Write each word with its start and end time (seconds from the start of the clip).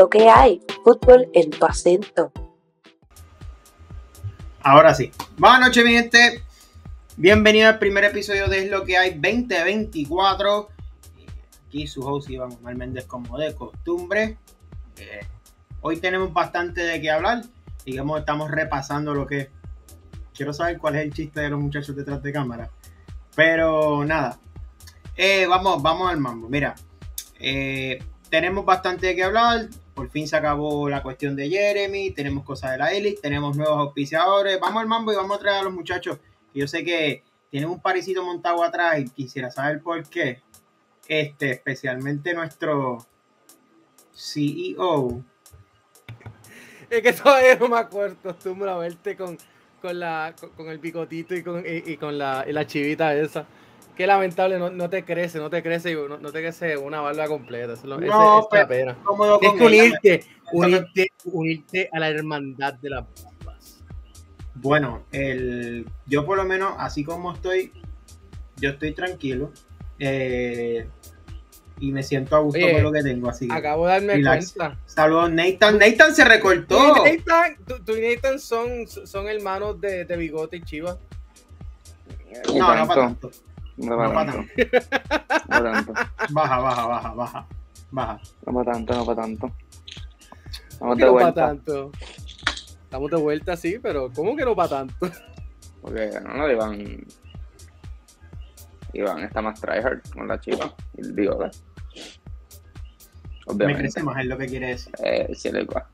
lo 0.00 0.08
que 0.08 0.30
hay. 0.30 0.62
Fútbol 0.82 1.28
en 1.34 1.50
tu 1.50 1.66
acento. 1.66 2.32
Ahora 4.62 4.94
sí. 4.94 5.12
Buenas 5.36 5.60
noches, 5.60 5.84
mi 5.84 5.90
gente. 5.90 6.42
Bienvenido 7.18 7.68
al 7.68 7.78
primer 7.78 8.04
episodio 8.04 8.48
de 8.48 8.70
lo 8.70 8.86
que 8.86 8.96
hay 8.96 9.10
2024. 9.10 10.70
Aquí 11.66 11.86
su 11.86 12.00
host 12.00 12.30
Iván 12.30 12.50
Omar 12.50 12.76
Méndez, 12.76 13.04
como 13.04 13.36
de 13.36 13.54
costumbre. 13.54 14.38
Eh, 14.96 15.20
hoy 15.82 15.98
tenemos 15.98 16.32
bastante 16.32 16.80
de 16.80 16.98
qué 16.98 17.10
hablar. 17.10 17.42
Digamos, 17.84 18.20
estamos 18.20 18.50
repasando 18.50 19.12
lo 19.12 19.26
que. 19.26 19.50
Quiero 20.32 20.54
saber 20.54 20.78
cuál 20.78 20.96
es 20.96 21.02
el 21.02 21.12
chiste 21.12 21.40
de 21.40 21.50
los 21.50 21.60
muchachos 21.60 21.94
detrás 21.94 22.22
de 22.22 22.32
cámara. 22.32 22.70
Pero 23.36 24.02
nada. 24.06 24.38
Eh, 25.14 25.44
vamos, 25.46 25.82
vamos 25.82 26.10
al 26.10 26.20
mambo. 26.20 26.48
Mira, 26.48 26.74
eh, 27.38 28.02
tenemos 28.30 28.64
bastante 28.64 29.08
de 29.08 29.14
qué 29.14 29.24
hablar. 29.24 29.68
Por 29.94 30.10
fin 30.10 30.26
se 30.26 30.36
acabó 30.36 30.88
la 30.88 31.02
cuestión 31.02 31.36
de 31.36 31.48
Jeremy. 31.48 32.10
Tenemos 32.12 32.44
cosas 32.44 32.72
de 32.72 32.78
la 32.78 32.92
Elite. 32.92 33.20
Tenemos 33.20 33.56
nuevos 33.56 33.78
auspiciadores. 33.78 34.58
Vamos 34.60 34.82
al 34.82 34.88
mambo 34.88 35.12
y 35.12 35.16
vamos 35.16 35.36
a 35.36 35.40
traer 35.40 35.58
a 35.58 35.62
los 35.62 35.72
muchachos. 35.72 36.18
Yo 36.54 36.66
sé 36.66 36.84
que 36.84 37.22
tienen 37.50 37.68
un 37.68 37.80
parisito 37.80 38.24
montado 38.24 38.62
atrás 38.62 39.00
y 39.00 39.08
quisiera 39.08 39.50
saber 39.50 39.80
por 39.82 40.08
qué. 40.08 40.40
Este, 41.08 41.50
especialmente 41.50 42.34
nuestro 42.34 42.98
CEO. 44.14 45.24
Es 46.88 47.02
que 47.02 47.12
todavía 47.12 47.56
no 47.56 47.68
me 47.68 47.78
acostumbro 47.78 48.70
a 48.70 48.78
verte 48.78 49.16
con, 49.16 49.38
con, 49.80 49.98
la, 49.98 50.34
con, 50.56 50.68
el 50.68 50.80
picotito 50.80 51.34
y 51.34 51.42
con, 51.42 51.64
y, 51.66 51.96
con 51.96 52.18
la, 52.18 52.44
la 52.48 52.66
chivita 52.66 53.14
esa. 53.14 53.46
Qué 53.96 54.06
lamentable, 54.06 54.58
no, 54.58 54.70
no, 54.70 54.88
te 54.88 55.04
crece, 55.04 55.38
no 55.38 55.50
te 55.50 55.62
crece, 55.62 55.94
no, 55.94 56.18
no 56.18 56.32
te 56.32 56.40
crece 56.40 56.76
una 56.76 57.00
barba 57.00 57.26
completa. 57.26 57.74
Eso, 57.74 57.86
no, 57.86 57.96
ese, 57.96 58.60
es 58.60 58.66
pena. 58.66 58.96
Es 59.40 59.52
que 59.52 59.64
unirte, 59.64 60.24
unirte, 60.52 61.12
unirte 61.24 61.90
a 61.92 62.00
la 62.00 62.08
hermandad 62.08 62.74
de 62.74 62.90
las 62.90 63.04
barbas. 63.22 63.82
Bueno, 64.54 65.04
el, 65.12 65.86
yo 66.06 66.24
por 66.24 66.36
lo 66.36 66.44
menos, 66.44 66.74
así 66.78 67.04
como 67.04 67.32
estoy, 67.32 67.72
yo 68.56 68.70
estoy 68.70 68.92
tranquilo. 68.92 69.52
Eh, 69.98 70.88
y 71.80 71.92
me 71.92 72.02
siento 72.02 72.36
a 72.36 72.40
gusto 72.40 72.60
con 72.60 72.82
lo 72.82 72.92
que 72.92 73.02
tengo. 73.02 73.28
Así 73.28 73.48
acabo 73.50 73.86
de 73.86 73.92
darme 73.92 74.22
cuenta. 74.22 74.78
Saludos, 74.84 75.32
Nathan. 75.32 75.78
Nathan 75.78 76.14
se 76.14 76.24
recortó. 76.24 77.04
Nathan, 77.04 77.56
tú, 77.84 77.96
y 77.96 78.14
Nathan 78.14 78.38
son, 78.38 78.86
son 78.86 79.28
hermanos 79.28 79.80
de, 79.80 80.04
de 80.04 80.16
Bigote 80.16 80.58
y 80.58 80.62
Chiva. 80.62 80.98
No, 82.54 82.76
no 82.76 82.86
para 82.86 83.02
tanto. 83.02 83.30
No, 83.80 83.96
para 83.96 84.26
tanto. 84.26 84.38
No 85.48 85.62
tanto. 85.62 85.92
Baja, 86.30 86.58
baja, 86.58 86.86
baja, 86.86 87.14
baja. 87.14 87.46
Baja. 87.90 88.20
No 88.46 88.52
para 88.52 88.72
tanto, 88.72 88.94
no 88.94 89.06
para 89.06 89.22
tanto. 89.22 89.52
Estamos 90.68 90.98
de 90.98 91.08
vuelta. 91.08 91.28
No 91.28 91.34
para 91.34 91.46
tanto. 91.46 91.92
Estamos 92.82 93.10
de 93.10 93.16
vuelta, 93.16 93.56
sí, 93.56 93.78
pero 93.82 94.10
¿cómo 94.12 94.36
que 94.36 94.44
no 94.44 94.54
para 94.54 94.68
tanto? 94.68 94.94
Porque 95.80 96.10
no, 96.22 96.34
no, 96.34 96.50
Iván. 96.50 97.06
Iván 98.92 99.20
está 99.20 99.40
más 99.40 99.60
tryhard 99.60 100.02
con 100.12 100.28
la 100.28 100.40
chiva 100.40 100.74
y 100.96 101.00
el 101.00 101.12
bigote. 101.12 101.56
Obviamente. 103.46 103.74
Me 103.74 103.78
crece 103.78 104.02
más, 104.02 104.18
es 104.18 104.26
lo 104.26 104.36
que 104.36 104.46
quiere 104.46 104.66
decir. 104.68 104.92
Eh, 105.02 105.28
sí, 105.34 105.48
igual. 105.48 105.84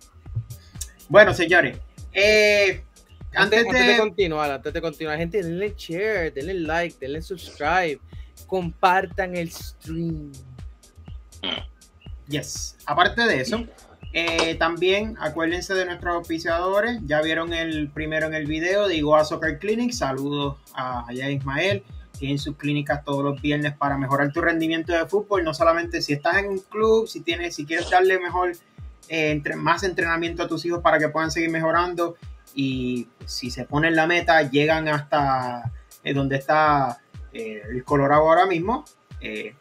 Bueno, 1.08 1.32
señores. 1.32 1.78
Eh, 2.12 2.82
antes, 3.36 3.64
de... 3.64 3.96
continuar, 3.98 4.50
antes 4.50 4.72
de 4.72 4.80
continuar, 4.80 5.18
gente, 5.18 5.42
denle 5.42 5.74
share, 5.76 6.32
denle 6.32 6.54
like, 6.54 6.96
denle 6.98 7.22
subscribe, 7.22 8.00
compartan 8.46 9.36
el 9.36 9.50
stream. 9.50 10.32
Yes. 12.28 12.76
Aparte 12.86 13.22
de 13.22 13.40
eso, 13.40 13.64
eh, 14.12 14.54
también 14.54 15.14
acuérdense 15.20 15.74
de 15.74 15.84
nuestros 15.84 16.14
auspiciadores. 16.14 17.00
Ya 17.04 17.20
vieron 17.20 17.52
el 17.52 17.90
primero 17.90 18.26
en 18.26 18.34
el 18.34 18.46
video 18.46 18.88
de 18.88 18.96
Igual 18.96 19.24
Soccer 19.24 19.58
Clinic. 19.58 19.92
Saludos 19.92 20.56
a 20.74 21.06
allá 21.06 21.30
Ismael. 21.30 21.82
Tienen 22.18 22.38
sus 22.38 22.56
clínicas 22.56 23.04
todos 23.04 23.22
los 23.22 23.42
viernes 23.42 23.76
para 23.76 23.98
mejorar 23.98 24.32
tu 24.32 24.40
rendimiento 24.40 24.92
de 24.92 25.06
fútbol. 25.06 25.44
No 25.44 25.52
solamente 25.52 26.00
si 26.00 26.14
estás 26.14 26.38
en 26.38 26.46
un 26.46 26.58
club, 26.60 27.06
si 27.06 27.20
tienes, 27.20 27.54
si 27.54 27.66
quieres 27.66 27.90
darle 27.90 28.18
mejor, 28.18 28.52
eh, 29.08 29.30
entre, 29.30 29.54
más 29.54 29.82
entrenamiento 29.82 30.42
a 30.42 30.48
tus 30.48 30.64
hijos 30.64 30.80
para 30.80 30.98
que 30.98 31.10
puedan 31.10 31.30
seguir 31.30 31.50
mejorando. 31.50 32.16
Y 32.56 33.06
si 33.26 33.50
se 33.50 33.64
ponen 33.64 33.94
la 33.94 34.06
meta, 34.06 34.42
llegan 34.42 34.88
hasta 34.88 35.70
eh, 36.02 36.14
donde 36.14 36.36
está 36.36 36.98
eh, 37.32 37.62
el 37.70 37.84
Colorado 37.84 38.22
ahora 38.22 38.46
mismo. 38.46 38.84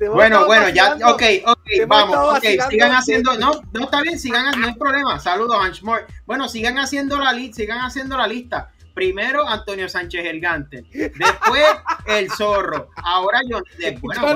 bueno, 0.12 0.46
bueno, 0.46 0.68
ya, 0.70 0.94
ok, 0.94 1.22
ok, 1.46 1.60
vamos, 1.86 2.36
ok, 2.36 2.44
sigan 2.70 2.92
haciendo, 2.92 3.38
no, 3.38 3.52
no 3.72 3.84
está 3.84 4.02
bien, 4.02 4.18
sigan, 4.18 4.60
no 4.60 4.66
hay 4.66 4.74
problema, 4.74 5.18
saludos, 5.18 5.56
Anchmore. 5.60 6.06
Bueno, 6.26 6.48
sigan 6.48 6.78
haciendo 6.78 7.18
la 7.18 7.32
lista, 7.32 7.56
sigan 7.56 7.80
haciendo 7.80 8.16
la 8.16 8.26
lista. 8.26 8.70
Primero 8.94 9.46
Antonio 9.46 9.88
Sánchez 9.88 10.24
el 10.26 10.40
Gante, 10.40 10.84
después 10.92 11.64
el 12.06 12.30
Zorro, 12.30 12.90
ahora 12.96 13.40
Depp. 13.78 14.00
Bueno, 14.00 14.34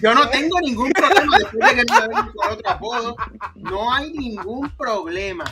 Yo, 0.00 0.14
no 0.14 0.28
tengo 0.30 0.60
ningún 0.60 0.92
problema 0.92 1.38
después 1.38 1.76
de 1.76 1.82
que 1.82 2.32
con 2.34 2.52
otro 2.52 2.70
apodo. 2.70 3.16
No 3.56 3.92
hay 3.92 4.12
ningún 4.12 4.70
problema. 4.70 5.44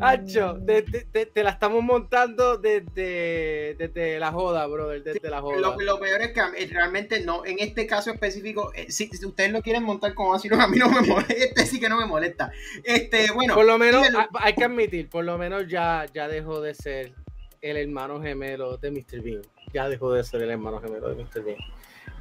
Hacho, 0.00 0.58
te, 0.64 1.42
la 1.42 1.50
estamos 1.50 1.82
montando 1.82 2.56
desde, 2.56 3.74
desde 3.78 4.18
la 4.18 4.32
joda, 4.32 4.66
brother, 4.66 5.02
desde 5.02 5.28
la 5.28 5.40
joda. 5.40 5.58
Lo, 5.60 6.00
peor 6.00 6.22
es 6.22 6.32
que 6.32 6.40
eh, 6.40 6.68
realmente 6.70 7.20
no, 7.20 7.44
en 7.44 7.58
este 7.58 7.86
caso 7.86 8.10
específico, 8.10 8.72
eh, 8.74 8.90
si, 8.90 9.10
ustedes 9.24 9.52
lo 9.52 9.62
quieren 9.62 9.82
montar 9.82 10.14
como 10.14 10.34
así, 10.34 10.48
a 10.50 10.66
mí 10.66 10.78
no 10.78 10.88
me 10.88 11.02
molesta, 11.02 11.34
este 11.34 11.66
sí 11.66 11.78
que 11.78 11.88
no 11.88 11.98
me 11.98 12.06
molesta. 12.06 12.50
Este, 12.82 13.30
bueno. 13.32 13.54
Por 13.54 13.66
lo 13.66 13.78
menos, 13.78 14.06
hay 14.40 14.54
que 14.54 14.64
admitir, 14.64 15.08
por 15.08 15.24
lo 15.24 15.36
menos 15.36 15.68
ya, 15.68 16.06
ya 16.12 16.26
dejó 16.28 16.53
de 16.60 16.74
ser 16.74 17.14
el 17.60 17.76
hermano 17.76 18.20
gemelo 18.20 18.76
de 18.76 18.90
Mr. 18.90 19.22
Bean. 19.22 19.42
Ya 19.72 19.88
dejó 19.88 20.12
de 20.12 20.22
ser 20.22 20.42
el 20.42 20.50
hermano 20.50 20.80
gemelo 20.80 21.08
de 21.08 21.22
Mr. 21.22 21.42
Bean. 21.42 21.58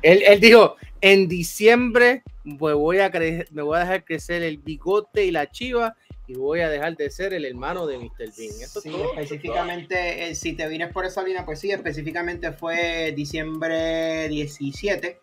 Él, 0.01 0.39
dijo, 0.41 0.75
en 1.01 1.27
diciembre 1.27 2.23
me 2.43 2.73
voy, 2.73 2.99
a 2.99 3.09
me 3.51 3.61
voy 3.61 3.77
a 3.77 3.81
dejar 3.81 4.03
crecer 4.03 4.43
el 4.43 4.57
bigote 4.57 5.25
y 5.25 5.31
la 5.31 5.49
chiva 5.49 5.95
y 6.27 6.35
voy 6.35 6.61
a 6.61 6.69
dejar 6.69 6.95
de 6.95 7.09
ser 7.09 7.33
el 7.33 7.45
hermano 7.45 7.87
de 7.87 7.97
Mr. 7.97 8.31
Bean. 8.37 8.61
específicamente, 8.61 10.29
eh, 10.29 10.35
si 10.35 10.53
te 10.53 10.67
vienes 10.67 10.91
por 10.91 11.05
esa 11.05 11.23
línea, 11.23 11.45
pues 11.45 11.59
sí, 11.59 11.71
específicamente 11.71 12.51
fue 12.51 13.13
diciembre 13.15 14.27
17, 14.29 15.19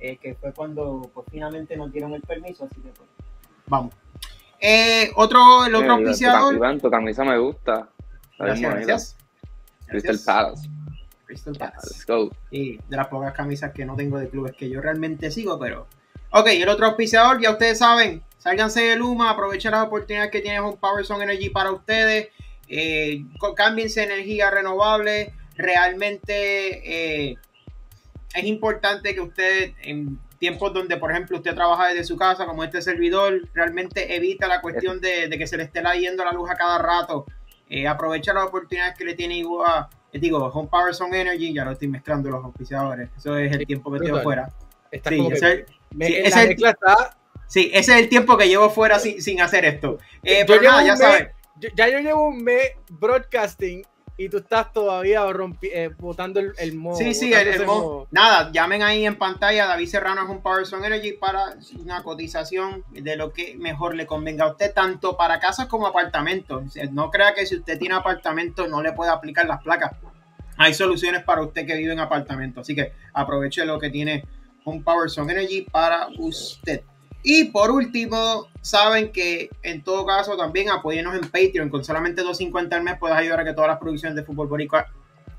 eh, 0.00 0.16
que 0.16 0.34
fue 0.34 0.52
cuando 0.52 1.10
pues, 1.14 1.26
finalmente 1.30 1.76
nos 1.76 1.92
dieron 1.92 2.12
el 2.14 2.22
permiso, 2.22 2.64
así 2.64 2.80
que 2.80 2.88
pues, 2.90 3.08
vamos. 3.66 3.94
Eh, 4.60 5.10
otro, 5.16 5.66
el 5.66 5.74
otro 5.74 5.92
auspiciador. 5.92 6.80
Tu 6.80 6.90
camisa 6.90 7.24
me 7.24 7.38
gusta. 7.38 7.88
Gracias, 8.38 8.74
gracias. 8.74 9.16
Crystal 9.86 10.18
Palace. 10.24 10.68
Crystal 11.24 11.54
Palace. 11.54 11.88
Let's 11.88 12.06
go. 12.06 12.30
Y 12.50 12.76
de 12.76 12.96
las 12.96 13.08
pocas 13.08 13.32
camisas 13.32 13.72
que 13.72 13.84
no 13.84 13.96
tengo 13.96 14.18
de 14.18 14.28
clubes 14.28 14.54
que 14.56 14.68
yo 14.68 14.80
realmente 14.80 15.30
sigo, 15.30 15.58
pero. 15.58 15.86
Ok, 16.30 16.48
el 16.48 16.68
otro 16.68 16.86
auspiciador, 16.86 17.40
ya 17.40 17.50
ustedes 17.52 17.78
saben, 17.78 18.22
sálganse 18.38 18.82
de 18.82 18.96
Luma, 18.96 19.30
aprovechen 19.30 19.70
las 19.70 19.86
oportunidades 19.86 20.30
que 20.30 20.40
tiene 20.40 20.60
un 20.60 20.76
Power 20.76 21.04
Zone 21.04 21.24
Energy 21.24 21.50
para 21.50 21.70
ustedes. 21.70 22.28
Eh, 22.68 23.24
cámbiense 23.56 24.02
energía 24.02 24.50
renovable. 24.50 25.32
Realmente 25.56 27.30
eh, 27.30 27.36
es 28.34 28.44
importante 28.44 29.14
que 29.14 29.20
usted, 29.20 29.72
en 29.82 30.18
tiempos 30.38 30.74
donde, 30.74 30.96
por 30.96 31.10
ejemplo, 31.10 31.38
usted 31.38 31.54
trabaja 31.54 31.88
desde 31.88 32.04
su 32.04 32.16
casa, 32.16 32.44
como 32.44 32.64
este 32.64 32.82
servidor, 32.82 33.48
realmente 33.54 34.14
evita 34.14 34.46
la 34.48 34.60
cuestión 34.60 35.00
de, 35.00 35.28
de 35.28 35.38
que 35.38 35.46
se 35.46 35.56
le 35.56 35.62
esté 35.62 35.82
yendo 35.98 36.24
la 36.24 36.32
luz 36.32 36.50
a 36.50 36.56
cada 36.56 36.78
rato. 36.78 37.24
Eh, 37.68 37.86
aprovecha 37.86 38.32
las 38.32 38.44
oportunidades 38.44 38.96
que 38.96 39.04
le 39.04 39.14
tiene 39.14 39.38
Igua 39.38 39.88
eh, 40.12 40.18
digo, 40.20 40.38
Home 40.38 40.68
Power 40.70 40.94
Sun 40.94 41.12
Energy, 41.14 41.52
ya 41.52 41.64
lo 41.64 41.72
estoy 41.72 41.88
mezclando 41.88 42.30
los 42.30 42.44
auspiciadores. 42.44 43.10
Eso 43.16 43.36
es 43.36 43.52
el 43.52 43.58
Sí, 43.60 43.66
tiempo 43.66 43.90
que 43.90 43.96
estoy. 44.04 44.34
Está 44.92 45.10
Sí, 45.10 45.28
ese, 45.32 45.66
me- 45.90 46.06
sí, 46.06 46.14
ese 46.14 46.26
está- 46.52 47.16
sí, 47.46 47.70
ese 47.74 47.92
es 47.94 47.98
el 48.02 48.08
tiempo 48.08 48.36
que 48.38 48.48
llevo 48.48 48.70
fuera 48.70 48.98
sin, 49.00 49.20
sin 49.20 49.40
hacer 49.40 49.64
esto. 49.64 49.98
Eh, 50.22 50.40
Yo 50.40 50.46
pero 50.46 50.62
nada, 50.62 50.84
ya 50.84 50.96
saben. 50.96 51.28
yo- 51.58 51.68
ya 51.76 51.88
yo 51.88 51.98
llevo 51.98 52.28
un 52.28 52.42
mes 52.42 52.70
broadcasting 52.88 53.84
y 54.18 54.28
tú 54.28 54.38
estás 54.38 54.72
todavía 54.72 55.22
rompi- 55.26 55.70
eh, 55.72 55.90
botando 55.98 56.40
el, 56.40 56.52
el 56.58 56.74
modo. 56.74 56.96
Sí, 56.96 57.12
sí, 57.12 57.32
el, 57.32 57.48
el 57.48 57.66
modo. 57.66 58.08
Nada, 58.10 58.50
llamen 58.50 58.82
ahí 58.82 59.04
en 59.04 59.16
pantalla 59.16 59.66
David 59.66 59.86
Serrano 59.88 60.26
con 60.26 60.40
Power 60.42 60.64
Sun 60.64 60.84
Energy 60.84 61.12
para 61.12 61.56
una 61.78 62.02
cotización 62.02 62.82
de 62.90 63.16
lo 63.16 63.32
que 63.32 63.56
mejor 63.58 63.94
le 63.94 64.06
convenga 64.06 64.44
a 64.46 64.50
usted, 64.52 64.72
tanto 64.72 65.16
para 65.16 65.38
casas 65.38 65.66
como 65.66 65.86
apartamentos. 65.86 66.74
No 66.92 67.10
crea 67.10 67.34
que 67.34 67.44
si 67.46 67.56
usted 67.56 67.78
tiene 67.78 67.94
apartamento 67.94 68.66
no 68.68 68.82
le 68.82 68.92
puede 68.92 69.10
aplicar 69.10 69.46
las 69.46 69.62
placas. 69.62 69.92
Hay 70.56 70.72
soluciones 70.72 71.22
para 71.22 71.42
usted 71.42 71.66
que 71.66 71.76
vive 71.76 71.92
en 71.92 72.00
apartamento. 72.00 72.62
Así 72.62 72.74
que 72.74 72.92
aproveche 73.12 73.66
lo 73.66 73.78
que 73.78 73.90
tiene 73.90 74.24
un 74.64 74.82
Power 74.82 75.10
Sun 75.10 75.28
Energy 75.30 75.66
para 75.70 76.08
usted. 76.18 76.82
Y 77.28 77.46
por 77.46 77.72
último, 77.72 78.46
saben 78.60 79.10
que 79.10 79.50
en 79.64 79.82
todo 79.82 80.06
caso 80.06 80.36
también 80.36 80.70
apóyenos 80.70 81.12
en 81.16 81.22
Patreon. 81.22 81.70
Con 81.70 81.84
solamente 81.84 82.22
2.50 82.22 82.72
al 82.72 82.84
mes 82.84 82.98
puedes 83.00 83.16
ayudar 83.16 83.40
a 83.40 83.44
que 83.44 83.52
todas 83.52 83.66
las 83.66 83.80
producciones 83.80 84.14
de 84.14 84.22
Fútbol 84.22 84.46
Boricua 84.46 84.86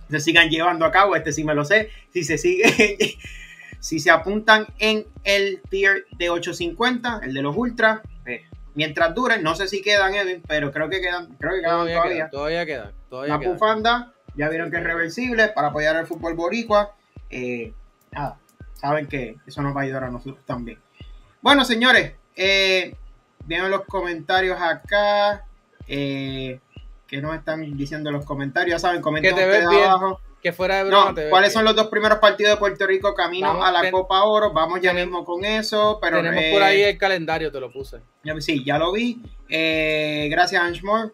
se 0.09 0.19
sigan 0.19 0.49
llevando 0.49 0.83
a 0.83 0.91
cabo. 0.91 1.15
Este 1.15 1.31
sí 1.31 1.45
me 1.45 1.55
lo 1.55 1.63
sé. 1.63 1.89
Si 2.11 2.25
se 2.25 2.37
sigue, 2.37 3.17
si 3.79 4.01
se 4.01 4.11
apuntan 4.11 4.67
en 4.79 5.05
el 5.23 5.61
tier 5.69 6.05
de 6.17 6.29
8.50, 6.29 7.23
el 7.23 7.33
de 7.33 7.41
los 7.41 7.55
ultras, 7.55 8.01
eh, 8.25 8.41
mientras 8.75 9.15
duren, 9.15 9.41
no 9.41 9.55
sé 9.55 9.69
si 9.69 9.81
quedan, 9.81 10.13
Edwin, 10.13 10.43
pero 10.45 10.73
creo 10.73 10.89
que 10.89 10.99
quedan, 10.99 11.37
creo 11.39 11.53
que 11.53 11.61
quedan 11.61 11.71
Todavía 11.71 12.29
todavía. 12.31 12.65
queda, 12.65 12.93
todavía 13.09 13.33
La 13.35 13.39
queda. 13.39 13.51
bufanda, 13.53 14.13
ya 14.35 14.49
vieron 14.49 14.71
que 14.71 14.75
es 14.75 14.83
reversible 14.83 15.47
para 15.47 15.69
apoyar 15.69 15.95
al 15.95 16.05
fútbol 16.05 16.33
boricua. 16.33 16.97
Eh, 17.29 17.71
nada, 18.11 18.39
saben 18.73 19.07
que 19.07 19.37
eso 19.47 19.61
nos 19.61 19.73
va 19.73 19.79
a 19.79 19.83
ayudar 19.85 20.03
a 20.03 20.11
nosotros 20.11 20.45
también. 20.45 20.79
Bueno, 21.41 21.63
señores, 21.65 22.13
eh, 22.35 22.95
vienen 23.45 23.71
los 23.71 23.85
comentarios 23.85 24.59
acá. 24.61 25.45
Eh, 25.87 26.59
que 27.07 27.21
nos 27.21 27.33
están 27.35 27.77
diciendo 27.77 28.11
los 28.11 28.25
comentarios? 28.25 28.71
Ya 28.75 28.79
saben, 28.87 29.01
comenten 29.01 29.33
Que 29.33 29.41
te 29.41 29.47
ves 29.47 29.59
ustedes 29.63 29.69
bien. 29.77 29.89
abajo. 29.89 30.19
Que 30.43 30.51
fuera 30.53 30.75
de 30.77 30.83
broma. 30.83 31.05
No, 31.05 31.13
te 31.15 31.21
ves 31.21 31.29
¿cuáles 31.29 31.49
bien. 31.49 31.53
son 31.53 31.63
los 31.65 31.75
dos 31.75 31.87
primeros 31.87 32.19
partidos 32.19 32.51
de 32.53 32.57
Puerto 32.57 32.85
Rico 32.85 33.13
camino 33.15 33.47
Vamos, 33.47 33.65
a 33.67 33.71
la 33.71 33.81
ten- 33.81 33.91
Copa 33.91 34.23
Oro? 34.23 34.51
Vamos 34.51 34.81
ya 34.81 34.93
mismo 34.93 35.23
con 35.25 35.43
eso, 35.45 35.99
pero 36.01 36.17
Tenemos 36.17 36.41
eh, 36.43 36.49
por 36.53 36.61
ahí 36.63 36.81
el 36.83 36.97
calendario, 36.97 37.51
te 37.51 37.59
lo 37.61 37.71
puse. 37.71 38.01
ya- 38.23 38.39
sí, 38.41 38.63
ya 38.65 38.77
lo 38.77 38.91
vi. 38.91 39.21
Eh, 39.49 40.27
gracias, 40.29 40.61
Anshmore. 40.61 41.11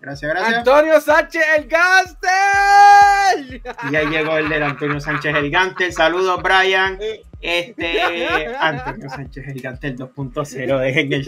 Gracias, 0.00 0.30
gracias. 0.30 0.58
Antonio 0.58 1.00
Sánchez, 1.00 1.42
el 1.56 1.66
Gaster. 1.66 3.62
Y 3.90 3.96
ahí 3.96 4.06
llegó 4.06 4.36
el 4.36 4.48
del 4.48 4.62
Antonio 4.62 5.00
Sánchez 5.00 5.34
el 5.34 5.44
Gigante. 5.44 5.90
Saludos, 5.90 6.40
Brian. 6.42 6.98
Este, 7.40 8.54
Antonio 8.60 9.08
Sánchez 9.08 9.48
el 9.48 9.54
Gigante, 9.54 9.88
el 9.88 9.98
2.0. 9.98 10.78
Dejen 10.80 11.12
el. 11.12 11.26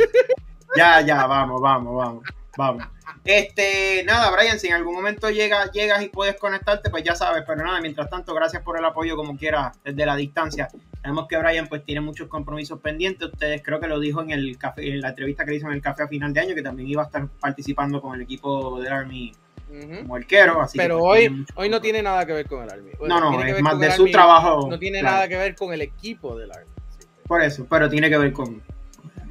Ya, 0.77 1.01
ya, 1.01 1.27
vamos, 1.27 1.61
vamos, 1.61 1.97
vamos, 1.97 2.25
vamos. 2.57 2.85
Este, 3.25 4.03
nada, 4.05 4.31
Brian, 4.31 4.59
si 4.59 4.69
en 4.69 4.75
algún 4.75 4.95
momento 4.95 5.31
llegas, 5.31 5.71
llegas 5.73 6.03
y 6.03 6.09
puedes 6.09 6.37
conectarte, 6.37 6.91
pues 6.91 7.05
ya 7.05 7.15
sabes. 7.15 7.45
Pero 7.47 7.65
nada, 7.65 7.81
mientras 7.81 8.09
tanto, 8.09 8.35
gracias 8.35 8.63
por 8.63 8.79
el 8.79 8.85
apoyo 8.85 9.17
como 9.17 9.37
quiera 9.37 9.73
desde 9.85 10.07
la 10.07 10.17
distancia. 10.17 10.69
Sabemos 11.03 11.27
que 11.29 11.39
Brian 11.39 11.67
pues 11.67 11.85
tiene 11.85 12.01
muchos 12.01 12.29
compromisos 12.29 12.81
pendientes. 12.81 13.29
Ustedes 13.29 13.63
creo 13.63 13.81
que 13.81 13.89
lo 13.89 13.99
dijo 13.99 14.23
en 14.23 14.31
el 14.31 14.57
café, 14.59 14.89
en 14.89 15.01
la 15.01 15.11
entrevista 15.11 15.45
que 15.45 15.51
le 15.53 15.57
hizo 15.57 15.67
en 15.67 15.73
el 15.73 15.83
café 15.83 16.05
a 16.05 16.09
final 16.09 16.33
de 16.33 16.41
año, 16.41 16.55
que 16.55 16.63
también 16.63 16.89
iba 16.89 17.03
a 17.03 17.07
estar 17.07 17.29
participando 17.41 18.01
con 18.01 18.15
el 18.15 18.23
equipo 18.23 18.81
del 18.81 18.93
Army 18.93 19.33
Como 19.71 20.17
arquero. 20.17 20.61
Así 20.61 20.77
Pero 20.77 20.99
pues, 20.99 21.31
hoy, 21.31 21.47
hoy 21.55 21.69
no 21.69 21.81
tiene 21.81 22.03
nada 22.03 22.27
que 22.27 22.33
ver 22.33 22.47
con 22.47 22.63
el 22.63 22.71
Army. 22.71 22.91
Bueno, 22.99 23.21
no, 23.21 23.33
no, 23.33 23.43
es 23.45 23.61
más 23.63 23.79
de 23.79 23.91
su 23.93 24.03
Army, 24.03 24.13
trabajo. 24.13 24.69
No 24.69 24.79
tiene 24.79 25.01
claro. 25.01 25.17
nada 25.17 25.29
que 25.29 25.37
ver 25.37 25.55
con 25.55 25.73
el 25.73 25.83
equipo 25.83 26.37
del 26.37 26.51
Army. 26.51 26.71
Sí. 26.99 27.07
Por 27.27 27.43
eso, 27.43 27.67
pero 27.69 27.89
tiene 27.89 28.11
que 28.11 28.19
ver 28.19 28.33
con. 28.33 28.63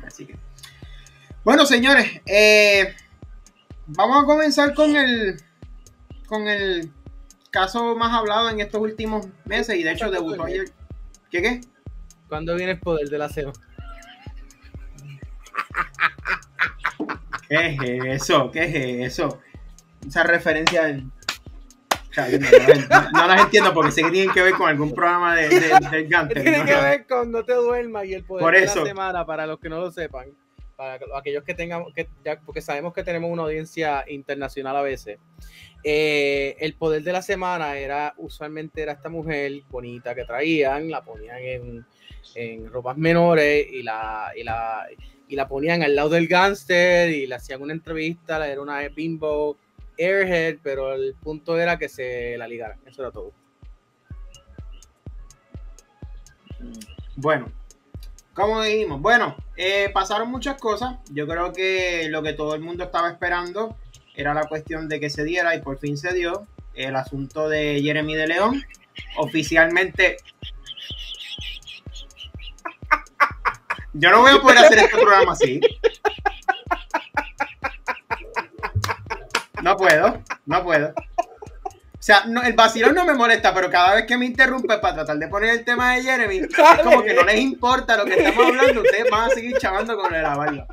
Así 0.06 0.26
que. 0.26 0.36
Bueno, 1.44 1.66
señores, 1.66 2.22
eh, 2.26 2.96
vamos 3.88 4.24
a 4.24 4.26
comenzar 4.26 4.74
con 4.74 4.96
el. 4.96 5.42
Con 6.28 6.48
el 6.48 6.92
caso 7.52 7.96
más 7.96 8.14
hablado 8.14 8.50
en 8.50 8.60
estos 8.60 8.82
últimos 8.82 9.28
meses 9.46 9.76
y 9.76 9.84
de 9.84 9.92
hecho 9.92 10.12
debutó 10.12 10.44
ayer. 10.44 10.66
¿Qué 11.32 11.42
qué? 11.42 11.62
¿Cuándo 12.28 12.56
viene 12.56 12.74
el 12.74 12.80
poder 12.80 13.10
de 13.10 13.18
la 13.18 13.30
SEO? 13.30 13.52
¿Qué 17.48 17.76
es 17.76 18.22
eso? 18.22 18.52
¿Qué 18.52 18.64
es 18.64 19.14
eso? 19.14 19.42
Esa 20.08 20.24
referencia. 20.24 20.90
en- 20.90 21.12
O 22.10 22.14
sea, 22.14 22.28
no, 23.14 23.28
las 23.28 23.42
entiendo 23.42 23.72
porque 23.74 23.92
sé 23.92 24.02
que 24.02 24.10
tienen 24.10 24.34
que 24.34 24.42
ver 24.42 24.54
con 24.54 24.68
algún 24.68 24.94
programa 24.96 25.36
de, 25.36 25.48
de- 25.50 25.60
del 25.92 26.08
Gantel. 26.08 26.42
Tiene 26.42 26.58
¿no? 26.60 26.66
que 26.66 26.76
ver 26.76 27.06
con 27.08 27.32
no 27.32 27.44
te 27.46 27.54
duermas 27.54 28.06
y 28.06 28.16
el 28.16 28.24
poder 28.24 28.44
Por 28.44 28.56
de 28.56 28.66
la 28.66 28.74
semana, 28.74 29.26
para 29.26 29.46
los 29.46 29.60
que 29.60 29.70
no 29.70 29.80
lo 29.80 29.92
sepan, 29.92 30.26
para 30.76 30.98
aquellos 31.16 31.44
que 31.44 31.54
tengamos, 31.54 31.94
que 31.94 32.08
ya, 32.26 32.40
porque 32.40 32.62
sabemos 32.62 32.94
que 32.94 33.04
tenemos 33.04 33.30
una 33.30 33.44
audiencia 33.44 34.04
internacional 34.08 34.76
a 34.76 34.82
veces. 34.82 35.20
Eh, 35.84 36.58
el 36.60 36.74
poder 36.74 37.04
de 37.04 37.14
la 37.14 37.22
semana 37.22 37.78
era, 37.78 38.14
usualmente 38.18 38.82
era 38.82 38.94
esta 38.94 39.10
mujer 39.10 39.62
bonita 39.70 40.16
que 40.16 40.26
traían, 40.26 40.90
la 40.90 41.04
ponían 41.04 41.38
en, 41.38 41.86
en 42.36 42.72
ropas 42.72 42.98
menores 42.98 43.68
y 43.72 43.84
la, 43.84 44.32
y 44.36 44.44
la, 44.44 44.88
y 45.28 45.36
la 45.36 45.48
ponían 45.48 45.84
al 45.84 45.96
lado 45.96 46.10
del 46.10 46.28
gánster 46.28 47.10
y 47.12 47.28
le 47.28 47.36
hacían 47.36 47.62
una 47.62 47.72
entrevista, 47.74 48.46
era 48.48 48.60
una 48.62 48.80
bimbo 48.90 49.58
airhead, 50.00 50.58
pero 50.64 50.94
el 50.94 51.14
punto 51.16 51.58
era 51.60 51.78
que 51.78 51.90
se 51.90 52.38
la 52.38 52.48
ligaran, 52.48 52.80
eso 52.86 53.02
era 53.02 53.12
todo. 53.12 53.34
Bueno, 57.16 57.52
como 58.34 58.62
dijimos, 58.62 59.02
bueno, 59.02 59.36
eh, 59.58 59.90
pasaron 59.94 60.32
muchas 60.32 60.58
cosas. 60.58 60.96
Yo 61.12 61.28
creo 61.28 61.52
que 61.52 62.08
lo 62.10 62.24
que 62.24 62.32
todo 62.32 62.56
el 62.56 62.62
mundo 62.62 62.86
estaba 62.86 63.10
esperando 63.10 63.76
era 64.16 64.34
la 64.34 64.48
cuestión 64.48 64.88
de 64.88 65.02
que 65.02 65.10
se 65.10 65.26
diera 65.26 65.56
y 65.56 65.62
por 65.62 65.78
fin 65.80 65.98
se 65.98 66.14
dio. 66.14 66.48
El 66.74 66.96
asunto 66.96 67.50
de 67.50 67.82
Jeremy 67.82 68.16
de 68.16 68.28
León. 68.28 68.64
Oficialmente. 69.18 70.18
Yo 73.92 74.12
no 74.12 74.22
voy 74.22 74.32
a 74.32 74.42
poder 74.42 74.60
hacer 74.60 74.78
este 74.78 74.98
programa 74.98 75.34
así. 75.34 75.60
No 79.64 79.76
puedo, 79.78 80.24
no 80.46 80.64
puedo. 80.64 80.94
O 82.00 82.02
sea, 82.02 82.24
no, 82.28 82.42
el 82.44 82.54
vacilón 82.54 82.96
no 82.96 83.04
me 83.04 83.14
molesta, 83.14 83.54
pero 83.54 83.70
cada 83.70 83.96
vez 83.96 84.06
que 84.06 84.18
me 84.18 84.26
interrumpe 84.26 84.78
para 84.78 84.96
tratar 84.96 85.18
de 85.18 85.28
poner 85.28 85.50
el 85.50 85.66
tema 85.66 85.96
de 85.96 86.04
Jeremy, 86.04 86.38
es 86.38 86.48
como 86.84 87.04
que 87.04 87.14
no 87.14 87.24
les 87.24 87.40
importa 87.40 87.98
lo 87.98 88.06
que 88.06 88.14
estamos 88.14 88.46
hablando, 88.46 88.82
ustedes 88.82 89.12
van 89.12 89.30
a 89.30 89.34
seguir 89.34 89.58
chavando 89.58 89.98
con 89.98 90.12
la 90.12 90.36
barba. 90.36 90.66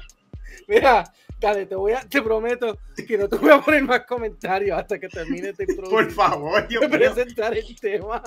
Mira, 0.69 1.05
dale, 1.41 1.67
te 1.67 1.75
voy 1.75 1.93
a, 1.95 2.01
te 2.03 2.23
prometo 2.23 2.79
que 3.07 3.19
no 3.19 3.29
te 3.29 3.37
voy 3.37 3.51
a 3.51 3.61
poner 3.61 3.83
más 3.83 4.07
comentarios 4.07 4.79
hasta 4.79 4.99
que 5.01 5.09
termine 5.09 5.49
esta 5.49 5.65
Por 5.91 6.11
favor, 6.13 6.69
mío. 6.69 6.81
presentar 6.89 7.57
el 7.57 7.81
tema. 7.81 8.23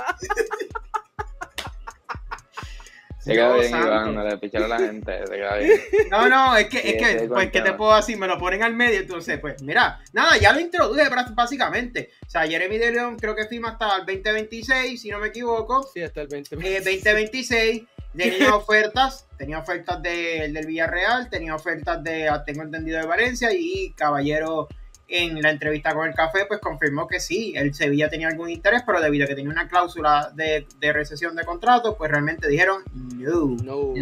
Se 3.29 3.35
queda 3.35 3.53
bien, 3.55 3.69
santo. 3.69 3.87
Iván, 3.87 4.15
no 4.15 4.23
le 4.23 4.37
pichar 4.37 4.63
a 4.63 4.67
la 4.67 4.79
gente, 4.79 5.25
se 5.27 5.33
queda 5.33 5.55
bien. 5.57 5.79
No, 6.11 6.29
no, 6.29 6.57
es 6.57 6.67
que, 6.67 6.77
es 6.77 6.95
que, 6.97 7.11
estoy 7.11 7.27
pues, 7.27 7.51
¿qué 7.51 7.61
te 7.61 7.73
puedo 7.73 7.95
decir? 7.95 8.17
Me 8.17 8.27
lo 8.27 8.37
ponen 8.37 8.63
al 8.63 8.73
medio, 8.73 8.99
entonces, 8.99 9.39
pues, 9.39 9.61
mira, 9.61 9.99
nada, 10.13 10.37
ya 10.37 10.51
lo 10.53 10.59
introduje 10.59 11.03
básicamente. 11.33 12.11
O 12.25 12.29
sea, 12.29 12.47
Jeremy 12.47 12.77
de 12.77 12.91
León 12.91 13.17
creo 13.17 13.35
que 13.35 13.45
firma 13.45 13.69
hasta 13.69 13.95
el 13.97 14.05
2026, 14.05 15.01
si 15.01 15.09
no 15.09 15.19
me 15.19 15.27
equivoco. 15.27 15.83
Sí, 15.93 16.01
hasta 16.01 16.21
el 16.21 16.27
20. 16.27 16.55
Eh, 16.61 16.81
2026 16.81 17.83
tenía 18.15 18.55
ofertas, 18.55 19.27
tenía 19.37 19.59
ofertas 19.59 20.01
de- 20.01 20.49
del 20.51 20.65
Villarreal, 20.65 21.29
tenía 21.29 21.55
ofertas 21.55 22.03
de, 22.03 22.27
ah, 22.27 22.43
tengo 22.43 22.63
entendido, 22.63 22.99
de 22.99 23.05
Valencia 23.05 23.49
y 23.53 23.91
Caballero 23.93 24.67
en 25.09 25.41
la 25.41 25.49
entrevista 25.49 25.93
con 25.93 26.07
el 26.07 26.13
café 26.13 26.45
pues 26.47 26.59
confirmó 26.59 27.07
que 27.07 27.19
sí, 27.19 27.53
el 27.55 27.73
Sevilla 27.73 28.09
tenía 28.09 28.27
algún 28.27 28.49
interés, 28.49 28.83
pero 28.85 29.01
debido 29.01 29.25
a 29.25 29.27
que 29.27 29.35
tenía 29.35 29.51
una 29.51 29.67
cláusula 29.67 30.31
de, 30.33 30.67
de 30.79 30.93
recesión 30.93 31.35
de 31.35 31.43
contrato, 31.43 31.97
pues 31.97 32.11
realmente 32.11 32.47
dijeron 32.47 32.83
no, 32.93 33.57
No. 33.63 33.93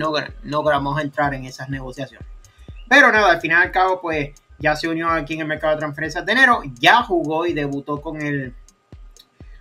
no, 0.44 0.98
a 0.98 1.02
entrar 1.02 1.34
en 1.34 1.46
esas 1.46 1.70
negociaciones. 1.70 2.28
Pero 2.90 3.12
nada, 3.12 3.32
al 3.32 3.42
final 3.42 3.64
y 3.64 3.66
al 3.68 3.72
cabo 3.72 4.02
pues 4.02 4.32
ya 4.60 4.76
se 4.76 4.88
unió 4.88 5.10
aquí 5.10 5.36
en 5.36 5.42
el 5.42 5.48
mercado 5.48 5.74
de 5.76 5.80
transferencias 5.80 6.26
de 6.26 6.32
enero, 6.32 6.62
ya 6.80 7.04
jugó 7.04 7.46
y 7.46 7.54
debutó 7.54 8.02
con 8.02 8.22
el 8.22 8.54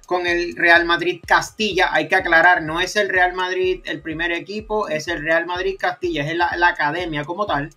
con 0.06 0.26
el 0.26 0.54
Real 0.56 0.84
Madrid 0.84 1.20
Castilla. 1.26 1.88
Hay 1.92 2.08
que 2.08 2.14
aclarar, 2.14 2.62
no 2.62 2.80
es 2.80 2.94
el 2.96 3.08
Real 3.08 3.34
Madrid 3.34 3.82
el 3.84 4.00
primer 4.00 4.30
equipo, 4.32 4.88
es 4.88 5.08
el 5.08 5.22
Real 5.22 5.46
Madrid 5.46 5.76
Castilla, 5.78 6.24
es 6.24 6.36
la, 6.36 6.56
la 6.56 6.68
academia 6.68 7.24
como 7.24 7.44
tal. 7.44 7.70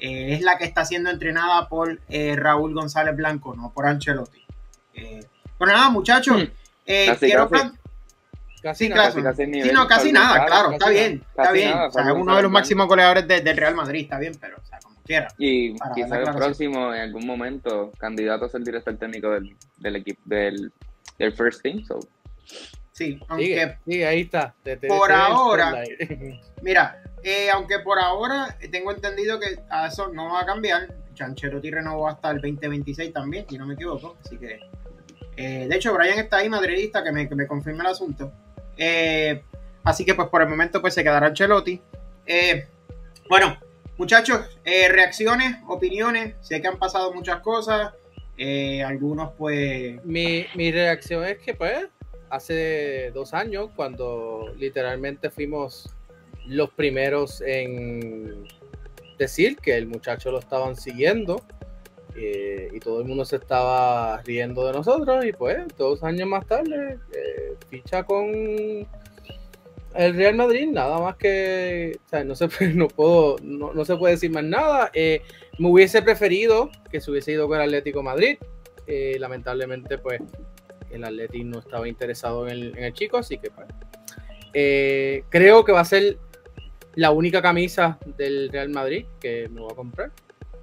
Eh, 0.00 0.34
es 0.34 0.40
la 0.42 0.56
que 0.58 0.64
está 0.64 0.84
siendo 0.84 1.10
entrenada 1.10 1.68
por 1.68 2.00
eh, 2.08 2.34
Raúl 2.36 2.74
González 2.74 3.14
Blanco, 3.16 3.54
no 3.54 3.70
por 3.72 3.86
Ancelotti. 3.86 4.42
Eh, 4.94 5.20
pero 5.58 5.72
nada, 5.72 5.90
muchachos, 5.90 6.36
Hmm. 6.44 6.46
eh, 6.86 7.06
Casi, 7.06 7.26
quiero 7.26 7.48
casi. 7.50 7.70
Casi 8.62 8.84
Sí, 8.84 8.90
nada. 8.90 9.10
claro. 9.10 9.24
casi 9.24 9.44
Sí, 9.62 9.70
no, 9.72 9.86
casi 9.86 10.12
nada, 10.12 10.44
claro, 10.46 10.64
casi 10.64 10.74
está 10.74 10.88
bien, 10.90 11.12
está 11.30 11.42
casi 11.44 11.54
bien. 11.58 11.70
nada, 11.70 11.88
o 11.88 11.92
sea, 11.92 12.02
es 12.08 12.12
uno 12.14 12.36
de 12.36 12.42
los 12.42 12.50
máximos 12.50 12.86
goleadores 12.88 13.26
de- 13.28 13.40
del 13.40 13.56
Real 13.56 13.74
Madrid, 13.74 14.02
está 14.02 14.18
bien, 14.18 14.34
pero, 14.38 14.58
o 14.58 14.64
sea, 14.66 14.78
como 14.80 14.96
quiera. 15.02 15.28
Y 15.38 15.74
quizás 15.94 16.12
el 16.12 16.34
próximo, 16.34 16.92
en 16.94 17.00
algún 17.00 17.26
momento, 17.26 17.90
candidato 17.98 18.44
a 18.44 18.48
ser 18.50 18.60
director 18.62 18.96
técnico 18.98 19.30
del, 19.30 19.56
del 19.78 19.96
equipo 19.96 20.20
del, 20.26 20.72
del 21.18 21.32
first 21.32 21.62
team. 21.62 21.82
So. 21.86 22.00
Sí, 23.00 23.18
aunque 23.28 23.44
Sigue, 23.46 23.78
sigue, 23.86 24.06
ahí 24.06 24.20
está. 24.20 24.54
Te- 24.62 24.76
te- 24.76 24.86
Por 24.88 25.08
te- 25.08 25.14
ahora. 25.14 25.82
Mira, 26.62 27.02
eh, 27.22 27.48
aunque 27.50 27.78
por 27.78 27.98
ahora 27.98 28.58
tengo 28.70 28.92
entendido 28.92 29.40
que 29.40 29.58
a 29.70 29.86
eso 29.86 30.08
no 30.08 30.34
va 30.34 30.42
a 30.42 30.44
cambiar. 30.46 30.94
Chancherotti 31.14 31.70
renovó 31.70 32.08
hasta 32.08 32.30
el 32.30 32.42
2026 32.42 33.10
también, 33.14 33.46
si 33.48 33.56
no 33.56 33.64
me 33.66 33.72
equivoco. 33.72 34.18
Así 34.22 34.36
que. 34.36 34.60
eh, 35.36 35.66
de 35.66 35.76
hecho, 35.76 35.94
Brian 35.94 36.18
está 36.18 36.36
ahí, 36.38 36.50
madridista, 36.50 37.02
que 37.02 37.10
me, 37.10 37.26
que 37.26 37.34
me 37.34 37.46
confirme 37.46 37.80
el 37.80 37.86
asunto. 37.86 38.32
Eh, 38.76 39.42
así 39.82 40.04
que, 40.04 40.14
pues 40.14 40.28
por 40.28 40.42
el 40.42 40.48
momento, 40.48 40.82
pues 40.82 40.92
se 40.92 41.02
quedará 41.02 41.28
Ancelotti. 41.28 41.80
Eh, 42.26 42.66
bueno, 43.30 43.56
muchachos, 43.96 44.42
eh, 44.66 44.88
reacciones, 44.90 45.56
opiniones. 45.68 46.34
Sé 46.42 46.60
que 46.60 46.68
han 46.68 46.78
pasado 46.78 47.14
muchas 47.14 47.40
cosas. 47.40 47.94
eh, 48.36 48.82
algunos, 48.82 49.32
pues. 49.38 50.04
Mi, 50.04 50.44
mi 50.54 50.70
reacción 50.70 51.24
es 51.24 51.38
que, 51.38 51.54
pues, 51.54 51.86
hace 52.30 53.10
dos 53.12 53.34
años, 53.34 53.70
cuando 53.76 54.52
literalmente 54.56 55.30
fuimos 55.30 55.94
los 56.46 56.70
primeros 56.70 57.40
en 57.42 58.46
decir 59.18 59.56
que 59.58 59.76
el 59.76 59.86
muchacho 59.86 60.30
lo 60.30 60.38
estaban 60.38 60.76
siguiendo 60.76 61.42
eh, 62.16 62.68
y 62.72 62.80
todo 62.80 63.00
el 63.00 63.06
mundo 63.06 63.24
se 63.24 63.36
estaba 63.36 64.20
riendo 64.22 64.66
de 64.66 64.72
nosotros, 64.72 65.24
y 65.24 65.32
pues, 65.32 65.58
dos 65.78 66.02
años 66.02 66.28
más 66.28 66.46
tarde, 66.46 66.98
eh, 67.12 67.54
ficha 67.68 68.02
con 68.02 68.86
el 69.94 70.14
Real 70.16 70.34
Madrid, 70.34 70.68
nada 70.68 70.98
más 70.98 71.16
que, 71.16 71.98
no 72.24 72.34
se, 72.34 72.48
no 72.74 72.88
puedo, 72.88 73.36
no, 73.42 73.72
no 73.72 73.84
se 73.84 73.96
puede 73.96 74.14
decir 74.14 74.30
más 74.30 74.44
nada. 74.44 74.90
Eh, 74.92 75.22
me 75.58 75.68
hubiese 75.68 76.02
preferido 76.02 76.70
que 76.90 77.00
se 77.00 77.10
hubiese 77.10 77.32
ido 77.32 77.48
con 77.48 77.58
el 77.58 77.64
Atlético 77.64 78.02
Madrid. 78.02 78.38
Lamentablemente, 79.20 79.98
pues, 79.98 80.20
el 80.90 81.04
Atlético 81.04 81.44
no 81.44 81.58
estaba 81.60 81.88
interesado 81.88 82.48
en 82.48 82.76
el, 82.76 82.92
chico, 82.92 83.18
así 83.18 83.38
que, 83.38 83.50
pues, 83.50 83.68
eh, 84.52 85.24
creo 85.28 85.64
que 85.64 85.72
va 85.72 85.80
a 85.80 85.84
ser 85.84 86.18
la 86.94 87.12
única 87.12 87.40
camisa 87.40 87.98
del 88.16 88.50
Real 88.50 88.68
Madrid 88.70 89.06
que 89.20 89.48
me 89.48 89.60
voy 89.60 89.72
a 89.72 89.76
comprar, 89.76 90.10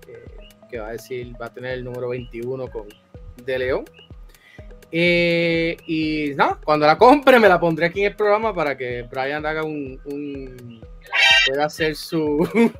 eh, 0.08 0.26
que 0.70 0.80
va 0.80 0.90
a 0.90 0.92
decir, 0.92 1.34
va 1.42 1.48
a 1.48 1.54
tener 1.54 1.74
el 1.74 1.84
número 1.84 2.10
21 2.10 2.70
con 2.70 2.88
De 3.46 3.60
León. 3.60 3.86
Eh, 4.92 5.76
y 5.86 6.32
nada, 6.36 6.60
cuando 6.64 6.86
la 6.86 6.98
compre 6.98 7.40
me 7.40 7.50
la 7.50 7.60
pondré 7.60 7.88
aquí 7.88 8.02
en 8.02 8.08
el 8.08 8.16
programa 8.16 8.54
para 8.54 8.78
que 8.78 9.04
Brian 9.04 9.46
haga 9.46 9.64
un, 9.64 10.00
un- 10.06 10.82
pueda 11.46 11.66
hacer 11.66 11.96
su 11.96 12.48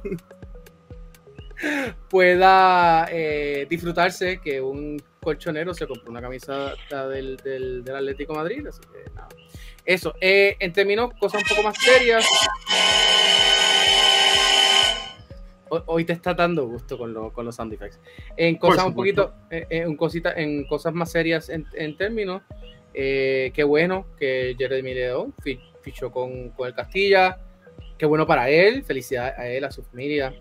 pueda 2.10 3.08
eh, 3.12 3.66
disfrutarse 3.70 4.40
que 4.40 4.62
un 4.62 5.02
colchonero 5.32 5.74
se 5.74 5.86
compró 5.86 6.10
una 6.10 6.22
camisa 6.22 6.74
del, 7.10 7.36
del, 7.38 7.84
del 7.84 7.96
Atlético 7.98 8.32
de 8.32 8.40
Madrid, 8.40 8.66
así 8.68 8.80
que 8.80 9.10
nada. 9.14 9.28
Eso, 9.84 10.14
eh, 10.22 10.56
en 10.60 10.72
términos, 10.72 11.12
cosas 11.20 11.42
un 11.44 11.50
poco 11.50 11.64
más 11.64 11.76
serias. 11.78 12.26
Ho- 15.70 15.84
Hoy 15.88 16.06
te 16.06 16.14
está 16.14 16.34
dando 16.34 16.66
gusto 16.66 16.98
con, 16.98 17.14
lo- 17.14 17.34
con 17.34 17.44
los 17.46 17.56
sound 17.58 17.74
effects. 17.74 18.00
En 18.38 18.56
cosas 18.56 18.86
un 18.86 18.94
poquito, 18.96 19.34
eh, 19.52 19.68
eh, 19.70 19.80
en, 19.80 19.98
cosita, 19.98 20.32
en 20.34 20.66
cosas 20.66 20.94
más 20.94 21.12
serias 21.12 21.50
en, 21.50 21.66
en 21.74 21.98
términos, 21.98 22.42
eh, 22.94 23.52
qué 23.54 23.64
bueno 23.66 24.06
que 24.18 24.56
Jeremy 24.58 24.94
León 24.94 25.34
fi- 25.44 25.60
fichó 25.82 26.10
con, 26.10 26.52
con 26.52 26.68
el 26.70 26.74
Castilla. 26.74 27.40
Qué 27.98 28.06
bueno 28.06 28.26
para 28.26 28.50
él, 28.50 28.84
felicidades 28.86 29.38
a 29.38 29.48
él, 29.50 29.66
a 29.66 29.72
su 29.72 29.84
familia. 29.84 30.34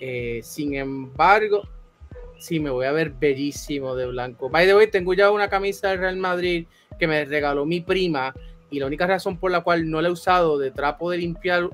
Eh, 0.00 0.40
sin 0.42 0.74
embargo, 0.74 1.68
sí, 2.42 2.58
me 2.58 2.70
voy 2.70 2.86
a 2.86 2.92
ver 2.92 3.10
bellísimo 3.10 3.94
de 3.94 4.06
blanco. 4.06 4.50
By 4.50 4.66
the 4.66 4.74
way, 4.74 4.88
tengo 4.88 5.14
ya 5.14 5.30
una 5.30 5.48
camisa 5.48 5.90
del 5.90 5.98
Real 5.98 6.16
Madrid 6.16 6.66
que 6.98 7.06
me 7.06 7.24
regaló 7.24 7.64
mi 7.64 7.80
prima 7.80 8.34
y 8.70 8.80
la 8.80 8.86
única 8.86 9.06
razón 9.06 9.38
por 9.38 9.50
la 9.50 9.60
cual 9.60 9.88
no 9.88 10.00
la 10.02 10.08
he 10.08 10.10
usado 10.10 10.58
de 10.58 10.70
trapo 10.70 11.10
de 11.10 11.18
limpiar 11.18 11.70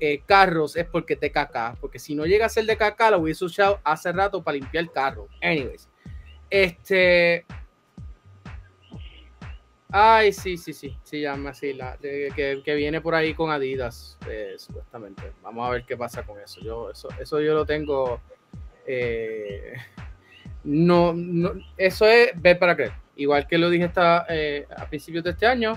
eh, 0.00 0.22
carros 0.26 0.76
es 0.76 0.84
porque 0.84 1.16
de 1.16 1.30
caca. 1.32 1.76
Porque 1.80 1.98
si 1.98 2.14
no 2.14 2.26
llega 2.26 2.46
a 2.46 2.50
ser 2.50 2.66
de 2.66 2.76
caca, 2.76 3.10
la 3.10 3.16
hubiese 3.16 3.44
usado 3.44 3.80
hace 3.82 4.12
rato 4.12 4.42
para 4.42 4.56
limpiar 4.56 4.84
el 4.84 4.92
carro. 4.92 5.28
Anyways, 5.40 5.88
este. 6.50 7.46
Ay, 9.96 10.32
sí, 10.32 10.56
sí, 10.56 10.72
sí, 10.72 10.98
se 11.04 11.20
llama 11.20 11.50
así, 11.50 11.72
la, 11.72 11.96
que, 11.98 12.62
que 12.64 12.74
viene 12.74 13.00
por 13.00 13.14
ahí 13.14 13.32
con 13.32 13.52
Adidas, 13.52 14.18
eh, 14.28 14.54
supuestamente. 14.58 15.22
Vamos 15.40 15.68
a 15.68 15.70
ver 15.70 15.84
qué 15.86 15.96
pasa 15.96 16.24
con 16.24 16.40
eso. 16.40 16.60
Yo, 16.60 16.90
eso, 16.90 17.08
eso 17.20 17.40
yo 17.40 17.54
lo 17.54 17.64
tengo. 17.64 18.20
Eh, 18.86 19.74
no, 20.64 21.14
eso 21.76 22.06
es 22.06 22.30
ver 22.40 22.58
para 22.58 22.74
creer. 22.74 22.92
Igual 23.16 23.46
que 23.46 23.58
lo 23.58 23.70
dije 23.70 23.90
eh, 24.28 24.66
a 24.76 24.88
principios 24.88 25.22
de 25.24 25.30
este 25.30 25.46
año, 25.46 25.74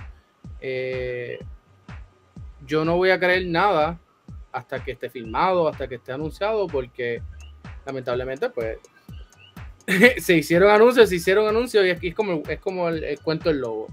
eh, 0.59 1.39
yo 2.65 2.83
no 2.83 2.97
voy 2.97 3.11
a 3.11 3.19
creer 3.19 3.45
nada 3.45 3.99
hasta 4.51 4.83
que 4.83 4.91
esté 4.91 5.09
filmado, 5.09 5.67
hasta 5.67 5.87
que 5.87 5.95
esté 5.95 6.13
anunciado, 6.13 6.67
porque 6.67 7.21
lamentablemente, 7.85 8.49
pues, 8.49 8.79
se 10.17 10.35
hicieron 10.35 10.71
anuncios, 10.71 11.09
se 11.09 11.15
hicieron 11.15 11.47
anuncios 11.47 11.85
y 11.85 11.89
aquí 11.89 12.07
es 12.09 12.15
como, 12.15 12.41
es 12.47 12.59
como 12.59 12.89
el, 12.89 13.03
el 13.03 13.19
cuento 13.19 13.49
del 13.49 13.59
lobo. 13.59 13.87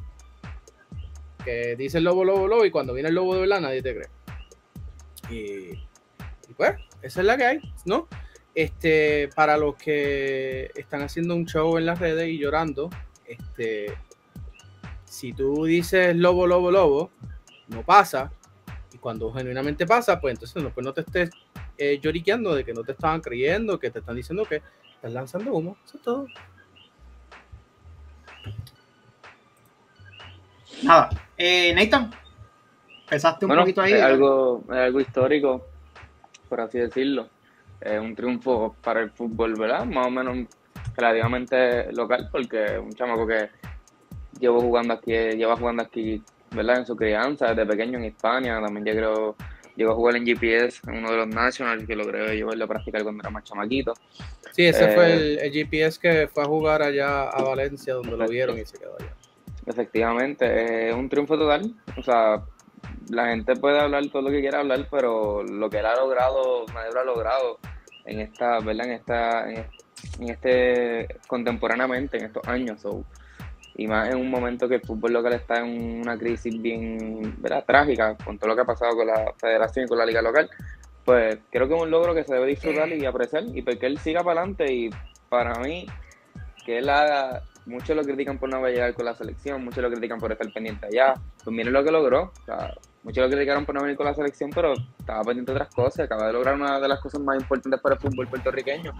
Que 1.44 1.76
dice 1.76 1.98
el 1.98 2.04
lobo, 2.04 2.24
lobo, 2.24 2.48
lobo, 2.48 2.64
y 2.64 2.70
cuando 2.70 2.94
viene 2.94 3.10
el 3.10 3.14
lobo 3.14 3.34
de 3.34 3.40
verdad 3.42 3.60
nadie 3.60 3.82
te 3.82 3.94
cree. 3.94 4.08
Y, 5.28 5.72
y 6.48 6.54
pues, 6.56 6.76
esa 7.02 7.20
es 7.20 7.26
la 7.26 7.36
que 7.36 7.44
hay, 7.44 7.60
¿no? 7.84 8.08
Este, 8.54 9.28
para 9.34 9.56
los 9.56 9.74
que 9.76 10.70
están 10.76 11.02
haciendo 11.02 11.34
un 11.34 11.44
show 11.46 11.76
en 11.76 11.86
las 11.86 11.98
redes 11.98 12.28
y 12.28 12.38
llorando, 12.38 12.88
este, 13.26 13.92
si 15.04 15.32
tú 15.32 15.64
dices 15.64 16.14
lobo, 16.16 16.46
lobo, 16.46 16.70
lobo, 16.70 17.10
no 17.68 17.82
pasa. 17.82 18.30
Y 18.92 18.98
cuando 18.98 19.32
genuinamente 19.32 19.86
pasa, 19.86 20.20
pues 20.20 20.34
entonces 20.34 20.62
no, 20.62 20.70
pues 20.70 20.84
no 20.84 20.92
te 20.92 21.00
estés 21.00 21.30
eh, 21.78 21.98
lloriqueando 22.00 22.54
de 22.54 22.64
que 22.64 22.72
no 22.72 22.84
te 22.84 22.92
estaban 22.92 23.20
creyendo, 23.20 23.78
que 23.80 23.90
te 23.90 23.98
están 23.98 24.14
diciendo 24.14 24.44
que 24.44 24.62
estás 24.94 25.12
lanzando 25.12 25.52
humo. 25.52 25.76
Eso 25.84 25.96
es 25.96 26.02
todo. 26.04 26.26
Nada. 30.82 31.10
Eh, 31.36 31.72
Nathan, 31.74 32.10
empezaste 33.04 33.44
un 33.46 33.48
Bueno, 33.48 33.62
poquito 33.62 33.80
ahí. 33.82 33.94
es 33.94 34.02
algo, 34.02 34.62
es 34.68 34.76
algo 34.76 35.00
histórico, 35.00 35.66
por 36.48 36.60
así 36.60 36.78
decirlo. 36.78 37.28
Es 37.84 38.00
un 38.00 38.14
triunfo 38.14 38.74
para 38.82 39.00
el 39.00 39.10
fútbol, 39.10 39.54
¿verdad? 39.54 39.84
Más 39.84 40.06
o 40.06 40.10
menos 40.10 40.46
relativamente 40.96 41.92
local, 41.92 42.28
porque 42.30 42.78
un 42.78 42.92
chamaco 42.92 43.26
que 43.26 43.48
llevo 44.38 44.60
jugando 44.60 44.94
aquí, 44.94 45.12
lleva 45.12 45.56
jugando 45.56 45.82
aquí, 45.82 46.22
¿verdad? 46.50 46.78
En 46.78 46.86
su 46.86 46.96
crianza, 46.96 47.48
desde 47.48 47.66
pequeño 47.66 47.98
en 47.98 48.04
España, 48.04 48.60
también 48.60 48.84
creo, 48.96 49.36
llegó 49.76 49.92
a 49.92 49.94
jugar 49.94 50.16
en 50.16 50.26
GPS, 50.26 50.80
en 50.88 50.98
uno 50.98 51.10
de 51.10 51.16
los 51.18 51.28
Nationals, 51.28 51.86
que 51.86 51.96
logré 51.96 52.36
llevarlo 52.36 52.64
a 52.64 52.68
practicar 52.68 53.02
cuando 53.02 53.22
era 53.22 53.30
más 53.30 53.44
chamaquito. 53.44 53.94
Sí, 54.52 54.66
ese 54.66 54.84
Eh, 54.84 54.94
fue 54.94 55.12
el, 55.12 55.38
el 55.40 55.52
GPS 55.52 55.98
que 56.00 56.28
fue 56.28 56.44
a 56.44 56.46
jugar 56.46 56.82
allá 56.82 57.24
a 57.24 57.42
Valencia, 57.42 57.94
donde 57.94 58.16
lo 58.16 58.28
vieron 58.28 58.58
y 58.58 58.64
se 58.64 58.78
quedó 58.78 58.96
allá. 58.98 59.12
Efectivamente, 59.66 60.88
es 60.90 60.94
un 60.94 61.08
triunfo 61.08 61.36
total. 61.36 61.74
O 61.96 62.02
sea, 62.02 62.42
la 63.10 63.28
gente 63.28 63.56
puede 63.56 63.80
hablar 63.80 64.06
todo 64.12 64.22
lo 64.22 64.30
que 64.30 64.40
quiera 64.40 64.60
hablar, 64.60 64.86
pero 64.90 65.42
lo 65.42 65.68
que 65.70 65.78
él 65.78 65.86
ha 65.86 65.96
logrado, 65.96 66.66
nadie 66.72 66.92
lo 66.92 67.00
ha 67.00 67.04
logrado 67.04 67.58
en 68.04 68.20
esta, 68.20 68.60
¿verdad? 68.60 68.86
En 68.86 68.92
esta, 68.92 69.50
en, 69.50 70.28
este, 70.28 71.08
contemporáneamente, 71.26 72.18
en 72.18 72.26
estos 72.26 72.46
años. 72.46 72.80
so, 72.80 73.04
y 73.76 73.88
más 73.88 74.08
en 74.08 74.18
un 74.18 74.30
momento 74.30 74.68
que 74.68 74.76
el 74.76 74.82
fútbol 74.82 75.12
local 75.12 75.32
está 75.32 75.58
en 75.58 76.00
una 76.00 76.16
crisis 76.16 76.60
bien, 76.60 77.34
¿verdad? 77.38 77.64
Trágica, 77.66 78.16
con 78.16 78.38
todo 78.38 78.50
lo 78.50 78.54
que 78.54 78.62
ha 78.62 78.66
pasado 78.66 78.96
con 78.96 79.06
la 79.06 79.34
federación 79.36 79.86
y 79.86 79.88
con 79.88 79.98
la 79.98 80.06
liga 80.06 80.22
local. 80.22 80.48
Pues 81.04 81.38
creo 81.50 81.68
que 81.68 81.74
es 81.74 81.82
un 81.82 81.90
logro 81.90 82.14
que 82.14 82.24
se 82.24 82.34
debe 82.34 82.46
disfrutar 82.46 82.88
y 82.88 83.04
apreciar, 83.04 83.44
y 83.52 83.62
porque 83.62 83.86
él 83.86 83.98
siga 83.98 84.22
para 84.22 84.40
adelante, 84.40 84.72
y 84.72 84.90
para 85.28 85.58
mí, 85.60 85.86
que 86.64 86.78
él 86.78 86.88
haga 86.88 87.42
muchos 87.66 87.96
lo 87.96 88.02
critican 88.02 88.38
por 88.38 88.48
no 88.48 88.66
llegado 88.66 88.94
con 88.94 89.06
la 89.06 89.14
selección, 89.14 89.64
muchos 89.64 89.82
lo 89.82 89.90
critican 89.90 90.18
por 90.18 90.32
estar 90.32 90.50
pendiente 90.52 90.86
allá. 90.86 91.14
Pues 91.42 91.54
miren 91.54 91.72
lo 91.72 91.84
que 91.84 91.90
logró. 91.90 92.32
O 92.40 92.44
sea, 92.44 92.74
muchos 93.04 93.22
lo 93.24 93.30
criticaron 93.30 93.64
por 93.64 93.74
no 93.74 93.82
venir 93.82 93.96
con 93.96 94.06
la 94.06 94.14
selección, 94.14 94.50
pero 94.50 94.74
estaba 94.98 95.22
pendiente 95.22 95.52
de 95.52 95.56
otras 95.56 95.74
cosas. 95.74 96.06
Acaba 96.06 96.26
de 96.26 96.32
lograr 96.32 96.54
una 96.54 96.80
de 96.80 96.88
las 96.88 97.00
cosas 97.00 97.20
más 97.20 97.36
importantes 97.36 97.80
para 97.80 97.94
el 97.94 98.00
fútbol 98.00 98.26
puertorriqueño. 98.26 98.92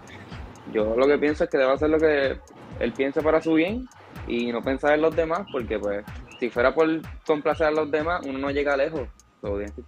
Yo 0.73 0.95
lo 0.97 1.07
que 1.07 1.19
pienso 1.19 1.45
es 1.45 1.51
que 1.51 1.59
debe 1.59 1.73
hacer 1.73 1.91
lo 1.91 1.99
que 1.99 2.39
él 2.81 2.93
piensa 2.93 3.23
para 3.23 3.41
su 3.41 3.55
bien 3.55 3.89
y 4.29 4.53
no 4.53 4.63
pensar 4.63 4.95
en 4.95 5.03
los 5.03 5.15
demás, 5.17 5.47
porque 5.51 5.79
pues 5.79 6.05
si 6.39 6.51
fuera 6.51 6.75
por 6.75 6.89
complacer 7.27 7.67
a 7.67 7.71
los 7.71 7.91
demás, 7.91 8.25
uno 8.25 8.39
no 8.39 8.51
llega 8.51 8.77
lejos. 8.77 9.09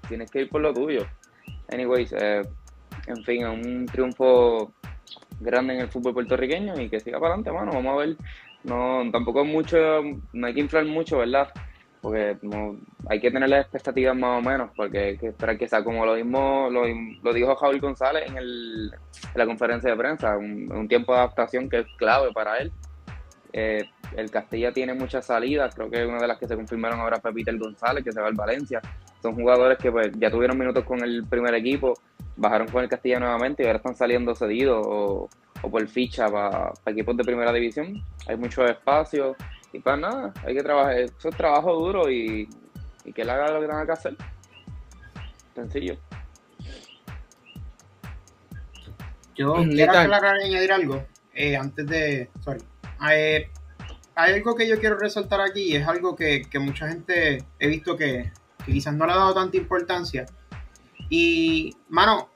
Tienes, 0.09 0.31
que- 0.31 0.43
ir 0.43 0.51
por 0.51 0.61
lo 0.61 0.75
tuyo. 0.75 1.07
Anyways, 1.69 2.13
eh, 2.13 2.43
en 3.07 3.25
fin, 3.25 3.47
un 3.47 3.87
triunfo 3.87 4.75
grande 5.41 5.75
en 5.75 5.81
el 5.81 5.89
fútbol 5.89 6.15
puertorriqueño 6.15 6.79
y 6.81 6.89
que 6.91 7.01
siga 7.01 7.19
para 7.19 7.35
adelante, 7.35 7.53
mano. 7.53 7.73
Vamos 7.73 7.95
a 7.95 8.07
ver 8.07 8.17
no, 8.67 9.09
tampoco 9.13 9.43
es 9.43 9.49
mucho, 9.49 9.77
no 10.33 10.47
hay 10.47 10.55
que 10.55 10.61
inflar 10.61 10.85
mucho, 10.85 11.19
¿verdad? 11.19 11.49
Porque 12.07 12.37
hay 13.09 13.21
que 13.21 13.33
tener 13.33 13.49
las 13.49 13.63
expectativas 13.63 14.17
más 14.17 14.39
o 14.39 14.41
menos, 14.41 14.71
porque 14.77 14.99
hay 14.99 15.19
que 15.19 15.27
esperar 15.27 15.59
que 15.59 15.67
sea 15.67 15.83
como 15.83 16.07
lo 16.07 16.15
mismo, 16.15 16.69
lo, 16.71 17.33
dijo 17.35 17.57
Javier 17.57 17.81
González 17.81 18.31
en, 18.31 18.37
el, 18.37 18.93
la 19.35 19.45
conferencia 19.45 19.91
de 19.91 19.97
prensa, 19.97 20.37
un, 20.37 20.71
un 20.71 20.87
tiempo 20.87 21.13
de 21.13 21.19
adaptación 21.19 21.69
que 21.69 21.81
es 21.81 21.87
clave 21.97 22.33
para 22.33 22.59
él. 22.59 22.71
Eh, 23.53 23.91
el 24.17 24.31
Castilla 24.31 24.71
tiene 24.71 24.95
muchas 24.95 25.27
salidas, 25.27 25.75
creo 25.75 25.91
que 25.91 26.07
una 26.07 26.19
de 26.21 26.29
las 26.29 26.39
que 26.39 26.47
se 26.47 26.55
confirmaron 26.55 27.01
ahora 27.01 27.19
fue 27.21 27.35
Peter 27.35 27.59
González, 27.59 28.05
que 28.05 28.13
se 28.13 28.21
va 28.21 28.29
al 28.29 28.35
Valencia. 28.35 28.81
Son 29.21 29.35
jugadores 29.35 29.77
que 29.77 29.91
pues, 29.91 30.13
ya 30.17 30.31
tuvieron 30.31 30.57
minutos 30.57 30.85
con 30.85 31.03
el 31.03 31.27
primer 31.27 31.57
equipo, 31.57 31.95
bajaron 32.37 32.69
con 32.69 32.85
el 32.85 32.89
Castilla 32.89 33.19
nuevamente 33.19 33.65
y 33.65 33.67
ahora 33.67 33.79
están 33.79 33.97
saliendo 33.97 34.33
cedidos 34.37 34.87
o, 34.87 35.29
o 35.61 35.71
por 35.71 35.85
ficha 35.89 36.29
para 36.29 36.73
equipos 36.87 37.17
de 37.17 37.25
primera 37.25 37.53
división. 37.53 38.01
Hay 38.29 38.37
mucho 38.37 38.65
espacio 38.65 39.35
y 39.77 39.81
para 39.81 39.97
nada, 39.99 40.33
hay 40.45 40.55
que 40.55 40.63
trabajar, 40.63 40.99
eso 40.99 41.29
es 41.29 41.37
trabajo 41.37 41.75
duro 41.75 42.11
y, 42.11 42.49
y 43.05 43.13
que 43.13 43.23
él 43.23 43.31
haga 43.31 43.51
lo 43.51 43.61
que 43.61 43.67
tenga 43.67 43.85
que 43.85 43.93
hacer. 43.93 44.17
Sencillo. 45.55 45.97
Yo 49.35 49.57
Mm, 49.57 49.71
quiero 49.71 49.93
aclarar 49.93 50.37
y 50.41 50.47
añadir 50.47 50.73
algo 50.73 51.05
eh, 51.35 51.57
antes 51.57 51.87
de. 51.87 52.31
Sorry. 52.43 52.63
Eh, 53.11 53.51
hay 54.15 54.33
algo 54.33 54.55
que 54.55 54.67
yo 54.67 54.81
quiero 54.81 54.97
resaltar 54.99 55.43
aquí 55.43 55.73
y 55.73 55.77
es 55.77 55.87
algo 55.87 56.17
que, 56.17 56.43
que 56.51 56.59
mucha 56.59 56.89
gente 56.89 57.45
he 57.59 57.69
visto 57.69 57.99
que, 57.99 58.33
que 58.65 58.73
quizás 58.73 58.95
no 58.95 59.05
le 59.07 59.13
ha 59.13 59.17
dado 59.17 59.35
tanta 59.35 59.59
importancia. 59.59 60.25
Y, 61.11 61.77
mano, 61.91 62.31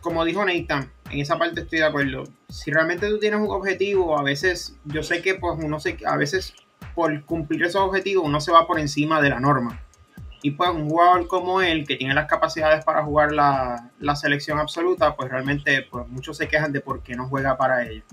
como 0.00 0.24
dijo 0.24 0.44
Nathan, 0.44 0.92
en 1.10 1.20
esa 1.20 1.38
parte 1.38 1.60
estoy 1.60 1.80
de 1.80 1.84
acuerdo. 1.84 2.24
Si 2.48 2.70
realmente 2.70 3.08
tú 3.08 3.18
tienes 3.18 3.40
un 3.40 3.50
objetivo, 3.50 4.18
a 4.18 4.22
veces, 4.22 4.76
yo 4.84 5.02
sé 5.02 5.22
que 5.22 5.34
pues 5.34 5.58
uno 5.62 5.80
se, 5.80 5.98
a 6.06 6.16
veces 6.16 6.54
por 6.94 7.24
cumplir 7.24 7.62
esos 7.62 7.82
objetivos 7.82 8.24
uno 8.24 8.40
se 8.40 8.52
va 8.52 8.66
por 8.66 8.78
encima 8.78 9.20
de 9.20 9.30
la 9.30 9.40
norma. 9.40 9.80
Y 10.42 10.52
pues 10.52 10.70
un 10.70 10.88
jugador 10.88 11.26
como 11.26 11.60
él, 11.60 11.86
que 11.86 11.96
tiene 11.96 12.14
las 12.14 12.26
capacidades 12.26 12.84
para 12.84 13.02
jugar 13.02 13.32
la, 13.32 13.90
la 13.98 14.16
selección 14.16 14.58
absoluta, 14.58 15.16
pues 15.16 15.30
realmente 15.30 15.86
pues 15.90 16.06
muchos 16.08 16.36
se 16.36 16.48
quejan 16.48 16.72
de 16.72 16.80
por 16.80 17.02
qué 17.02 17.14
no 17.14 17.28
juega 17.28 17.56
para 17.56 17.86
ellos. 17.86 18.04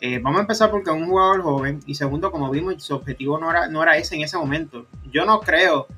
Eh, 0.00 0.20
vamos 0.20 0.38
a 0.38 0.42
empezar 0.42 0.70
porque 0.70 0.90
es 0.90 0.96
un 0.96 1.06
jugador 1.06 1.42
joven 1.42 1.80
y 1.86 1.94
segundo, 1.94 2.30
como 2.30 2.50
vimos, 2.50 2.82
su 2.82 2.94
objetivo 2.94 3.38
no 3.38 3.50
era, 3.50 3.68
no 3.68 3.82
era 3.82 3.96
ese 3.96 4.14
en 4.14 4.22
ese 4.22 4.38
momento. 4.38 4.86
Yo 5.10 5.24
no 5.24 5.40
creo 5.40 5.88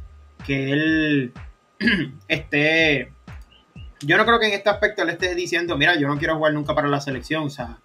que 0.47 0.73
él 0.73 1.33
esté... 2.29 3.13
Yo 4.00 4.16
no 4.16 4.25
creo 4.25 4.38
que 4.38 4.47
en 4.49 4.54
este 4.54 4.71
aspecto 4.71 5.04
le 5.04 5.12
esté 5.12 5.35
diciendo, 5.35 5.76
mira, 5.76 5.97
yo 5.99 6.09
no 6.09 6.19
quiero 6.19 6.37
jugar 6.37 6.52
nunca 6.54 6.75
para 6.75 6.88
la 6.88 7.00
selección. 7.00 7.45
O 7.45 7.50
sea, 7.50 7.78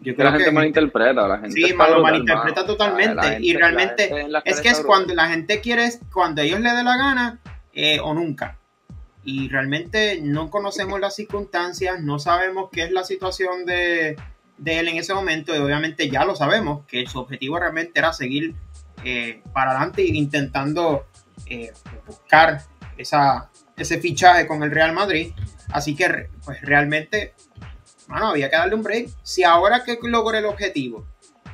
yo 0.00 0.16
Que 0.16 0.24
la 0.24 0.30
creo 0.30 0.32
gente 0.32 0.44
que... 0.46 0.52
malinterpreta, 0.52 1.28
la 1.28 1.38
gente 1.38 1.52
Sí, 1.52 1.72
lo 1.72 2.02
malinterpreta 2.02 2.66
totalmente. 2.66 3.22
Gente- 3.22 3.46
y 3.46 3.54
realmente 3.54 4.10
es 4.44 4.60
que 4.60 4.68
es 4.68 4.80
cuando 4.80 5.14
la 5.14 5.28
gente 5.28 5.60
quiere, 5.60 5.84
es 5.86 6.00
cuando 6.12 6.42
ellos 6.42 6.60
les 6.60 6.74
dé 6.74 6.82
la 6.82 6.96
gana 6.96 7.38
eh, 7.72 8.00
o 8.02 8.14
nunca. 8.14 8.56
Y 9.22 9.48
realmente 9.48 10.20
no 10.22 10.48
conocemos 10.50 10.98
las 10.98 11.14
circunstancias, 11.14 12.00
no 12.00 12.18
sabemos 12.18 12.70
qué 12.72 12.84
es 12.84 12.90
la 12.90 13.04
situación 13.04 13.66
de, 13.66 14.16
de 14.56 14.78
él 14.78 14.88
en 14.88 14.96
ese 14.96 15.12
momento. 15.14 15.54
Y 15.54 15.58
obviamente 15.58 16.08
ya 16.08 16.24
lo 16.24 16.34
sabemos, 16.34 16.84
que 16.86 17.06
su 17.06 17.18
objetivo 17.20 17.58
realmente 17.58 17.98
era 18.00 18.12
seguir 18.12 18.54
eh, 19.04 19.42
para 19.52 19.72
adelante 19.72 20.02
intentando 20.02 21.06
eh, 21.46 21.70
buscar 22.06 22.62
esa, 22.96 23.50
ese 23.76 23.98
fichaje 24.00 24.46
con 24.46 24.62
el 24.62 24.70
Real 24.70 24.92
Madrid. 24.94 25.32
Así 25.72 25.94
que 25.94 26.28
pues 26.44 26.60
realmente 26.62 27.34
mano, 28.10 28.28
había 28.28 28.50
que 28.50 28.56
darle 28.56 28.74
un 28.74 28.82
break. 28.82 29.08
Si 29.22 29.44
ahora 29.44 29.84
que 29.84 29.98
logré 30.02 30.38
el 30.38 30.46
objetivo, 30.46 31.06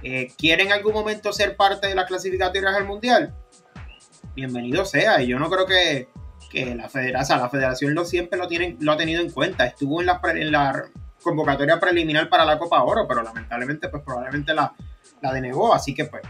eh, 0.02 0.32
quiere 0.36 0.64
en 0.64 0.72
algún 0.72 0.94
momento 0.94 1.32
ser 1.32 1.56
parte 1.56 1.86
de 1.86 1.94
las 1.94 2.06
clasificatorias 2.06 2.74
al 2.74 2.86
Mundial, 2.86 3.34
bienvenido 4.34 4.84
sea. 4.84 5.22
Y 5.22 5.28
yo 5.28 5.38
no 5.38 5.50
creo 5.50 5.66
que, 5.66 6.08
que 6.50 6.74
la, 6.74 6.88
federación, 6.88 7.40
la 7.40 7.50
federación 7.50 7.94
lo 7.94 8.04
siempre 8.04 8.38
lo, 8.38 8.48
tienen, 8.48 8.78
lo 8.80 8.92
ha 8.92 8.96
tenido 8.96 9.20
en 9.20 9.30
cuenta. 9.30 9.66
Estuvo 9.66 10.00
en 10.00 10.06
la, 10.06 10.20
en 10.34 10.50
la 10.50 10.84
convocatoria 11.22 11.78
preliminar 11.78 12.28
para 12.28 12.44
la 12.44 12.58
Copa 12.58 12.82
Oro, 12.82 13.06
pero 13.06 13.22
lamentablemente 13.22 13.88
pues 13.88 14.02
probablemente 14.02 14.54
la, 14.54 14.74
la 15.20 15.32
denegó. 15.32 15.74
Así 15.74 15.94
que 15.94 16.06
pues 16.06 16.22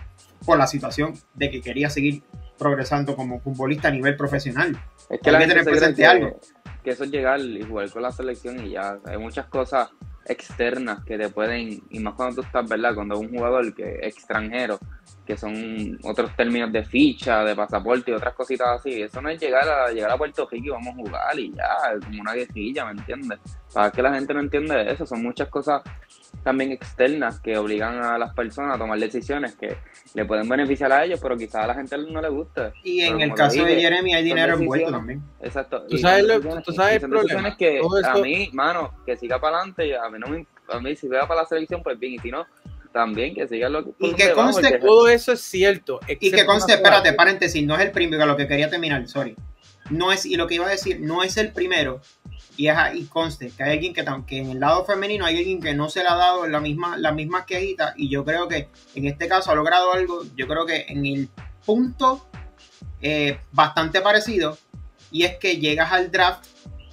por 0.45 0.59
la 0.59 0.67
situación 0.67 1.15
de 1.35 1.51
que 1.51 1.61
quería 1.61 1.91
seguir 1.91 2.23
progresando 2.59 3.17
como 3.17 3.41
futbolista 3.41 3.89
a 3.89 3.91
nivel 3.91 4.17
profesional. 4.17 4.79
Es 5.09 5.21
que 5.21 5.31
Hay 5.31 5.33
la 5.33 5.39
que 5.41 5.47
tener 5.47 5.65
presente 5.65 6.07
algo. 6.07 6.41
Que 6.87 6.93
eso 6.93 7.03
es 7.03 7.11
llegar 7.11 7.41
y 7.41 7.63
jugar 7.63 7.91
con 7.91 8.03
la 8.03 8.13
selección 8.13 8.65
y 8.65 8.71
ya. 8.71 9.01
Hay 9.07 9.19
muchas 9.19 9.47
cosas 9.47 9.91
externas 10.25 11.05
que 11.05 11.19
te 11.19 11.29
pueden, 11.29 11.83
y 11.91 11.99
más 11.99 12.15
cuando 12.15 12.37
tú 12.37 12.43
estás, 12.43 12.69
¿verdad? 12.69 12.95
Cuando 12.95 13.19
un 13.19 13.29
jugador 13.29 13.75
que 13.75 13.99
extranjero, 14.03 14.79
que 15.27 15.37
son 15.37 15.99
otros 16.05 16.35
términos 16.37 16.73
de 16.73 16.85
ficha, 16.85 17.43
de 17.45 17.55
pasaporte 17.57 18.11
y 18.11 18.15
otras 18.15 18.33
cositas 18.35 18.69
así. 18.79 19.03
Eso 19.03 19.21
no 19.21 19.29
es 19.29 19.41
llegar 19.41 19.69
a 19.69 19.91
llegar 19.91 20.11
a 20.13 20.17
Puerto 20.17 20.47
Rico 20.51 20.67
y 20.67 20.71
vamos 20.71 20.89
a 20.89 20.95
jugar 20.95 21.39
y 21.39 21.53
ya, 21.53 21.77
como 22.05 22.21
una 22.21 22.33
guerrilla, 22.35 22.85
¿me 22.87 22.93
entiendes? 22.93 23.39
Para 23.75 23.91
que 23.91 24.03
la 24.03 24.15
gente 24.15 24.33
no 24.33 24.41
entiende 24.41 24.91
eso, 24.91 25.05
son 25.05 25.23
muchas 25.23 25.49
cosas 25.49 25.83
también 26.43 26.71
externas 26.73 27.41
que 27.41 27.57
obligan 27.59 28.03
a 28.05 28.19
las 28.19 28.33
personas 28.35 28.77
a 28.77 28.79
tomar 28.79 28.99
decisiones 28.99 29.57
que 29.57 29.77
le 30.15 30.25
pueden 30.25 30.49
beneficiar 30.49 30.93
a 30.93 31.05
ellos, 31.05 31.19
pero 31.21 31.37
quizás 31.37 31.65
a 31.65 31.67
la 31.67 31.75
gente 31.75 31.97
no 31.99 32.21
le 32.21 32.29
guste. 32.29 32.73
Y 32.85 33.01
en 33.01 33.21
el 33.21 33.35
caso 33.35 33.65
de 33.65 33.81
Jeremy 33.81 34.15
hay 34.15 34.23
dinero 34.25 34.55
envuelto 34.55 34.91
también. 34.93 35.23
Exacto. 35.41 35.83
Tú 35.89 35.99
sabes 35.99 36.25
lo- 36.25 36.41
tú 36.63 36.73
sabes 36.73 37.03
el 37.03 37.11
problema. 37.11 37.57
que 37.57 37.81
Todo 37.81 37.97
a 37.97 38.01
esto- 38.01 38.23
mí, 38.23 38.49
mano, 38.53 38.93
que 39.05 39.17
siga 39.17 39.41
para 39.41 39.59
adelante, 39.59 39.87
y 39.89 39.93
a 39.93 40.09
mí 40.09 40.19
no 40.19 40.29
me, 40.29 40.47
a 40.69 40.79
mí 40.81 40.95
si 40.95 41.09
vea 41.09 41.27
para 41.27 41.43
la 41.43 41.47
selección, 41.49 41.83
pues 41.83 41.99
bien, 41.99 42.15
y 42.15 42.19
si 42.19 42.31
no, 42.31 42.47
también 42.97 43.35
que 43.35 43.47
siga 43.47 43.69
lo 43.69 43.81
Y 43.99 44.15
que 44.15 44.29
donde 44.29 44.33
va, 44.33 44.35
conste- 44.53 44.81
Todo 44.81 45.09
eso 45.09 45.33
es 45.33 45.41
cierto. 45.41 46.01
Y 46.21 46.31
que 46.31 46.45
conste, 46.47 46.73
espérate, 46.75 47.13
paréntesis, 47.13 47.65
no 47.67 47.75
es 47.77 47.83
el 47.83 47.91
primero, 47.91 48.25
lo 48.27 48.37
que 48.37 48.49
quería 48.49 48.71
terminar, 48.71 49.07
sorry. 49.07 49.37
No 49.91 50.11
es, 50.13 50.27
y 50.27 50.35
lo 50.37 50.47
que 50.47 50.57
iba 50.57 50.67
a 50.67 50.71
decir, 50.71 51.01
no 51.01 51.23
es 51.23 51.37
el 51.37 51.53
primero. 51.53 52.01
Y, 52.57 52.69
es, 52.69 52.77
y 52.95 53.05
conste 53.05 53.53
que 53.57 53.63
hay 53.63 53.73
alguien 53.75 53.93
que, 53.93 54.05
que 54.27 54.39
en 54.39 54.51
el 54.51 54.61
lado 54.61 54.85
femenino 54.85 55.27
hay 55.27 55.37
alguien 55.37 55.61
que 55.61 55.75
no 55.75 55.89
se 55.91 56.03
le 56.03 56.09
ha 56.09 56.15
dado 56.17 56.47
la 56.49 56.59
misma, 56.59 56.97
las 56.97 57.15
mismas 57.15 57.45
quejitas. 57.45 57.93
Y 57.97 58.09
yo 58.09 58.25
creo 58.25 58.49
que 58.49 58.69
en 58.95 59.07
este 59.07 59.29
caso 59.29 59.51
ha 59.51 59.55
logrado 59.55 59.93
algo, 59.93 60.23
yo 60.35 60.49
creo 60.49 60.65
que 60.67 60.87
en 60.89 61.05
el 61.07 61.29
punto 61.65 62.27
eh, 63.03 63.39
bastante 63.53 64.01
parecido. 64.01 64.57
Y 65.13 65.23
es 65.25 65.37
que 65.37 65.59
llegas 65.59 65.93
al 65.93 66.11
draft 66.11 66.47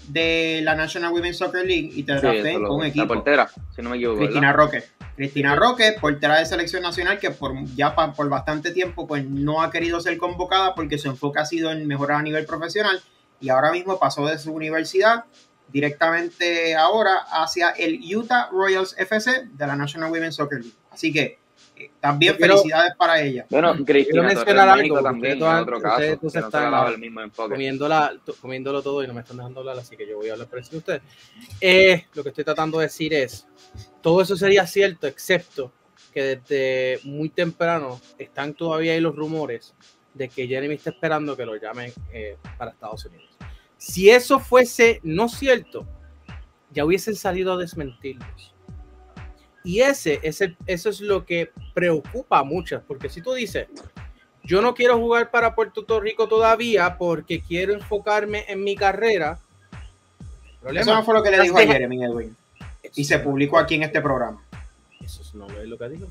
de 0.10 0.60
la 0.64 0.76
National 0.76 1.14
Women's 1.14 1.38
Soccer 1.38 1.66
League 1.66 1.90
y 1.96 2.04
te 2.04 2.14
Sí, 2.16 2.22
draften 2.22 2.62
con 2.64 2.76
un 2.76 2.82
La 2.82 2.88
equipo. 2.90 3.08
portera, 3.08 3.50
si 3.76 3.82
no 3.82 3.90
me 3.90 3.96
equivoco. 3.96 4.20
¿verdad? 4.20 4.28
Cristina 4.32 4.54
Roque. 4.54 4.84
Cristina 5.16 5.56
Roque, 5.56 5.96
portera 6.02 6.40
de 6.40 6.46
selección 6.46 6.82
nacional, 6.82 7.20
que 7.20 7.30
por 7.32 7.54
ya 7.76 7.94
pa- 7.96 8.14
por 8.14 8.30
bastante 8.30 8.72
tiempo 8.72 9.06
pues 9.08 9.24
no 9.26 9.62
ha 9.62 9.70
querido 9.72 10.00
ser 10.02 10.18
convocada 10.18 10.74
porque 10.76 10.98
su 10.98 11.08
enfoque 11.10 11.40
ha 11.40 11.46
sido 11.46 11.72
en 11.72 11.86
mejorar 11.88 12.20
a 12.20 12.24
nivel 12.24 12.46
profesional 12.46 13.02
y 13.40 13.50
ahora 13.50 13.72
mismo 13.72 14.00
pasó 14.00 14.26
de 14.26 14.40
su 14.40 14.54
universidad 14.54 15.26
directamente 15.72 16.76
ahora 16.76 17.18
hacia 17.32 17.72
el 17.72 18.00
Utah 18.16 18.50
Royals 18.52 18.96
FC 18.98 19.48
de 19.52 19.68
la 19.68 19.76
National 19.76 20.12
Women's 20.12 20.36
Soccer 20.36 20.60
League. 20.60 20.76
Así 20.92 21.12
que 21.12 21.40
eh, 21.76 21.90
también 22.00 22.36
quiero- 22.36 22.58
felicidades 22.58 22.94
para 22.96 23.20
ella. 23.20 23.46
Bueno, 23.50 23.74
Cristina 23.86 24.22
mencionar 24.22 24.68
Torres 24.70 24.84
algo, 24.84 25.02
también, 25.02 25.38
en 25.38 25.44
otro 25.44 25.78
ustedes 25.78 26.12
caso, 26.16 26.20
no 26.22 26.30
se 26.30 26.40
le 26.40 26.46
están- 26.46 26.66
ha 26.66 26.70
dado 26.70 26.88
el 26.90 26.98
mismo 27.00 27.22
enfoque. 27.22 27.50
comiéndola, 27.52 28.14
to- 28.24 28.36
comiéndolo 28.40 28.82
todo 28.84 29.04
y 29.04 29.08
no 29.08 29.14
me 29.16 29.22
están 29.22 29.38
dejando 29.38 29.60
hablar, 29.62 29.80
así 29.80 29.98
que 29.98 30.08
yo 30.08 30.18
voy 30.18 30.30
a 30.30 30.34
hablar 30.34 30.48
por 30.48 30.60
encima 30.60 30.74
de 30.74 30.78
ustedes. 30.78 31.02
Eh, 31.60 32.06
lo 32.14 32.22
que 32.24 32.30
estoy 32.30 32.44
tratando 32.44 32.78
de 32.78 32.86
decir 32.86 33.14
es, 33.14 33.48
todo 34.04 34.22
eso 34.22 34.36
sería 34.36 34.68
cierto, 34.68 35.08
excepto 35.08 35.72
que 36.14 36.38
desde 36.38 37.00
muy 37.06 37.30
temprano 37.30 38.00
están 38.20 38.54
todavía 38.54 38.94
ahí 38.94 39.00
los 39.00 39.16
rumores 39.16 39.74
de 40.14 40.30
que 40.30 40.46
Jeremy 40.48 40.76
está 40.76 40.92
esperando 40.92 41.36
que 41.36 41.46
lo 41.46 41.56
llamen 41.56 41.92
eh, 42.12 42.38
para 42.58 42.70
Estados 42.72 43.04
Unidos. 43.06 43.30
Si 43.78 44.12
eso 44.12 44.40
fuese 44.40 45.00
no 45.04 45.28
cierto, 45.28 45.88
ya 46.72 46.86
hubiesen 46.86 47.16
salido 47.16 47.54
a 47.54 47.58
desmentirlos. 47.58 48.54
Y 49.64 49.80
ese, 49.80 50.20
es 50.22 50.42
el- 50.42 50.58
eso 50.68 50.90
es 50.90 51.00
lo 51.02 51.26
que 51.26 51.50
preocupa 51.74 52.40
a 52.40 52.44
muchas, 52.44 52.84
porque 52.86 53.10
si 53.10 53.22
tú 53.22 53.34
dices, 53.34 53.68
yo 54.44 54.62
no 54.62 54.76
quiero 54.76 54.98
jugar 54.98 55.32
para 55.32 55.56
Puerto 55.56 56.00
Rico 56.00 56.28
todavía 56.28 56.98
porque 56.98 57.42
quiero 57.42 57.74
enfocarme 57.74 58.46
en 58.50 58.64
mi 58.64 58.76
carrera. 58.76 59.40
Problema. 60.62 60.82
Eso 60.82 60.94
no 60.94 61.04
fue 61.04 61.14
lo 61.14 61.24
que 61.24 61.32
le 61.32 61.42
dijo 61.42 61.58
a 61.58 61.62
Jeremy 61.66 62.04
Edwin 62.04 62.36
y 62.96 63.04
se 63.06 63.20
publicó 63.20 63.58
aquí 63.58 63.76
en 63.76 63.84
este 63.84 64.02
programa. 64.02 64.44
Eso 65.02 65.22
no 65.34 65.48
es 65.48 65.68
lo 65.68 65.78
que 65.78 65.90
dijo. 65.90 66.08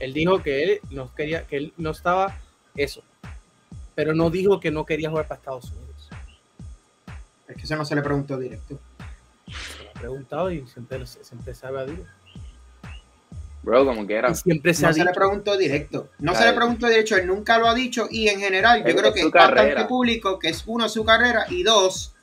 Él 0.00 0.12
dijo 0.12 0.42
que 0.42 0.62
él 0.62 0.80
no 0.90 1.12
quería, 1.14 1.46
que 1.46 1.56
él 1.56 1.72
no 1.76 1.90
estaba 1.90 2.36
eso, 2.76 3.02
pero 3.94 4.14
no 4.14 4.30
dijo 4.30 4.60
que 4.60 4.70
no 4.70 4.84
quería 4.86 5.10
jugar 5.10 5.26
para 5.26 5.38
Estados 5.38 5.70
Unidos. 5.72 6.08
Es 7.48 7.56
que 7.56 7.62
eso 7.62 7.76
no 7.76 7.84
se 7.84 7.94
le 7.96 8.02
preguntó 8.02 8.38
directo. 8.38 8.78
Se 9.46 9.82
lo 9.84 9.90
ha 9.90 9.92
preguntado 9.94 10.50
y 10.52 10.66
siempre, 10.68 11.04
siempre 11.06 11.54
se 11.54 11.66
ha 11.66 11.70
evadido. 11.70 12.04
Bro, 13.62 13.84
como 13.86 14.06
quiera. 14.06 14.30
Y 14.30 14.34
siempre 14.36 14.72
se 14.72 14.82
No 14.82 14.88
ha 14.88 14.92
se 14.92 15.04
le 15.04 15.12
preguntó 15.12 15.56
directo. 15.56 16.10
No 16.20 16.34
se 16.34 16.44
le 16.44 16.52
preguntó 16.52 16.86
directo, 16.88 17.16
él 17.16 17.26
nunca 17.26 17.58
lo 17.58 17.66
ha 17.68 17.74
dicho 17.74 18.06
y 18.10 18.28
en 18.28 18.38
general 18.38 18.82
yo 18.82 18.88
Es- 18.90 18.94
creo 18.94 19.08
es 19.08 19.14
que 19.14 19.20
su 19.22 19.26
es 19.28 19.32
bastante 19.32 19.56
carrera. 19.62 19.88
público 19.88 20.38
que 20.38 20.48
es 20.50 20.62
uno 20.66 20.88
su 20.88 21.04
carrera 21.04 21.46
y 21.50 21.62
dos 21.64 22.14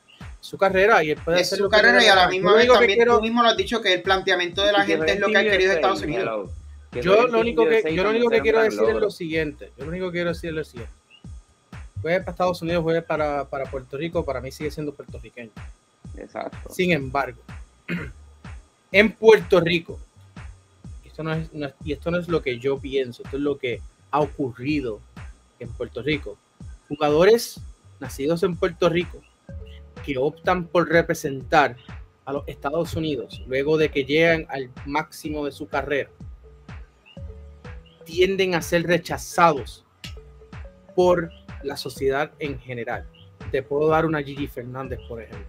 su 0.45 0.57
carrera 0.57 1.03
y 1.03 1.11
él 1.11 1.19
puede 1.23 1.41
es 1.41 1.47
hacer 1.47 1.59
su 1.59 1.69
carrera 1.69 2.03
y 2.03 2.07
a 2.07 2.15
la 2.15 2.27
misma 2.29 2.53
vez 2.53 2.67
también 2.67 2.97
quiero- 2.97 3.17
tú 3.17 3.21
mismo 3.23 3.41
lo 3.43 3.49
has 3.49 3.57
dicho 3.57 3.81
que 3.81 3.93
el 3.93 4.01
planteamiento 4.01 4.63
de 4.63 4.71
la 4.71 4.85
gente 4.85 5.11
es 5.13 5.19
lo 5.19 5.27
que 5.27 5.37
en 5.39 5.45
querido 5.49 5.73
Estados 5.73 6.01
Unidos. 6.01 6.51
Yo 7.01 7.27
lo 7.27 7.39
único 7.41 7.67
que, 7.67 7.93
yo 7.93 8.03
lo 8.03 8.09
único 8.11 8.29
que 8.29 8.41
quiero 8.41 8.61
decir 8.61 8.83
es 8.87 8.95
lo 8.95 9.09
siguiente. 9.11 9.71
Yo 9.77 9.83
lo 9.85 9.89
único 9.91 10.05
que 10.07 10.11
quiero 10.13 10.29
decir 10.29 10.49
es 10.51 10.55
lo 10.55 10.63
siguiente. 10.63 10.93
Juegue 12.01 12.19
para 12.19 12.31
Estados 12.31 12.61
Unidos, 12.61 12.83
juegue 12.83 13.01
para, 13.01 13.45
para 13.45 13.65
Puerto 13.69 13.97
Rico, 13.97 14.23
para 14.23 14.39
mí 14.39 14.51
sigue 14.51 14.71
siendo 14.71 14.93
puertorriqueño. 14.93 15.51
Exacto. 16.17 16.71
Sin 16.73 16.91
embargo, 16.91 17.41
en 18.91 19.11
Puerto 19.11 19.59
Rico, 19.59 19.99
esto 21.03 21.23
no 21.23 21.33
es, 21.33 21.51
no 21.53 21.65
es- 21.67 21.73
y 21.83 21.93
esto 21.93 22.11
no 22.11 22.17
es 22.17 22.27
lo 22.27 22.41
que 22.41 22.59
yo 22.59 22.77
pienso, 22.79 23.23
esto 23.23 23.37
es 23.37 23.43
lo 23.43 23.57
que 23.57 23.81
ha 24.11 24.19
ocurrido 24.19 24.99
en 25.59 25.69
Puerto 25.69 26.01
Rico. 26.01 26.37
Jugadores 26.87 27.59
nacidos 27.99 28.43
en 28.43 28.55
Puerto 28.55 28.87
Rico 28.89 29.21
que 30.05 30.17
optan 30.17 30.67
por 30.67 30.89
representar 30.89 31.75
a 32.25 32.33
los 32.33 32.47
Estados 32.47 32.95
Unidos 32.95 33.43
luego 33.47 33.77
de 33.77 33.89
que 33.89 34.03
llegan 34.03 34.45
al 34.49 34.69
máximo 34.85 35.45
de 35.45 35.51
su 35.51 35.67
carrera 35.67 36.09
tienden 38.05 38.55
a 38.55 38.61
ser 38.61 38.83
rechazados 38.83 39.83
por 40.95 41.31
la 41.63 41.75
sociedad 41.75 42.31
en 42.39 42.59
general. 42.59 43.05
Te 43.51 43.63
puedo 43.63 43.89
dar 43.89 44.05
una 44.05 44.23
Gigi 44.23 44.47
Fernández, 44.47 44.99
por 45.07 45.21
ejemplo. 45.21 45.47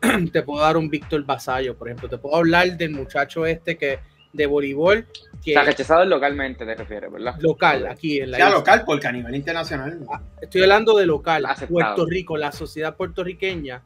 Te 0.32 0.42
puedo 0.42 0.62
dar 0.62 0.76
un 0.76 0.88
Víctor 0.88 1.24
Basallo, 1.24 1.76
por 1.76 1.88
ejemplo. 1.88 2.08
Te 2.08 2.18
puedo 2.18 2.36
hablar 2.36 2.76
del 2.76 2.92
muchacho 2.92 3.44
este 3.44 3.76
que 3.76 3.98
de 4.32 4.46
voleibol 4.46 5.06
que 5.44 5.50
Está 5.52 5.62
rechazado 5.64 6.04
localmente, 6.04 6.64
te 6.64 6.74
refieres, 6.74 7.10
¿verdad? 7.12 7.34
local 7.40 7.86
aquí 7.88 8.20
en 8.20 8.30
la 8.30 8.36
Sea 8.36 8.46
isla. 8.46 8.58
local, 8.58 8.82
porque 8.86 9.06
a 9.08 9.12
nivel 9.12 9.34
internacional. 9.34 9.98
Estoy 10.40 10.62
hablando 10.62 10.96
de 10.96 11.06
local. 11.06 11.44
Aceptado. 11.46 11.68
Puerto 11.72 12.06
Rico, 12.06 12.36
la 12.36 12.52
sociedad 12.52 12.96
puertorriqueña 12.96 13.82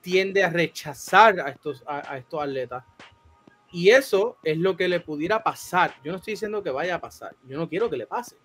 tiende 0.00 0.44
a 0.44 0.50
rechazar 0.50 1.40
a 1.40 1.48
estos, 1.48 1.82
a, 1.86 2.12
a 2.12 2.18
estos 2.18 2.42
atletas. 2.42 2.84
Y 3.72 3.90
eso 3.90 4.38
es 4.44 4.56
lo 4.58 4.76
que 4.76 4.88
le 4.88 5.00
pudiera 5.00 5.42
pasar. 5.42 5.94
Yo 6.04 6.12
no 6.12 6.18
estoy 6.18 6.34
diciendo 6.34 6.62
que 6.62 6.70
vaya 6.70 6.94
a 6.96 7.00
pasar. 7.00 7.34
Yo 7.46 7.56
no 7.58 7.68
quiero 7.68 7.90
que 7.90 7.96
le 7.96 8.06
pase. 8.06 8.36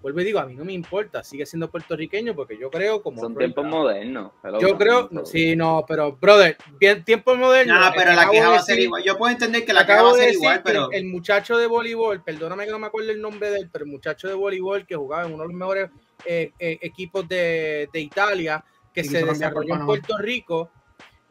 Vuelvo 0.00 0.20
y 0.20 0.24
digo, 0.24 0.38
a 0.40 0.46
mí 0.46 0.54
no 0.54 0.64
me 0.64 0.72
importa. 0.72 1.22
Sigue 1.22 1.44
siendo 1.46 1.70
puertorriqueño 1.70 2.34
porque 2.34 2.56
yo 2.58 2.70
creo 2.70 3.02
como... 3.02 3.20
Son 3.20 3.36
tiempos 3.36 3.66
modernos. 3.66 4.32
Yo 4.60 4.76
creo, 4.76 5.08
pero- 5.08 5.26
sí, 5.26 5.54
no, 5.56 5.84
pero, 5.86 6.12
brother, 6.12 6.56
bien, 6.78 7.04
tiempo 7.04 7.34
moderno. 7.34 7.74
Nada, 7.74 7.92
pero 7.94 8.12
la 8.12 8.28
queja 8.30 8.48
va 8.48 8.56
a 8.56 8.62
ser 8.62 8.76
decir- 8.76 8.84
igual. 8.84 9.02
Yo 9.04 9.18
puedo 9.18 9.32
entender 9.32 9.64
que 9.64 9.72
la 9.72 9.86
queja 9.86 10.02
va 10.02 10.10
a 10.10 10.14
ser 10.14 10.22
decir 10.26 10.34
igual, 10.40 10.62
pero. 10.64 10.90
el 10.92 11.04
muchacho 11.06 11.56
de 11.58 11.66
voleibol, 11.66 12.22
perdóname 12.22 12.64
que 12.66 12.70
no 12.72 12.78
me 12.78 12.86
acuerdo 12.86 13.10
el 13.10 13.20
nombre 13.20 13.50
de 13.50 13.58
él, 13.60 13.70
pero 13.72 13.84
el 13.84 13.90
muchacho 13.90 14.28
de 14.28 14.34
voleibol 14.34 14.86
que 14.86 14.96
jugaba 14.96 15.26
en 15.26 15.34
uno 15.34 15.42
de 15.42 15.48
los 15.48 15.56
mejores 15.56 15.90
eh, 16.24 16.52
eh, 16.58 16.78
equipos 16.82 17.26
de, 17.28 17.88
de 17.92 18.00
Italia, 18.00 18.64
que 18.92 19.02
Y 19.02 19.04
se 19.04 19.24
desarrolló 19.24 19.74
en. 19.74 19.86
Puerto 19.86 20.18
Rico, 20.18 20.70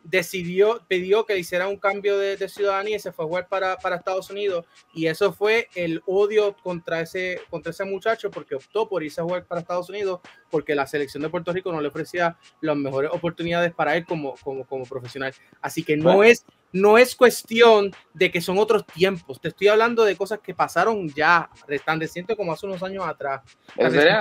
decidió, 0.04 0.82
pidió 0.88 1.26
que 1.26 1.34
le 1.34 1.40
hiciera 1.42 1.68
un 1.68 1.78
cambio 1.78 2.18
de, 2.18 2.38
de 2.38 2.50
ciudadanía 2.50 2.96
y 2.98 3.00
se 3.00 3.12
fue 3.12 3.26
a 3.26 3.28
jugar 3.28 3.48
para, 3.48 3.78
para 3.78 3.98
Estados 3.98 4.30
Unidos. 4.30 4.66
Y 4.94 5.08
eso 5.08 5.32
fue 5.34 5.68
el 5.76 6.02
odio 6.06 6.56
contra 6.64 7.02
ese, 7.02 7.42
contra 7.50 7.72
ese 7.72 7.86
muchacho 7.86 8.32
porque 8.32 8.56
optó 8.56 8.88
por 8.90 9.04
irse 9.04 9.22
a 9.22 9.24
jugar 9.24 9.46
para 9.46 9.62
Estados 9.62 9.90
Unidos 9.90 10.20
porque 10.50 10.74
la 10.76 10.88
selección 10.88 11.22
de 11.24 11.30
Puerto 11.30 11.54
Rico 11.54 11.72
no 11.72 11.82
le 11.82 11.88
ofrecía 11.90 12.38
las 12.62 12.76
mejores 12.76 13.12
oportunidades 13.14 13.74
para 13.74 13.96
él 13.96 14.06
como, 14.06 14.36
como, 14.44 14.66
como 14.66 14.86
profesional. 14.86 15.34
Así 15.62 15.84
que 15.84 15.96
no 15.98 16.16
Bueno. 16.16 16.24
es 16.24 16.46
no 16.72 17.00
es 17.00 17.16
cuestión 17.16 17.92
de 18.14 18.30
que 18.30 18.42
son 18.42 18.60
otros 18.60 18.86
tiempos. 18.86 19.42
Te 19.42 19.48
estoy 19.48 19.70
hablando 19.70 20.04
de 20.06 20.16
cosas 20.16 20.38
que 20.40 20.54
pasaron 20.54 21.10
ya, 21.10 21.50
tan 21.84 22.00
reciente 22.00 22.36
como 22.36 22.54
hace 22.54 22.68
unos 22.68 22.84
años 22.84 23.08
atrás. 23.08 23.42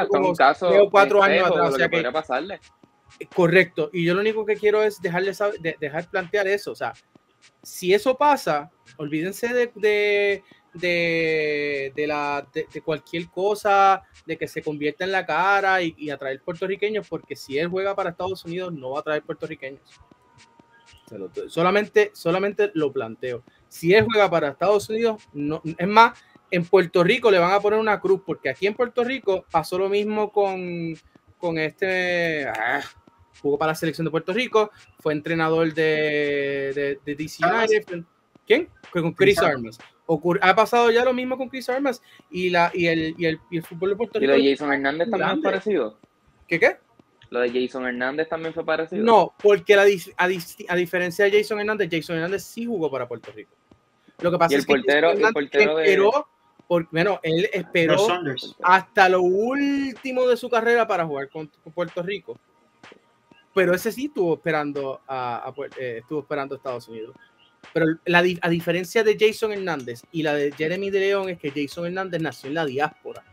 Como 0.08 0.30
un 0.30 0.34
caso 0.34 0.70
cuatro 0.90 1.22
años 1.22 1.46
atrás, 1.46 1.54
de 1.56 1.60
o 1.60 1.70
lo 1.72 1.76
sea 1.76 1.86
que 1.86 1.90
que- 1.90 1.96
podría 1.98 2.12
pasarle. 2.12 2.58
Correcto. 3.34 3.90
Y 3.92 4.04
yo 4.04 4.14
lo 4.14 4.20
único 4.20 4.44
que 4.44 4.56
quiero 4.56 4.82
es 4.82 5.00
dejarle 5.00 5.32
dejar 5.80 6.10
plantear 6.10 6.46
eso. 6.46 6.72
O 6.72 6.74
sea, 6.74 6.92
si 7.62 7.92
eso 7.92 8.16
pasa, 8.16 8.70
olvídense 8.96 9.48
de, 9.48 9.70
de, 10.74 11.92
de, 11.94 12.06
la, 12.06 12.46
de, 12.52 12.80
cualquier 12.82 13.28
cosa, 13.28 14.02
de 14.26 14.36
que 14.36 14.48
se 14.48 14.62
convierta 14.62 15.04
en 15.04 15.12
la 15.12 15.26
cara 15.26 15.82
y, 15.82 15.94
y 15.98 16.10
atraer 16.10 16.40
puertorriqueños, 16.42 17.08
porque 17.08 17.36
si 17.36 17.58
él 17.58 17.68
juega 17.68 17.94
para 17.94 18.10
Estados 18.10 18.44
Unidos, 18.44 18.72
no 18.72 18.90
va 18.90 19.00
a 19.00 19.04
traer 19.04 19.22
puertorriqueños. 19.22 19.82
Solamente, 21.48 22.10
solamente 22.12 22.70
lo 22.74 22.92
planteo. 22.92 23.42
Si 23.68 23.94
él 23.94 24.04
juega 24.04 24.28
para 24.30 24.48
Estados 24.48 24.88
Unidos, 24.90 25.22
no, 25.32 25.62
es 25.64 25.88
más, 25.88 26.18
en 26.50 26.64
Puerto 26.64 27.02
Rico 27.02 27.30
le 27.30 27.38
van 27.38 27.52
a 27.52 27.60
poner 27.60 27.78
una 27.78 28.00
cruz, 28.00 28.22
porque 28.24 28.50
aquí 28.50 28.66
en 28.66 28.74
Puerto 28.74 29.04
Rico 29.04 29.44
pasó 29.50 29.78
lo 29.78 29.88
mismo 29.88 30.30
con, 30.30 30.94
con 31.38 31.58
este. 31.58 32.46
ah, 32.48 32.82
jugó 33.40 33.58
para 33.58 33.72
la 33.72 33.76
selección 33.76 34.04
de 34.04 34.10
Puerto 34.10 34.32
Rico, 34.32 34.70
fue 35.00 35.12
entrenador 35.12 35.72
de, 35.72 36.72
de, 36.74 36.98
de 37.04 37.14
DC 37.14 37.44
Armas. 37.44 37.70
United. 37.70 38.02
¿Quién? 38.46 38.68
Con 38.92 39.12
Chris 39.12 39.38
Armas. 39.38 39.78
Ocur- 40.06 40.38
ha 40.40 40.54
pasado 40.56 40.90
ya 40.90 41.04
lo 41.04 41.12
mismo 41.12 41.36
con 41.36 41.48
Chris 41.50 41.68
Armas 41.68 42.00
y, 42.30 42.48
la, 42.50 42.70
y, 42.74 42.86
el, 42.86 43.14
y, 43.18 43.26
el, 43.26 43.38
y 43.50 43.58
el 43.58 43.62
fútbol 43.62 43.90
de 43.90 43.96
Puerto 43.96 44.18
Y 44.18 44.20
Rico. 44.22 44.32
lo 44.32 44.42
de 44.42 44.50
Jason 44.50 44.72
Hernández 44.72 45.10
también 45.10 45.30
es 45.36 45.42
parecido. 45.44 45.98
¿Qué 46.46 46.58
qué? 46.58 46.76
Lo 47.30 47.40
de 47.40 47.50
Jason 47.50 47.86
Hernández 47.86 48.26
también 48.28 48.54
fue 48.54 48.64
parecido. 48.64 49.04
No, 49.04 49.34
porque 49.42 49.76
la 49.76 49.82
a, 50.16 50.74
diferencia 50.76 51.26
de 51.26 51.30
Jason 51.42 51.60
Hernández, 51.60 51.90
Jason 51.92 52.16
Hernández 52.16 52.42
sí 52.42 52.64
jugó 52.64 52.90
para 52.90 53.06
Puerto 53.06 53.30
Rico. 53.32 53.50
Lo 54.20 54.30
que 54.32 54.38
pasa 54.38 54.52
Y 54.52 54.54
el 54.54 54.60
es 54.60 54.66
que 54.66 54.72
portero- 54.72 55.10
Jason 55.10 55.26
el 55.26 55.32
portero 55.34 55.76
de- 55.76 55.84
esperó, 56.68 56.86
por, 56.86 56.88
bueno, 56.90 57.20
él 57.22 57.48
esperó 57.52 58.06
hasta 58.62 59.08
lo 59.08 59.22
último 59.22 60.26
de 60.28 60.36
su 60.36 60.48
carrera 60.48 60.86
para 60.86 61.06
jugar 61.06 61.28
con, 61.28 61.46
con 61.64 61.72
Puerto 61.72 62.02
Rico. 62.02 62.38
Pero 63.54 63.74
ese 63.74 63.90
sí 63.90 64.06
estuvo 64.06 64.34
esperando 64.34 65.00
a, 65.08 65.52
eh, 65.78 65.98
estuvo 66.00 66.20
esperando 66.20 66.54
a 66.54 66.58
Estados 66.58 66.86
Unidos. 66.88 67.16
Pero 67.72 67.86
la, 68.04 68.22
a 68.40 68.48
diferencia 68.48 69.02
de 69.02 69.16
Jason 69.18 69.52
Hernández 69.52 70.02
y 70.12 70.22
la 70.22 70.34
de 70.34 70.52
Jeremy 70.52 70.90
de 70.90 71.00
León 71.00 71.28
es 71.28 71.38
que 71.38 71.50
Jason 71.50 71.86
Hernández 71.86 72.20
nació 72.22 72.48
en 72.48 72.54
la 72.54 72.64
diáspora. 72.66 73.24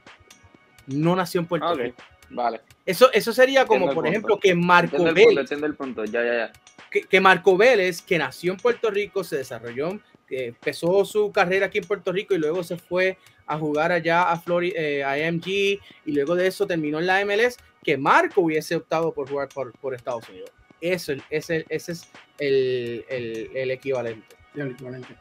No 0.87 1.15
nació 1.15 1.41
en 1.41 1.47
Puerto 1.47 1.67
Ah, 1.67 1.73
Rico. 1.75 1.97
vale. 2.29 2.61
Eso, 2.85 3.11
eso 3.13 3.33
sería 3.33 3.65
como, 3.65 3.85
por 3.87 3.95
punto. 3.95 4.09
ejemplo, 4.09 4.39
que 4.39 4.55
Marco 4.55 4.97
Entiendo 4.97 5.09
el 5.09 5.15
punto, 5.15 5.27
Vélez, 5.29 5.41
entiendo 5.41 5.67
el 5.67 5.75
punto. 5.75 6.05
Ya, 6.05 6.23
ya, 6.23 6.33
ya. 6.47 6.51
que, 6.91 7.01
que 7.01 7.21
Marco 7.21 7.55
Vélez, 7.57 8.01
que 8.01 8.17
nació 8.17 8.53
en 8.53 8.57
Puerto 8.57 8.89
Rico, 8.89 9.23
se 9.23 9.37
desarrolló, 9.37 9.99
que 10.27 10.47
empezó 10.47 11.05
su 11.05 11.31
carrera 11.31 11.67
aquí 11.67 11.77
en 11.79 11.83
Puerto 11.85 12.11
Rico 12.11 12.33
y 12.33 12.37
luego 12.39 12.63
se 12.63 12.77
fue 12.77 13.17
a 13.45 13.57
jugar 13.59 13.91
allá 13.91 14.23
a, 14.31 14.39
Flori, 14.39 14.73
eh, 14.75 15.03
a 15.03 15.11
AMG 15.11 15.47
y 15.47 15.79
luego 16.07 16.35
de 16.35 16.47
eso 16.47 16.65
terminó 16.65 16.99
en 16.99 17.05
la 17.07 17.23
MLS, 17.25 17.57
que 17.83 17.97
Marco 17.97 18.41
hubiese 18.41 18.75
optado 18.75 19.13
por 19.13 19.29
jugar 19.29 19.49
por, 19.49 19.71
por 19.79 19.93
Estados 19.93 20.27
Unidos. 20.29 20.49
Eso, 20.81 21.13
ese, 21.29 21.65
ese 21.69 21.91
es 21.91 22.09
el, 22.39 23.05
el- 23.09 23.51
el 23.55 23.71
equivalente. 23.71 24.35
El 24.55 24.71
equivalente. 24.71 25.15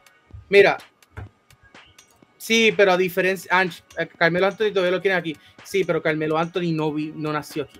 Mira, 0.49 0.77
sí, 2.37 2.73
pero 2.75 2.91
a 2.93 2.97
diferencia, 2.97 3.49
eh, 3.97 4.07
Carmelo 4.17 4.47
Anthony 4.47 4.69
todavía 4.71 4.91
lo 4.91 5.01
tiene 5.01 5.17
aquí. 5.17 5.35
Sí, 5.63 5.83
pero 5.83 6.01
Carmelo 6.01 6.37
Anthony 6.37 6.71
no, 6.73 6.91
vi- 6.93 7.13
no 7.15 7.31
nació 7.31 7.63
aquí. 7.63 7.79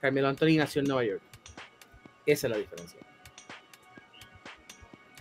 Carmelo 0.00 0.28
Anthony 0.28 0.56
nació 0.56 0.80
en 0.80 0.88
Nueva 0.88 1.04
York. 1.04 1.22
Esa 2.26 2.46
es 2.46 2.50
la 2.50 2.56
diferencia. 2.58 2.98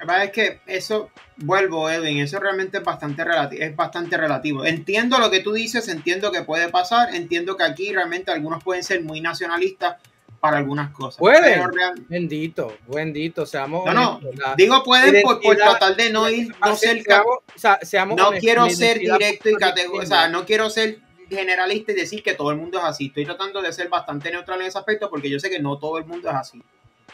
Verdad 0.05 0.23
es 0.25 0.31
que 0.31 0.59
eso, 0.65 1.09
vuelvo, 1.37 1.89
Edwin, 1.89 2.19
eso 2.19 2.39
realmente 2.39 2.77
es 2.79 2.83
bastante, 2.83 3.23
relati- 3.23 3.57
es 3.61 3.75
bastante 3.75 4.17
relativo. 4.17 4.65
Entiendo 4.65 5.17
lo 5.19 5.31
que 5.31 5.39
tú 5.39 5.53
dices, 5.53 5.87
entiendo 5.87 6.31
que 6.31 6.43
puede 6.43 6.69
pasar, 6.69 7.15
entiendo 7.15 7.55
que 7.57 7.63
aquí 7.63 7.93
realmente 7.93 8.31
algunos 8.31 8.63
pueden 8.63 8.83
ser 8.83 9.01
muy 9.03 9.21
nacionalistas 9.21 9.95
para 10.39 10.57
algunas 10.57 10.91
cosas. 10.91 11.19
Pueden. 11.19 11.71
Real- 11.71 12.05
Bendito, 12.09 12.75
bendito, 12.87 13.45
seamos 13.45 13.85
No, 13.85 13.93
no, 13.93 14.11
honestos, 14.17 14.55
digo 14.57 14.83
pueden 14.83 15.21
por, 15.23 15.39
por 15.41 15.55
tratar 15.55 15.95
de 15.95 16.09
no 16.11 16.29
ir, 16.29 16.53
no 16.65 16.75
ser, 16.75 17.01
seamos, 17.01 17.37
o 17.55 17.59
sea, 17.59 17.79
seamos 17.81 18.17
no 18.17 18.27
honestos, 18.27 18.43
quiero 18.45 18.69
ser 18.69 18.99
directo 18.99 19.49
y 19.49 19.55
categórico, 19.55 20.03
o 20.03 20.05
sea, 20.05 20.27
no 20.27 20.45
quiero 20.45 20.69
ser 20.69 20.99
generalista 21.29 21.93
y 21.93 21.95
decir 21.95 22.21
que 22.21 22.33
todo 22.33 22.51
el 22.51 22.57
mundo 22.57 22.77
es 22.77 22.83
así. 22.83 23.07
Estoy 23.07 23.23
tratando 23.25 23.61
de 23.61 23.71
ser 23.71 23.87
bastante 23.87 24.29
neutral 24.31 24.59
en 24.61 24.67
ese 24.67 24.77
aspecto 24.77 25.09
porque 25.09 25.29
yo 25.29 25.39
sé 25.39 25.49
que 25.49 25.59
no 25.59 25.79
todo 25.79 25.97
el 25.97 26.05
mundo 26.05 26.29
es 26.29 26.35
así. 26.35 26.61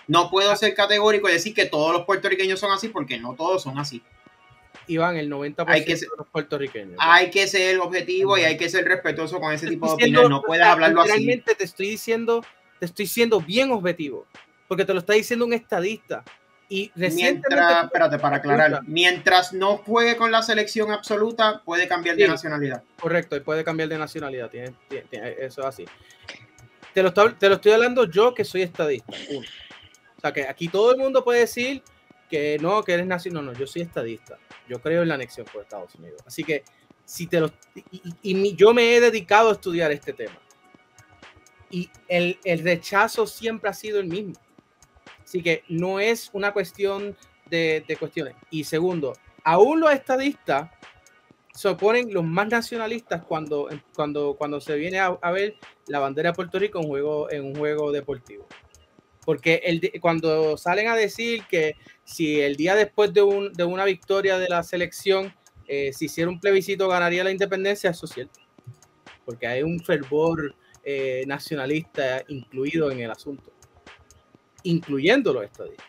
No 0.10 0.30
puedo 0.32 0.54
ser 0.56 0.74
categórico 0.74 1.30
y 1.30 1.34
decir 1.34 1.54
que 1.54 1.66
todos 1.68 1.94
los 1.94 2.04
puertorriqueños 2.06 2.60
son 2.60 2.72
así 2.72 2.90
porque 2.90 3.18
no 3.20 3.36
todos 3.36 3.62
son 3.64 3.78
así. 3.78 4.02
Iván, 4.88 5.18
el 5.18 5.30
90% 5.30 5.66
Hay 5.68 5.86
que 5.86 5.96
ser- 5.96 6.10
de 6.10 6.16
los 6.18 6.28
puertorriqueños. 6.28 6.96
Hay 7.00 7.30
que 7.30 7.48
ser 7.48 7.80
objetivo 7.80 8.36
y 8.38 8.42
hay 8.42 8.58
que 8.58 8.70
ser 8.70 8.86
respetuoso 8.86 9.40
con 9.40 9.54
ese 9.54 9.68
tipo 9.68 9.86
de 9.88 9.94
opiniones. 9.94 10.30
No 10.32 10.42
puedes 10.42 10.66
hablarlo 10.66 11.02
así. 11.02 11.12
Realmente 11.12 11.54
te 11.54 11.64
estoy 11.64 11.90
diciendo, 11.92 12.44
te 12.80 12.88
estoy 12.88 13.06
siendo 13.06 13.40
bien 13.40 13.72
objetivo, 13.72 14.26
porque 14.68 14.84
te 14.84 14.94
lo 14.94 15.00
está 15.00 15.14
diciendo 15.14 15.46
un 15.46 15.54
estadista. 15.54 16.24
Y 16.72 16.92
Mientras, 16.96 17.86
espérate, 17.86 18.20
para 18.20 18.38
aclarar, 18.38 18.82
mientras 18.88 19.54
no 19.54 19.78
juegue 19.78 20.16
con 20.18 20.32
la 20.32 20.42
selección 20.44 20.92
absoluta, 20.92 21.62
puede 21.64 21.88
cambiar 21.88 22.16
de 22.16 22.28
nacionalidad. 22.28 22.84
correcto, 23.00 23.36
y 23.36 23.40
puede 23.42 23.64
cambiar 23.64 23.90
de 23.90 23.98
nacionalidad, 23.98 24.50
tiene- 24.50 24.74
tiene- 24.88 25.06
tiene- 25.10 25.36
eso 25.40 25.62
es 25.62 25.68
así. 25.68 25.86
Te 26.94 27.04
lo, 27.04 27.14
te 27.14 27.48
lo 27.50 27.56
estoy 27.56 27.72
hablando 27.72 28.06
yo 28.06 28.34
que 28.34 28.44
soy 28.44 28.64
estadista. 28.64 29.14
uno. 29.30 29.46
O 30.20 30.22
sea, 30.22 30.34
que 30.34 30.44
aquí 30.48 30.68
todo 30.68 30.92
el 30.92 30.98
mundo 30.98 31.24
puede 31.24 31.40
decir 31.40 31.82
que 32.30 32.58
no, 32.62 32.84
que 32.84 32.94
eres 32.94 33.08
nacional. 33.08 33.46
No, 33.46 33.54
no, 33.54 33.58
yo 33.58 33.66
soy 33.66 33.84
estadista. 33.84 34.38
Yo 34.68 34.82
creo 34.82 35.02
en 35.02 35.08
la 35.08 35.16
anexión 35.16 35.48
por 35.52 35.62
Estados 35.64 35.96
Unidos. 35.96 36.22
Así 36.28 36.44
que 36.44 36.64
si 37.06 37.26
te 37.26 37.40
lo 37.40 37.48
y, 37.74 38.02
y- 38.04 38.14
y 38.50 38.56
yo 38.56 38.74
me 38.74 38.96
he 38.96 39.00
dedicado 39.00 39.50
a 39.50 39.54
estudiar 39.54 39.92
este 39.92 40.12
tema. 40.14 40.38
Y 41.72 41.90
el, 42.08 42.38
el 42.44 42.60
rechazo 42.64 43.26
siempre 43.28 43.70
ha 43.70 43.74
sido 43.74 44.00
el 44.00 44.08
mismo. 44.08 44.34
Así 45.24 45.42
que 45.42 45.64
no 45.70 46.00
es 46.00 46.30
una 46.34 46.52
cuestión 46.52 47.16
de, 47.46 47.84
de 47.88 47.96
cuestiones. 47.98 48.36
Y 48.50 48.64
segundo, 48.64 49.14
aún 49.44 49.80
los 49.80 49.92
estadistas 49.92 50.70
se 51.54 51.68
oponen 51.68 52.14
los 52.14 52.24
más 52.24 52.48
nacionalistas 52.48 53.24
cuando, 53.24 53.70
cuando, 53.96 54.36
cuando 54.36 54.60
se 54.60 54.76
viene 54.76 55.00
a, 55.00 55.18
a 55.22 55.32
ver 55.32 55.56
la 55.88 56.00
bandera 56.00 56.32
de 56.32 56.36
Puerto 56.36 56.58
Rico 56.60 56.80
en 56.80 56.88
juego, 56.88 57.32
en 57.32 57.46
un 57.46 57.56
juego 57.56 57.92
deportivo. 57.92 58.48
Porque 59.30 59.62
el, 59.64 59.92
cuando 60.02 60.58
salen 60.58 60.88
a 60.88 60.96
decir 60.96 61.44
que 61.48 61.76
si 62.04 62.42
el 62.42 62.56
día 62.56 62.74
después 62.74 63.14
de, 63.14 63.22
un, 63.22 63.54
de 63.54 63.64
una 63.64 63.86
victoria 63.86 64.40
de 64.40 64.50
la 64.50 64.64
selección 64.64 65.36
eh, 65.72 65.94
si 65.94 66.06
hiciera 66.06 66.32
un 66.32 66.40
plebiscito 66.40 66.88
ganaría 66.88 67.24
la 67.24 67.30
independencia, 67.30 67.92
eso 67.92 68.08
es 68.08 68.12
cierto. 68.12 68.40
Porque 69.24 69.46
hay 69.46 69.62
un 69.62 69.80
fervor 69.80 70.56
eh, 70.84 71.24
nacionalista 71.28 72.24
incluido 72.28 72.90
en 72.90 73.02
el 73.02 73.12
asunto, 73.12 73.54
incluyendo 74.64 75.32
los 75.32 75.44
estadistas. 75.44 75.86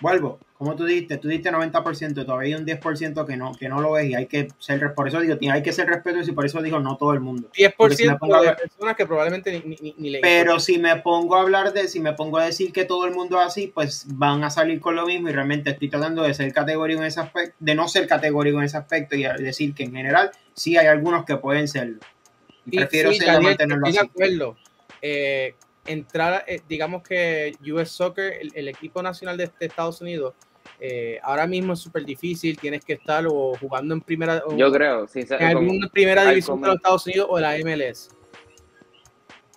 Vuelvo, 0.00 0.40
como 0.62 0.76
tú 0.76 0.84
dijiste, 0.84 1.16
tú 1.18 1.26
diste 1.26 1.50
90%, 1.50 2.24
todavía 2.24 2.54
hay 2.54 2.60
un 2.62 2.64
10% 2.64 3.26
que 3.26 3.36
no, 3.36 3.52
que 3.52 3.68
no 3.68 3.80
lo 3.80 3.90
ves 3.90 4.10
y 4.10 4.14
hay 4.14 4.26
que 4.26 4.46
ser, 4.60 4.94
por 4.94 5.08
eso 5.08 5.18
digo, 5.18 5.36
hay 5.52 5.60
que 5.60 5.72
ser 5.72 5.88
respetuoso 5.88 6.30
y 6.30 6.34
por 6.34 6.46
eso 6.46 6.62
digo 6.62 6.78
no 6.78 6.96
todo 6.96 7.14
el 7.14 7.18
mundo. 7.18 7.50
10% 7.52 7.96
si 7.96 8.06
de 8.06 8.54
personas 8.54 8.96
que 8.96 9.04
probablemente 9.04 9.60
ni, 9.64 9.76
ni, 9.76 9.94
ni 9.98 10.20
Pero 10.20 10.60
si 10.60 10.78
me 10.78 10.94
pongo 10.98 11.34
a 11.34 11.40
hablar 11.40 11.72
de, 11.72 11.88
si 11.88 11.98
me 11.98 12.12
pongo 12.12 12.38
a 12.38 12.44
decir 12.44 12.72
que 12.72 12.84
todo 12.84 13.06
el 13.06 13.12
mundo 13.12 13.40
es 13.40 13.46
así, 13.48 13.72
pues 13.74 14.04
van 14.06 14.44
a 14.44 14.50
salir 14.50 14.78
con 14.78 14.94
lo 14.94 15.04
mismo 15.04 15.30
y 15.30 15.32
realmente 15.32 15.70
estoy 15.70 15.88
tratando 15.88 16.22
de 16.22 16.32
ser 16.32 16.52
categórico 16.52 17.00
en 17.00 17.08
ese 17.08 17.18
aspecto, 17.18 17.56
de 17.58 17.74
no 17.74 17.88
ser 17.88 18.06
categórico 18.06 18.58
en 18.58 18.66
ese 18.66 18.76
aspecto 18.76 19.16
y 19.16 19.24
decir 19.42 19.74
que 19.74 19.82
en 19.82 19.96
general 19.96 20.30
sí 20.54 20.76
hay 20.76 20.86
algunos 20.86 21.24
que 21.24 21.38
pueden 21.38 21.66
serlo. 21.66 21.98
Y, 22.66 22.76
prefiero 22.76 23.12
ser 23.12 23.42
mantenerlo 23.42 23.84
así. 23.88 23.96
De 23.96 24.04
acuerdo. 24.04 24.56
Eh, 25.00 25.56
entrar, 25.86 26.44
eh, 26.46 26.60
digamos 26.68 27.02
que 27.02 27.54
US 27.72 27.90
Soccer, 27.90 28.34
el, 28.54 28.68
equipo 28.68 29.02
nacional 29.02 29.36
de, 29.36 29.50
Estados 29.60 30.00
Unidos, 30.00 30.34
eh, 30.84 31.20
ahora 31.22 31.46
mismo 31.46 31.74
es 31.74 31.78
súper 31.78 32.04
difícil, 32.04 32.58
tienes 32.58 32.84
que 32.84 32.94
estar 32.94 33.24
o 33.28 33.52
jugando 33.60 33.94
en 33.94 34.00
primera, 34.00 34.42
yo 34.56 34.72
creo, 34.72 35.06
sí, 35.06 35.24
en 35.30 35.88
primera 35.92 36.28
división 36.28 36.60
de 36.60 36.66
los 36.66 36.76
Estados 36.78 37.06
Unidos 37.06 37.28
o 37.30 37.38
la 37.38 37.56
MLS. 37.58 38.08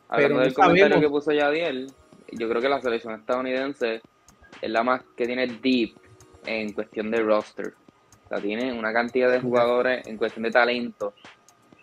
Hablando 0.08 0.36
Pero 0.36 0.40
del 0.42 0.54
comentario 0.54 1.00
que 1.00 1.10
puso 1.10 1.32
Yadiel, 1.32 1.92
yo 2.32 2.48
creo 2.48 2.62
que 2.62 2.70
la 2.70 2.80
selección 2.80 3.16
estadounidense 3.16 4.04
es 4.62 4.70
la 4.70 4.84
más 4.84 5.02
que 5.18 5.26
tiene 5.26 5.48
deep 5.48 5.96
en 6.46 6.74
cuestión 6.74 7.10
de 7.10 7.24
roster. 7.24 7.74
O 8.26 8.30
sea, 8.30 8.40
tiene 8.40 8.72
una 8.72 8.94
cantidad 8.94 9.32
de 9.32 9.40
jugadores 9.40 10.06
en 10.06 10.18
cuestión 10.18 10.44
de 10.44 10.52
talento 10.52 11.16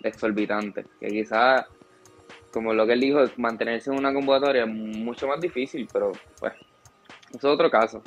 exorbitante, 0.05 0.85
que 1.01 1.09
quizás 1.09 1.67
como 2.53 2.73
lo 2.75 2.87
que 2.87 2.93
él 2.93 3.01
dijo, 3.01 3.25
mantenerse 3.39 3.91
en 3.91 3.99
una 3.99 4.15
convocatoria 4.15 4.63
es 4.63 4.69
mucho 4.69 5.27
más 5.27 5.41
difícil, 5.41 5.89
pero 5.93 6.13
pues 6.39 6.53
eso 7.35 7.49
es 7.49 7.55
otro 7.55 7.71
caso, 7.71 8.03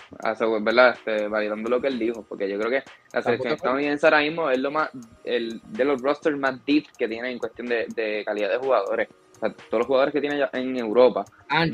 ¿verdad? 0.61 0.95
Este, 0.95 1.27
validando 1.27 1.69
lo 1.69 1.81
que 1.81 1.88
él 1.88 1.97
dijo, 1.97 2.23
porque 2.27 2.47
yo 2.47 2.59
creo 2.59 2.69
que 2.69 2.83
la 3.11 3.21
selección 3.23 3.53
estadounidense 3.53 4.05
ahora 4.05 4.19
mismo 4.19 4.49
es 4.51 4.59
lo 4.59 4.71
más, 4.71 4.89
el, 5.23 5.61
de 5.71 5.85
los 5.85 6.01
rosters 6.01 6.38
más 6.38 6.63
deep 6.65 6.85
que 6.97 7.07
tiene 7.07 7.31
en 7.31 7.39
cuestión 7.39 7.67
de, 7.67 8.23
calidad 8.25 8.51
de 8.51 8.57
jugadores. 8.57 9.09
O 9.38 9.39
sea, 9.39 9.49
todos 9.49 9.79
los 9.79 9.88
jugadores 9.88 10.13
que 10.13 10.21
tiene 10.21 10.47
en 10.53 10.77
Europa, 10.77 11.25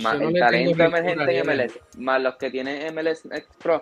más 0.01 0.19
el 0.19 0.33
talento 0.33 0.83
emergente 0.83 1.37
en 1.37 1.45
MLS, 1.45 1.79
más 1.97 2.21
los 2.21 2.35
que 2.37 2.49
tiene 2.49 2.89
MLS 2.91 3.25
Next 3.25 3.53
Pro. 3.61 3.81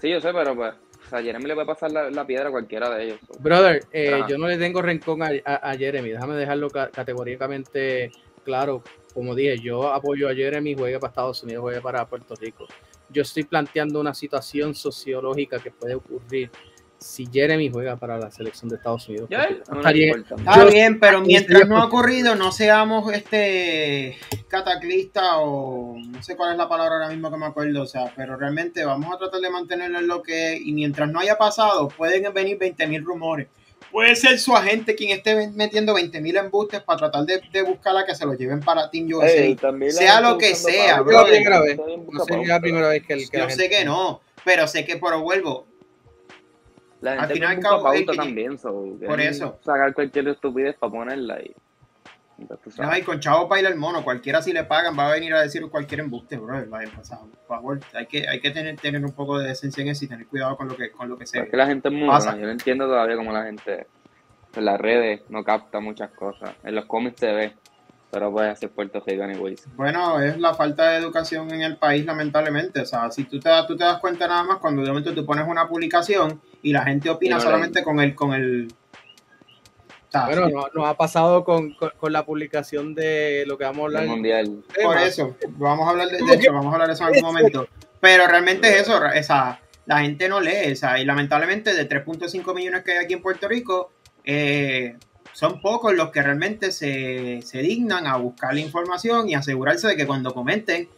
Sí, 0.00 0.10
yo 0.10 0.20
sé, 0.20 0.32
pero 0.32 0.54
pues 0.54 0.74
o 1.06 1.08
sea, 1.08 1.20
a 1.20 1.22
Jeremy 1.22 1.46
le 1.46 1.54
puede 1.54 1.66
pasar 1.66 1.90
la, 1.90 2.26
piedra 2.26 2.48
a 2.48 2.50
cualquiera 2.50 2.90
de 2.90 3.04
ellos. 3.04 3.18
Brother, 3.38 3.84
eh, 3.92 4.22
yo 4.28 4.38
no 4.38 4.48
le 4.48 4.58
tengo 4.58 4.82
rencón 4.82 5.22
a, 5.22 5.30
a, 5.44 5.76
Jeremy. 5.76 6.10
Déjame 6.10 6.34
dejarlo 6.34 6.68
categóricamente 6.68 8.10
claro. 8.44 8.82
Como 9.14 9.34
dije, 9.34 9.58
yo 9.58 9.92
apoyo 9.92 10.28
a 10.28 10.34
Jeremy, 10.34 10.74
juegue 10.74 10.98
para 10.98 11.10
Estados 11.10 11.42
Unidos, 11.42 11.62
juegue 11.62 11.80
para 11.80 12.04
Puerto 12.06 12.34
Rico. 12.34 12.66
Yo 13.10 13.22
estoy 13.22 13.44
planteando 13.44 14.00
una 14.00 14.14
situación 14.14 14.74
sociológica 14.74 15.58
que 15.58 15.70
puede 15.70 15.94
ocurrir 15.94 16.50
si 16.98 17.26
Jeremy 17.30 17.70
juega 17.70 17.96
para 17.96 18.18
la 18.18 18.30
selección 18.30 18.68
de 18.68 18.76
Estados 18.76 19.08
Unidos. 19.08 19.28
está, 19.30 20.64
bien, 20.64 20.98
pero 20.98 21.20
mientras 21.20 21.68
no 21.68 21.78
ha 21.78 21.86
ocurrido, 21.86 22.34
no 22.34 22.52
seamos 22.52 23.12
este 23.12 24.16
cataclista 24.48 25.38
o 25.38 25.96
no 25.98 26.22
sé 26.22 26.36
cuál 26.36 26.52
es 26.52 26.58
la 26.58 26.68
palabra 26.68 26.96
ahora 26.96 27.08
mismo 27.08 27.30
que 27.30 27.36
me 27.36 27.46
acuerdo, 27.46 27.82
o 27.82 27.86
sea, 27.86 28.12
pero 28.16 28.36
realmente 28.36 28.84
vamos 28.84 29.14
a 29.14 29.18
tratar 29.18 29.40
de 29.40 29.50
mantenerlo 29.50 29.98
en 29.98 30.08
lo 30.08 30.22
que 30.22 30.56
y 30.56 30.72
mientras 30.72 31.10
no 31.10 31.20
haya 31.20 31.36
pasado, 31.36 31.88
pueden 31.88 32.32
venir 32.32 32.58
20.000 32.58 33.04
rumores. 33.04 33.48
Puede 33.92 34.16
ser 34.16 34.38
su 34.38 34.54
agente 34.54 34.94
quien 34.94 35.16
esté 35.16 35.48
metiendo 35.48 35.94
20.000 35.94 36.38
embustes 36.38 36.82
para 36.82 36.98
tratar 36.98 37.24
de, 37.24 37.40
de 37.50 37.62
buscarla 37.62 38.04
que 38.04 38.14
se 38.14 38.26
lo 38.26 38.34
lleven 38.34 38.60
para 38.60 38.90
Team 38.90 39.08
USA. 39.12 39.56
sea 39.90 40.20
lo 40.20 40.36
que 40.38 40.54
sea, 40.54 41.00
bro. 41.00 41.24
No 42.12 42.24
sé 42.24 42.46
la 42.46 42.60
primera 42.60 42.88
vez 42.88 43.06
que 43.06 43.14
el 43.14 43.30
Yo 43.30 43.48
sé 43.48 43.70
que 43.70 43.84
no, 43.84 44.20
pero 44.44 44.66
sé 44.66 44.84
que, 44.84 44.96
pero 44.96 45.22
vuelvo, 45.22 45.66
al 47.02 47.28
final 47.28 47.60
pauta 47.60 48.12
también, 48.14 48.58
por 48.58 49.20
eso. 49.20 49.58
Sacar 49.64 49.94
cualquier 49.94 50.28
estupidez 50.28 50.76
para 50.76 50.92
ponerla 50.92 51.40
y. 51.40 51.54
No, 52.38 52.96
y 52.96 53.02
con 53.02 53.18
Chavo 53.18 53.48
baila 53.48 53.70
el 53.70 53.76
mono, 53.76 54.04
cualquiera 54.04 54.42
si 54.42 54.52
le 54.52 54.64
pagan 54.64 54.98
va 54.98 55.08
a 55.08 55.12
venir 55.12 55.32
a 55.32 55.40
decir 55.40 55.66
cualquier 55.70 56.00
embuste, 56.00 56.36
bro. 56.36 56.62
Por 56.68 57.46
favor, 57.48 57.80
hay 57.94 58.06
que, 58.06 58.28
hay 58.28 58.40
que 58.40 58.50
tener, 58.50 58.76
tener 58.76 59.04
un 59.04 59.12
poco 59.12 59.38
de 59.38 59.48
decencia 59.48 59.82
en 59.82 59.88
eso 59.88 60.04
y 60.04 60.08
tener 60.08 60.26
cuidado 60.26 60.56
con 60.56 60.68
lo 60.68 60.76
que, 60.76 60.90
con 60.90 61.08
lo 61.08 61.16
que 61.16 61.26
sea. 61.26 61.44
Es 61.44 61.50
que 61.50 61.56
la 61.56 61.66
gente 61.66 61.88
es 61.88 61.94
muy 61.94 62.06
buena, 62.06 62.36
yo 62.36 62.44
no 62.44 62.50
entiendo 62.50 62.86
todavía 62.86 63.16
cómo 63.16 63.32
la 63.32 63.44
gente 63.44 63.86
en 64.54 64.64
las 64.64 64.80
redes 64.80 65.22
no 65.28 65.44
capta 65.44 65.80
muchas 65.80 66.10
cosas. 66.10 66.50
En 66.64 66.74
los 66.74 66.86
cómics 66.86 67.20
se 67.20 67.32
ve, 67.32 67.54
pero 68.10 68.32
puede 68.32 68.48
hacer 68.48 68.70
Puerto 68.70 69.02
Rico 69.06 69.22
anyways. 69.22 69.68
Bueno, 69.76 70.20
es 70.20 70.38
la 70.38 70.54
falta 70.54 70.90
de 70.90 70.98
educación 70.98 71.52
en 71.52 71.62
el 71.62 71.76
país, 71.76 72.04
lamentablemente. 72.04 72.80
O 72.80 72.86
sea, 72.86 73.10
si 73.10 73.24
tú 73.24 73.38
te, 73.40 73.50
tú 73.66 73.76
te 73.76 73.84
das 73.84 73.98
cuenta 73.98 74.26
nada 74.26 74.44
más 74.44 74.58
cuando 74.58 74.82
de 74.82 74.88
momento 74.88 75.14
tú 75.14 75.24
pones 75.24 75.46
una 75.46 75.68
publicación 75.68 76.40
y 76.62 76.72
la 76.72 76.82
gente 76.84 77.10
opina 77.10 77.40
solamente 77.40 77.82
con 77.82 78.00
el, 78.00 78.14
con 78.14 78.32
el. 78.32 78.68
Bueno, 80.12 80.48
nos 80.48 80.74
no 80.74 80.86
ha 80.86 80.96
pasado 80.96 81.44
con, 81.44 81.74
con, 81.74 82.12
la 82.12 82.24
publicación 82.24 82.94
de 82.94 83.44
lo 83.46 83.58
que 83.58 83.64
vamos 83.64 83.82
a 83.82 83.84
hablar. 83.86 84.02
El 84.04 84.08
mundial. 84.08 84.64
Por 84.82 84.98
eso, 84.98 85.36
vamos 85.50 85.86
a 85.86 85.90
hablar 85.90 86.08
de, 86.08 86.24
de 86.24 86.34
hecho, 86.34 86.52
vamos 86.52 86.72
a 86.72 86.74
hablar 86.74 86.88
de 86.88 86.94
eso 86.94 87.04
en 87.04 87.08
algún 87.08 87.22
momento. 87.22 87.68
Pero 88.00 88.26
realmente 88.26 88.68
es 88.68 88.82
eso, 88.82 89.04
esa, 89.06 89.60
la 89.86 90.00
gente 90.00 90.28
no 90.28 90.40
lee, 90.40 90.52
esa, 90.64 90.98
y 90.98 91.04
lamentablemente 91.04 91.74
de 91.74 91.88
3.5 91.88 92.54
millones 92.54 92.84
que 92.84 92.92
hay 92.92 93.04
aquí 93.04 93.14
en 93.14 93.22
Puerto 93.22 93.48
Rico, 93.48 93.90
eh, 94.24 94.96
son 95.32 95.60
pocos 95.60 95.94
los 95.94 96.10
que 96.10 96.22
realmente 96.22 96.72
se, 96.72 97.42
se, 97.42 97.58
dignan 97.58 98.06
a 98.06 98.16
buscar 98.16 98.54
la 98.54 98.60
información 98.60 99.28
y 99.28 99.34
asegurarse 99.34 99.88
de 99.88 99.96
que 99.96 100.06
cuando 100.06 100.32
comenten 100.32 100.88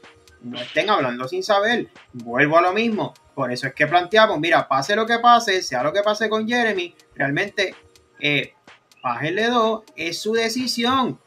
no 0.42 0.60
estén 0.60 0.90
hablando 0.90 1.26
sin 1.26 1.42
saber. 1.42 1.88
Vuelvo 2.12 2.58
a 2.58 2.62
lo 2.62 2.72
mismo. 2.72 3.14
Por 3.34 3.52
eso 3.52 3.66
es 3.66 3.74
que 3.74 3.86
planteamos, 3.86 4.38
mira, 4.38 4.68
pase 4.68 4.96
lo 4.96 5.06
que 5.06 5.18
pase, 5.18 5.62
sea 5.62 5.82
lo 5.82 5.92
que 5.92 6.02
pase 6.02 6.28
con 6.28 6.46
Jeremy, 6.46 6.94
realmente 7.14 7.74
eh, 8.20 8.54
bájenle 9.02 9.46
dos, 9.46 9.82
es 9.96 10.20
su 10.20 10.32
decisión. 10.32 11.18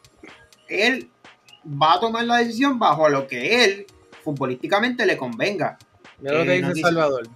Él 0.68 1.10
va 1.66 1.94
a 1.94 2.00
tomar 2.00 2.26
la 2.26 2.38
decisión 2.38 2.80
bajo 2.80 3.10
lo 3.10 3.28
que 3.28 3.64
él 3.64 3.86
futbolísticamente 4.24 5.06
le 5.06 5.18
convenga. 5.18 5.78
Mira 6.20 6.40
lo 6.40 6.44
que 6.44 6.56
eh, 6.56 6.62
dice 6.62 6.82
Salvador. 6.82 7.28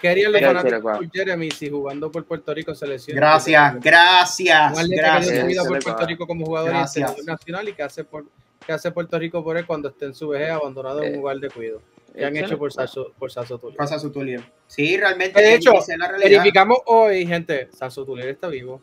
¿Qué 0.00 0.08
harían 0.08 0.32
los 0.32 0.40
fanáticos 0.40 0.98
por 0.98 1.10
Jeremy 1.12 1.50
si 1.52 1.70
jugando 1.70 2.10
por 2.10 2.24
Puerto 2.24 2.52
Rico 2.52 2.74
se 2.74 2.88
lesiona? 2.88 3.20
Gracias, 3.20 3.80
gracias, 3.80 4.88
gracias. 4.88 5.46
vida 5.46 5.62
por 5.64 5.78
Puerto 5.80 6.06
Rico 6.06 6.26
como 6.26 6.44
jugador 6.44 6.72
nacional 6.72 7.68
y 7.68 7.72
qué 7.72 7.84
hace, 7.84 8.02
por, 8.02 8.26
qué 8.66 8.72
hace 8.72 8.90
Puerto 8.90 9.16
Rico 9.16 9.44
por 9.44 9.56
él 9.56 9.64
cuando 9.64 9.90
esté 9.90 10.06
en 10.06 10.14
su 10.14 10.28
vejez 10.28 10.50
abandonado 10.50 11.02
en 11.02 11.10
un 11.10 11.14
eh, 11.14 11.16
lugar 11.18 11.38
de 11.38 11.50
cuidado. 11.50 11.82
¿Qué 12.12 12.24
han 12.24 12.36
hecho 12.36 12.58
por 12.58 12.72
Sasso, 12.72 13.12
por 13.16 13.30
Sasso 13.30 13.58
Tulier? 13.58 13.76
Por 13.76 13.86
Sasso 13.86 14.10
Tulier. 14.10 14.42
Sí, 14.66 14.96
realmente. 14.96 15.40
De 15.40 15.54
hecho, 15.54 15.72
verificamos 16.18 16.78
hoy, 16.86 17.24
gente, 17.24 17.68
Sasso 17.72 18.04
Tulier 18.04 18.28
está 18.28 18.48
vivo. 18.48 18.82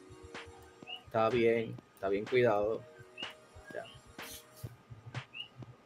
Está 1.09 1.27
bien, 1.31 1.75
está 1.95 2.07
bien 2.07 2.23
cuidado. 2.23 2.83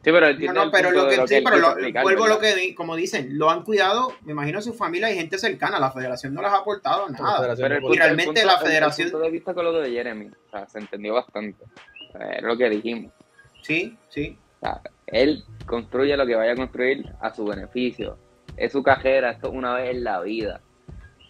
Sí, 0.03 0.11
pero, 0.11 0.33
no, 0.53 0.69
pero 0.69 0.91
lo 0.91 1.07
que, 1.07 1.15
sí, 1.29 1.41
pero 1.41 1.59
lo, 1.59 1.75
vuelvo 2.01 2.25
a 2.25 2.27
lo 2.27 2.39
que, 2.39 2.75
como 2.75 2.97
dicen, 2.97 3.37
lo 3.37 3.49
han 3.49 3.63
cuidado, 3.63 4.11
me 4.23 4.33
imagino 4.33 4.61
su 4.61 4.73
familia 4.73 5.09
y 5.09 5.15
gente 5.15 5.37
cercana, 5.37 5.79
la 5.79 5.91
federación 5.91 6.33
no 6.33 6.41
les 6.41 6.51
ha 6.51 6.57
aportado 6.57 7.07
nada. 7.07 7.55
Pero 7.55 7.93
y 7.93 7.97
realmente 7.97 8.43
la 8.43 8.57
federación... 8.57 9.05
El 9.05 9.11
punto 9.13 9.25
de 9.25 9.31
vista 9.31 9.53
con 9.53 9.63
lo 9.63 9.71
de 9.71 9.91
Jeremy, 9.91 10.25
o 10.25 10.51
sea, 10.51 10.67
se 10.67 10.79
entendió 10.79 11.13
bastante, 11.13 11.63
es 12.35 12.43
lo 12.43 12.57
que 12.57 12.69
dijimos. 12.69 13.13
Sí, 13.61 13.97
sí. 14.09 14.37
O 14.59 14.65
sea, 14.65 14.81
él 15.07 15.45
construye 15.65 16.17
lo 16.17 16.25
que 16.25 16.35
vaya 16.35 16.51
a 16.51 16.57
construir 16.57 17.09
a 17.21 17.33
su 17.33 17.45
beneficio. 17.45 18.17
Es 18.57 18.73
su 18.73 18.83
cajera, 18.83 19.31
esto 19.31 19.51
una 19.51 19.75
vez 19.75 19.91
en 19.91 20.03
la 20.03 20.19
vida. 20.19 20.59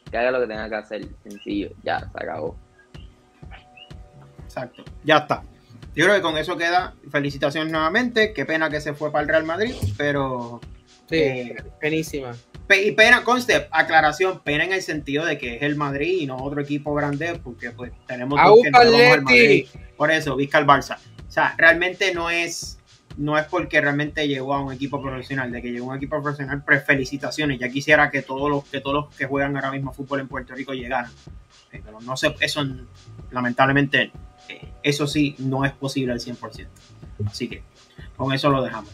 Que 0.09 0.17
haga 0.17 0.31
lo 0.31 0.39
que 0.39 0.47
tenga 0.47 0.67
que 0.67 0.75
hacer, 0.77 1.05
sencillo, 1.21 1.69
ya, 1.83 1.99
se 1.99 2.23
acabó. 2.23 2.57
Exacto, 4.53 4.83
ya 5.03 5.17
está. 5.17 5.43
Yo 5.95 6.05
creo 6.05 6.15
que 6.15 6.21
con 6.21 6.37
eso 6.37 6.55
queda. 6.57 6.93
Felicitaciones 7.09 7.71
nuevamente. 7.71 8.33
Qué 8.33 8.45
pena 8.45 8.69
que 8.69 8.81
se 8.81 8.93
fue 8.93 9.11
para 9.11 9.23
el 9.23 9.29
Real 9.29 9.45
Madrid, 9.45 9.73
pero. 9.97 10.61
Sí, 11.09 11.15
eh, 11.15 11.55
penísima. 11.81 12.33
y 12.69 12.91
pena, 12.91 13.23
conste, 13.23 13.67
aclaración, 13.71 14.41
pena 14.41 14.63
en 14.63 14.73
el 14.73 14.81
sentido 14.81 15.25
de 15.25 15.37
que 15.37 15.55
es 15.55 15.63
el 15.63 15.75
Madrid 15.75 16.21
y 16.21 16.27
no 16.27 16.37
otro 16.37 16.61
equipo 16.61 16.93
grande, 16.93 17.39
porque 17.43 17.71
pues 17.71 17.91
tenemos 18.07 18.39
dos 18.41 18.59
que 18.63 18.71
no 18.71 19.23
Madrid. 19.23 19.67
Por 19.97 20.11
eso, 20.11 20.35
Vizca 20.35 20.59
el 20.59 20.67
Barça. 20.67 20.97
O 21.27 21.31
sea, 21.31 21.55
realmente 21.57 22.13
no 22.13 22.29
es 22.29 22.77
no 23.17 23.37
es 23.37 23.45
porque 23.45 23.81
realmente 23.81 24.27
llegó 24.27 24.53
a 24.53 24.63
un 24.63 24.73
equipo 24.73 25.01
profesional, 25.01 25.51
de 25.51 25.61
que 25.61 25.71
llegó 25.71 25.87
a 25.87 25.89
un 25.91 25.97
equipo 25.97 26.21
profesional, 26.21 26.63
pues 26.63 26.83
felicitaciones. 26.83 27.59
Ya 27.59 27.69
quisiera 27.69 28.09
que 28.09 28.21
todos 28.21 28.49
los 28.49 28.65
que 28.65 28.81
todos 28.81 29.05
los 29.05 29.15
que 29.15 29.25
juegan 29.25 29.55
ahora 29.55 29.71
mismo 29.71 29.93
fútbol 29.93 30.21
en 30.21 30.27
Puerto 30.27 30.53
Rico 30.53 30.73
llegaran. 30.73 31.11
Pero 31.69 31.99
no 32.01 32.15
sé, 32.15 32.35
eso 32.39 32.63
lamentablemente 33.31 34.11
eso 34.81 35.07
sí, 35.07 35.35
no 35.39 35.65
es 35.65 35.71
posible 35.71 36.13
al 36.13 36.19
100%. 36.19 36.67
Así 37.25 37.47
que 37.47 37.63
con 38.15 38.33
eso 38.33 38.49
lo 38.49 38.61
dejamos. 38.61 38.91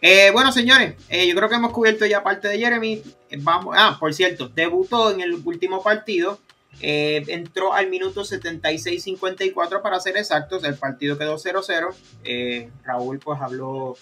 Eh, 0.00 0.30
bueno, 0.32 0.52
señores, 0.52 0.94
eh, 1.08 1.26
yo 1.26 1.34
creo 1.34 1.48
que 1.48 1.56
hemos 1.56 1.72
cubierto 1.72 2.06
ya 2.06 2.22
parte 2.22 2.48
de 2.48 2.58
Jeremy. 2.58 3.02
vamos, 3.38 3.74
ah, 3.76 3.96
por 3.98 4.14
cierto, 4.14 4.48
debutó 4.48 5.10
en 5.10 5.20
el 5.20 5.34
último 5.44 5.82
partido. 5.82 6.38
eh, 6.80 7.24
entró 7.26 7.74
al 7.74 7.88
minuto 7.90 8.22
76-54 8.22 9.82
para 9.82 9.98
ser 9.98 10.16
exactos. 10.16 10.62
El 10.62 10.76
partido 10.76 11.18
quedó 11.18 11.36
0-0. 11.36 11.92
Eh, 12.22 12.70
Raúl 12.84 13.18
pues 13.18 13.40
habló, 13.40 13.96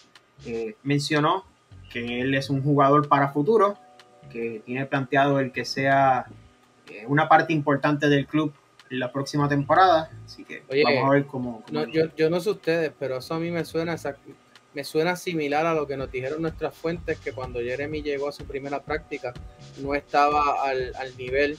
mencionó 0.83 1.47
que 1.91 2.21
él 2.21 2.35
es 2.35 2.51
un 2.51 2.63
jugador 2.63 3.09
para 3.09 3.33
futuro, 3.33 3.79
que 4.31 4.61
tiene 4.67 4.85
planteado 4.85 5.41
el 5.41 5.53
que 5.53 5.65
sea 5.65 6.27
una 7.07 7.29
parte 7.29 7.55
importante 7.55 8.09
del 8.09 8.27
club 8.27 8.53
la 8.91 9.13
próxima 9.13 9.49
temporada. 9.49 10.11
Así 10.25 10.45
que 10.45 10.63
Oye, 10.69 10.85
vamos 10.85 11.05
a 11.05 11.11
ver 11.11 11.27
cómo. 11.27 11.63
cómo 11.67 11.81
No, 11.81 11.87
yo, 11.87 12.05
yo 12.17 12.31
no 12.31 12.41
sé 12.41 12.51
ustedes, 12.51 12.93
pero 12.99 13.19
eso 13.19 13.35
a 13.35 13.39
mí 13.39 13.51
me 13.51 13.65
suena 13.65 13.97
me 14.75 14.85
suena 14.85 15.17
similar 15.17 15.65
a 15.65 15.73
lo 15.75 15.87
que 15.87 15.97
nos 15.97 16.13
dijeron 16.13 16.43
nuestras 16.43 16.75
fuentes, 16.75 17.19
que 17.19 17.33
cuando 17.33 17.61
Jeremy 17.61 18.03
llegó 18.03 18.29
a 18.29 18.33
su 18.33 18.45
primera 18.45 18.83
práctica 18.83 19.33
no 19.79 19.95
estaba 19.95 20.63
al, 20.69 20.93
al 20.97 21.17
nivel 21.17 21.57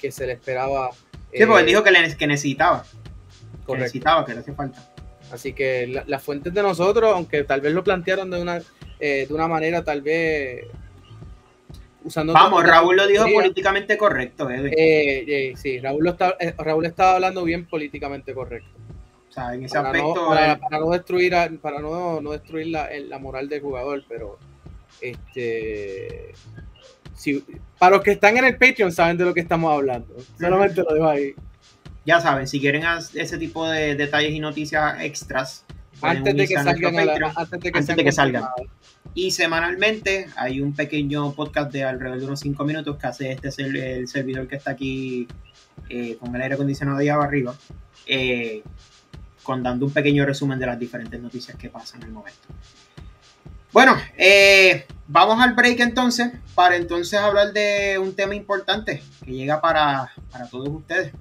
que 0.00 0.12
se 0.12 0.24
le 0.26 0.34
esperaba. 0.34 0.90
Sí, 0.92 1.44
porque 1.46 1.62
él 1.62 1.66
eh, 1.66 1.70
dijo 1.70 1.82
que, 1.82 1.90
le, 1.90 2.16
que 2.16 2.26
necesitaba. 2.28 2.84
Que 3.66 3.72
necesitaba, 3.76 4.24
que 4.24 4.34
le 4.34 4.40
hacía 4.40 4.54
falta. 4.54 4.88
Así 5.32 5.52
que 5.52 5.86
la- 5.88 6.04
las 6.06 6.22
fuentes 6.22 6.54
de 6.54 6.62
nosotros, 6.62 7.12
aunque 7.12 7.42
tal 7.44 7.60
vez 7.60 7.72
lo 7.72 7.82
plantearon 7.84 8.30
de 8.30 8.40
una, 8.40 8.62
eh, 9.00 9.26
de 9.28 9.34
una 9.34 9.48
manera 9.48 9.82
tal 9.82 10.02
vez 10.02 10.66
usando... 12.04 12.32
Vamos, 12.32 12.64
Raúl 12.64 12.96
lo 12.96 13.06
dijo 13.06 13.24
políticamente 13.32 13.96
correcto, 13.98 14.48
Edwin. 14.50 14.72
eh, 14.76 15.24
eh, 15.26 15.52
sí, 15.56 15.78
Raúl, 15.80 16.04
lo 16.04 16.10
está, 16.10 16.36
eh, 16.40 16.54
Raúl 16.58 16.86
estaba 16.86 17.14
hablando 17.14 17.44
bien 17.44 17.66
políticamente 17.66 18.34
correcto. 18.34 18.70
o 19.28 19.32
sea, 19.32 19.54
en 19.54 19.64
ese 19.64 19.76
Para 19.76 19.92
no, 19.92 19.98
aspecto. 19.98 20.28
para, 20.28 20.52
él- 20.52 20.58
para 20.60 20.78
no 20.78 20.90
destruir, 20.90 21.32
para 21.60 21.80
no, 21.80 22.20
no 22.20 22.32
destruir 22.32 22.68
la, 22.68 23.18
moral 23.18 23.48
del 23.48 23.60
jugador, 23.60 24.02
pero 24.08 24.38
este... 25.00 26.32
Si, 27.14 27.44
para 27.78 27.96
los 27.96 28.04
que 28.04 28.12
están 28.12 28.36
en 28.38 28.44
el 28.46 28.56
Patreon 28.56 28.92
saben 28.92 29.18
de 29.18 29.24
lo 29.26 29.34
que 29.34 29.40
estamos 29.40 29.70
hablando. 29.72 30.16
Solamente 30.38 30.82
lo 30.82 30.94
dejo 30.94 31.06
ahí. 31.08 31.34
ya 32.06 32.18
saben, 32.20 32.46
si 32.48 32.58
quieren 32.60 32.82
ese 33.14 33.36
tipo 33.36 33.68
de 33.68 33.94
detalles 33.94 34.32
y 34.32 34.40
noticias 34.40 35.00
extras, 35.02 35.66
Antes 36.02 36.36
de 36.36 36.46
salgan. 36.46 36.96
a 36.96 37.04
la- 37.04 37.06
Patreon. 37.12 37.32
antes 37.36 37.50
de 37.50 37.58
que, 37.60 37.68
antes 37.68 37.86
sean 37.86 37.96
de 37.96 38.04
que 38.04 38.12
salgan. 38.12 38.44
Y 39.14 39.30
semanalmente 39.30 40.26
hay 40.36 40.60
un 40.60 40.74
pequeño 40.74 41.32
podcast 41.32 41.72
de 41.72 41.84
alrededor 41.84 42.20
de 42.20 42.26
unos 42.26 42.40
5 42.40 42.64
minutos 42.64 42.96
que 42.96 43.06
hace 43.06 43.32
este 43.32 43.48
el 43.62 44.08
servidor 44.08 44.46
que 44.46 44.56
está 44.56 44.72
aquí 44.72 45.26
eh, 45.88 46.16
con 46.20 46.34
el 46.34 46.42
aire 46.42 46.54
acondicionado 46.54 46.98
ahí 46.98 47.08
arriba, 47.08 47.54
eh, 48.06 48.62
con 49.42 49.62
dando 49.62 49.86
un 49.86 49.92
pequeño 49.92 50.24
resumen 50.24 50.58
de 50.58 50.66
las 50.66 50.78
diferentes 50.78 51.20
noticias 51.20 51.56
que 51.56 51.68
pasan 51.68 52.02
en 52.02 52.08
el 52.08 52.12
momento. 52.14 52.38
Bueno, 53.72 53.96
eh, 54.16 54.86
vamos 55.06 55.40
al 55.40 55.54
break 55.54 55.80
entonces, 55.80 56.32
para 56.54 56.76
entonces 56.76 57.18
hablar 57.18 57.52
de 57.52 57.98
un 57.98 58.14
tema 58.14 58.34
importante 58.34 59.02
que 59.24 59.32
llega 59.32 59.60
para, 59.60 60.10
para 60.30 60.48
todos 60.48 60.68
ustedes. 60.68 61.12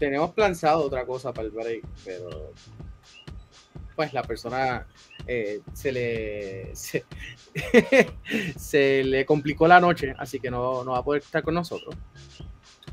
Tenemos 0.00 0.32
planzado 0.32 0.82
otra 0.84 1.06
cosa 1.06 1.32
para 1.32 1.46
el 1.46 1.52
break, 1.52 1.84
pero 2.04 2.52
pues 3.94 4.12
la 4.14 4.22
persona 4.22 4.86
eh, 5.26 5.60
se 5.74 5.92
le 5.92 6.70
se, 6.74 7.04
se 8.56 9.04
le 9.04 9.24
complicó 9.26 9.68
la 9.68 9.78
noche, 9.78 10.14
así 10.18 10.40
que 10.40 10.50
no, 10.50 10.82
no 10.84 10.92
va 10.92 10.98
a 10.98 11.04
poder 11.04 11.22
estar 11.22 11.42
con 11.42 11.54
nosotros. 11.54 11.94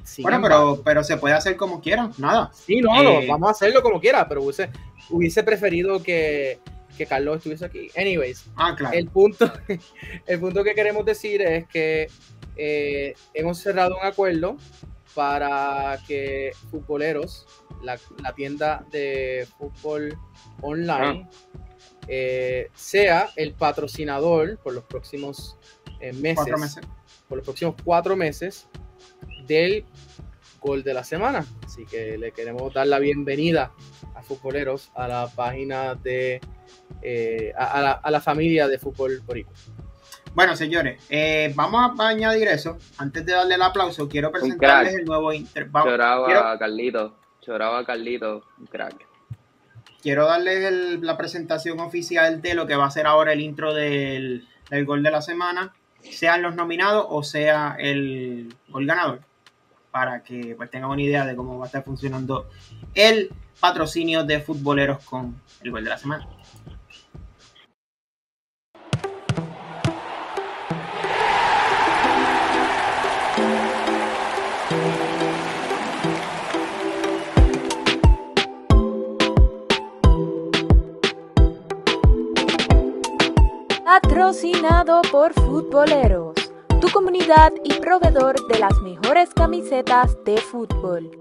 Sin 0.03 0.23
Bueno, 0.23 0.37
embargo- 0.37 0.71
pero, 0.75 0.83
pero 0.83 1.03
se 1.03 1.17
puede 1.17 1.35
hacer 1.35 1.55
como 1.55 1.81
quieran, 1.81 2.11
nada. 2.17 2.51
Sí, 2.53 2.81
no, 2.81 3.01
no, 3.03 3.21
Eh, 3.21 3.27
vamos 3.27 3.47
a 3.47 3.51
hacerlo 3.51 3.81
como 3.81 3.99
quiera, 3.99 4.27
pero 4.27 4.41
hubiese, 4.43 4.69
hubiese 5.09 5.43
preferido 5.43 6.01
que, 6.03 6.59
que 6.97 7.05
Carlos 7.05 7.37
estuviese 7.37 7.65
aquí. 7.65 7.89
Anyways, 7.95 8.45
Ah, 8.55 8.75
claro. 8.77 8.95
el 8.97 9.07
punto, 9.07 9.51
el 10.27 10.39
punto 10.39 10.63
que 10.63 10.75
queremos 10.75 11.05
decir 11.05 11.41
es 11.41 11.67
que 11.67 12.07
eh, 12.57 13.13
hemos 13.33 13.59
cerrado 13.59 13.95
un 13.97 14.05
acuerdo 14.05 14.57
para 15.17 15.97
que 16.07 16.51
futboleros, 16.69 17.47
la, 17.81 17.97
la 18.21 18.33
tienda 18.35 18.85
de 18.91 19.47
fútbol 19.57 20.15
online, 20.61 21.27
eh, 22.07 22.69
sea 22.75 23.27
el 23.35 23.55
patrocinador 23.55 24.59
por 24.59 24.73
los 24.75 24.83
próximos 24.83 25.57
eh, 26.01 26.13
meses, 26.13 26.35
Cuatro 26.35 26.57
meses. 26.59 26.83
por 27.27 27.37
los 27.39 27.45
próximos 27.45 27.75
cuatro 27.83 28.15
meses 28.15 28.67
del 29.47 29.85
gol 30.61 30.83
de 30.83 30.93
la 30.93 31.03
semana. 31.03 31.43
Así 31.65 31.83
que 31.87 32.15
le 32.19 32.31
queremos 32.31 32.71
dar 32.71 32.85
la 32.85 32.99
bienvenida 32.99 33.71
a 34.13 34.21
futboleros 34.21 34.91
a 34.93 35.07
la 35.07 35.27
página 35.35 35.95
de 35.95 36.39
eh, 37.01 37.53
a, 37.57 37.65
a 37.65 37.81
la, 37.81 37.91
a 37.93 38.11
la 38.11 38.21
familia 38.21 38.67
de 38.67 38.77
fútbol 38.77 39.19
boricua. 39.25 39.53
Bueno, 40.37 40.55
señores, 40.55 41.01
eh, 41.09 41.51
vamos 41.55 41.99
a 41.99 42.07
añadir 42.09 42.47
eso. 42.47 42.77
Antes 42.99 43.25
de 43.25 43.33
darle 43.33 43.55
el 43.55 43.61
aplauso, 43.63 44.07
quiero 44.07 44.31
presentarles 44.31 44.93
el 44.93 45.05
nuevo 45.05 45.33
inter. 45.33 45.65
vamos- 45.65 45.89
Choraba 45.89 46.25
quiero, 46.27 46.59
Carlito. 46.59 47.15
Choraba 47.41 47.83
Carlito. 47.83 48.43
Un 48.59 48.67
crack. 48.67 49.07
quiero 49.99 50.27
darles 50.27 50.63
el- 50.65 51.01
la 51.03 51.17
presentación 51.17 51.79
oficial 51.79 52.39
de 52.39 52.53
lo 52.53 52.67
que 52.67 52.75
va 52.75 52.85
a 52.85 52.91
ser 52.91 53.07
ahora 53.07 53.33
el 53.33 53.41
intro 53.41 53.73
del, 53.73 54.47
del 54.69 54.85
gol 54.85 55.01
de 55.01 55.09
la 55.09 55.23
semana, 55.23 55.73
sean 56.03 56.43
los 56.43 56.53
nominados 56.53 57.07
o 57.09 57.23
sea 57.23 57.75
el 57.79 58.53
gol 58.69 58.85
ganador, 58.85 59.21
para 59.89 60.21
que 60.21 60.53
pues, 60.55 60.69
tengan 60.69 60.91
una 60.91 61.01
idea 61.01 61.25
de 61.25 61.35
cómo 61.35 61.57
va 61.57 61.65
a 61.65 61.67
estar 61.67 61.83
funcionando 61.83 62.47
el 62.93 63.31
patrocinio 63.59 64.23
de 64.23 64.39
futboleros 64.39 65.03
con 65.03 65.41
el 65.63 65.71
gol 65.71 65.83
de 65.83 65.89
la 65.89 65.97
semana. 65.97 66.27
Patrocinado 84.01 85.01
por 85.11 85.33
Futboleros, 85.33 86.35
tu 86.79 86.87
comunidad 86.89 87.51
y 87.63 87.79
proveedor 87.79 88.35
de 88.47 88.59
las 88.59 88.79
mejores 88.81 89.31
camisetas 89.35 90.15
de 90.23 90.37
fútbol. 90.37 91.17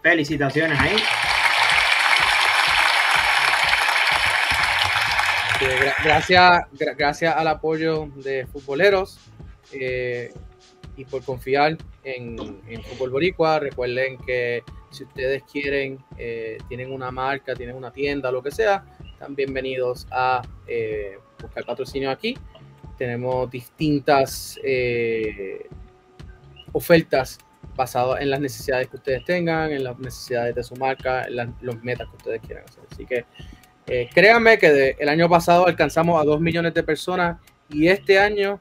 Felicitaciones 0.00 0.78
ahí. 0.78 0.96
Eh, 5.60 5.78
gra- 5.80 5.94
gracias, 6.04 6.62
gra- 6.78 6.94
gracias 6.96 7.34
al 7.36 7.48
apoyo 7.48 8.06
de 8.14 8.46
futboleros 8.46 9.18
eh, 9.72 10.32
y 10.96 11.04
por 11.04 11.22
confiar 11.24 11.76
en, 12.04 12.36
en 12.68 12.82
Fútbol 12.82 13.10
Boricua. 13.10 13.58
Recuerden 13.58 14.18
que 14.18 14.62
si 14.90 15.04
ustedes 15.04 15.42
quieren, 15.44 15.98
eh, 16.18 16.58
tienen 16.68 16.92
una 16.92 17.10
marca, 17.10 17.54
tienen 17.54 17.76
una 17.76 17.90
tienda, 17.92 18.30
lo 18.32 18.42
que 18.42 18.50
sea, 18.50 18.84
están 19.12 19.34
bienvenidos 19.34 20.06
a 20.10 20.42
eh, 20.66 21.18
buscar 21.40 21.64
patrocinio 21.64 22.10
aquí. 22.10 22.36
Tenemos 22.98 23.50
distintas 23.50 24.58
eh, 24.62 25.66
ofertas 26.72 27.38
basadas 27.76 28.20
en 28.20 28.30
las 28.30 28.40
necesidades 28.40 28.88
que 28.88 28.96
ustedes 28.96 29.24
tengan, 29.24 29.70
en 29.72 29.84
las 29.84 29.98
necesidades 29.98 30.54
de 30.54 30.62
su 30.62 30.76
marca, 30.76 31.24
en 31.24 31.36
las- 31.36 31.48
los 31.62 31.82
metas 31.82 32.08
que 32.10 32.16
ustedes 32.16 32.40
quieran 32.42 32.64
hacer. 32.68 32.84
Así 32.90 33.06
que 33.06 33.24
eh, 33.86 34.08
créanme 34.12 34.58
que 34.58 34.96
el 34.98 35.08
año 35.08 35.28
pasado 35.28 35.66
alcanzamos 35.66 36.20
a 36.20 36.24
2 36.24 36.40
millones 36.40 36.74
de 36.74 36.82
personas 36.82 37.38
y 37.70 37.88
este 37.88 38.18
año 38.18 38.60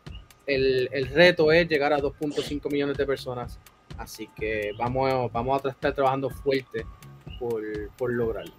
el, 0.50 0.90
el 0.92 1.08
reto 1.08 1.52
es 1.52 1.68
llegar 1.68 1.94
a 1.94 2.00
2.5 2.00 2.72
millones 2.72 2.98
de 2.98 3.06
personas. 3.06 3.60
Así 3.98 4.30
que 4.36 4.72
vamos, 4.78 5.32
vamos 5.32 5.66
a 5.66 5.70
estar 5.70 5.94
trabajando 5.94 6.30
fuerte 6.30 6.86
por, 7.40 7.62
por 7.98 8.12
lograrlo. 8.12 8.54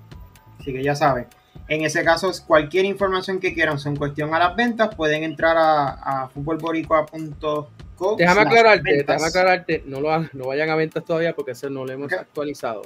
Así 0.59 0.73
que 0.73 0.83
ya 0.83 0.95
saben. 0.95 1.27
En 1.69 1.85
ese 1.85 2.05
caso, 2.05 2.31
cualquier 2.47 2.85
información 2.85 3.39
que 3.39 3.55
quieran 3.55 3.79
son 3.79 3.97
cuestión 3.97 4.35
a 4.35 4.39
las 4.39 4.57
ventas, 4.57 4.95
pueden 4.95 5.23
entrar 5.23 5.57
a, 5.57 6.25
a 6.25 6.29
futbolboricua.co. 6.29 8.17
Déjame 8.17 8.41
aclararte, 8.41 8.83
ventas. 8.83 9.07
déjame 9.07 9.29
aclararte, 9.29 9.83
no, 9.87 10.01
lo, 10.01 10.21
no 10.33 10.47
vayan 10.47 10.71
a 10.71 10.75
ventas 10.75 11.05
todavía 11.05 11.35
porque 11.35 11.53
eso 11.53 11.69
no 11.71 11.85
lo 11.85 11.93
hemos 11.93 12.13
actualizado. 12.13 12.83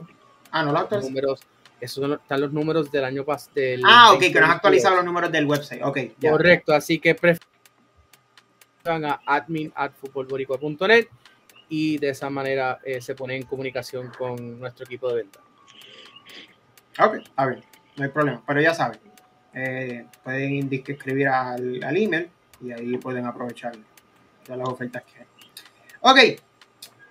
Ah, 0.50 0.64
no 0.64 0.72
lo 0.72 1.00
números, 1.00 1.40
esos 1.80 2.18
están 2.20 2.40
los 2.40 2.52
números 2.52 2.90
del 2.90 3.04
año 3.04 3.24
pasado. 3.24 3.52
Ah, 3.84 4.12
ok, 4.12 4.20
que 4.20 4.40
no 4.40 4.46
has 4.46 4.56
actualizado 4.56 4.96
los 4.96 5.04
números 5.04 5.32
del 5.32 5.46
website. 5.46 5.82
Ok, 5.82 5.98
ya. 6.18 6.30
Correcto, 6.30 6.74
así 6.74 6.98
que 6.98 7.14
prefieren 8.84 9.10
a 9.10 9.20
admin 9.26 9.72
at 9.74 9.92
futbolboricua.net 9.94 11.08
y 11.68 11.98
de 11.98 12.10
esa 12.10 12.28
manera 12.28 12.78
eh, 12.84 13.00
se 13.00 13.14
pone 13.14 13.36
en 13.36 13.44
comunicación 13.44 14.12
con 14.16 14.60
nuestro 14.60 14.84
equipo 14.84 15.08
de 15.08 15.22
venta. 15.22 15.40
Ok, 17.00 17.16
a 17.36 17.46
ver, 17.46 17.64
no 17.96 18.04
hay 18.04 18.10
problema. 18.10 18.42
Pero 18.46 18.60
ya 18.60 18.74
saben, 18.74 19.00
eh, 19.54 20.06
pueden 20.22 20.68
escribir 20.70 21.28
al, 21.28 21.82
email 21.96 22.28
y 22.60 22.72
ahí 22.72 22.96
pueden 22.98 23.26
aprovechar 23.26 23.72
todas 24.44 24.58
las 24.58 24.68
ofertas 24.68 25.02
que 25.04 25.20
hay. 25.20 25.26
Ok, 26.00 26.40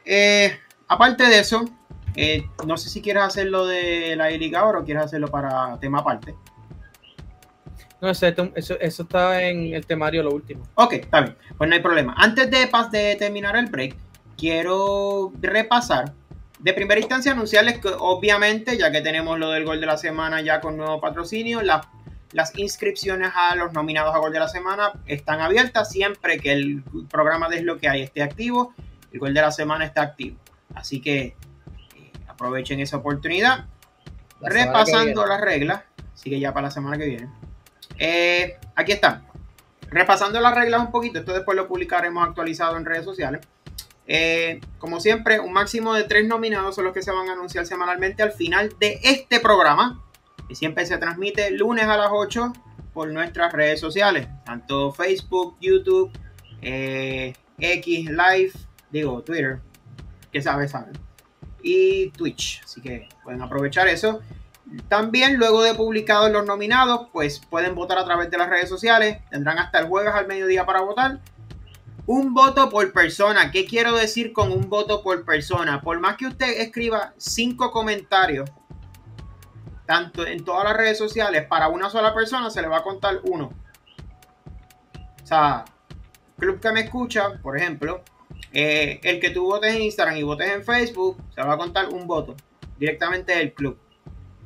eh, 0.05 0.57
aparte 0.87 1.23
de 1.25 1.39
eso, 1.39 1.65
eh, 2.15 2.47
no 2.65 2.77
sé 2.77 2.89
si 2.89 3.01
quieres 3.01 3.23
hacerlo 3.23 3.65
de 3.65 4.15
la 4.15 4.29
liga 4.29 4.59
ahora 4.59 4.79
o 4.79 4.85
quieres 4.85 5.05
hacerlo 5.05 5.27
para 5.29 5.79
tema 5.79 5.99
aparte. 5.99 6.35
No, 8.03 8.09
eso, 8.09 8.27
eso, 8.27 8.77
eso 8.81 9.03
está 9.03 9.41
en 9.41 9.73
el 9.73 9.85
temario 9.85 10.23
lo 10.23 10.31
último. 10.31 10.61
Ok, 10.75 10.91
está 10.93 11.21
bien, 11.21 11.37
pues 11.57 11.69
no 11.69 11.73
hay 11.75 11.81
problema. 11.81 12.13
Antes 12.17 12.51
de, 12.51 12.69
pas- 12.69 12.89
de 12.89 13.15
terminar 13.15 13.55
el 13.55 13.67
break, 13.67 13.95
quiero 14.37 15.31
repasar. 15.41 16.11
De 16.59 16.73
primera 16.73 16.99
instancia, 16.99 17.31
anunciarles 17.31 17.79
que 17.79 17.87
obviamente, 17.97 18.77
ya 18.77 18.91
que 18.91 18.99
tenemos 18.99 19.39
lo 19.39 19.51
del 19.51 19.63
gol 19.63 19.79
de 19.79 19.85
la 19.85 19.95
semana 19.97 20.41
ya 20.41 20.59
con 20.59 20.75
nuevo 20.75 20.99
patrocinio, 20.99 21.61
las, 21.61 21.87
las 22.33 22.57
inscripciones 22.59 23.31
a 23.35 23.55
los 23.55 23.71
nominados 23.71 24.13
a 24.13 24.17
gol 24.17 24.33
de 24.33 24.39
la 24.39 24.49
semana 24.49 24.91
están 25.05 25.39
abiertas 25.39 25.89
siempre 25.89 26.39
que 26.39 26.51
el 26.51 26.83
programa 27.09 27.47
de 27.47 27.61
lo 27.61 27.77
que 27.77 27.87
hay 27.87 28.01
esté 28.01 28.21
activo. 28.21 28.73
El 29.13 29.19
gol 29.19 29.33
de 29.33 29.39
la 29.41 29.51
semana 29.53 29.85
está 29.85 30.01
activo. 30.01 30.35
Así 30.75 30.99
que 30.99 31.21
eh, 31.21 31.35
aprovechen 32.27 32.81
esa 32.81 32.97
oportunidad. 32.97 33.65
La 34.41 34.49
Repasando 34.49 35.25
las 35.25 35.39
reglas, 35.39 35.83
así 36.13 36.29
que 36.29 36.39
ya 36.41 36.53
para 36.53 36.67
la 36.67 36.71
semana 36.71 36.97
que 36.97 37.05
viene. 37.05 37.29
Eh, 37.97 38.57
aquí 38.75 38.91
están. 38.93 39.25
Repasando 39.89 40.39
las 40.41 40.55
reglas 40.55 40.81
un 40.81 40.91
poquito, 40.91 41.19
esto 41.19 41.33
después 41.33 41.55
lo 41.55 41.67
publicaremos 41.67 42.27
actualizado 42.27 42.77
en 42.77 42.85
redes 42.85 43.05
sociales. 43.05 43.45
Eh, 44.05 44.59
como 44.79 44.99
siempre, 44.99 45.39
un 45.39 45.53
máximo 45.53 45.93
de 45.93 46.03
tres 46.03 46.27
nominados 46.27 46.75
son 46.75 46.85
los 46.85 46.93
que 46.93 47.01
se 47.01 47.11
van 47.11 47.29
a 47.29 47.33
anunciar 47.33 47.65
semanalmente 47.65 48.23
al 48.23 48.31
final 48.31 48.75
de 48.79 48.99
este 49.03 49.39
programa, 49.39 50.03
que 50.47 50.55
siempre 50.55 50.85
se 50.85 50.97
transmite 50.97 51.51
lunes 51.51 51.85
a 51.85 51.95
las 51.95 52.09
8 52.11 52.53
por 52.93 53.11
nuestras 53.11 53.53
redes 53.53 53.79
sociales, 53.79 54.27
tanto 54.45 54.91
Facebook, 54.91 55.57
YouTube, 55.61 56.11
eh, 56.61 57.33
X 57.59 58.09
Live, 58.09 58.51
digo 58.91 59.21
Twitter, 59.21 59.59
que 60.31 60.41
sabe, 60.41 60.67
sabe, 60.67 60.91
y 61.61 62.09
Twitch. 62.09 62.61
Así 62.63 62.81
que 62.81 63.07
pueden 63.23 63.41
aprovechar 63.41 63.87
eso. 63.87 64.21
También, 64.87 65.37
luego 65.37 65.61
de 65.61 65.75
publicados 65.75 66.31
los 66.31 66.45
nominados, 66.45 67.07
pues 67.11 67.39
pueden 67.39 67.75
votar 67.75 67.97
a 67.97 68.05
través 68.05 68.31
de 68.31 68.37
las 68.37 68.49
redes 68.49 68.69
sociales. 68.69 69.17
Tendrán 69.29 69.59
hasta 69.59 69.79
el 69.79 69.87
jueves 69.87 70.13
al 70.13 70.27
mediodía 70.27 70.65
para 70.65 70.81
votar. 70.81 71.19
Un 72.05 72.33
voto 72.33 72.69
por 72.69 72.91
persona. 72.91 73.51
¿Qué 73.51 73.65
quiero 73.65 73.95
decir 73.95 74.33
con 74.33 74.51
un 74.51 74.69
voto 74.69 75.03
por 75.03 75.23
persona? 75.25 75.81
Por 75.81 75.99
más 75.99 76.17
que 76.17 76.27
usted 76.27 76.61
escriba 76.61 77.13
cinco 77.17 77.71
comentarios, 77.71 78.49
tanto 79.85 80.25
en 80.25 80.43
todas 80.43 80.63
las 80.65 80.75
redes 80.75 80.97
sociales, 80.97 81.45
para 81.47 81.67
una 81.67 81.89
sola 81.89 82.13
persona 82.13 82.49
se 82.49 82.61
le 82.61 82.67
va 82.67 82.77
a 82.77 82.83
contar 82.83 83.19
uno. 83.23 83.51
O 85.23 85.25
sea, 85.25 85.65
club 86.37 86.59
que 86.59 86.71
me 86.71 86.81
escucha, 86.81 87.39
por 87.41 87.57
ejemplo, 87.57 88.03
eh, 88.51 88.99
el 89.03 89.19
que 89.19 89.29
tú 89.29 89.45
votes 89.45 89.73
en 89.73 89.83
Instagram 89.83 90.17
y 90.17 90.23
votes 90.23 90.51
en 90.51 90.63
Facebook, 90.63 91.17
se 91.33 91.41
va 91.41 91.53
a 91.53 91.57
contar 91.57 91.89
un 91.89 92.05
voto 92.05 92.35
directamente 92.77 93.35
del 93.35 93.53
club. 93.53 93.79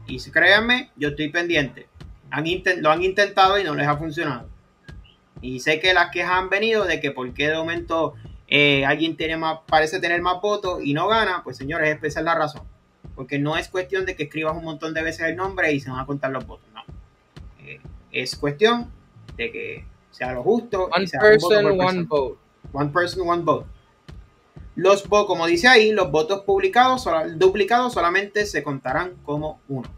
Y 0.07 0.19
créanme, 0.31 0.91
yo 0.95 1.09
estoy 1.09 1.29
pendiente. 1.29 1.87
Han 2.29 2.45
lo 2.81 2.91
han 2.91 3.03
intentado 3.03 3.59
y 3.59 3.63
no 3.63 3.75
les 3.75 3.87
ha 3.87 3.97
funcionado. 3.97 4.47
Y 5.41 5.59
sé 5.59 5.79
que 5.79 5.93
las 5.93 6.11
quejas 6.11 6.31
han 6.31 6.49
venido 6.49 6.85
de 6.85 6.99
que 6.99 7.11
por 7.11 7.31
qué 7.33 7.49
de 7.49 7.55
momento 7.55 8.15
eh, 8.47 8.85
alguien 8.85 9.17
tiene 9.17 9.37
más, 9.37 9.59
parece 9.67 9.99
tener 9.99 10.21
más 10.21 10.41
votos 10.41 10.79
y 10.83 10.93
no 10.93 11.07
gana. 11.07 11.41
Pues 11.43 11.57
señores, 11.57 11.99
esa 12.01 12.19
es 12.19 12.25
la 12.25 12.35
razón. 12.35 12.63
Porque 13.15 13.39
no 13.39 13.57
es 13.57 13.67
cuestión 13.67 14.05
de 14.05 14.15
que 14.15 14.23
escribas 14.23 14.55
un 14.55 14.63
montón 14.63 14.93
de 14.93 15.03
veces 15.03 15.27
el 15.27 15.35
nombre 15.35 15.71
y 15.73 15.79
se 15.79 15.89
van 15.89 15.99
a 15.99 16.05
contar 16.05 16.31
los 16.31 16.45
votos. 16.45 16.67
No. 16.73 16.81
Eh, 17.65 17.81
es 18.11 18.35
cuestión 18.35 18.91
de 19.35 19.51
que 19.51 19.85
sea 20.11 20.33
lo 20.33 20.43
justo. 20.43 20.89
y 20.91 20.97
One 20.97 21.07
sea 21.07 21.19
un 21.21 21.37
voto 21.37 21.49
person, 21.49 21.81
one 21.81 22.03
vote. 22.03 22.39
One 22.73 22.89
person, 22.91 23.29
one 23.29 23.43
vote. 23.43 23.65
Los 24.75 25.03
como 25.03 25.47
dice 25.47 25.67
ahí, 25.67 25.91
los 25.91 26.11
votos 26.11 26.41
publicados, 26.41 27.07
duplicados 27.35 27.93
solamente 27.93 28.45
se 28.45 28.61
contarán 28.61 29.15
como 29.23 29.59
uno. 29.67 29.89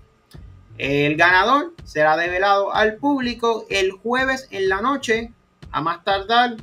El 0.80 1.18
ganador 1.18 1.74
será 1.84 2.16
develado 2.16 2.74
al 2.74 2.96
público 2.96 3.66
el 3.70 3.92
jueves 3.92 4.48
en 4.50 4.70
la 4.70 4.82
noche, 4.82 5.34
a 5.72 5.82
más 5.82 6.06
tardar 6.06 6.56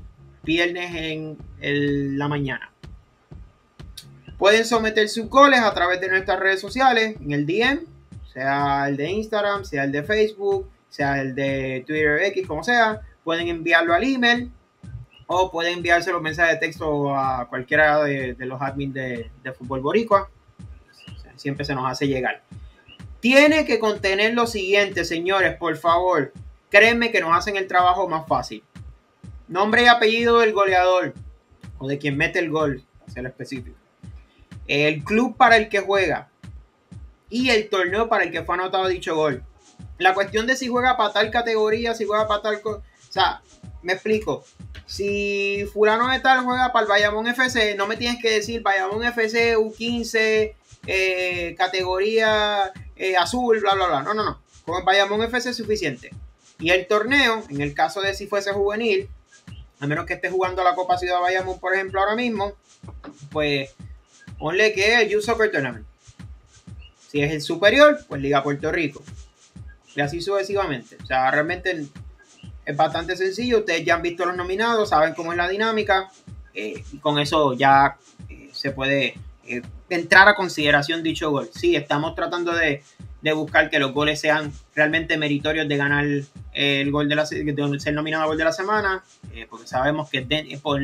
viernes 0.43 1.37
en 1.61 2.19
la 2.19 2.27
mañana. 2.27 2.73
Pueden 4.39 4.65
someter 4.65 5.11
sus 5.11 5.29
goles 5.29 5.61
a 5.61 5.73
través 5.75 6.01
de 6.01 6.09
nuestras 6.09 6.41
redes 6.41 6.61
sociales, 6.61 7.17
en 7.21 7.33
el 7.33 7.47
DM, 7.47 7.81
sea 8.33 8.89
el 8.89 8.97
de 8.97 9.11
Instagram, 9.11 9.65
sea 9.65 9.85
el 9.85 9.93
de 9.93 10.03
Facebook, 10.03 10.71
sea 10.89 11.21
el 11.21 11.35
de 11.35 11.85
Twitter 11.87 12.23
X, 12.23 12.47
como 12.47 12.65
sea. 12.65 13.03
Pueden 13.23 13.49
enviarlo 13.49 13.93
al 13.93 14.03
email 14.03 14.51
o 15.27 15.51
pueden 15.51 15.75
enviarse 15.75 16.11
los 16.11 16.23
mensajes 16.23 16.55
de 16.55 16.67
texto 16.67 17.15
a 17.15 17.47
cualquiera 17.49 18.03
de, 18.03 18.35
los 18.41 18.61
admins 18.63 18.95
de, 18.95 19.31
de 19.43 19.53
Fútbol 19.53 19.81
Boricua. 19.81 20.31
Siempre 21.37 21.67
se 21.67 21.75
nos 21.75 21.91
hace 21.91 22.09
llegar. 22.09 22.43
Tiene 23.21 23.65
que 23.65 23.79
contener 23.79 24.35
lo 24.35 24.47
siguiente, 24.47 25.05
señores, 25.05 25.57
por 25.57 25.77
favor. 25.77 26.33
Créanme 26.71 27.11
que 27.11 27.21
nos 27.21 27.37
hacen 27.37 27.57
el 27.57 27.67
trabajo 27.67 28.09
más 28.09 28.27
fácil. 28.27 28.63
Nombre 29.49 29.85
y 29.85 29.87
apellido 29.87 30.41
del 30.41 30.53
goleador 30.53 31.15
o 31.79 31.89
de 31.89 31.99
quien 31.99 32.17
mete 32.17 32.39
el 32.39 32.51
gol, 32.51 32.85
ser 33.13 33.27
específico. 33.27 33.77
El 34.67 35.05
club 35.05 35.37
para 35.37 35.57
el 35.57 35.69
que 35.69 35.81
juega 35.81 36.29
y 37.31 37.51
el 37.51 37.69
torneo 37.69 38.09
para 38.09 38.25
el 38.25 38.31
que 38.31 38.43
fue 38.43 38.57
anotado 38.57 38.89
dicho 38.89 39.15
gol. 39.15 39.43
La 39.99 40.15
cuestión 40.15 40.47
de 40.47 40.57
si 40.57 40.69
juega 40.69 40.97
para 40.97 41.13
tal 41.13 41.31
categoría, 41.31 41.95
si 41.95 42.05
juega 42.05 42.29
para 42.29 42.43
tal... 42.43 42.61
O 42.65 42.83
sea, 43.09 43.41
me 43.83 43.95
explico. 43.95 44.45
Si 44.85 45.65
fulano 45.73 46.09
de 46.09 46.21
tal 46.21 46.45
juega 46.45 46.73
para 46.73 46.83
el 46.85 46.89
Bayamón 46.89 47.27
FC, 47.27 47.75
no 47.77 47.87
me 47.87 47.97
tienes 47.97 48.21
que 48.21 48.31
decir 48.31 48.63
Bayamón 48.63 49.05
FC 49.05 49.57
U15, 49.57 50.55
eh, 50.87 51.55
categoría 51.57 52.73
eh, 52.97 53.17
azul, 53.17 53.61
bla, 53.61 53.75
bla, 53.75 53.87
bla. 53.87 54.03
No, 54.03 54.15
no, 54.15 54.25
no. 54.25 54.41
Con 54.65 54.79
el 54.79 54.85
Bayamón 54.85 55.23
FC 55.23 55.51
es 55.51 55.57
suficiente. 55.57 56.11
Y 56.59 56.71
el 56.71 56.87
torneo, 56.87 57.45
en 57.51 57.61
el 57.61 57.75
caso 57.75 58.01
de 58.01 58.15
si 58.15 58.27
fuese 58.27 58.53
juvenil, 58.53 59.09
a 59.79 59.87
menos 59.87 60.07
que 60.07 60.15
esté 60.15 60.31
jugando 60.31 60.65
la 60.65 60.75
Copa 60.75 60.97
Ciudad 60.99 61.21
Bayamón, 61.21 61.61
por 61.61 61.75
ejemplo, 61.75 62.01
ahora 62.01 62.15
mismo, 62.15 62.55
pues 63.31 63.75
ponle 64.39 64.73
que 64.73 64.95
es 64.95 65.01
el 65.01 65.09
Youth 65.11 65.23
Soccer 65.23 65.51
Tournament. 65.51 65.87
Si 67.09 67.23
es 67.23 67.33
el 67.33 67.43
superior, 67.43 67.99
pues 68.09 68.21
Liga 68.21 68.43
Puerto 68.43 68.73
Rico. 68.73 69.03
Y 69.95 70.01
así 70.01 70.21
sucesivamente. 70.21 70.97
O 71.03 71.07
sea, 71.07 71.31
realmente 71.31 71.87
es 72.65 72.77
bastante 72.77 73.17
sencillo. 73.17 73.59
Ustedes 73.59 73.85
ya 73.85 73.95
han 73.95 74.03
visto 74.03 74.27
los 74.27 74.37
nominados, 74.37 74.91
saben 74.91 75.15
cómo 75.15 75.33
es 75.33 75.39
la 75.39 75.49
dinámica. 75.49 76.11
eh, 76.55 76.83
y 76.91 76.99
con 76.99 77.19
eso 77.19 77.53
ya 77.55 77.99
se 78.53 78.71
puede 78.71 79.15
eh, 79.49 79.63
entrar 79.91 80.29
a 80.29 80.35
consideración 80.35 81.03
dicho 81.03 81.31
gol. 81.31 81.49
Sí, 81.53 81.77
estamos 81.77 82.15
tratando 82.15 82.53
de, 82.53 82.83
de 83.23 83.33
buscar 83.33 83.71
que 83.71 83.79
los 83.79 83.93
goles 83.93 84.21
sean 84.21 84.53
realmente 84.75 85.17
meritorios 85.17 85.69
de 85.69 85.77
ganar 85.77 86.05
eh, 86.07 86.81
el 86.81 86.91
gol 86.91 87.09
de 87.09 87.15
la 87.17 87.25
de 87.25 87.81
ser 87.81 87.95
nominado 87.95 88.27
gol 88.27 88.39
de 88.39 88.45
la 88.45 88.53
semana, 88.53 89.05
eh, 89.33 89.47
porque 89.49 89.67
sabemos 89.67 90.09
que 90.11 90.21
de- 90.23 90.59
por 90.63 90.81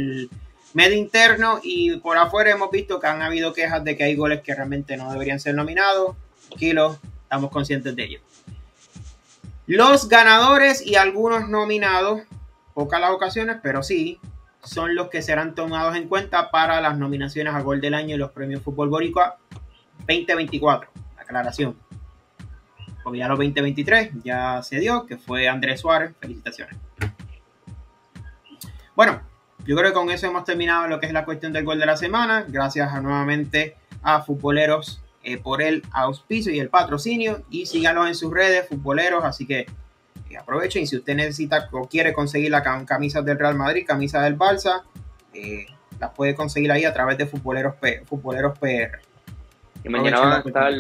medio 0.74 0.96
interno 0.96 1.60
y 1.62 1.96
por 1.98 2.16
afuera 2.16 2.52
hemos 2.52 2.70
visto 2.70 2.98
que 2.98 3.06
han 3.06 3.20
habido 3.22 3.52
quejas 3.52 3.84
de 3.84 3.96
que 3.96 4.04
hay 4.04 4.14
goles 4.16 4.40
que 4.42 4.54
realmente 4.54 4.96
no 4.96 5.12
deberían 5.12 5.38
ser 5.40 5.54
nominados. 5.54 6.16
Tranquilos, 6.48 6.98
estamos 7.24 7.50
conscientes 7.50 7.94
de 7.96 8.04
ello. 8.04 8.20
Los 9.66 10.08
ganadores 10.08 10.84
y 10.84 10.96
algunos 10.96 11.48
nominados, 11.48 12.22
pocas 12.74 13.00
las 13.00 13.10
ocasiones, 13.10 13.56
pero 13.62 13.82
sí, 13.82 14.18
son 14.62 14.94
los 14.94 15.08
que 15.08 15.22
serán 15.22 15.54
tomados 15.54 15.96
en 15.96 16.08
cuenta 16.08 16.50
para 16.50 16.80
las 16.80 16.96
nominaciones 16.96 17.54
a 17.54 17.60
Gol 17.60 17.80
del 17.80 17.94
Año 17.94 18.14
y 18.14 18.18
los 18.18 18.30
premios 18.30 18.62
Fútbol 18.62 18.88
Boricua 18.88 19.38
2024. 20.06 20.90
Aclaración. 21.18 21.76
Porque 23.02 23.18
ya 23.18 23.28
los 23.28 23.38
2023 23.38 24.10
ya 24.22 24.62
se 24.62 24.78
dio, 24.78 25.06
que 25.06 25.16
fue 25.16 25.48
Andrés 25.48 25.80
Suárez. 25.80 26.12
Felicitaciones. 26.20 26.76
Bueno, 28.94 29.20
yo 29.64 29.76
creo 29.76 29.90
que 29.90 29.94
con 29.94 30.10
eso 30.10 30.26
hemos 30.26 30.44
terminado 30.44 30.86
lo 30.86 31.00
que 31.00 31.06
es 31.06 31.12
la 31.12 31.24
cuestión 31.24 31.52
del 31.52 31.64
gol 31.64 31.80
de 31.80 31.86
la 31.86 31.96
semana. 31.96 32.44
Gracias 32.48 32.92
a, 32.92 33.00
nuevamente 33.00 33.76
a 34.02 34.22
Futboleros 34.22 35.02
eh, 35.24 35.38
por 35.38 35.62
el 35.62 35.82
auspicio 35.92 36.52
y 36.52 36.60
el 36.60 36.68
patrocinio. 36.68 37.42
Y 37.50 37.66
síganos 37.66 38.06
en 38.06 38.14
sus 38.14 38.32
redes, 38.32 38.68
Futboleros. 38.68 39.24
Así 39.24 39.46
que 39.46 39.66
eh, 40.33 40.39
aprovechen. 40.39 40.87
Si 40.87 40.97
usted 40.97 41.14
necesita 41.14 41.68
o 41.72 41.87
quiere 41.89 42.12
conseguir 42.12 42.51
la 42.51 42.62
cam- 42.62 42.85
camisas 42.85 43.24
del 43.24 43.39
Real 43.39 43.55
Madrid, 43.55 43.85
camisas 43.87 44.22
del 44.24 44.39
Barça, 44.39 44.83
eh, 45.35 45.66
las 46.01 46.11
puede 46.11 46.35
conseguir 46.35 46.72
ahí 46.72 46.85
a 46.85 46.93
través 46.93 47.18
de 47.18 47.26
Futboleros, 47.26 47.76
P- 47.76 48.03
Futboleros 48.07 48.59
PR. 48.59 49.01
Y 49.85 49.89
mañana 49.89 50.20
van 50.20 50.33
a 50.33 50.39
estar, 50.41 50.72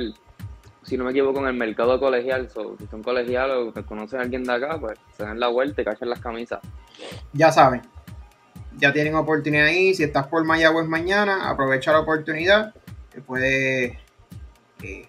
si 0.82 0.96
no 0.96 1.04
me 1.04 1.10
equivoco, 1.10 1.40
en 1.40 1.46
el 1.46 1.54
mercado 1.54 1.98
colegial. 2.00 2.48
So, 2.50 2.76
si 2.78 2.86
son 2.86 3.02
colegiales 3.02 3.56
o 3.56 3.72
que 3.72 3.82
conocen 3.84 4.20
a 4.20 4.22
alguien 4.22 4.44
de 4.44 4.52
acá, 4.52 4.78
pues 4.80 4.98
se 5.16 5.22
dan 5.24 5.38
la 5.40 5.48
vuelta 5.48 5.82
y 5.82 5.84
cachan 5.84 6.08
las 6.08 6.20
camisas. 6.20 6.60
Ya 7.32 7.50
saben, 7.52 7.82
ya 8.76 8.92
tienen 8.92 9.14
oportunidad 9.14 9.66
ahí. 9.66 9.94
Si 9.94 10.02
estás 10.02 10.26
por 10.28 10.44
Mayagüez 10.44 10.86
mañana, 10.86 11.48
aprovecha 11.50 11.92
la 11.92 12.00
oportunidad. 12.00 12.74
Te 13.10 13.20
puedes 13.20 13.96
eh, 14.82 15.08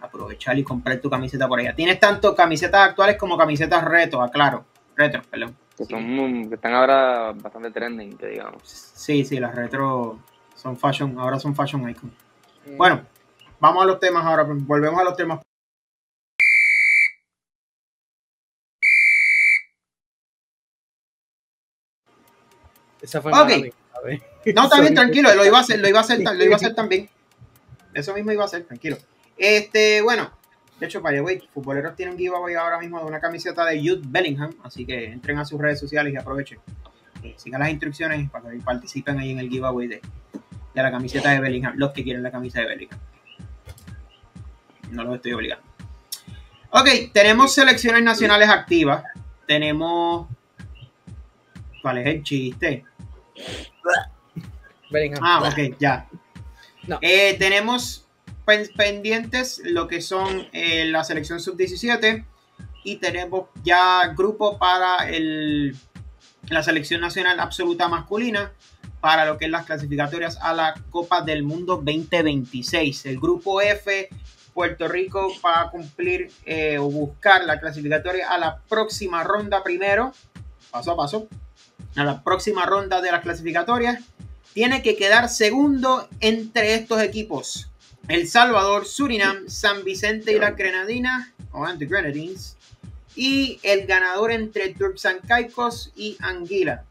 aprovechar 0.00 0.58
y 0.58 0.64
comprar 0.64 0.98
tu 1.00 1.10
camiseta 1.10 1.48
por 1.48 1.60
allá. 1.60 1.74
Tienes 1.74 1.98
tanto 2.00 2.34
camisetas 2.34 2.88
actuales 2.88 3.16
como 3.16 3.36
camisetas 3.36 3.84
reto, 3.84 4.22
aclaro. 4.22 4.64
Retro, 4.96 5.22
perdón. 5.30 5.56
Que, 5.76 5.84
son, 5.84 6.48
que 6.48 6.56
están 6.56 6.74
ahora 6.74 7.32
bastante 7.32 7.70
trending, 7.70 8.16
que 8.16 8.26
digamos. 8.26 8.62
Sí, 8.64 9.24
sí, 9.24 9.38
las 9.38 9.54
retro 9.54 10.18
son 10.56 10.76
fashion, 10.76 11.18
ahora 11.18 11.38
son 11.38 11.54
fashion 11.54 11.88
icon. 11.88 12.10
Mm. 12.66 12.76
Bueno, 12.76 13.02
vamos 13.60 13.84
a 13.84 13.86
los 13.86 14.00
temas 14.00 14.24
ahora, 14.24 14.44
volvemos 14.44 15.00
a 15.00 15.04
los 15.04 15.16
temas. 15.16 15.40
Esa 23.00 23.22
fue 23.22 23.30
Ok. 23.30 23.38
mala 23.38 23.56
mía, 23.58 23.72
¿sabes? 23.92 24.22
No, 24.54 24.64
está 24.64 24.80
bien, 24.80 24.94
tranquilo, 24.94 25.32
lo 25.34 25.44
iba 25.44 25.58
a 25.58 25.60
hacer, 25.60 25.78
lo 25.78 25.88
iba 25.88 25.98
a 25.98 26.02
hacer, 26.02 26.20
lo 26.20 26.44
iba 26.44 26.54
a 26.54 26.56
hacer 26.56 26.74
también. 26.74 27.08
Eso 27.94 28.12
mismo 28.14 28.32
iba 28.32 28.42
a 28.42 28.46
hacer, 28.46 28.64
tranquilo. 28.64 28.96
Este, 29.38 30.02
bueno, 30.02 30.30
de 30.80 30.86
hecho, 30.86 31.00
way, 31.00 31.40
Futboleros 31.52 31.96
tienen 31.96 32.14
un 32.14 32.18
giveaway 32.18 32.54
ahora 32.54 32.78
mismo 32.78 32.98
de 33.00 33.06
una 33.06 33.20
camiseta 33.20 33.64
de 33.64 33.80
Jude 33.80 34.02
Bellingham, 34.04 34.54
así 34.62 34.84
que 34.84 35.06
entren 35.06 35.38
a 35.38 35.44
sus 35.44 35.60
redes 35.60 35.80
sociales 35.80 36.12
y 36.12 36.16
aprovechen. 36.16 36.60
Eh, 37.22 37.34
sigan 37.36 37.60
las 37.60 37.70
instrucciones 37.70 38.30
para 38.30 38.50
que 38.50 38.58
participen 38.58 39.18
ahí 39.18 39.32
en 39.32 39.40
el 39.40 39.48
giveaway 39.48 39.88
de, 39.88 40.00
de 40.74 40.82
la 40.82 40.90
camiseta 40.90 41.30
de 41.30 41.40
Bellingham, 41.40 41.74
los 41.76 41.92
que 41.92 42.04
quieren 42.04 42.22
la 42.22 42.30
camisa 42.30 42.60
de 42.60 42.66
Bellingham. 42.66 43.00
No 44.92 45.04
los 45.04 45.16
estoy 45.16 45.32
obligando. 45.32 45.64
Ok, 46.70 47.12
tenemos 47.12 47.54
selecciones 47.54 48.02
nacionales 48.02 48.48
activas. 48.48 49.04
Tenemos. 49.46 50.28
¿Cuál 51.82 51.98
es 51.98 52.06
el 52.06 52.22
chiste? 52.22 52.84
Bellingham. 54.90 55.22
Ah, 55.22 55.48
ok, 55.48 55.76
ya. 55.78 56.06
No. 56.86 56.98
Eh, 57.02 57.36
tenemos 57.38 58.07
pendientes 58.76 59.60
lo 59.64 59.88
que 59.88 60.00
son 60.00 60.48
eh, 60.52 60.86
la 60.86 61.04
selección 61.04 61.38
sub-17 61.40 62.24
y 62.84 62.96
tenemos 62.96 63.48
ya 63.62 64.14
grupo 64.16 64.58
para 64.58 65.08
el, 65.10 65.76
la 66.48 66.62
selección 66.62 67.00
nacional 67.00 67.40
absoluta 67.40 67.88
masculina 67.88 68.52
para 69.00 69.26
lo 69.26 69.38
que 69.38 69.44
es 69.44 69.50
las 69.50 69.66
clasificatorias 69.66 70.38
a 70.40 70.54
la 70.54 70.74
Copa 70.90 71.20
del 71.20 71.42
Mundo 71.42 71.76
2026. 71.76 73.06
El 73.06 73.20
grupo 73.20 73.60
F, 73.60 74.08
Puerto 74.54 74.88
Rico 74.88 75.30
va 75.44 75.60
a 75.60 75.70
cumplir 75.70 76.32
eh, 76.44 76.78
o 76.78 76.90
buscar 76.90 77.44
la 77.44 77.60
clasificatoria 77.60 78.30
a 78.30 78.38
la 78.38 78.58
próxima 78.68 79.22
ronda 79.22 79.62
primero, 79.62 80.12
paso 80.70 80.92
a 80.92 80.96
paso, 80.96 81.28
a 81.96 82.04
la 82.04 82.24
próxima 82.24 82.64
ronda 82.66 83.00
de 83.00 83.12
las 83.12 83.22
clasificatorias 83.22 84.02
tiene 84.54 84.82
que 84.82 84.96
quedar 84.96 85.28
segundo 85.28 86.08
entre 86.20 86.74
estos 86.74 87.00
equipos. 87.00 87.67
El 88.08 88.26
Salvador, 88.26 88.86
Surinam, 88.86 89.48
San 89.48 89.84
Vicente 89.84 90.32
y 90.32 90.38
las 90.38 90.56
Grenadinas, 90.56 91.28
o 91.52 91.64
and 91.64 91.78
the 91.78 91.84
Grenadines, 91.86 92.56
y 93.14 93.60
el 93.62 93.86
ganador 93.86 94.32
entre 94.32 94.74
Turks 94.74 95.06
Caicos 95.26 95.92
y 95.94 96.16
Anguila. 96.20 96.84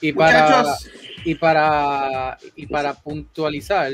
Y 0.00 0.12
para, 0.12 0.76
y 1.24 1.34
para 1.36 2.36
y 2.56 2.66
para 2.66 2.94
puntualizar, 2.94 3.92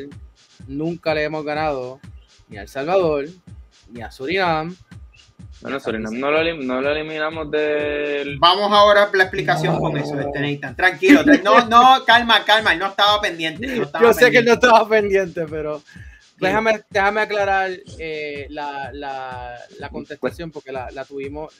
nunca 0.66 1.14
le 1.14 1.24
hemos 1.24 1.44
ganado 1.44 2.00
ni 2.48 2.56
a 2.56 2.62
El 2.62 2.68
Salvador, 2.68 3.28
ni 3.90 4.00
a 4.00 4.10
Surinam. 4.10 4.74
Bueno, 5.62 5.78
Surinam 5.78 6.18
no 6.18 6.30
lo, 6.30 6.54
no 6.56 6.80
lo 6.80 6.90
eliminamos 6.90 7.50
del. 7.50 8.38
vamos 8.38 8.72
ahora 8.72 9.04
a 9.04 9.16
la 9.16 9.24
explicación 9.24 9.78
con 9.78 9.96
eso, 9.98 10.18
este 10.18 10.40
Nathan. 10.40 10.74
Tranquilo, 10.74 11.22
tra- 11.22 11.42
no, 11.42 11.66
no, 11.68 12.04
calma, 12.06 12.44
calma, 12.44 12.72
él 12.72 12.78
no 12.78 12.86
estaba 12.86 13.20
pendiente. 13.20 13.66
no 13.66 13.82
estaba 13.82 14.04
Yo 14.06 14.12
sé 14.14 14.30
que 14.30 14.38
él 14.38 14.44
no 14.46 14.52
pendiente. 14.52 14.66
estaba 14.66 14.88
pendiente, 14.88 15.46
pero 15.50 15.82
déjame, 16.38 16.80
déjame 16.88 17.20
aclarar 17.20 17.70
eh, 17.98 18.46
la, 18.48 18.90
la, 18.94 19.54
la 19.78 19.88
contestación 19.90 20.50
porque 20.50 20.72
la, 20.72 20.90
la 20.92 21.04
tuvimos, 21.04 21.52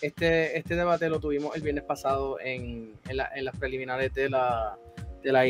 este, 0.00 0.56
este 0.56 0.76
debate 0.76 1.08
lo 1.08 1.18
tuvimos 1.18 1.56
el 1.56 1.62
viernes 1.62 1.82
pasado 1.82 2.38
en, 2.40 2.92
en, 3.08 3.16
la- 3.16 3.30
en 3.34 3.44
las 3.44 3.56
preliminares 3.56 4.14
de 4.14 4.30
la, 4.30 4.76
de 5.22 5.32
la. 5.32 5.42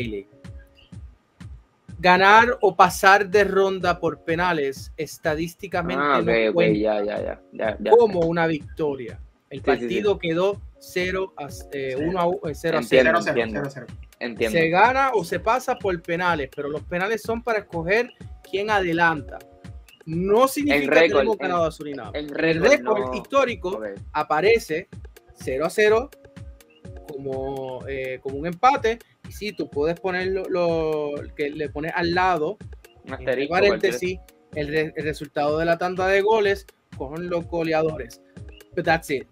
Ganar 1.99 2.57
o 2.61 2.75
pasar 2.75 3.29
de 3.29 3.43
ronda 3.43 3.99
por 3.99 4.23
penales 4.23 4.91
estadísticamente 4.97 6.01
Ah, 6.03 6.21
no 6.21 6.31
ok, 6.31 6.53
cuenta 6.53 6.79
ya, 6.79 7.03
ya, 7.03 7.21
ya. 7.21 7.41
ya, 7.51 7.77
ya. 7.79 7.91
como 7.91 8.21
una 8.21 8.47
victoria. 8.47 9.19
El 9.49 9.59
Sí, 9.59 9.63
sí, 9.63 9.65
partido 9.65 10.17
quedó 10.19 10.61
0 10.79 11.33
a, 11.37 11.47
eh, 11.73 11.95
1 11.97 12.19
a 12.19 12.25
1, 12.27 12.39
0 12.53 12.77
a 12.77 12.83
0. 12.83 13.09
Entiendo. 13.09 13.19
0-0, 13.19 13.27
entiendo. 13.29 13.61
0-0. 13.69 13.85
Entiendo. 14.19 14.57
Se 14.57 14.69
gana 14.69 15.11
o 15.13 15.23
se 15.23 15.39
pasa 15.39 15.75
por 15.77 16.01
penales, 16.01 16.49
pero 16.55 16.69
los 16.69 16.83
penales 16.83 17.21
son 17.21 17.41
para 17.41 17.59
escoger 17.59 18.11
quién 18.49 18.69
adelanta. 18.69 19.39
No 20.05 20.47
significa 20.47 20.83
En 20.83 20.89
que 20.89 20.95
récord, 20.99 21.21
hemos 21.23 21.37
ganado 21.37 21.65
a 21.65 21.71
Surinam. 21.71 22.11
El 22.15 22.29
récord, 22.29 22.81
no. 22.81 23.13
histórico 23.13 23.81
aparece 24.13 24.87
0 25.35 25.65
a 25.65 25.69
0 25.69 26.09
como, 27.11 27.85
eh, 27.87 28.19
como 28.21 28.37
un 28.37 28.47
empate. 28.47 28.99
Y 29.27 29.31
sí, 29.31 29.51
tú 29.51 29.69
puedes 29.69 29.99
poner 29.99 30.27
lo, 30.27 30.43
lo 30.45 31.11
que 31.35 31.49
le 31.49 31.69
pones 31.69 31.91
al 31.95 32.13
lado, 32.13 32.57
Un 33.05 33.13
entre 33.13 33.15
asterisco. 33.31 33.53
paréntesis, 33.53 34.19
el, 34.55 34.67
re- 34.67 34.93
el 34.95 35.03
resultado 35.03 35.57
de 35.57 35.65
la 35.65 35.77
tanda 35.77 36.07
de 36.07 36.21
goles 36.21 36.65
con 36.97 37.29
los 37.29 37.45
goleadores. 37.47 38.21
But 38.75 38.85
that's 38.85 39.09
it. 39.09 39.27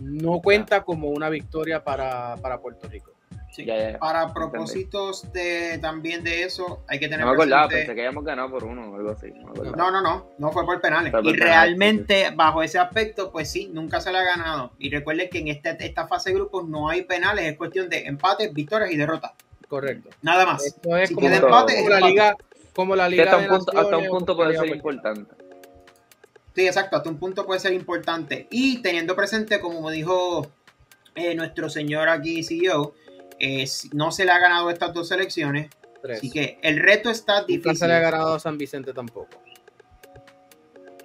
No 0.00 0.40
cuenta 0.42 0.82
como 0.84 1.08
una 1.08 1.28
victoria 1.30 1.82
para, 1.84 2.36
para 2.42 2.60
Puerto 2.60 2.88
Rico. 2.88 3.12
Sí. 3.54 3.64
Ya, 3.64 3.76
ya, 3.76 3.90
ya. 3.92 3.98
Para 4.00 4.34
propósitos 4.34 5.32
de, 5.32 5.78
también 5.78 6.24
de 6.24 6.42
eso, 6.42 6.82
hay 6.88 6.98
que 6.98 7.06
tener 7.06 7.20
No 7.20 7.26
me 7.26 7.32
acordaba, 7.34 7.68
presente- 7.68 7.86
pensé 7.86 7.94
que 7.94 8.00
habíamos 8.00 8.24
ganado 8.24 8.50
por 8.50 8.64
uno 8.64 8.90
o 8.90 8.96
algo 8.96 9.10
así. 9.10 9.28
No. 9.30 9.52
No, 9.76 9.90
no, 9.92 10.00
no, 10.02 10.30
no 10.38 10.50
fue 10.50 10.64
por 10.64 10.80
penales. 10.80 11.12
Fue 11.12 11.22
por 11.22 11.30
y 11.30 11.38
penales, 11.38 11.54
realmente, 11.54 12.32
bajo 12.34 12.64
ese 12.64 12.80
aspecto, 12.80 13.30
pues 13.30 13.48
sí, 13.48 13.70
nunca 13.72 14.00
se 14.00 14.10
le 14.10 14.18
ha 14.18 14.24
ganado. 14.24 14.72
Y 14.80 14.90
recuerden 14.90 15.30
que 15.30 15.38
en 15.38 15.48
este, 15.48 15.76
esta 15.86 16.08
fase 16.08 16.30
de 16.30 16.34
grupos 16.34 16.66
no 16.68 16.88
hay 16.88 17.02
penales, 17.02 17.44
es 17.44 17.56
cuestión 17.56 17.88
de 17.88 18.06
empates, 18.06 18.52
victorias 18.52 18.90
y 18.90 18.96
derrotas. 18.96 19.30
Correcto. 19.68 20.10
Nada 20.22 20.46
más. 20.46 20.66
Esto 20.66 20.96
es 20.96 21.10
Si 21.10 21.14
como, 21.14 21.28
empate, 21.28 21.74
es 21.74 21.78
como 21.78 21.90
la 21.90 21.96
empate. 21.98 22.10
liga, 22.12 22.36
como 22.74 22.96
la 22.96 23.08
liga 23.08 23.24
hasta 23.24 23.36
un 23.36 23.46
punto, 23.46 23.78
hasta 23.78 23.96
un 23.98 24.26
puede 24.36 24.58
ser 24.58 24.66
importante. 24.68 25.34
Sí, 26.56 26.66
exacto, 26.66 26.96
hasta 26.96 27.08
un 27.08 27.18
punto 27.18 27.46
puede 27.46 27.60
ser 27.60 27.72
importante. 27.72 28.48
Y 28.50 28.82
teniendo 28.82 29.14
presente, 29.14 29.60
como 29.60 29.90
dijo 29.90 30.50
eh, 31.14 31.36
nuestro 31.36 31.68
señor 31.68 32.08
aquí 32.08 32.42
CEO, 32.42 32.94
eh, 33.62 33.68
no 33.92 34.10
se 34.12 34.24
le 34.24 34.30
ha 34.32 34.38
ganado 34.38 34.70
estas 34.70 34.92
dos 34.94 35.08
selecciones. 35.08 35.70
Tres. 36.02 36.18
Así 36.18 36.30
que 36.30 36.58
el 36.62 36.78
reto 36.80 37.10
está 37.10 37.44
difícil. 37.44 37.76
se 37.76 37.86
le 37.88 37.94
ha 37.94 38.00
ganado 38.00 38.34
a 38.34 38.38
San 38.40 38.58
Vicente 38.58 38.92
tampoco. 38.92 39.40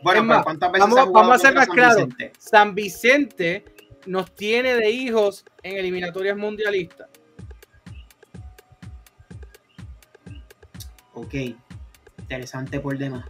Bueno, 0.02 0.26
pero 0.28 0.44
¿cuántas 0.44 0.72
veces 0.72 0.82
vamos- 0.88 1.00
ha 1.00 1.06
jugado 1.06 1.28
vamos 1.28 1.36
a 1.36 1.40
ser 1.48 1.56
más 1.56 1.66
San 1.68 1.76
claros. 1.76 1.96
Vicente? 1.96 2.32
San 2.40 2.76
Vicente 2.76 3.66
nos 4.06 4.34
tiene 4.34 4.76
de 4.76 4.90
hijos 4.90 5.46
en 5.64 5.78
eliminatorias 5.78 6.38
mundialistas. 6.38 7.08
Ok, 11.14 11.34
interesante 12.20 12.80
por 12.80 12.98
demás. 12.98 13.26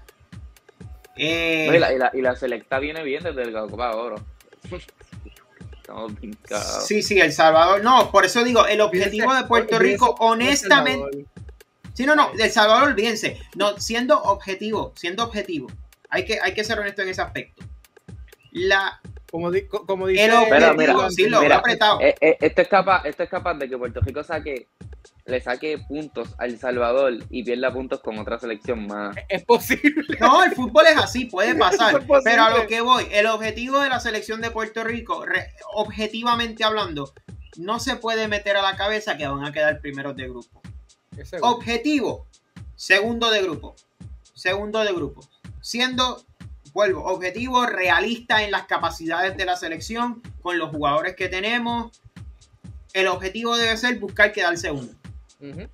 Eh, 1.16 1.66
No, 1.68 1.76
y, 1.76 1.80
la, 1.80 1.94
y, 1.94 1.98
la, 1.98 2.12
y 2.14 2.22
la 2.22 2.36
selecta 2.36 2.80
viene 2.80 3.04
bien 3.04 3.24
desde 3.24 3.50
la 3.52 3.62
Copa 3.68 3.90
de 3.90 3.96
Oro. 3.96 4.16
Estamos 5.90 6.20
bien 6.20 6.38
cagados. 6.48 6.86
Sí, 6.86 7.02
sí, 7.02 7.20
El 7.20 7.34
Salvador. 7.34 7.84
No, 7.84 8.12
por 8.12 8.24
eso 8.24 8.44
digo, 8.44 8.68
el 8.68 8.80
objetivo 8.80 9.34
de 9.34 9.44
Puerto 9.46 9.80
Rico, 9.80 10.16
honestamente. 10.20 11.26
Sí, 11.96 12.06
no, 12.06 12.16
no, 12.16 12.32
El 12.38 12.52
Salvador, 12.52 12.90
olvídense. 12.90 13.40
No, 13.56 13.78
siendo 13.80 14.22
objetivo, 14.22 14.94
siendo 14.96 15.24
objetivo. 15.24 15.68
Hay 16.10 16.26
que, 16.26 16.40
hay 16.40 16.54
que 16.54 16.64
ser 16.64 16.80
honesto 16.80 17.02
en 17.02 17.10
ese 17.10 17.22
aspecto. 17.22 17.64
La, 18.52 19.02
Como, 19.32 19.52
di- 19.52 19.68
co- 19.68 19.86
como 19.86 20.08
dice 20.08 20.26
Pero, 20.26 20.42
objetivo, 20.42 20.74
mira, 20.98 21.10
sí, 21.12 21.30
lo 21.30 21.42
mira, 21.42 21.56
he 21.56 21.58
apretado. 21.60 22.02
Eh, 22.02 22.16
eh, 22.20 22.38
esto, 22.42 22.62
es 22.64 22.68
capaz, 22.68 23.06
esto 23.06 23.24
es 23.24 23.30
capaz 23.30 23.54
de 23.56 23.70
que 23.70 23.78
Puerto 23.78 24.02
Rico 24.02 24.24
saque, 24.24 24.68
le 25.26 25.40
saque 25.42 25.78
puntos 25.88 26.30
a 26.40 26.46
El 26.46 26.58
Salvador 26.58 27.14
y 27.30 27.44
pierda 27.44 27.72
puntos 27.72 28.00
con 28.00 28.18
otra 28.18 28.40
selección 28.40 28.88
más. 28.88 29.16
es 29.30 29.44
posible. 29.46 30.04
No, 30.20 30.44
el 30.44 30.52
fútbol 30.54 30.88
es 30.88 30.98
así, 30.98 31.26
puede 31.26 31.54
pasar. 31.60 31.90
Eso 31.90 31.98
es 32.00 32.06
posible. 32.06 32.32
pero 32.32 32.44
a 32.44 32.50
lo 32.58 32.66
que 32.68 32.82
voy, 32.82 33.06
el 33.12 33.28
objetivo 33.28 33.80
de 33.80 33.90
la 33.90 34.00
selección 34.00 34.42
de 34.42 34.50
Puerto 34.52 34.84
Rico, 34.84 35.26
re- 35.26 35.54
objetivamente 35.74 36.64
hablando, 36.64 37.14
no 37.58 37.80
se 37.80 37.96
puede 37.98 38.28
meter 38.28 38.58
a 38.58 38.62
la 38.64 38.76
cabeza 38.78 39.16
que 39.18 39.28
van 39.28 39.46
a 39.46 39.52
quedar 39.52 39.80
primeros 39.82 40.16
de 40.16 40.28
grupo. 40.30 40.62
Objetivo, 41.42 42.26
segundo 42.76 43.30
de 43.30 43.42
grupo. 43.44 43.76
Segundo 44.34 44.80
de 44.80 44.94
grupo. 44.94 45.22
Siendo, 45.62 46.24
vuelvo, 46.80 47.04
objetivo 47.04 47.66
realista 47.66 48.42
en 48.42 48.52
las 48.52 48.64
capacidades 48.64 49.36
de 49.36 49.44
la 49.44 49.58
selección, 49.58 50.22
con 50.42 50.58
los 50.58 50.70
jugadores 50.70 51.14
que 51.14 51.28
tenemos. 51.28 52.02
El 52.94 53.08
objetivo 53.08 53.58
debe 53.58 53.76
ser 53.76 54.00
buscar 54.00 54.32
quedar 54.32 54.58
segundo. 54.58 54.94
Ujú. 55.42 55.68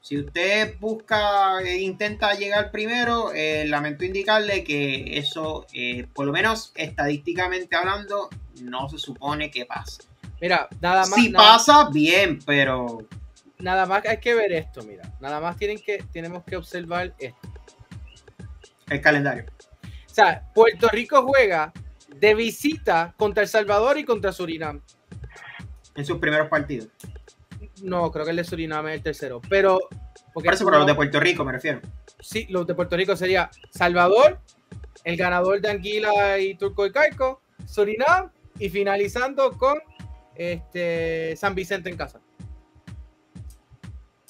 Si 0.00 0.18
usted 0.18 0.78
busca, 0.78 1.60
e 1.62 1.80
intenta 1.80 2.34
llegar 2.34 2.70
primero, 2.70 3.32
eh, 3.32 3.64
lamento 3.66 4.04
indicarle 4.04 4.62
que 4.62 5.18
eso, 5.18 5.66
eh, 5.72 6.06
por 6.14 6.26
lo 6.26 6.32
menos 6.32 6.72
estadísticamente 6.76 7.74
hablando, 7.74 8.28
no 8.62 8.88
se 8.88 8.98
supone 8.98 9.50
que 9.50 9.66
pase. 9.66 10.04
Mira, 10.40 10.68
nada 10.80 11.06
más. 11.06 11.14
Si 11.14 11.28
nada, 11.28 11.44
pasa, 11.44 11.90
bien, 11.90 12.38
pero 12.46 13.04
nada 13.58 13.84
más 13.86 14.06
hay 14.06 14.18
que 14.18 14.32
ver 14.34 14.52
esto, 14.52 14.82
mira. 14.84 15.12
Nada 15.20 15.40
más 15.40 15.56
tienen 15.56 15.78
que, 15.78 16.04
tenemos 16.12 16.44
que 16.44 16.56
observar 16.56 17.14
esto. 17.18 17.49
El 18.90 19.00
calendario. 19.00 19.46
O 19.82 20.14
sea, 20.14 20.42
Puerto 20.54 20.88
Rico 20.88 21.22
juega 21.22 21.72
de 22.08 22.34
visita 22.34 23.14
contra 23.16 23.42
El 23.42 23.48
Salvador 23.48 23.96
y 23.98 24.04
contra 24.04 24.32
Surinam. 24.32 24.82
En 25.94 26.04
sus 26.04 26.18
primeros 26.18 26.48
partidos. 26.48 26.88
No, 27.82 28.10
creo 28.10 28.24
que 28.24 28.32
el 28.32 28.36
de 28.36 28.44
Surinam 28.44 28.88
es 28.88 28.96
el 28.96 29.02
tercero. 29.02 29.40
Pero. 29.48 29.80
Porque 30.34 30.46
Por 30.46 30.54
eso, 30.54 30.64
pero 30.64 30.78
los 30.78 30.86
de 30.86 30.94
Puerto 30.94 31.18
Rico 31.18 31.44
me 31.44 31.52
refiero. 31.52 31.80
Sí, 32.20 32.46
los 32.50 32.66
de 32.66 32.74
Puerto 32.74 32.96
Rico 32.96 33.16
sería 33.16 33.50
Salvador, 33.70 34.40
el 35.04 35.16
ganador 35.16 35.60
de 35.60 35.70
Anguila 35.70 36.38
y 36.38 36.54
Turco 36.56 36.86
y 36.86 36.92
Caico, 36.92 37.40
Surinam 37.66 38.30
y 38.58 38.68
finalizando 38.68 39.52
con 39.56 39.78
este 40.34 41.34
San 41.36 41.54
Vicente 41.54 41.90
en 41.90 41.96
casa. 41.96 42.20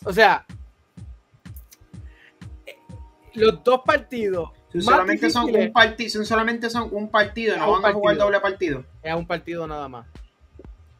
O 0.05 0.13
sea, 0.13 0.47
los 3.35 3.63
dos 3.65 3.81
partidos 3.85 4.51
solamente 4.79 5.31
son 5.31 5.45
un 5.55 5.73
solamente 6.27 6.71
son 6.71 6.89
un 6.93 7.11
partido, 7.11 7.57
no 7.57 7.75
un 7.75 7.83
van 7.83 7.91
a 7.93 7.95
jugar 7.95 8.17
doble 8.17 8.41
partido. 8.41 8.85
es 9.03 9.15
un 9.15 9.27
partido 9.27 9.67
nada 9.67 9.89
más. 9.89 10.07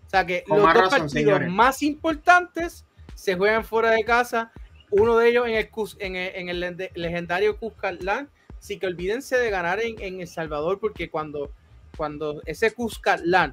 O 0.07 0.11
sea 0.11 0.27
que 0.27 0.43
Con 0.45 0.59
los 0.59 0.67
dos 0.67 0.75
razón, 0.75 0.91
partidos 0.91 1.13
señores. 1.13 1.51
más 1.51 1.83
importantes 1.83 2.85
se 3.15 3.37
juegan 3.37 3.65
fuera 3.65 3.91
de 3.91 4.03
casa. 4.05 4.51
Uno 4.91 5.17
de 5.17 5.29
ellos 5.29 5.47
en 5.47 5.55
el, 5.55 5.69
en 6.01 6.17
el, 6.17 6.63
en 6.63 6.81
el 6.81 6.91
legendario 6.95 7.57
Cuscatlán. 7.59 8.29
Así 8.59 8.79
que 8.79 8.89
olvídense 8.89 9.37
de 9.39 9.51
ganar 9.51 9.81
en, 9.81 10.01
en 10.03 10.21
El 10.21 10.27
Salvador 10.27 10.81
porque 10.81 11.09
cuando, 11.11 11.53
cuando 11.97 12.43
ese 12.45 12.73
Cuscatlán 12.73 13.53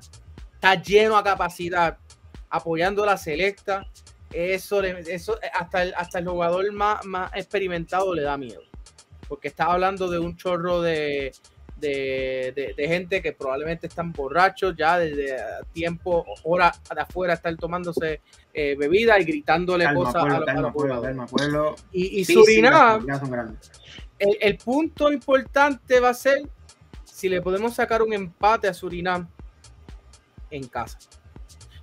está 0.55 0.82
lleno 0.82 1.15
a 1.15 1.23
capacidad 1.23 1.99
apoyando 2.49 3.05
la 3.05 3.17
selecta, 3.17 3.88
eso, 4.34 4.82
eso 4.84 5.38
hasta, 5.53 5.84
el, 5.84 5.93
hasta 5.95 6.19
el 6.19 6.28
jugador 6.28 6.71
más, 6.73 7.05
más 7.05 7.32
experimentado 7.36 8.13
le 8.15 8.23
da 8.23 8.36
miedo. 8.38 8.61
Porque 9.28 9.47
está 9.49 9.65
hablando 9.65 10.09
de 10.09 10.19
un 10.19 10.36
chorro 10.38 10.82
de, 10.82 11.32
de, 11.75 12.53
de- 12.55 12.73
de 12.75 12.88
gente 12.88 13.21
que 13.21 13.34
probablemente 13.34 13.88
están 13.88 14.11
borrachos 14.13 14.75
ya 14.78 14.97
desde 14.97 15.38
tiempo, 15.73 16.25
hora 16.43 16.73
de 16.93 17.01
afuera, 17.01 17.34
están 17.34 17.57
tomándose 17.57 18.21
eh, 18.53 18.75
bebida 18.78 19.19
y 19.19 19.25
gritándole 19.25 19.84
Calma, 19.86 19.99
cosas 19.99 20.15
a, 20.15 20.19
pueblo, 20.21 20.39
los- 20.39 20.43
a 20.43 20.45
calma, 20.45 20.61
los 20.61 20.73
pueblo, 20.73 20.95
jugadores. 20.95 21.15
calma, 21.17 21.28
pueblo. 21.28 21.75
Y, 21.91 22.19
y 22.21 22.25
Sí, 22.25 22.34
sí, 22.34 22.39
Surinam, 22.39 23.05
el 24.19 24.57
punto 24.57 25.11
importante 25.11 25.99
va 25.99 26.09
a 26.09 26.13
ser 26.13 26.41
si 27.03 27.30
le 27.30 27.41
podemos 27.41 27.75
sacar 27.75 28.01
un 28.01 28.13
empate 28.13 28.67
a 28.67 28.73
Surinam 28.73 29.28
en 30.49 30.67
casa. 30.67 30.97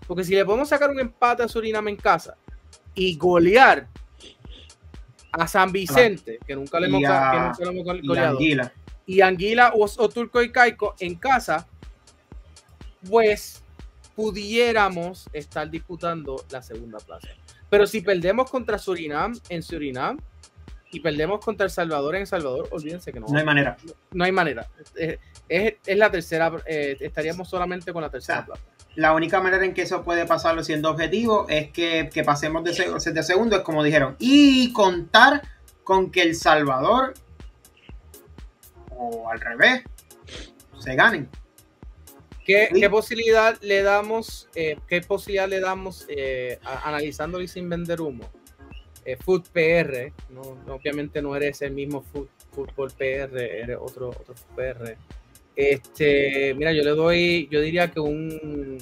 Porque 0.07 0.25
si 0.25 0.35
le 0.35 0.45
podemos 0.45 0.69
sacar 0.69 0.91
un 0.91 0.99
empate 1.01 1.43
a 1.43 1.49
Surinam 1.49 1.87
en 1.89 1.97
casa 1.97 2.37
y 2.95 3.17
golear 3.17 3.89
a 5.39 5.47
San 5.49 5.73
Vicente, 5.73 6.39
que 6.47 6.55
nunca 6.55 6.79
le 6.81 6.87
hemos, 6.87 7.01
Y 7.01 7.05
a- 7.07 7.53
que 7.57 7.65
nunca 7.65 7.93
le 7.95 8.01
hemos 8.01 8.17
Y 8.17 8.19
Anguila. 8.19 8.73
y 9.07 9.21
Anguila 9.21 9.73
o, 9.75 9.85
o 9.85 10.09
Turco 10.09 10.43
y 10.43 10.51
Caico 10.53 10.95
en 11.01 11.17
casa, 11.17 11.67
pues 13.09 13.63
pudiéramos 14.17 15.29
estar 15.33 15.69
disputando 15.71 16.45
la 16.51 16.63
segunda 16.63 16.99
plaza. 16.99 17.29
Pero 17.69 17.87
si 17.87 18.01
perdemos 18.01 18.51
contra 18.51 18.79
Surinam 18.79 19.33
en 19.49 19.63
Surinam 19.63 20.19
y 20.93 21.01
perdemos 21.01 21.45
contra 21.45 21.65
El 21.65 21.71
Salvador 21.73 22.15
en 22.15 22.21
El 22.23 22.27
Salvador, 22.27 22.69
olvídense 22.71 23.13
que 23.13 23.19
no, 23.19 23.27
No 23.29 23.37
hay 23.39 23.45
manera. 23.45 23.77
no 24.13 24.25
hay 24.25 24.33
manera. 24.33 24.69
Es, 24.97 25.19
es- 25.49 25.75
es 25.85 25.99
la 25.99 26.11
tercera, 26.11 26.53
eh, 26.67 26.97
estaríamos 27.01 27.49
solamente 27.49 27.93
con 27.93 28.03
la 28.03 28.11
tercera 28.11 28.41
O 28.41 28.45
sea, 28.45 28.47
plaza. 28.55 28.63
La 28.97 29.13
única 29.13 29.41
manera 29.41 29.65
en 29.65 29.75
que 29.75 29.83
eso 29.83 30.03
puede 30.05 30.25
pasarlo 30.27 30.63
siendo 30.63 30.91
objetivo 30.91 31.47
es 31.49 31.71
que, 31.71 32.09
que 32.13 32.23
pasemos 32.23 32.63
de, 32.63 32.73
de 33.13 33.23
segundo, 33.23 33.57
es 33.57 33.63
como 33.63 33.83
dijeron. 33.83 34.17
Y 34.19 34.73
contar 34.73 35.43
con 35.83 36.11
que 36.11 36.23
El 36.23 36.37
Salvador, 36.37 37.15
o 38.91 39.29
al 39.31 39.41
revés, 39.41 39.83
se 40.79 40.95
ganen. 40.95 41.29
¿Qué, 42.45 42.69
Sí. 42.73 42.81
qué 42.81 42.91
posibilidad 42.91 43.59
le 43.63 43.83
damos, 43.83 44.49
eh, 44.55 44.77
qué 44.87 45.01
posibilidad 45.01 45.49
le 45.49 45.61
damos 45.61 46.05
eh, 46.09 46.59
a- 46.63 46.89
analizándolo 46.89 47.43
y 47.43 47.49
sin 47.49 47.69
vender 47.69 48.01
humo? 48.01 48.31
Eh, 49.07 49.17
Food 49.17 49.49
PR, 49.53 50.13
no, 50.31 50.57
no, 50.67 50.75
obviamente 50.75 51.21
no 51.21 51.35
eres 51.37 51.63
el 51.63 51.73
mismo 51.73 52.03
Food, 52.03 52.29
Fútbol 52.53 52.93
PR, 52.93 53.61
eres 53.61 53.79
otro, 53.81 54.11
otro 54.11 54.35
PR. 54.55 54.97
Este, 55.57 56.55
mira, 56.55 56.73
yo 56.73 56.83
le 56.83 56.91
doy, 56.91 57.49
yo 57.51 57.61
diría 57.61 57.91
que 57.91 58.01
un, 58.01 58.79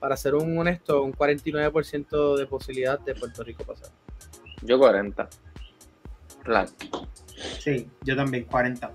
para 0.00 0.16
ser 0.16 0.34
un 0.34 0.56
honesto, 0.58 1.02
un 1.02 1.12
49% 1.12 2.36
de 2.36 2.46
posibilidad 2.46 2.98
de 3.00 3.14
Puerto 3.14 3.42
Rico 3.42 3.64
pasar. 3.64 3.90
Yo 4.62 4.78
40. 4.78 5.28
Flat. 6.44 6.70
Sí, 7.60 7.88
yo 8.02 8.16
también, 8.16 8.44
40. 8.44 8.90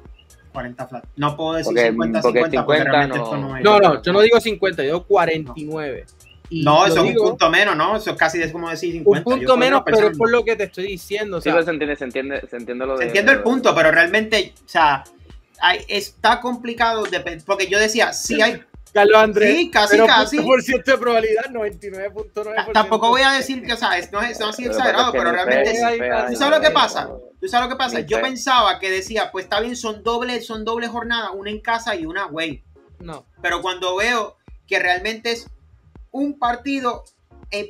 40 0.52 0.88
flat. 0.88 1.06
No 1.16 1.38
puedo 1.38 1.54
decir 1.54 1.68
Porque- 1.74 1.88
50, 1.90 2.22
porque 2.22 2.40
50, 2.40 2.66
porque 2.66 2.80
50 2.80 2.92
realmente 2.92 3.18
no- 3.18 3.24
esto 3.24 3.38
no 3.38 3.58
es. 3.58 3.64
No, 3.64 3.80
no, 3.80 4.02
yo 4.02 4.14
no 4.14 4.22
digo 4.22 4.40
50, 4.42 4.82
yo 4.84 4.88
digo 4.88 5.04
49. 5.06 6.06
Y 6.50 6.64
No, 6.66 6.86
eso 6.86 7.02
es 7.06 7.16
un 7.16 7.16
punto 7.16 7.50
menos, 7.50 7.78
¿no? 7.78 7.96
Eso 7.96 8.12
es 8.12 8.18
casi 8.18 8.42
es 8.42 8.52
como 8.52 8.70
decir 8.70 8.90
un 8.96 9.16
50. 9.16 9.20
Yo 9.22 9.24
punto 9.38 9.58
menos, 9.58 9.84
pero 9.86 10.10
es 10.10 10.18
por 10.18 10.30
lo 10.30 10.44
que 10.44 10.58
te 10.58 10.64
estoy 10.66 10.86
diciendo. 10.88 11.38
O 11.38 11.40
Sí, 11.40 11.46
sea, 11.46 11.54
pero 11.54 11.64
se 11.66 11.72
entiende, 11.72 11.96
se 11.96 12.04
entiende, 12.04 12.46
se 12.50 12.58
entiende 12.58 12.86
lo 12.86 12.98
de. 12.98 13.06
Entiendo 13.06 13.32
el 13.32 13.42
punto, 13.42 13.74
pero 13.74 13.92
realmente, 13.92 14.54
o 14.58 14.68
sea, 14.68 15.06
hay- 15.62 15.86
está 15.88 16.41
complicado, 16.41 17.03
de- 17.03 17.41
porque 17.45 17.68
yo 17.68 17.80
decía, 17.80 18.12
sí 18.14 18.41
hay, 18.41 18.62
Carlos 18.93 19.18
Andrés. 19.24 19.55
sí, 19.55 19.72
casi, 19.72 19.91
pero 19.93 20.05
casi. 20.05 20.41
por 20.41 20.62
ciento 20.62 20.91
de 20.91 20.97
probabilidad, 20.97 21.45
99.9%. 21.51 22.74
Tampoco 22.74 23.07
voy 23.09 23.22
a 23.22 23.32
decir 23.32 23.64
que, 23.66 23.72
o 23.74 23.78
sea, 23.78 23.89
no 23.89 23.95
es, 23.95 24.12
no 24.12 24.22
es 24.22 24.41
así 24.41 24.66
exagerado, 24.66 25.12
pero 25.14 25.32
realmente 25.32 25.72
fe- 25.76 25.97
fe- 25.97 26.09
¿Tú 26.30 26.36
sabes 26.36 26.57
lo 26.59 26.62
que 26.62 26.72
pasa? 26.72 27.09
¿Tú 27.39 27.47
sabes 27.47 27.70
lo 27.70 27.76
que 27.76 27.78
pasa? 27.78 27.99
Yo 28.01 28.18
fe. 28.18 28.24
pensaba 28.24 28.80
que 28.80 28.91
decía, 28.91 29.32
pues 29.32 29.45
está 29.45 29.62
bien, 29.62 29.76
son 29.78 30.03
dobles, 30.03 30.45
son 30.45 30.66
dobles 30.66 30.89
jornadas, 30.89 31.32
una 31.34 31.49
en 31.51 31.62
casa 31.62 31.95
y 31.95 32.05
una 32.05 32.24
away. 32.24 32.64
No, 32.99 33.26
Pero 33.41 33.62
cuando 33.62 33.95
veo 33.95 34.36
que 34.68 34.78
realmente 34.78 35.32
es 35.32 35.47
un 36.12 36.38
partido 36.38 37.03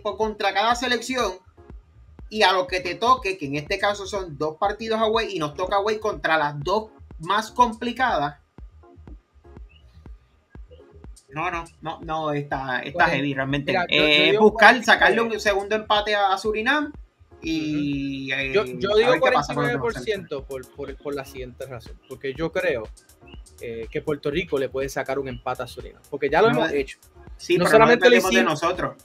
por- 0.03 0.17
contra 0.17 0.53
cada 0.53 0.73
selección 0.75 1.33
y 2.29 2.41
a 2.43 2.51
lo 2.51 2.65
que 2.67 2.79
te 2.79 2.95
toque, 2.95 3.37
que 3.37 3.45
en 3.45 3.55
este 3.57 3.77
caso 3.77 4.05
son 4.07 4.37
dos 4.37 4.57
partidos 4.57 4.99
away 4.99 5.35
y 5.35 5.39
nos 5.39 5.53
toca 5.53 5.75
away 5.77 5.99
contra 5.99 6.37
las 6.37 6.59
dos 6.63 6.89
más 7.21 7.51
complicadas. 7.51 8.37
No, 11.29 11.49
no, 11.49 11.63
no, 11.81 11.99
no, 12.01 12.31
está, 12.33 12.79
está 12.81 13.05
Pues, 13.05 13.15
heavy 13.15 13.33
realmente. 13.33 13.71
mira, 13.71 13.85
Eh, 13.87 14.37
buscar, 14.37 14.75
49. 14.75 14.83
sacarle 14.85 15.21
un 15.21 15.39
segundo 15.39 15.75
empate 15.77 16.13
a, 16.13 16.37
Surinam 16.37 16.91
y... 17.41 18.31
eh, 18.33 18.51
yo, 18.53 18.65
yo 18.65 18.95
digo 18.97 19.11
ver 19.11 19.21
qué 19.21 19.31
pasa 19.31 19.53
con 19.53 19.63
los 19.63 19.71
demás 19.71 19.95
49% 19.95 20.45
por, 20.45 20.69
por, 20.75 20.95
por 20.97 21.15
la 21.15 21.23
siguiente 21.23 21.65
razón. 21.67 21.97
Porque 22.09 22.33
yo 22.33 22.51
creo 22.51 22.83
eh, 23.61 23.87
que 23.89 24.01
Puerto 24.01 24.29
Rico 24.29 24.59
le 24.59 24.67
puede 24.67 24.89
sacar 24.89 25.19
un 25.19 25.29
empate 25.29 25.63
a 25.63 25.67
Surinam. 25.67 26.01
Porque 26.09 26.29
ya 26.29 26.41
lo 26.41 26.51
No, 26.51 26.59
hemos 26.59 26.71
hecho. 26.73 26.97
Sí, 27.37 27.57
no 27.57 27.63
pero 27.63 27.71
solamente 27.71 28.05
no 28.09 28.15
lo 28.15 28.21
de 28.21 28.27
hicimos- 28.27 28.43
nosotros. 28.43 28.95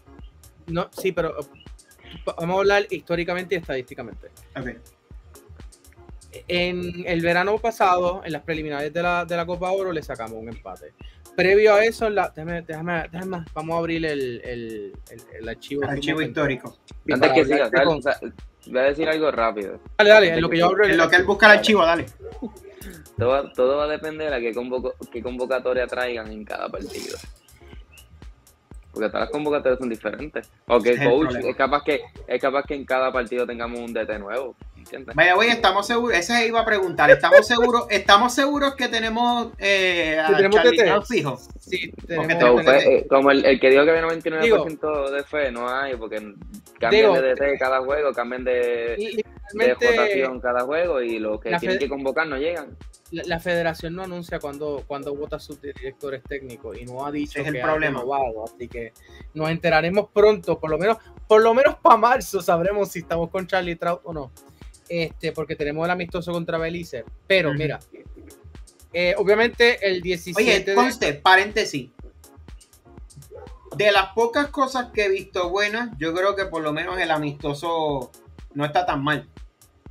No, 0.66 0.88
sí, 0.90 1.12
pero 1.12 1.36
vamos 2.36 2.56
a 2.56 2.58
hablar 2.58 2.86
históricamente 2.90 3.54
y 3.54 3.58
estadísticamente. 3.58 4.30
Ok. 4.58 4.68
En 6.48 7.04
el 7.06 7.20
verano 7.20 7.56
pasado, 7.58 8.22
en 8.24 8.32
las 8.32 8.42
preliminares 8.42 8.92
de 8.92 9.02
la, 9.02 9.24
de 9.24 9.36
la 9.36 9.46
Copa 9.46 9.70
Oro, 9.70 9.92
le 9.92 10.02
sacamos 10.02 10.36
un 10.40 10.48
empate. 10.48 10.92
Previo 11.36 11.74
a 11.74 11.84
eso, 11.84 12.08
la, 12.08 12.28
déjame, 12.34 12.62
déjame, 12.62 13.08
déjame- 13.10 13.44
vamos 13.54 13.74
a 13.74 13.78
abrir 13.78 14.04
el, 14.06 14.40
el, 14.42 14.92
el, 15.10 15.20
el 15.40 15.48
archivo. 15.48 15.84
Archivo 15.88 16.22
histórico. 16.22 16.76
Antes 17.12 17.32
que 17.32 17.44
siga, 17.44 17.70
voy 18.68 18.78
a 18.78 18.82
decir 18.82 19.08
algo 19.08 19.30
rápido. 19.30 19.78
Dale, 19.98 20.10
dale, 20.10 20.28
en 20.34 20.40
lo 20.40 20.48
que 20.48 20.58
yo 20.58 20.66
abro 20.66 20.84
el- 20.84 20.92
En 20.92 20.96
lo 20.96 21.08
que 21.10 21.16
él 21.16 21.24
busca 21.24 21.46
el 21.52 21.58
archivo, 21.58 21.84
dale. 21.84 22.06
Todo, 23.18 23.28
va- 23.28 23.52
todo 23.52 23.76
va 23.76 23.84
a 23.84 23.88
depender 23.88 24.32
a 24.32 24.40
qué, 24.40 24.52
convoco- 24.54 24.94
qué 25.12 25.22
convocatoria 25.22 25.86
traigan 25.86 26.30
en 26.32 26.44
cada 26.44 26.68
partido. 26.68 27.16
Porque 28.92 29.08
todas 29.08 29.22
las 29.24 29.30
convocatorias 29.30 29.78
son 29.78 29.90
diferentes. 29.90 30.50
O 30.68 30.80
que 30.80 30.90
el 30.90 30.98
coach 31.04 31.34
es 31.44 31.56
capaz 31.56 31.82
que 31.84 32.00
es 32.26 32.40
capaz 32.40 32.62
que 32.64 32.74
en 32.74 32.84
cada 32.86 33.12
partido 33.12 33.46
tengamos 33.46 33.78
un 33.80 33.92
DT 33.92 34.18
nuevo. 34.18 34.56
¿Entiendes? 34.86 35.14
Vaya, 35.16 35.34
güey, 35.34 35.48
estamos 35.50 35.86
seguros, 35.86 36.16
ese 36.16 36.46
iba 36.46 36.60
a 36.60 36.64
preguntar, 36.64 37.10
¿estamos 37.10 37.46
seguros, 37.46 37.86
estamos 37.90 38.32
seguros 38.34 38.74
que 38.76 38.88
tenemos, 38.88 39.48
eh, 39.58 40.18
a 40.18 40.36
tenemos 40.36 40.56
Charlie 40.56 41.02
fijo? 41.06 41.38
Sí, 41.60 41.90
tenemos- 42.06 42.40
So, 42.40 42.54
pues, 42.62 42.86
eh, 42.86 43.06
como 43.08 43.30
el, 43.30 43.44
el 43.44 43.58
que 43.60 43.70
dijo 43.70 43.84
que 43.84 43.90
había 43.90 44.02
99% 44.02 45.10
de 45.10 45.24
fe, 45.24 45.50
no 45.50 45.68
hay, 45.68 45.96
porque 45.96 46.16
cambian 46.78 46.90
Digo, 46.90 47.20
de 47.20 47.34
DT 47.34 47.58
cada 47.58 47.80
juego, 47.80 48.12
cambian 48.12 48.44
de, 48.44 48.94
y- 48.98 49.16
de 49.16 49.24
realmente, 49.54 49.86
votación 49.90 50.40
cada 50.40 50.60
juego 50.60 51.00
y 51.00 51.18
los 51.18 51.40
que 51.40 51.56
tienen 51.58 51.78
que 51.78 51.88
convocar 51.88 52.26
no 52.26 52.36
llegan. 52.36 52.76
la, 53.10 53.22
la 53.26 53.40
federación 53.40 53.94
no 53.94 54.02
anuncia 54.02 54.38
cuando, 54.40 54.82
cuando 54.86 55.14
vota 55.14 55.38
sus 55.38 55.60
directores 55.62 56.22
técnicos 56.24 56.76
y 56.78 56.84
no 56.84 57.06
ha 57.06 57.10
dicho 57.12 57.40
es 57.40 57.46
el 57.46 57.54
que 57.54 57.60
problema. 57.60 58.00
ha 58.00 58.02
renovado, 58.02 58.44
así 58.44 58.68
que 58.68 58.92
nos 59.34 59.50
enteraremos 59.50 60.08
pronto, 60.12 60.58
por 60.58 60.70
lo 60.70 60.78
menos, 60.78 60.98
por 61.28 61.42
lo 61.42 61.54
menos 61.54 61.76
para 61.76 61.96
marzo 61.96 62.40
sabremos 62.40 62.90
si 62.90 63.00
estamos 63.00 63.30
con 63.30 63.46
Charlie 63.46 63.76
Trout 63.76 64.00
o 64.04 64.12
no. 64.12 64.32
Este, 64.88 65.32
porque 65.32 65.56
tenemos 65.56 65.84
el 65.84 65.90
amistoso 65.90 66.32
contra 66.32 66.58
Belice. 66.58 67.04
Pero 67.26 67.52
mira, 67.54 67.80
eh, 68.92 69.14
obviamente 69.18 69.86
el 69.88 70.00
17 70.00 70.40
Oye, 70.42 70.60
de- 70.64 70.74
conste, 70.74 71.14
paréntesis. 71.14 71.90
De 73.76 73.92
las 73.92 74.12
pocas 74.14 74.46
cosas 74.48 74.86
que 74.94 75.04
he 75.04 75.08
visto 75.08 75.50
buenas, 75.50 75.90
yo 75.98 76.14
creo 76.14 76.34
que 76.34 76.46
por 76.46 76.62
lo 76.62 76.72
menos 76.72 76.98
el 76.98 77.10
amistoso 77.10 78.10
no 78.54 78.64
está 78.64 78.86
tan 78.86 79.02
mal. 79.04 79.28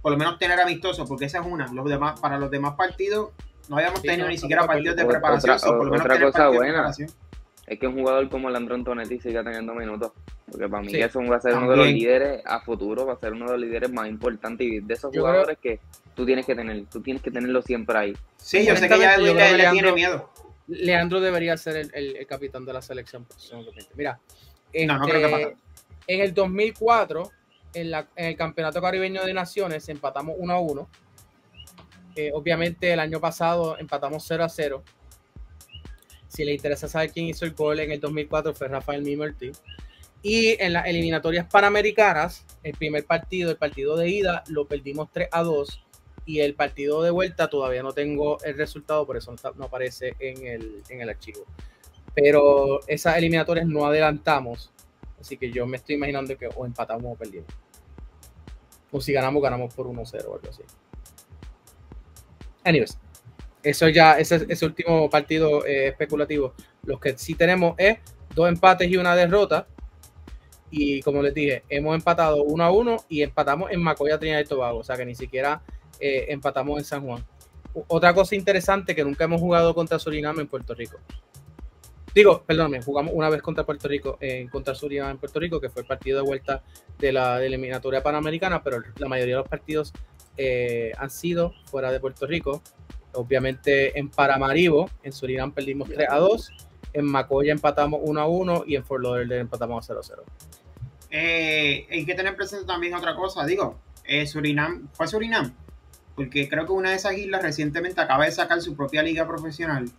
Por 0.01 0.11
lo 0.11 0.17
menos 0.17 0.39
tener 0.39 0.59
amistoso, 0.59 1.05
porque 1.05 1.25
esa 1.25 1.39
es 1.41 1.45
una. 1.45 1.71
Los 1.71 1.85
demás, 1.87 2.19
para 2.19 2.39
los 2.39 2.49
demás 2.49 2.73
partidos, 2.75 3.31
no 3.69 3.77
habíamos 3.77 3.99
Sí, 4.01 4.07
tenido 4.07 4.25
no, 4.27 4.31
ni 4.31 4.37
siquiera 4.37 4.63
de 4.63 4.67
partidos 4.67 4.95
de 4.95 5.05
preparación. 5.05 5.55
Otra- 5.55 5.59
so, 5.67 5.75
por 5.77 5.85
lo 5.85 5.91
menos 5.91 6.05
otra 6.05 6.15
tener 6.15 6.31
cosa 6.31 6.43
de 6.49 6.55
buena. 6.57 6.71
preparación. 6.73 7.09
Es 7.68 7.80
que 7.80 7.88
un 7.88 7.95
jugador 7.95 8.30
como 8.30 8.49
Landron 8.49 8.84
Tonetti 8.84 9.20
siga 9.20 9.43
teniendo 9.43 9.74
minutos. 9.74 10.11
Porque 10.51 10.70
para 10.70 10.84
mí 10.84 10.89
Sí. 10.91 11.01
eso 11.01 11.20
va 11.24 11.38
a 11.38 11.41
ser 11.41 11.55
uno 11.55 11.72
de 11.72 11.78
los 11.78 11.88
líderes 11.88 12.41
a 12.45 12.61
futuro, 12.61 13.05
va 13.07 13.13
a 13.13 13.20
ser 13.20 13.34
uno 13.34 13.45
de 13.45 13.51
los 13.53 13.61
líderes 13.61 13.91
más 13.91 14.07
importantes 14.07 14.68
y 14.68 14.80
de 14.82 14.93
esos 14.93 15.11
Yo 15.11 15.22
jugadores 15.22 15.57
que 15.59 15.80
tú 16.16 16.26
tienes 16.26 16.45
que 16.45 16.55
tener, 16.55 16.86
tú 16.86 17.01
tienes 17.01 17.24
que 17.24 17.32
tenerlo 17.32 17.61
siempre 17.63 17.97
ahí. 17.97 18.13
Sí, 18.38 18.66
yo 18.66 18.76
sé 18.76 18.88
que 18.88 18.99
ya 18.99 19.18
le, 19.18 19.34
que 19.34 19.57
le 19.57 19.70
tiene 19.72 19.91
miedo. 19.93 20.30
Leandro 20.68 21.20
debería 21.20 21.57
ser 21.57 21.78
el, 21.78 21.91
el- 21.93 22.16
el 22.18 22.28
capitán 22.28 22.66
de 22.66 22.74
la 22.74 22.82
selección. 22.82 23.26
Mira, 23.95 24.20
No, 24.88 24.97
no 24.99 25.05
este, 25.05 25.11
creo 25.18 25.28
que 25.28 25.32
pase. 25.45 25.57
en 26.07 26.22
el 26.22 26.34
2004, 26.34 27.32
en, 27.74 27.91
la- 27.91 28.07
en 28.16 28.26
el 28.28 28.36
Campeonato 28.38 28.80
Caribeño 28.82 29.24
de 29.26 29.34
Naciones, 29.34 29.89
empatamos 29.89 30.36
1 30.38 30.53
a 30.53 30.59
1. 30.59 30.89
Eh, 32.16 32.32
obviamente, 32.34 32.93
el 32.93 32.99
año 32.99 33.20
pasado 33.20 33.78
empatamos 33.78 34.24
0 34.28 34.43
a 34.43 34.49
0. 34.49 34.84
Si 36.28 36.43
le 36.43 36.53
interesa 36.53 36.88
saber 36.88 37.11
quién 37.11 37.28
hizo 37.28 37.45
el 37.45 37.53
gol 37.53 37.80
en 37.80 37.91
el 37.91 37.99
2004, 37.99 38.53
fue 38.53 38.67
Rafael 38.67 39.01
Mimerti. 39.03 39.51
Y 40.21 40.61
en 40.61 40.73
las 40.73 40.88
eliminatorias 40.88 41.45
panamericanas, 41.45 42.45
el 42.63 42.73
primer 42.73 43.05
partido, 43.05 43.51
el 43.51 43.57
partido 43.57 43.95
de 43.95 44.09
ida, 44.09 44.43
lo 44.47 44.65
perdimos 44.67 45.09
3 45.11 45.30
a 45.32 45.43
2. 45.43 45.86
Y 46.26 46.39
el 46.39 46.55
partido 46.55 47.03
de 47.03 47.11
vuelta 47.11 47.47
todavía 47.47 47.84
no 47.84 47.93
tengo 47.93 48.43
el 48.43 48.57
resultado, 48.57 49.05
por 49.05 49.17
eso 49.17 49.36
no, 49.55 49.65
aparece 49.65 50.15
en 50.19 50.47
el, 50.47 50.82
en 50.89 51.01
el 51.01 51.09
archivo. 51.09 51.45
Pero 52.15 52.80
esas 52.88 53.17
eliminatorias 53.17 53.67
no 53.67 53.86
adelantamos. 53.86 54.71
Así 55.19 55.38
que 55.38 55.51
yo 55.51 55.67
me 55.67 55.78
estoy 55.78 55.95
imaginando 55.95 56.36
que 56.38 56.47
o 56.47 56.65
empatamos 56.65 57.13
o 57.13 57.15
perdimos. 57.15 57.47
O 58.91 59.01
si 59.01 59.13
ganamos, 59.13 59.43
ganamos 59.43 59.73
por 59.73 59.86
1-0 59.86 60.26
o 60.26 60.36
algo 60.36 60.49
así. 60.49 60.63
Anyways, 62.63 62.97
eso 63.66 63.89
ya, 63.89 64.18
ese, 64.20 64.45
ese 64.47 64.66
último 64.66 65.09
partido 65.09 65.66
eh, 65.66 65.88
especulativo. 65.88 66.53
Los 66.84 66.99
que 66.99 67.18
sí 67.18 67.36
tenemos 67.36 67.76
es 67.78 67.97
dos 68.34 68.47
empates 68.47 68.89
y 68.89 68.97
una 68.97 69.16
derrota. 69.16 69.68
Y 70.70 71.01
como 71.01 71.22
les 71.22 71.34
dije, 71.34 71.63
hemos 71.70 71.95
empatado 71.95 72.43
1 72.43 72.63
a 72.63 72.72
1 72.72 72.97
y 73.09 73.24
empatamos 73.24 73.72
en 73.72 73.82
Macoya, 73.82 74.20
Trinidad 74.20 74.41
y 74.41 74.45
Tobago. 74.45 74.80
O 74.80 74.84
sea 74.84 74.97
que 74.97 75.05
ni 75.05 75.16
siquiera 75.16 75.61
eh, 75.99 76.26
empatamos 76.30 76.78
en 76.78 76.86
San 76.86 77.05
Juan. 77.05 77.26
Otra 77.88 78.13
cosa 78.13 78.36
interesante 78.36 78.95
que 78.95 79.03
nunca 79.03 79.26
hemos 79.26 79.41
jugado 79.41 79.74
contra 79.74 79.99
Surinam 79.99 80.39
en 80.39 80.47
Puerto 80.47 80.74
Rico. 80.74 80.97
Digo, 82.13 82.43
perdóname, 82.43 82.82
jugamos 82.82 83.13
una 83.13 83.30
vez 83.30 83.41
contra 83.41 83.66
Puerto 83.66 83.89
Rico, 83.89 84.18
en 84.22 84.47
contra 84.47 84.74
Surinam 84.74 85.11
en 85.11 85.18
Puerto 85.18 85.38
Rico, 85.39 85.59
que 85.59 85.70
fue 85.70 85.82
el 85.82 85.88
partido 85.88 86.22
de 86.22 86.24
vuelta 86.26 86.63
de 86.97 87.11
la, 87.11 87.39
de 87.39 87.47
eliminatoria 87.47 88.01
panamericana, 88.01 88.63
pero 88.63 88.82
la 88.97 89.09
mayoría 89.09 89.36
de 89.36 89.41
los 89.41 89.49
partidos 89.49 89.91
eh, 90.38 90.93
han 90.97 91.09
sido 91.09 91.53
fuera 91.66 91.91
de 91.91 91.99
Puerto 91.99 92.26
Rico. 92.26 92.61
Obviamente 93.16 93.97
en 93.97 94.09
Paramaribo, 94.09 94.89
en 95.03 95.11
Surinam 95.11 95.51
perdimos 95.51 95.89
3 95.89 96.07
a 96.09 96.18
2, 96.18 96.51
en 96.93 97.05
Macoya 97.05 97.51
empatamos 97.51 97.99
1 98.03 98.22
a 98.22 98.28
1 98.28 98.63
y 98.68 98.76
en 98.76 98.86
Fort 98.86 99.03
Lauderdale 99.03 99.41
empatamos 99.41 99.84
a 99.84 99.88
0 99.88 99.99
a 99.99 100.03
0. 100.03 100.24
Eh, 101.11 101.88
hay 101.89 102.05
que 102.05 102.16
tener 102.16 102.36
presente 102.36 102.66
también 102.66 102.93
otra 102.93 103.16
cosa. 103.16 103.45
Digo, 103.45 103.80
eh, 104.03 104.28
Surinam, 104.28 104.89
¿fue 104.93 105.07
Surinam? 105.07 105.53
Porque 106.16 106.47
creo 106.47 106.66
que 106.66 106.72
una 106.72 106.91
de 106.91 106.95
esas 106.95 107.18
islas 107.18 107.41
recientemente 107.41 108.01
acaba 108.01 108.26
de 108.26 108.32
sacar 108.32 108.61
su 108.61 108.76
propia 108.76 109.03
liga 109.03 109.28
profesional 109.28 109.89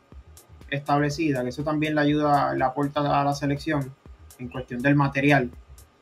establecida, 0.71 1.43
que 1.43 1.51
eso 1.51 1.63
también 1.63 1.95
le 1.95 2.01
ayuda, 2.01 2.55
le 2.55 2.65
aporta 2.65 3.21
a 3.21 3.25
la 3.25 3.35
selección 3.35 3.95
en 4.39 4.49
cuestión 4.49 4.83
del 4.83 4.95
material, 4.95 5.51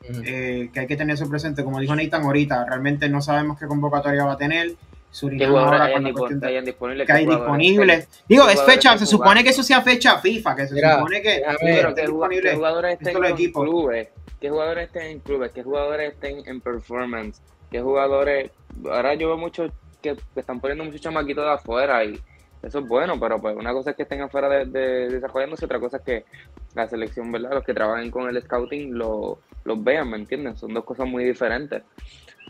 eh, 0.01 0.69
que 0.73 0.79
hay 0.79 0.87
que 0.87 0.95
tener 0.95 1.15
eso 1.15 1.29
presente. 1.29 1.63
Como 1.63 1.79
dijo 1.79 1.95
Nathan 1.95 2.23
ahorita, 2.23 2.65
realmente 2.65 3.09
no 3.09 3.21
sabemos 3.21 3.59
qué 3.59 3.67
convocatoria 3.67 4.25
va 4.25 4.33
a 4.33 4.37
tener. 4.37 4.75
¿Qué 5.15 5.19
Surinam 5.19 5.49
jugadores 5.49 5.71
ahora 5.81 5.85
hay 5.85 5.93
con 5.93 6.03
la 6.03 6.11
cuestión 6.13 6.39
de- 6.41 6.47
hayan 6.47 6.65
disponibles? 6.65 7.07
que 7.07 7.13
hay 7.13 7.19
¿Qué 7.19 7.25
jugadores 7.33 7.57
disponibles. 7.61 8.09
Digo, 8.27 8.45
¿Qué 8.47 8.53
es 8.53 8.61
fecha, 8.63 8.91
que 8.93 8.99
se 8.99 9.05
supone 9.05 9.43
que 9.43 9.49
eso 9.49 9.63
sea 9.63 9.81
fecha 9.81 10.17
FIFA, 10.19 10.55
que 10.55 10.67
se 10.67 10.73
Mira, 10.75 10.95
supone 10.97 11.21
que 11.21 11.29
déjame 11.37 11.57
Sí, 11.57 11.65
ver. 11.65 11.75
pero 11.77 11.89
estén 11.89 12.05
¿qué, 12.05 12.11
juga- 12.11 12.27
disponibles 12.27 12.51
qué 12.51 12.55
jugadores 12.57 12.91
estén 12.99 13.17
en 13.17 13.25
equipos. 13.25 13.63
clubes? 13.63 14.09
¿Qué 14.41 14.49
jugadores 14.49 14.85
estén 14.87 15.03
en 15.03 15.19
clubes? 15.21 15.51
¿Qué 15.53 15.63
jugadores 15.63 16.13
estén 16.13 16.43
en 16.45 16.61
performance? 16.61 17.41
¿Qué 17.71 17.81
jugadores? 17.81 18.51
Ahora 18.91 19.13
yo 19.13 19.27
veo 19.29 19.37
muchos 19.37 19.71
que, 20.01 20.15
que 20.33 20.39
están 20.41 20.59
poniendo 20.59 20.83
muchos 20.83 20.99
chamaquitos 21.01 21.45
de 21.45 21.51
afuera 21.51 22.03
y 22.03 22.19
eso 22.61 22.79
es 22.79 22.85
bueno, 22.87 23.17
pero 23.19 23.39
pues 23.39 23.55
una 23.55 23.71
cosa 23.71 23.91
es 23.91 23.95
que 23.95 24.03
estén 24.03 24.21
afuera 24.21 24.49
de, 24.49 24.65
de- 24.65 25.09
desarrollándose, 25.11 25.63
otra 25.65 25.79
cosa 25.79 25.97
es 25.97 26.03
que 26.03 26.25
la 26.73 26.87
selección, 26.89 27.31
¿verdad? 27.31 27.51
Los 27.53 27.63
que 27.63 27.73
trabajen 27.73 28.11
con 28.11 28.27
el 28.27 28.41
scouting 28.41 28.93
lo, 28.97 29.39
los 29.63 29.81
vean, 29.81 30.09
¿me 30.09 30.17
entienden? 30.17 30.57
Son 30.57 30.73
dos 30.73 30.83
cosas 30.83 31.07
muy 31.07 31.23
diferentes. 31.23 31.83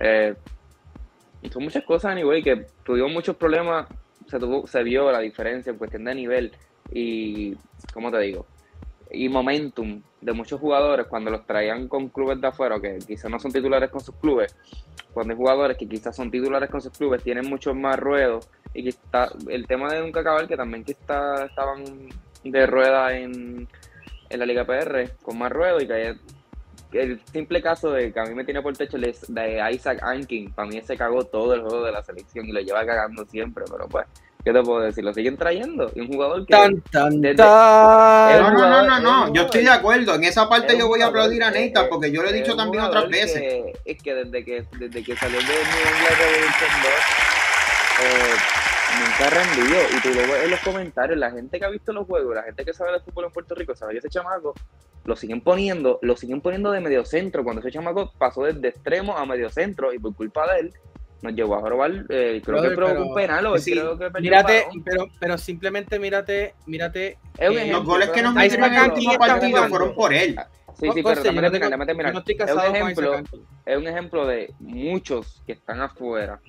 Eh, 0.02 0.34
son 1.52 1.64
muchas 1.64 1.84
cosas, 1.84 2.12
anyway, 2.12 2.42
que 2.42 2.66
tuvimos 2.84 3.12
muchos 3.12 3.36
problemas, 3.36 3.88
se, 4.28 4.40
tuvo, 4.40 4.68
se 4.68 4.84
vio 4.84 5.12
la 5.12 5.20
diferencia 5.20 5.72
en 5.72 5.78
cuestión 5.78 6.06
de 6.06 6.16
nivel 6.16 6.52
y, 6.92 7.56
¿cómo 7.94 8.12
te 8.12 8.20
digo? 8.20 8.46
Y 9.12 9.30
momentum 9.30 10.02
de 10.22 10.34
muchos 10.34 10.60
jugadores 10.60 11.08
cuando 11.08 11.32
los 11.32 11.46
traían 11.46 11.88
con 11.88 12.10
clubes 12.10 12.42
de 12.42 12.48
afuera, 12.48 12.80
que 12.80 13.00
quizás 13.06 13.30
no 13.30 13.40
son 13.40 13.52
titulares 13.52 13.90
con 13.90 14.02
sus 14.02 14.16
clubes, 14.16 14.56
cuando 15.14 15.34
hay 15.34 15.38
jugadores 15.38 15.78
que 15.78 15.88
quizás 15.88 16.16
son 16.16 16.32
titulares 16.32 16.70
con 16.70 16.82
sus 16.82 16.92
clubes, 16.92 17.24
tienen 17.24 17.48
muchos 17.48 17.76
más 17.76 17.98
ruedos 17.98 18.50
y 18.74 18.84
que 18.84 18.90
está 18.90 19.30
el 19.50 19.68
tema 19.68 19.94
de 19.94 20.02
nunca 20.02 20.22
acabar, 20.22 20.48
que 20.48 20.58
también 20.58 20.84
que 20.84 20.92
está, 20.92 21.46
estaban 21.46 21.84
de 22.44 22.68
rueda 22.68 23.18
en, 23.18 23.68
en 24.30 24.40
la 24.40 24.46
Liga 24.46 24.66
PR 24.66 25.12
con 25.22 25.38
más 25.38 25.52
ruedo 25.52 25.80
y 25.82 25.88
que 25.88 26.16
el 26.98 27.22
simple 27.32 27.62
caso 27.62 27.92
de 27.92 28.12
que 28.12 28.20
a 28.20 28.24
mí 28.26 28.34
me 28.34 28.44
tiene 28.46 28.62
por 28.62 28.76
techo 28.76 28.98
es 28.98 29.26
de 29.28 29.62
Isaac 29.72 30.00
Ankin, 30.02 30.52
para 30.54 30.68
mí 30.68 30.82
se 30.82 30.98
cagó 30.98 31.24
todo 31.26 31.54
el 31.54 31.62
juego 31.62 31.84
de 31.86 31.92
la 31.92 32.04
selección 32.04 32.46
y 32.48 32.52
lo 32.52 32.62
lleva 32.62 32.86
cagando 32.86 33.26
siempre, 33.26 33.64
pero 33.70 33.88
pues, 33.88 34.06
¿qué 34.44 34.52
te 34.54 34.62
puedo 34.62 34.82
decir? 34.82 35.04
Lo 35.04 35.14
siguen 35.14 35.38
trayendo 35.38 35.92
y 35.96 36.02
un 36.02 36.08
jugador 36.08 36.46
que... 36.46 36.54
Tan, 36.54 36.82
tan, 36.92 37.22
desde- 37.22 37.36
tan. 37.36 38.42
No, 38.42 38.52
no, 38.52 38.60
no, 38.60 38.60
no, 38.60 38.84
jugador, 38.84 38.86
no. 38.88 38.96
es 38.96 39.02
Yo 39.02 39.04
jugador. 39.04 39.46
estoy 39.46 39.64
de 39.64 39.70
acuerdo. 39.72 40.16
En 40.16 40.24
esa 40.24 40.48
parte 40.50 40.78
yo 40.78 40.88
voy 40.88 41.02
a 41.02 41.08
jugador 41.08 41.24
aplaudir 41.30 41.44
a 41.44 41.52
Neita 41.52 41.90
porque 41.90 42.12
yo 42.12 42.22
lo 42.22 42.30
he 42.30 42.34
dicho 42.34 42.56
también 42.56 42.84
jugador 42.84 43.06
otras 43.06 43.12
veces. 43.22 43.40
que- 43.42 43.74
es 43.86 44.02
que 44.04 44.14
desde 44.16 44.46
que, 44.46 44.66
desde 44.80 45.04
que 45.04 45.16
salió 45.16 45.38
de 45.40 45.46
New 45.46 45.54
England 45.54 46.20
Revolution 46.20 46.70
2, 46.84 46.92
eh, 48.02 48.36
nunca 49.00 49.28
ha 49.28 49.30
rendido. 49.30 49.78
Y 49.98 50.02
tú 50.02 50.10
lo 50.10 50.22
ves 50.34 50.44
en 50.46 50.52
los 50.52 50.60
comentarios, 50.62 51.18
la 51.20 51.32
gente 51.32 51.60
que 51.60 51.66
ha 51.66 51.70
visto 51.70 51.94
los 51.94 52.06
juegos, 52.08 52.36
la 52.36 52.44
gente 52.44 52.66
que 52.66 52.74
sabe 52.74 52.92
de 52.94 53.00
fútbol 53.00 53.26
en 53.26 53.32
Puerto 53.32 53.56
Rico, 53.56 53.76
sabe 53.76 53.94
que 53.94 54.00
ese 54.00 54.10
chamaco 54.10 54.54
lo 55.06 55.16
siguen 55.16 55.42
poniendo, 55.42 56.00
lo 56.02 56.16
siguen 56.18 56.42
poniendo 56.42 56.72
de 56.72 56.82
medio 56.82 57.06
centro. 57.06 57.44
Cuando 57.44 57.62
ese 57.62 57.72
chamaco 57.72 58.12
pasó 58.18 58.44
desde 58.44 58.70
extremo 58.70 59.16
a 59.18 59.26
medio 59.26 59.50
centro 59.50 59.94
y 59.94 60.00
por 60.00 60.16
culpa 60.16 60.52
de 60.54 60.60
él, 60.62 60.74
nos 61.22 61.34
llevó 61.34 61.56
a 61.56 61.70
robar, 61.70 61.92
eh, 62.10 62.42
creo 62.44 62.58
Brother, 62.58 62.70
que 62.72 62.76
provocó 62.76 62.96
pero- 62.98 63.08
un 63.10 63.16
penal 63.16 63.46
o 63.48 63.58
Sí, 63.58 63.72
creo 63.72 63.92
que 63.98 64.12
perdió 64.12 64.18
el 64.18 64.24
Mírate, 64.24 64.66
pero, 64.84 65.08
pero 65.20 65.38
simplemente 65.38 65.98
mírate, 65.98 66.54
mírate. 66.68 67.08
Eh, 67.08 67.18
ejemplo, 67.40 67.78
Los 67.78 67.86
goles 67.86 68.10
que 68.10 68.22
nos 68.22 68.34
metieron 68.36 68.74
en 68.74 68.84
el 68.84 68.92
último 68.92 69.14
partido 69.18 69.68
fueron 69.68 69.96
por 69.96 70.14
él. 70.14 70.36
Sí, 70.80 70.90
sí, 70.94 71.02
Conste, 71.04 71.30
pero 71.30 71.42
no 71.42 71.52
tengo- 71.52 71.66
déjame 71.68 71.86
terminar. 71.86 72.14
no 72.14 72.20
Es 72.20 72.52
un 72.54 72.76
ejemplo, 72.76 73.04
Isaac 73.14 73.18
Ankin. 73.32 73.46
es 73.66 73.78
un 73.78 73.88
ejemplo 73.88 74.28
de 74.28 74.54
muchos 74.60 75.42
que 75.48 75.54
están 75.54 75.80
afuera, 75.82 76.40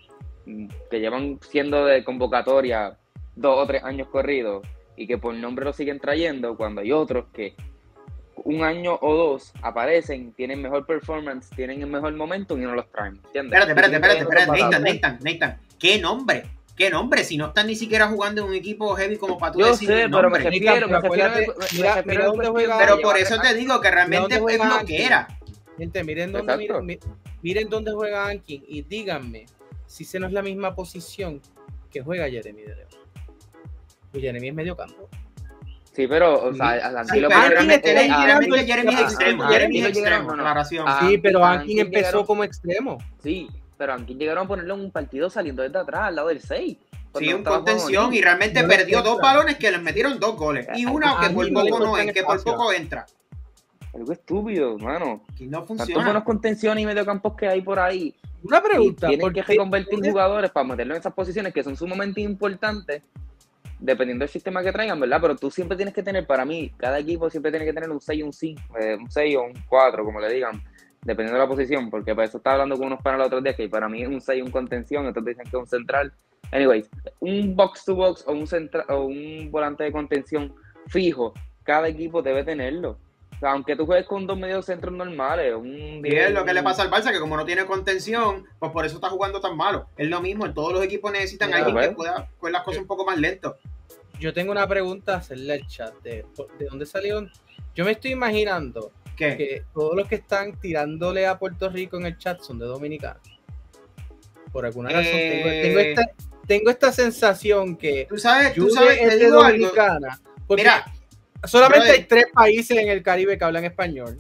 que 0.91 1.01
llevan 1.01 1.39
siendo 1.51 1.85
de 1.85 2.05
convocatoria 2.05 2.97
dos 3.35 3.59
o 3.59 3.67
tres 3.67 3.83
años 3.85 4.09
corridos 4.09 4.67
y 4.97 5.07
que 5.07 5.19
por 5.19 5.35
nombre 5.35 5.65
lo 5.65 5.73
siguen 5.73 5.99
trayendo, 6.01 6.57
cuando 6.57 6.81
hay 6.81 6.93
otros 6.93 7.27
que 7.33 7.55
un 8.45 8.63
año 8.63 8.99
o 9.01 9.15
dos 9.15 9.53
aparecen, 9.63 10.33
tienen 10.33 10.63
mejor 10.63 10.87
performance, 10.87 11.51
tienen 11.57 11.83
el 11.83 11.89
mejor 11.89 12.15
momento 12.15 12.57
y 12.57 12.61
no 12.61 12.75
los 12.75 12.91
traen. 12.93 13.21
¿entiendes? 13.27 13.59
Espérate, 13.61 13.73
espérate, 13.73 13.95
espérate, 13.97 14.21
espérate. 14.23 14.61
Nathan, 14.63 14.83
Nathan, 14.83 15.19
Nathan. 15.23 15.61
¿Qué 15.79 15.99
nombre? 15.99 16.43
¿Qué 16.77 16.91
nombre? 16.91 17.25
Si 17.25 17.37
no 17.39 17.47
están 17.47 17.67
ni 17.67 17.75
siquiera 17.75 18.07
jugando 18.09 18.43
en 18.43 18.49
un 18.49 18.55
equipo 18.55 18.95
heavy 18.95 19.17
como 19.17 19.39
para 19.39 19.53
tú 19.53 19.61
Yo 19.61 19.67
decir 19.69 19.89
sé, 19.89 20.03
el 20.03 20.11
pero 20.11 20.31
me 20.31 20.39
nombre. 20.39 20.45
refiero, 20.45 20.87
refiero, 20.87 21.31
mira- 21.75 22.03
mira 22.05 22.79
Pero 22.79 23.01
por 23.01 23.17
eso 23.17 23.41
te 23.41 23.55
digo 23.55 23.81
que 23.81 23.91
realmente 23.91 24.21
¿Dónde 24.21 24.35
es 24.37 24.41
juega 24.43 24.81
lo 24.81 24.87
que 24.87 25.05
era. 25.05 25.27
Gente, 25.79 26.05
miren 26.05 26.33
dónde, 26.33 26.57
miren, 26.57 26.87
mi- 26.87 26.99
miren 27.43 27.69
dónde 27.71 27.93
juega 27.93 28.29
Ankin 28.29 28.63
y 28.69 28.83
díganme 28.83 29.47
si 29.87 30.05
se 30.05 30.19
no 30.21 30.27
es 30.27 30.33
la 30.33 30.43
misma 30.43 30.75
posición 30.75 31.41
que 31.91 32.03
juega 32.03 32.29
Jeremy 32.29 32.63
de 32.63 32.77
León. 32.77 32.89
Pues 34.13 34.23
Jeremy 34.23 34.49
es 34.49 34.55
medio 34.55 34.77
campo. 34.77 35.09
Sí, 35.93 36.07
pero, 36.07 36.45
o 36.45 36.55
sea, 36.55 36.75
Sí. 36.75 36.97
a 36.97 37.05
Sí, 37.05 37.21
lo 37.21 37.29
Ankin 37.33 37.71
y- 37.71 37.73
Ankin 37.73 37.89
Sí, 41.09 41.19
pero 41.19 41.45
Ankin 41.45 41.61
Ankin 41.61 41.79
empezó 41.81 42.27
como 42.27 42.45
extremo. 42.45 42.99
Sí, 43.23 43.49
pero 43.79 43.95
aquí 43.95 44.15
llegaron 44.15 44.45
a 44.45 44.49
ponerlo 44.49 44.75
en 44.75 44.81
un 44.81 44.91
partido 44.91 45.31
saliendo 45.31 45.63
desde 45.63 45.79
atrás, 45.79 46.03
al 46.09 46.17
lado 46.17 46.29
del 46.29 46.41
6. 46.41 46.77
Sí, 47.19 47.33
un 47.33 47.43
contención 47.43 48.13
y 48.13 48.21
realmente 48.21 48.63
No 48.63 48.69
perdió 48.69 49.01
dos 49.01 49.19
balones 49.19 49.57
que 49.57 49.71
les 49.71 49.81
metieron 49.81 50.21
dos 50.21 50.37
goles. 50.37 50.69
Y 50.77 50.85
una 50.85 51.19
que 51.19 51.31
por 51.31 51.51
poco 51.51 51.79
no, 51.79 51.87
encuentran 51.87 52.13
que 52.15 52.23
por 52.23 52.45
poco 52.45 52.73
entra. 52.75 53.07
Algo 53.95 54.13
estúpido, 54.13 54.77
hermano. 54.77 55.23
Que 55.35 55.47
no 55.47 55.61
Tantos 55.61 55.79
funciona. 55.79 56.05
buenos 56.05 56.25
contenciones 56.25 56.83
y 56.83 56.87
mediocampos 56.87 57.35
que 57.35 57.49
hay 57.49 57.63
por 57.63 57.79
ahí. 57.79 58.15
Una 58.49 58.59
Y 58.59 58.61
pregunta. 58.61 59.07
tienen 59.09 59.21
¿por 59.27 59.33
que 59.33 59.43
reconvertir 59.43 60.01
qué- 60.01 60.11
jugadores 60.11 60.51
para 60.51 60.67
meterlo 60.69 60.95
en 60.95 61.01
esas 61.01 61.13
posiciones 61.13 61.53
que 61.53 61.63
son 61.63 61.77
sumamente 61.77 62.21
importantes, 62.21 63.03
dependiendo 63.79 64.23
del 64.23 64.31
sistema 64.31 64.63
que 64.63 64.73
traigan, 64.73 64.99
¿verdad? 65.01 65.19
Pero 65.21 65.37
tú 65.37 65.51
siempre 65.51 65.77
tienes 65.77 65.95
que 65.95 66.03
tener, 66.03 66.27
para 66.27 66.45
mí, 66.45 66.73
cada 66.77 66.99
equipo 66.99 67.29
siempre 67.31 67.51
tiene 67.51 67.67
que 67.67 67.73
tener 67.73 67.91
un 67.91 68.01
6 68.01 68.19
y 68.21 68.23
un 68.23 68.33
5, 68.33 68.63
eh, 68.81 68.97
un 68.99 69.11
6 69.11 69.37
o 69.37 69.43
un 69.43 69.53
4, 69.69 70.05
como 70.05 70.21
le 70.21 70.33
digan, 70.33 70.63
dependiendo 71.03 71.35
de 71.35 71.45
la 71.45 71.49
posición, 71.49 71.91
porque 71.91 72.15
para 72.15 72.27
eso 72.27 72.39
estaba 72.39 72.55
hablando 72.55 72.77
con 72.77 72.87
unos 72.87 73.03
panas 73.03 73.21
el 73.21 73.27
otro 73.27 73.41
día, 73.41 73.55
que 73.55 73.69
para 73.69 73.89
mí 73.89 74.03
es 74.03 74.09
un 74.09 74.21
6 74.21 74.43
un 74.43 74.51
contención, 74.51 75.07
otros 75.07 75.25
dicen 75.25 75.45
que 75.45 75.51
es 75.51 75.55
un 75.55 75.67
central, 75.67 76.13
Anyways, 76.53 76.89
un 77.21 77.57
box 77.57 77.85
to 77.85 77.97
box 77.97 78.25
o 78.27 78.33
un, 78.33 78.47
centra, 78.47 78.85
o 78.89 79.05
un 79.07 79.51
volante 79.51 79.83
de 79.83 79.91
contención 79.91 80.55
fijo, 80.87 81.35
cada 81.65 81.89
equipo 81.89 82.23
debe 82.23 82.45
tenerlo. 82.45 82.99
O 83.35 83.39
sea, 83.39 83.53
aunque 83.53 83.77
tú 83.77 83.85
juegues 83.85 84.07
con 84.07 84.27
dos 84.27 84.39
medios 84.39 84.65
centros 84.65 84.95
normales, 84.95 85.55
un 85.55 86.01
Y 86.05 86.15
es 86.15 86.31
lo 86.31 86.45
que 86.45 86.55
le 86.55 86.63
pasa 86.63 86.83
al 86.83 86.91
Barça, 86.91 87.13
que 87.13 87.21
como 87.21 87.37
no 87.37 87.45
tiene 87.45 87.67
contención, 87.67 88.47
pues 88.59 88.73
por 88.73 88.87
eso 88.87 88.95
está 88.95 89.11
jugando 89.11 89.41
tan 89.43 89.57
malo. 89.57 89.89
Es 89.99 90.09
lo 90.09 90.23
mismo, 90.23 90.47
en 90.47 90.55
todos 90.55 90.73
los 90.73 90.83
equipos 90.83 91.13
necesitan 91.13 91.53
a 91.53 91.59
alguien 91.59 91.77
que 91.77 91.83
pues. 91.83 91.97
pueda 91.97 92.31
coger 92.39 92.53
las 92.53 92.63
cosas 92.63 92.81
un 92.81 92.87
poco 92.87 93.05
más 93.05 93.19
lento. 93.19 93.59
Yo 94.19 94.33
tengo 94.33 94.53
una 94.53 94.67
pregunta 94.67 95.15
a 95.15 95.17
hacerle 95.19 95.53
al 95.53 95.67
chat. 95.67 95.93
¿De, 96.03 96.25
de 96.59 96.65
dónde 96.65 96.87
salieron? 96.87 97.31
Yo 97.75 97.85
me 97.85 97.91
estoy 97.93 98.13
imaginando 98.13 98.91
¿Qué? 99.19 99.37
que 99.37 99.63
todos 99.75 99.95
los 99.95 100.09
que 100.09 100.15
están 100.15 100.59
tirándole 100.59 101.27
a 101.27 101.39
Puerto 101.39 101.69
Rico 101.69 101.99
en 101.99 102.07
el 102.07 102.17
chat 102.17 102.41
son 102.41 102.59
de 102.59 102.65
Dominicana. 102.65 103.21
Por 104.51 104.65
alguna 104.65 104.89
razón. 104.89 105.05
Tengo, 105.13 105.49
Eh. 105.51 105.61
tengo 105.63 105.79
esta, 105.81 106.03
tengo 106.47 106.71
esta 106.71 106.93
sensación 106.93 107.77
que 107.77 108.07
Tú 108.09 108.17
sabes, 108.17 108.55
tú 108.55 108.71
sabes, 108.71 108.99
es 109.03 109.19
de. 109.21 109.29
Dominicana. 109.29 110.19
Porque 110.47 110.63
Mira, 110.63 110.87
solamente 111.45 111.91
hay 111.91 112.05
tres 112.05 112.27
países 112.33 112.77
en 112.79 112.89
el 112.89 113.03
Caribe 113.03 113.39
que 113.39 113.45
hablan 113.45 113.65
español. 113.65 114.19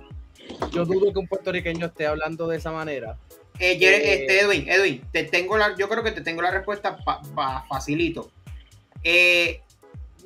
Yo 0.72 0.84
dudo 0.84 1.12
que 1.12 1.18
un 1.18 1.26
puertorriqueño 1.26 1.86
esté 1.86 2.06
hablando 2.06 2.46
de 2.48 2.56
esa 2.58 2.70
manera. 2.72 3.18
Eh, 3.58 3.78
Eh, 3.80 4.14
este, 4.22 4.40
Edwin, 4.40 4.68
Edwin, 4.68 5.02
te 5.12 5.24
tengo 5.24 5.56
la, 5.56 5.74
yo 5.76 5.88
creo 5.88 6.02
que 6.04 6.12
te 6.12 6.20
tengo 6.20 6.42
la 6.42 6.50
respuesta 6.50 6.98
pa- 6.98 7.22
pa- 7.34 7.64
facilito. 7.68 8.30
Eh, 9.02 9.62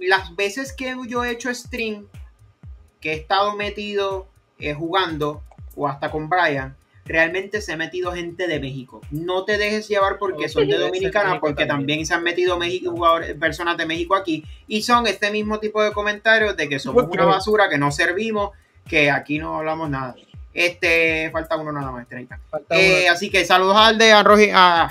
las 0.01 0.35
veces 0.35 0.73
que 0.73 0.97
yo 1.09 1.25
he 1.25 1.31
hecho 1.31 1.53
stream, 1.55 2.07
que 3.01 3.13
he 3.13 3.17
estado 3.17 3.55
metido 3.57 4.29
jugando, 4.77 5.43
o 5.77 5.87
hasta 5.89 6.11
con 6.11 6.29
Brian, 6.29 6.77
realmente 7.11 7.61
se 7.61 7.73
ha 7.73 7.77
metido 7.77 8.13
gente 8.13 8.47
de 8.47 8.61
México. 8.61 9.01
No 9.11 9.45
te 9.45 9.59
dejes 9.59 9.89
llevar 9.89 10.19
porque 10.19 10.49
son 10.49 10.69
de 10.69 10.79
Dominicana, 10.79 11.41
porque 11.41 11.67
también. 11.67 12.07
se 12.07 12.15
han 12.15 12.23
metido 12.23 12.59
México, 12.59 12.91
jugadores, 12.91 13.35
personas 13.35 13.77
de 13.77 13.87
México 13.87 14.15
aquí, 14.15 14.45
y 14.69 14.83
son 14.83 15.07
este 15.07 15.31
mismo 15.31 15.59
tipo 15.59 15.83
de 15.83 15.93
comentarios 15.93 16.57
de 16.57 16.69
que 16.69 16.79
somos 16.79 17.05
Ok. 17.05 17.15
una 17.15 17.25
basura, 17.25 17.69
que 17.69 17.79
no 17.79 17.91
servimos, 17.91 18.51
que 18.89 19.11
aquí 19.11 19.39
no 19.39 19.59
hablamos 19.59 19.91
nada. 19.91 20.15
Este, 20.55 21.31
falta 21.33 21.57
uno 21.57 21.73
nada 21.73 21.91
más, 21.93 22.09
30. 22.09 22.39
Falta 22.51 22.75
Eh, 22.77 23.09
así 23.09 23.31
que 23.31 23.45
saludos 23.45 23.77
al 23.77 23.99
de 23.99 24.13
arroz 24.13 24.41
y- 24.41 24.51
a, 24.53 24.91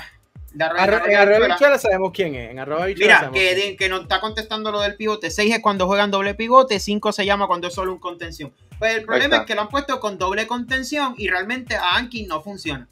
de 0.52 0.64
arroz 0.64 0.78
y- 0.78 0.82
Arro- 0.82 0.94
arroz 0.96 1.08
y 1.08 1.12
en 1.12 1.16
arroba 1.20 1.46
bichuela 1.46 1.78
sabemos 1.78 2.10
quién 2.12 2.34
es. 2.34 2.50
En 2.50 2.58
arroba 2.58 2.86
Mira, 2.86 3.30
que, 3.32 3.54
de- 3.54 3.76
que 3.76 3.88
nos 3.88 4.02
está 4.02 4.20
contestando 4.20 4.70
lo 4.72 4.80
del 4.80 4.96
pivote. 4.96 5.30
6 5.30 5.54
es 5.54 5.60
cuando 5.62 5.86
juegan 5.86 6.10
doble 6.10 6.34
pivote, 6.34 6.80
5 6.80 7.12
se 7.12 7.24
llama 7.24 7.46
cuando 7.46 7.68
es 7.68 7.74
solo 7.74 7.92
un 7.92 7.98
contención. 7.98 8.52
Pues 8.78 8.96
el 8.96 9.04
problema 9.04 9.36
es 9.38 9.42
que 9.42 9.54
lo 9.54 9.60
han 9.62 9.68
puesto 9.68 10.00
con 10.00 10.18
doble 10.18 10.46
contención 10.46 11.14
y 11.18 11.28
realmente 11.28 11.76
a 11.76 11.96
Anki 11.96 12.26
no 12.26 12.42
funciona. 12.42 12.88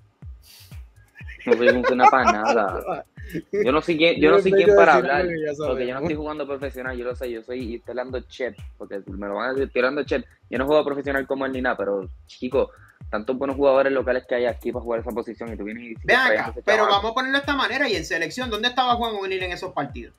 No 1.47 1.53
funciona 1.57 2.05
para 2.11 2.33
nada. 2.33 3.05
Yo 3.53 3.73
no 3.73 3.81
sé 3.83 3.97
quién, 3.97 4.21
yo 4.21 4.31
no 4.31 4.39
sé 4.39 4.51
quién 4.51 4.75
para 4.77 4.95
hablar. 4.95 5.27
Porque 5.67 5.87
yo 5.87 5.95
no 5.95 6.01
estoy 6.01 6.17
jugando 6.17 6.47
profesional, 6.47 6.97
yo 6.97 7.05
lo 7.05 7.15
sé, 7.17 7.31
yo 7.31 7.43
soy 7.43 7.77
estoy 7.77 7.91
hablando 7.93 8.21
chat, 8.23 8.55
porque 8.77 9.01
me 9.07 9.27
lo 9.27 9.35
van 9.35 9.47
a 9.47 9.53
decir, 9.53 9.65
estoy 9.67 9.81
hablando 9.81 10.05
chat. 10.05 10.25
Yo 10.51 10.59
no 10.59 10.67
juego 10.67 10.85
profesional 10.85 11.27
como 11.27 11.45
él 11.47 11.53
ni 11.53 11.61
nada, 11.63 11.77
pero 11.77 12.09
chico, 12.27 12.71
tantos 13.11 13.37
buenos 13.39 13.57
jugadores 13.57 13.93
locales 13.93 14.25
que 14.29 14.35
hay 14.35 14.47
aquí 14.47 14.73
para 14.73 14.83
jugar 14.83 15.01
esa 15.01 15.11
posición 15.11 15.53
y 15.53 15.57
tú 15.57 15.65
vienes 15.65 15.85
y 15.85 15.95
"Vaya, 16.07 16.47
acá, 16.49 16.53
pero 16.65 16.77
chaval". 16.85 16.91
vamos 16.93 17.11
a 17.11 17.15
ponerlo 17.15 17.37
de 17.39 17.41
esta 17.41 17.55
manera 17.57 17.89
y 17.89 17.97
en 17.97 18.05
selección, 18.05 18.51
¿dónde 18.51 18.69
estaba 18.69 18.95
Juan 18.97 19.15
O'Neill 19.17 19.43
en 19.43 19.53
esos 19.53 19.73
partidos? 19.73 20.15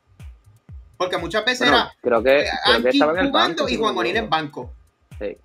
Porque 0.97 1.17
muchas 1.17 1.45
veces 1.45 1.61
Bueno, 1.69 1.77
era 1.77 1.93
creo 2.01 2.23
que, 2.23 2.39
eh, 2.41 2.45
creo 2.65 2.81
que 2.83 2.89
estaba 2.89 3.11
en 3.13 3.17
el 3.19 3.27
jugando 3.29 3.63
banco. 3.63 3.73
y 3.73 3.77
Juan 3.77 3.97
O'Neill 3.97 4.17
en 4.17 4.29
banco. 4.29 4.73
Sí. 5.19 5.37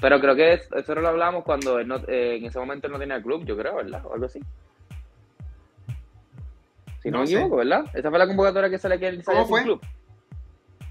Pero 0.00 0.20
creo 0.20 0.36
que 0.36 0.52
es- 0.54 0.68
eso 0.76 0.94
lo 0.94 1.08
hablamos 1.08 1.44
cuando 1.44 1.78
él 1.78 1.88
no- 1.88 1.96
eh, 2.08 2.36
en 2.36 2.44
ese 2.46 2.58
momento 2.58 2.86
él 2.86 2.92
no 2.92 2.98
tenía 2.98 3.20
club, 3.22 3.44
yo 3.44 3.56
creo, 3.56 3.76
¿verdad? 3.76 4.04
O 4.06 4.14
algo 4.14 4.26
así. 4.26 4.40
Si 7.02 7.10
no, 7.10 7.18
No 7.18 7.20
me 7.22 7.26
sé. 7.28 7.34
equivoco, 7.34 7.56
¿verdad? 7.56 7.84
Esa 7.94 8.10
fue 8.10 8.18
la 8.18 8.26
convocatoria 8.26 8.70
que 8.70 8.78
sale 8.78 8.98
que 8.98 9.08
él 9.08 9.22
salió 9.24 9.42
¿Cómo 9.44 9.56
sin 9.56 9.64
fue? 9.66 9.76
club. 9.78 9.86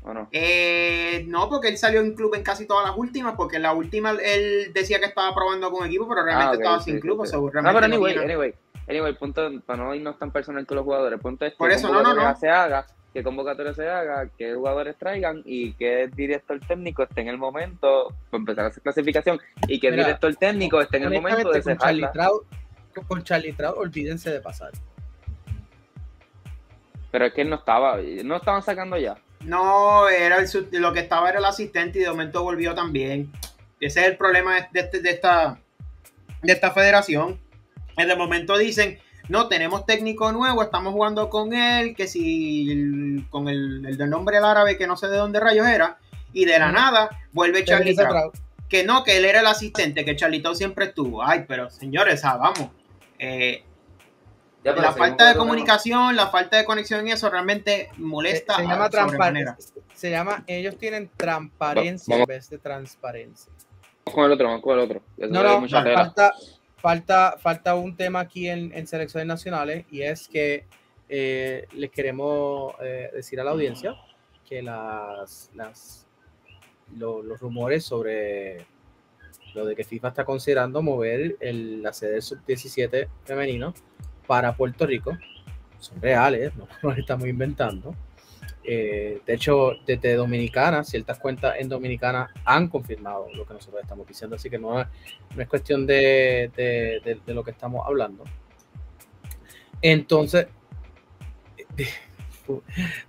¿O 0.04 0.14
no? 0.14 0.30
Eh, 0.32 1.26
no, 1.28 1.50
porque 1.50 1.68
él 1.68 1.78
salió 1.78 2.00
en 2.00 2.14
club 2.16 2.34
en 2.36 2.44
casi 2.44 2.66
todas 2.66 2.88
las 2.88 2.98
últimas, 2.98 3.36
porque 3.36 3.58
en 3.58 3.64
la 3.64 3.74
última 3.74 4.12
él 4.12 4.72
decía 4.74 5.00
que 5.00 5.06
estaba 5.08 5.34
probando 5.36 5.70
con 5.70 5.86
equipo, 5.86 6.08
pero 6.08 6.24
realmente 6.24 6.54
Ah, 6.56 6.60
estaba 6.60 6.80
sí, 6.80 6.86
sin 6.92 6.96
sí, 6.96 7.02
club. 7.02 7.26
sí. 7.26 7.36
o 7.36 7.52
sea, 7.52 7.62
No, 7.62 7.74
pero 7.74 7.88
no 7.88 7.96
anyway, 7.96 8.14
tiene- 8.14 8.32
anyway, 8.34 8.54
anyway, 8.88 9.10
el 9.12 9.18
punto, 9.18 9.50
para 9.66 9.84
no 9.84 9.94
irnos 9.94 10.18
tan 10.18 10.32
personal 10.32 10.66
con 10.66 10.76
los 10.78 10.86
jugadores, 10.86 11.18
el 11.18 11.22
punto 11.22 11.46
es 11.46 11.52
que 11.52 11.58
Por 11.58 11.72
eso, 11.72 11.88
no, 11.90 11.96
no, 11.96 12.04
convocatoria 12.04 12.32
no. 12.34 12.40
se 12.40 12.50
haga, 12.50 12.88
que 13.14 13.22
convocatoria 13.24 13.74
se 13.74 13.90
haga, 13.90 14.30
que 14.38 14.54
jugadores 14.56 14.96
traigan 14.98 15.42
y 15.44 15.74
que 15.74 16.08
director 16.16 16.58
técnico 16.66 17.04
esté 17.04 17.20
en 17.22 17.28
el 17.28 17.38
momento, 17.38 18.14
para 18.30 18.40
empezar 18.40 18.64
a 18.64 18.68
hacer 18.70 18.84
clasificación, 18.84 19.42
y 19.68 19.78
que 19.80 19.92
Mira, 19.92 20.04
director 20.06 20.34
técnico 20.38 20.80
esté 20.80 20.98
en 20.98 21.04
el 21.04 21.22
momento 21.22 21.52
de 21.52 21.62
cerrarla. 21.62 22.14
Con 23.10 23.24
Charlie 23.24 23.54
Trout, 23.54 23.78
olvídense 23.78 24.32
de 24.32 24.40
pasar. 24.40 24.72
Pero 27.12 27.26
es 27.26 27.34
que 27.34 27.42
él 27.42 27.50
no 27.50 27.56
estaba, 27.58 27.98
no 28.24 28.36
estaban 28.36 28.62
sacando 28.64 28.98
ya. 28.98 29.18
No, 29.42 30.10
era 30.10 30.38
el, 30.40 30.48
lo 30.72 30.94
que 30.94 31.00
estaba 31.00 31.30
era 31.30 31.40
el 31.40 31.46
asistente 31.46 32.00
y 32.00 32.02
de 32.02 32.10
momento 32.10 32.44
volvió 32.44 32.74
también. 32.76 33.32
Ese 33.80 34.02
es 34.02 34.08
el 34.08 34.18
problema 34.18 34.56
de, 34.56 34.68
de 34.74 34.80
este- 34.82 35.00
de 35.02 35.10
esta, 35.12 35.60
de 36.42 36.54
esta 36.54 36.72
federación. 36.72 37.40
En 37.98 38.10
el 38.10 38.18
momento 38.18 38.58
dicen, 38.58 39.00
no, 39.30 39.48
tenemos 39.48 39.86
técnico 39.86 40.32
nuevo, 40.32 40.64
estamos 40.64 40.94
jugando 40.94 41.30
con 41.30 41.54
él, 41.54 41.96
que 41.96 42.08
si 42.08 42.72
el- 42.72 43.26
con 43.30 43.48
el, 43.48 43.86
el 43.86 43.98
del 43.98 44.10
nombre 44.10 44.38
del 44.38 44.46
árabe, 44.46 44.78
que 44.78 44.88
no 44.88 44.98
sé 44.98 45.08
de 45.08 45.18
dónde 45.18 45.40
rayos 45.40 45.68
era, 45.68 45.98
y 46.34 46.46
de 46.46 46.60
la 46.60 46.72
nada 46.72 47.10
vuelve 47.32 47.64
Charlie 47.64 47.96
Trout. 47.96 48.10
Trout. 48.10 48.36
Que 48.68 48.84
no, 48.84 49.04
que 49.06 49.18
él 49.18 49.26
era 49.26 49.40
el 49.40 49.48
asistente, 49.48 50.04
que 50.04 50.16
Charlito 50.16 50.54
siempre 50.54 50.86
estuvo. 50.86 51.24
Ay, 51.24 51.46
pero 51.48 51.70
señores, 51.70 52.26
ah, 52.26 52.36
vamos. 52.38 52.70
eh, 53.20 53.64
la 54.76 54.92
falta 54.92 55.28
de 55.30 55.36
comunicación, 55.36 56.16
la 56.16 56.28
falta 56.28 56.58
de 56.58 56.66
conexión 56.66 57.08
y 57.08 57.12
eso 57.12 57.30
realmente 57.30 57.90
molesta. 57.98 58.56
se 58.58 58.64
llama 58.64 58.90
transparencia. 58.90 59.58
Se 59.94 60.10
llama, 60.12 60.44
ellos 60.48 60.78
tienen 60.78 61.10
transparencia 61.18 62.14
Vamos. 62.16 62.30
en 62.30 62.36
vez 62.36 62.50
de 62.50 62.58
transparencia. 62.60 63.52
Vamos 64.06 64.16
con 64.16 64.26
el 64.26 64.32
otro, 64.32 64.48
vamos 64.48 64.62
con 64.62 64.74
el 64.74 64.80
otro. 64.86 65.02
Eso 65.18 65.32
No, 65.34 65.44
no, 65.44 65.62
mucha 65.62 65.84
falta, 65.84 66.34
falta, 66.78 67.36
falta 67.40 67.76
un 67.76 67.96
tema 67.98 68.20
aquí 68.22 68.48
en, 68.50 68.72
en 68.74 68.88
selecciones 68.88 69.28
nacionales 69.28 69.86
y 69.92 70.02
es 70.04 70.28
que 70.28 70.66
eh, 71.10 71.68
les 71.74 71.90
queremos 71.92 72.74
eh, 72.82 73.10
decir 73.14 73.40
a 73.40 73.44
la 73.44 73.52
audiencia 73.52 73.96
que 74.48 74.62
las, 74.62 75.50
las 75.56 76.06
lo- 76.96 77.22
los 77.22 77.40
rumores 77.40 77.84
sobre 77.84 78.66
lo 79.54 79.66
de 79.66 79.76
que 79.76 79.84
FIFA 79.84 80.10
está 80.10 80.24
considerando 80.26 80.82
mover 80.82 81.36
el, 81.40 81.82
la 81.82 81.92
sede 81.92 82.12
del 82.14 82.22
sub-17 82.22 83.08
femenino 83.26 83.74
para 84.28 84.54
Puerto 84.56 84.86
Rico 84.86 85.18
son 85.80 86.02
reales, 86.02 86.52
no 86.56 86.68
nos 86.90 86.98
estamos 86.98 87.28
inventando. 87.28 87.96
Eh, 88.70 89.22
de 89.26 89.34
hecho, 89.34 89.72
desde 89.86 90.16
Dominicana, 90.16 90.84
ciertas 90.84 91.18
cuentas 91.20 91.56
en 91.58 91.70
Dominicana 91.70 92.30
han 92.44 92.68
confirmado 92.68 93.28
lo 93.34 93.46
que 93.46 93.54
nosotros 93.54 93.82
estamos 93.82 94.06
diciendo, 94.06 94.36
así 94.36 94.50
que 94.50 94.60
no, 94.60 94.82
es- 94.82 94.88
no 95.36 95.42
es 95.42 95.48
cuestión 95.48 95.86
de, 95.88 96.52
de- 96.56 97.00
de- 97.06 97.22
de 97.26 97.34
lo 97.34 97.44
que 97.46 97.52
estamos 97.52 97.86
hablando. 97.88 98.26
Entonces, 99.82 100.48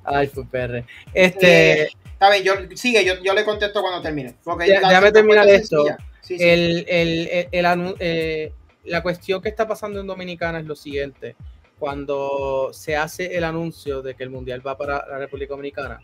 ay, 0.04 0.26
fue 0.28 0.44
PR. 0.46 0.84
Este, 1.14 1.82
Eh, 1.82 1.88
Está 2.12 2.30
bien, 2.32 2.42
yo, 2.44 2.52
sigue, 2.76 3.04
yo, 3.04 3.14
yo 3.22 3.32
le 3.32 3.44
contesto 3.44 3.80
cuando 3.80 4.02
termine. 4.02 4.34
Porque 4.42 4.66
Ya- 4.68 4.80
déjame 4.80 5.12
terminar 5.12 5.48
esto. 5.48 5.84
sencilla. 5.86 5.98
Sí, 6.20 6.36
sí. 6.38 6.44
el, 6.44 6.84
el- 6.88 7.28
el- 7.28 7.48
el 7.52 7.64
anu- 7.64 7.96
eh, 8.00 8.52
la 8.88 9.02
cuestión 9.02 9.40
que 9.40 9.48
está 9.48 9.66
pasando 9.66 10.00
en 10.00 10.06
Dominicana 10.06 10.60
es 10.60 10.66
lo 10.66 10.76
siguiente. 10.76 11.36
Cuando 11.78 12.70
se 12.72 12.96
hace 12.96 13.36
el 13.36 13.44
anuncio 13.44 14.02
de 14.02 14.14
que 14.14 14.24
el 14.24 14.30
Mundial 14.30 14.66
va 14.66 14.76
para 14.76 15.06
la 15.06 15.18
República 15.18 15.54
Dominicana, 15.54 16.00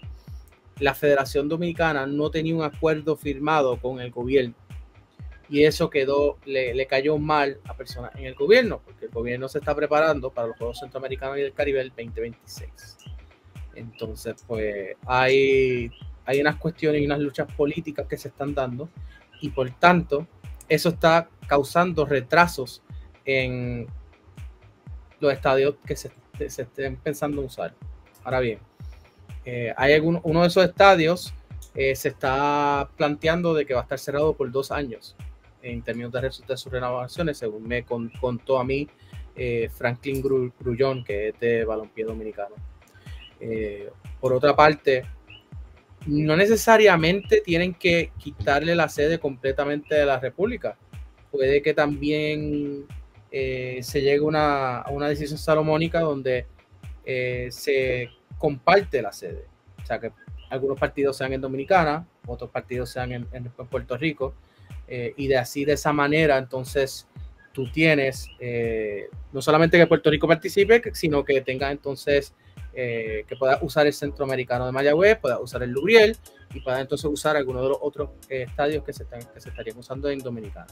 la 0.78 0.94
Federación 0.94 1.48
Dominicana 1.48 2.06
no 2.06 2.30
tenía 2.30 2.54
un 2.54 2.62
acuerdo 2.62 3.16
firmado 3.16 3.80
con 3.80 4.00
el 4.00 4.10
gobierno. 4.10 4.54
Y 5.48 5.64
eso 5.64 5.90
quedó, 5.90 6.38
le, 6.46 6.74
le 6.74 6.86
cayó 6.86 7.18
mal 7.18 7.58
a 7.64 7.76
personas 7.76 8.14
en 8.16 8.24
el 8.24 8.34
gobierno, 8.34 8.80
porque 8.84 9.06
el 9.06 9.10
gobierno 9.10 9.48
se 9.48 9.58
está 9.58 9.74
preparando 9.74 10.30
para 10.30 10.48
los 10.48 10.56
Juegos 10.56 10.78
Centroamericanos 10.80 11.38
y 11.38 11.42
del 11.42 11.52
Caribe 11.52 11.80
el 11.80 11.90
2026. 11.90 12.70
Entonces, 13.74 14.36
pues 14.46 14.96
hay, 15.06 15.90
hay 16.24 16.40
unas 16.40 16.56
cuestiones 16.56 17.02
y 17.02 17.06
unas 17.06 17.18
luchas 17.18 17.52
políticas 17.54 18.06
que 18.06 18.16
se 18.16 18.28
están 18.28 18.54
dando 18.54 18.88
y 19.40 19.50
por 19.50 19.70
tanto 19.72 20.26
eso 20.68 20.90
está 20.90 21.28
causando 21.46 22.04
retrasos 22.04 22.82
en 23.24 23.86
los 25.20 25.32
estadios 25.32 25.76
que 25.86 25.96
se, 25.96 26.10
se 26.48 26.62
estén 26.62 26.96
pensando 26.96 27.40
en 27.40 27.46
usar. 27.46 27.74
Ahora 28.22 28.40
bien, 28.40 28.58
eh, 29.44 29.72
hay 29.76 29.98
uno 30.00 30.40
de 30.42 30.46
esos 30.46 30.64
estadios 30.64 31.34
eh, 31.74 31.94
se 31.96 32.08
está 32.08 32.88
planteando 32.96 33.52
de 33.52 33.66
que 33.66 33.74
va 33.74 33.80
a 33.80 33.82
estar 33.82 33.98
cerrado 33.98 34.34
por 34.34 34.50
dos 34.50 34.70
años 34.70 35.16
en 35.62 35.82
términos 35.82 36.12
de, 36.12 36.20
de 36.20 36.56
sus 36.56 36.70
renovaciones, 36.70 37.38
según 37.38 37.66
me 37.66 37.84
con- 37.84 38.10
contó 38.20 38.58
a 38.58 38.64
mí 38.64 38.88
eh, 39.34 39.68
Franklin 39.74 40.22
Gru- 40.22 40.52
Grullón, 40.60 41.02
que 41.04 41.28
es 41.28 41.40
de 41.40 41.64
balompié 41.64 42.04
dominicano. 42.04 42.54
Por 44.20 44.32
otra 44.32 44.54
parte, 44.56 45.04
no 46.06 46.36
necesariamente 46.36 47.40
tienen 47.40 47.74
que 47.74 48.12
quitarle 48.18 48.74
la 48.74 48.88
sede 48.88 49.18
completamente 49.18 49.94
de 49.94 50.04
la 50.04 50.18
República. 50.18 50.76
Puede 51.30 51.62
que 51.62 51.74
también 51.74 52.86
eh, 53.30 53.80
se 53.82 54.00
llegue 54.00 54.20
una, 54.20 54.78
a 54.78 54.90
una 54.90 55.08
decisión 55.08 55.38
salomónica 55.38 56.00
donde 56.00 56.46
eh, 57.04 57.48
se 57.50 58.10
comparte 58.38 59.02
la 59.02 59.12
sede. 59.12 59.46
O 59.82 59.86
sea, 59.86 59.98
que 59.98 60.12
algunos 60.50 60.78
partidos 60.78 61.16
sean 61.16 61.32
en 61.32 61.40
Dominicana, 61.40 62.06
otros 62.26 62.50
partidos 62.50 62.90
sean 62.90 63.12
en, 63.12 63.44
Puerto 63.70 63.96
Rico, 63.96 64.34
eh, 64.86 65.14
y 65.16 65.26
de 65.26 65.38
así, 65.38 65.64
de 65.64 65.72
esa 65.72 65.92
manera, 65.92 66.38
entonces 66.38 67.08
tú 67.52 67.70
tienes 67.70 68.28
no 69.32 69.40
solamente 69.40 69.78
que 69.78 69.86
Puerto 69.86 70.10
Rico 70.10 70.26
participe, 70.26 70.82
sino 70.92 71.24
que 71.24 71.40
tenga 71.40 71.70
entonces 71.70 72.34
eh, 72.72 73.24
que 73.26 73.36
pueda 73.36 73.58
usar 73.62 73.86
el 73.86 73.92
Centroamericano 73.92 74.66
de 74.66 74.72
Mayagüez, 74.72 75.18
pueda 75.18 75.38
usar 75.40 75.62
el 75.62 75.70
Lubriel 75.70 76.16
y 76.52 76.60
pueda 76.60 76.80
entonces 76.80 77.06
usar 77.06 77.36
algunos 77.36 77.62
de 77.62 77.68
los 77.68 77.78
otros 77.80 78.10
estadios 78.28 78.84
que 78.84 78.92
se, 78.92 79.04
están, 79.04 79.20
que 79.32 79.40
se 79.40 79.48
estarían 79.48 79.78
usando 79.78 80.08
en 80.08 80.18
Dominicana. 80.18 80.66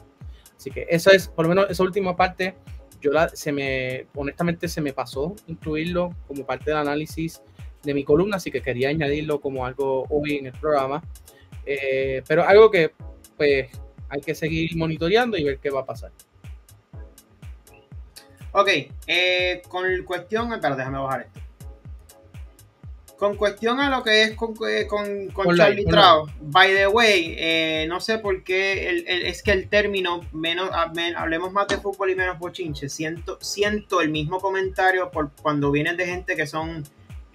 Así 0.56 0.70
que 0.70 0.86
esa 0.88 1.10
es, 1.12 1.28
por 1.28 1.44
lo 1.44 1.48
menos 1.48 1.70
esa 1.70 1.82
última 1.82 2.16
parte, 2.16 2.56
yo 3.00 3.10
la, 3.10 3.28
se 3.28 3.52
me, 3.52 4.06
honestamente 4.14 4.68
se 4.68 4.80
me 4.80 4.92
pasó 4.92 5.34
incluirlo 5.46 6.10
como 6.26 6.46
parte 6.46 6.70
del 6.70 6.78
análisis 6.78 7.42
de 7.82 7.94
mi 7.94 8.04
columna, 8.04 8.36
así 8.36 8.50
que 8.50 8.62
quería 8.62 8.88
añadirlo 8.90 9.40
como 9.40 9.66
algo 9.66 10.06
hoy 10.08 10.36
en 10.36 10.46
el 10.46 10.52
programa. 10.52 11.02
pero 12.28 12.44
algo 12.44 12.70
que 12.70 12.92
pues 13.36 13.70
hay 14.08 14.20
que 14.20 14.34
seguir 14.34 14.76
monitoreando 14.76 15.36
y 15.38 15.44
ver 15.44 15.58
qué 15.58 15.70
va 15.70 15.80
a 15.80 15.86
pasar. 15.86 16.12
Ok, 18.52 18.68
eh, 19.06 19.62
con 19.68 19.84
cuestión, 20.04 20.52
espera, 20.52 20.76
déjame 20.76 20.98
bajar 20.98 21.22
esto. 21.22 21.40
Con 23.22 23.36
cuestión 23.36 23.78
a 23.78 23.88
lo 23.88 24.02
que 24.02 24.24
es 24.24 24.34
con, 24.34 24.52
eh, 24.68 24.88
con, 24.88 25.56
Charlie 25.56 25.84
Trout, 25.84 26.28
by 26.40 26.74
the 26.74 26.88
way, 26.88 27.36
eh, 27.38 27.86
no 27.88 28.00
sé 28.00 28.18
por 28.18 28.42
qué 28.42 29.04
es 29.06 29.44
que 29.44 29.52
el 29.52 29.68
término, 29.68 30.22
menos, 30.32 30.70
hablemos 30.72 31.52
más 31.52 31.68
de 31.68 31.78
fútbol 31.78 32.10
y 32.10 32.16
menos 32.16 32.40
bochinche, 32.40 32.88
siento, 32.88 33.38
siento 33.40 34.00
el 34.00 34.10
mismo 34.10 34.40
comentario 34.40 35.08
por 35.12 35.30
cuando 35.40 35.70
vienen 35.70 35.96
de 35.96 36.06
gente 36.06 36.34
que 36.34 36.48
son 36.48 36.82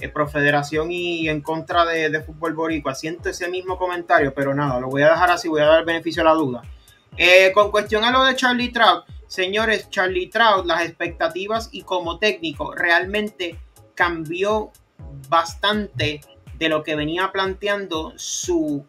eh, 0.01 0.09
pro 0.09 0.27
federación 0.27 0.91
y 0.91 1.29
en 1.29 1.39
contra 1.39 1.85
de, 1.85 2.09
de, 2.09 2.21
fútbol 2.21 2.53
boricua, 2.53 2.93
siento 2.93 3.29
ese 3.29 3.47
mismo 3.47 3.77
comentario, 3.77 4.33
pero 4.33 4.53
nada, 4.53 4.81
lo 4.81 4.89
voy 4.89 5.03
a 5.03 5.11
dejar 5.11 5.31
así, 5.31 5.47
voy 5.47 5.61
a 5.61 5.67
dar 5.67 5.79
el 5.79 5.85
beneficio 5.85 6.21
a 6.21 6.25
la 6.25 6.33
duda. 6.33 6.63
con 7.53 7.71
cuestión 7.71 8.03
a 8.03 8.11
lo 8.11 8.25
de 8.25 8.35
Charlie 8.35 8.73
Trout, 8.73 9.05
Señores, 9.27 9.89
Charlie 9.89 10.27
Trout, 10.27 10.65
las 10.65 10.81
expectativas 10.81 11.69
y 11.71 11.83
como 11.83 12.19
técnico 12.19 12.75
realmente 12.75 13.57
cambió 13.95 14.73
bastante 15.29 16.21
de 16.57 16.69
lo 16.69 16.83
que 16.83 16.95
venía 16.95 17.31
planteando 17.31 18.13
su 18.15 18.85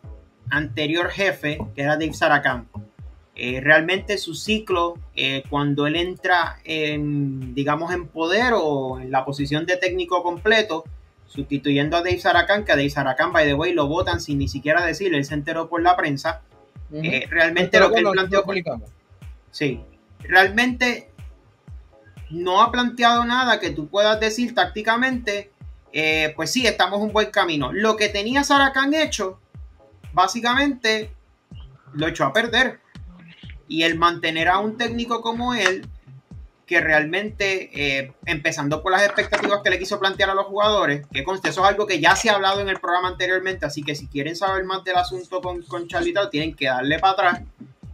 anterior 0.50 1.10
jefe, 1.10 1.58
que 1.74 1.82
era 1.82 1.96
Dave 1.96 2.14
Saracan. 2.14 2.68
Eh, 3.34 3.60
realmente 3.60 4.18
su 4.18 4.34
ciclo, 4.34 4.98
eh, 5.14 5.44
cuando 5.48 5.86
él 5.86 5.94
entra 5.94 6.58
en, 6.64 7.54
digamos, 7.54 7.92
en 7.92 8.08
poder 8.08 8.52
o 8.56 8.98
en 8.98 9.12
la 9.12 9.24
posición 9.24 9.64
de 9.64 9.76
técnico 9.76 10.22
completo, 10.24 10.84
sustituyendo 11.26 11.96
a 11.96 12.00
Dave 12.00 12.18
Saracan, 12.18 12.64
que 12.64 12.72
a 12.72 12.76
Dave 12.76 12.90
Saracan, 12.90 13.32
by 13.32 13.46
the 13.46 13.54
way, 13.54 13.72
lo 13.74 13.86
votan 13.86 14.20
sin 14.20 14.38
ni 14.38 14.48
siquiera 14.48 14.84
decirle, 14.84 15.18
él 15.18 15.24
se 15.24 15.34
enteró 15.34 15.68
por 15.68 15.82
la 15.82 15.96
prensa. 15.96 16.42
Eh, 16.92 17.26
realmente 17.30 17.78
lo 17.78 17.92
que 17.92 18.00
él 18.00 18.06
planteó... 18.10 18.44
Sí, 19.50 19.82
realmente 20.20 21.10
no 22.30 22.62
ha 22.62 22.72
planteado 22.72 23.24
nada 23.24 23.60
que 23.60 23.70
tú 23.70 23.88
puedas 23.88 24.18
decir 24.20 24.54
tácticamente, 24.54 25.52
eh, 25.92 26.32
pues 26.36 26.52
sí, 26.52 26.66
estamos 26.66 26.98
en 26.98 27.06
un 27.06 27.12
buen 27.12 27.30
camino. 27.30 27.72
Lo 27.72 27.96
que 27.96 28.08
tenía 28.08 28.44
Saracán 28.44 28.94
hecho, 28.94 29.40
básicamente, 30.12 31.12
lo 31.94 32.08
echó 32.08 32.24
a 32.24 32.32
perder. 32.32 32.80
Y 33.68 33.82
el 33.82 33.98
mantener 33.98 34.48
a 34.48 34.58
un 34.58 34.78
técnico 34.78 35.20
como 35.20 35.54
él, 35.54 35.86
que 36.66 36.80
realmente, 36.80 37.70
eh, 37.72 38.12
empezando 38.26 38.82
por 38.82 38.92
las 38.92 39.02
expectativas 39.02 39.60
que 39.62 39.70
le 39.70 39.78
quiso 39.78 39.98
plantear 39.98 40.30
a 40.30 40.34
los 40.34 40.46
jugadores, 40.46 41.06
que 41.12 41.24
conste, 41.24 41.48
eso 41.48 41.62
es 41.62 41.68
algo 41.68 41.86
que 41.86 42.00
ya 42.00 42.14
se 42.14 42.28
ha 42.28 42.34
hablado 42.34 42.60
en 42.60 42.68
el 42.68 42.78
programa 42.78 43.08
anteriormente, 43.08 43.64
así 43.64 43.82
que 43.82 43.94
si 43.94 44.06
quieren 44.06 44.36
saber 44.36 44.64
más 44.64 44.84
del 44.84 44.96
asunto 44.96 45.40
con, 45.40 45.62
con 45.62 45.88
tienen 46.30 46.54
que 46.54 46.66
darle 46.66 46.98
para 46.98 47.12
atrás 47.12 47.42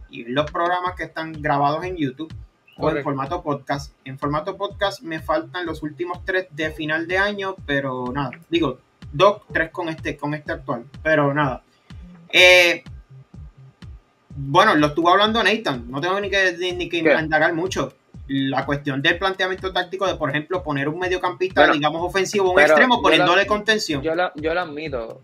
los 0.09 0.49
programas 0.51 0.95
que 0.95 1.03
están 1.03 1.33
grabados 1.41 1.83
en 1.83 1.97
YouTube 1.97 2.33
o 2.77 2.89
en 2.89 3.03
formato 3.03 3.41
podcast. 3.41 3.93
En 4.05 4.17
formato 4.19 4.57
podcast 4.57 5.01
me 5.01 5.19
faltan 5.19 5.65
los 5.65 5.83
últimos 5.83 6.23
tres 6.25 6.47
de 6.51 6.71
final 6.71 7.07
de 7.07 7.17
año, 7.17 7.55
pero 7.65 8.11
nada, 8.13 8.31
digo, 8.49 8.79
dos, 9.11 9.41
tres 9.51 9.71
con 9.71 9.89
este, 9.89 10.17
con 10.17 10.33
este 10.33 10.51
actual, 10.51 10.85
pero 11.01 11.33
nada. 11.33 11.63
Eh, 12.29 12.83
bueno, 14.35 14.75
lo 14.75 14.87
estuvo 14.87 15.09
hablando 15.09 15.41
Nathan, 15.41 15.89
no 15.89 16.01
tengo 16.01 16.19
ni 16.19 16.29
que, 16.29 16.53
ni 16.75 16.89
que 16.89 16.97
indagar 16.97 17.53
mucho. 17.53 17.93
La 18.27 18.65
cuestión 18.65 19.03
del 19.03 19.19
planteamiento 19.19 19.71
táctico 19.71 20.07
de, 20.07 20.15
por 20.15 20.31
ejemplo, 20.31 20.63
poner 20.63 20.89
un 20.89 20.97
mediocampista, 20.97 21.71
digamos, 21.71 22.01
ofensivo, 22.01 22.51
un 22.51 22.59
extremo, 22.59 23.01
poniéndole 23.01 23.45
contención. 23.45 24.01
Yo 24.01 24.15
lo, 24.15 24.31
yo 24.35 24.53
lo 24.53 24.61
admito, 24.61 25.21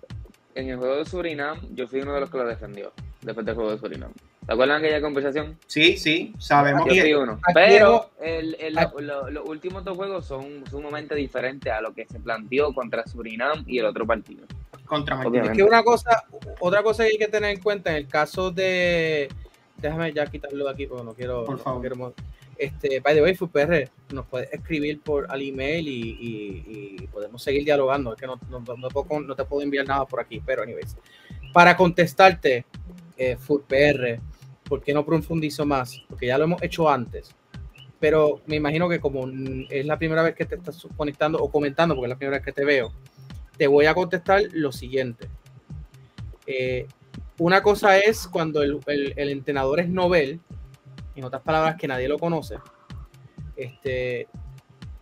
en 0.53 0.69
el 0.69 0.77
juego 0.77 0.97
de 0.97 1.05
Surinam, 1.05 1.59
yo 1.73 1.87
fui 1.87 2.01
uno 2.01 2.13
de 2.13 2.21
los 2.21 2.29
que 2.29 2.37
lo 2.37 2.45
defendió, 2.45 2.93
después 3.21 3.45
del 3.45 3.55
juego 3.55 3.71
de 3.71 3.77
Surinam. 3.77 4.11
¿Te 4.45 4.53
acuerdan 4.53 4.81
de 4.81 4.87
aquella 4.87 5.01
conversación? 5.01 5.57
Sí, 5.67 5.97
sí, 5.97 6.33
sabemos 6.39 6.87
que 6.87 7.15
uno. 7.15 7.39
Pero 7.53 8.09
el, 8.21 8.55
el, 8.59 8.73
los 8.73 9.47
últimos 9.47 9.83
dos 9.83 9.95
juegos 9.95 10.25
son 10.25 10.63
sumamente 10.69 11.15
diferentes 11.15 11.71
a 11.71 11.81
lo 11.81 11.93
que 11.93 12.05
se 12.07 12.19
planteó 12.19 12.73
contra 12.73 13.05
Surinam 13.05 13.63
y 13.67 13.79
el 13.79 13.85
otro 13.85 14.05
partido. 14.05 14.45
Contra 14.85 15.15
Martín. 15.15 15.45
Es 15.45 15.51
que 15.51 15.63
una 15.63 15.83
cosa, 15.83 16.23
otra 16.59 16.83
cosa 16.83 17.03
que 17.03 17.11
hay 17.11 17.17
que 17.17 17.27
tener 17.27 17.51
en 17.51 17.61
cuenta 17.61 17.91
en 17.91 17.97
el 17.97 18.07
caso 18.07 18.51
de. 18.51 19.29
Déjame 19.77 20.11
ya 20.13 20.25
quitarlo 20.25 20.65
de 20.65 20.71
aquí 20.71 20.85
porque 20.87 21.05
no 21.05 21.13
quiero. 21.13 21.45
Por 21.45 21.59
favor. 21.59 22.13
este, 22.57 22.99
by 22.99 23.15
the 23.15 23.21
way, 23.21 23.33
FUPR 23.33 23.89
nos 24.11 24.25
puede 24.25 24.49
escribir 24.51 24.99
por 25.01 25.31
al 25.31 25.41
email 25.41 25.87
y, 25.87 26.97
y, 26.99 27.07
podemos 27.07 27.41
seguir 27.41 27.63
dialogando. 27.63 28.13
Es 28.13 28.19
que 28.19 28.27
no, 28.27 28.39
no, 28.49 28.59
no, 28.59 28.87
te 28.87 28.93
puedo, 28.93 29.21
no, 29.21 29.35
te 29.35 29.45
puedo, 29.45 29.61
enviar 29.61 29.87
nada 29.87 30.05
por 30.05 30.19
aquí, 30.19 30.41
pero, 30.45 30.63
anyways. 30.63 30.97
Para 31.53 31.77
contestarte, 31.77 32.65
eh, 33.21 33.37
FUPR, 33.37 34.19
¿por 34.63 34.81
qué 34.81 34.95
no 34.95 35.05
profundizo 35.05 35.63
más? 35.63 36.01
Porque 36.09 36.25
ya 36.25 36.39
lo 36.39 36.45
hemos 36.45 36.63
hecho 36.63 36.89
antes. 36.89 37.35
Pero 37.99 38.41
me 38.47 38.55
imagino 38.55 38.89
que 38.89 38.99
como 38.99 39.29
es 39.69 39.85
la 39.85 39.99
primera 39.99 40.23
vez 40.23 40.33
que 40.33 40.45
te 40.45 40.55
estás 40.55 40.87
conectando 40.97 41.37
o 41.37 41.51
comentando, 41.51 41.93
porque 41.93 42.07
es 42.07 42.09
la 42.09 42.17
primera 42.17 42.37
vez 42.37 42.45
que 42.45 42.51
te 42.51 42.65
veo, 42.65 42.91
te 43.57 43.67
voy 43.67 43.85
a 43.85 43.93
contestar 43.93 44.41
lo 44.53 44.71
siguiente. 44.71 45.29
Eh, 46.47 46.87
una 47.37 47.61
cosa 47.61 47.99
es 47.99 48.27
cuando 48.27 48.63
el, 48.63 48.81
entrenador 49.15 49.81
es 49.81 49.87
Nobel, 49.87 50.39
en 51.15 51.23
otras 51.23 51.43
palabras, 51.43 51.75
que 51.75 51.87
nadie 51.87 52.07
lo 52.07 52.17
conoce. 52.17 52.55
Este, 53.55 54.27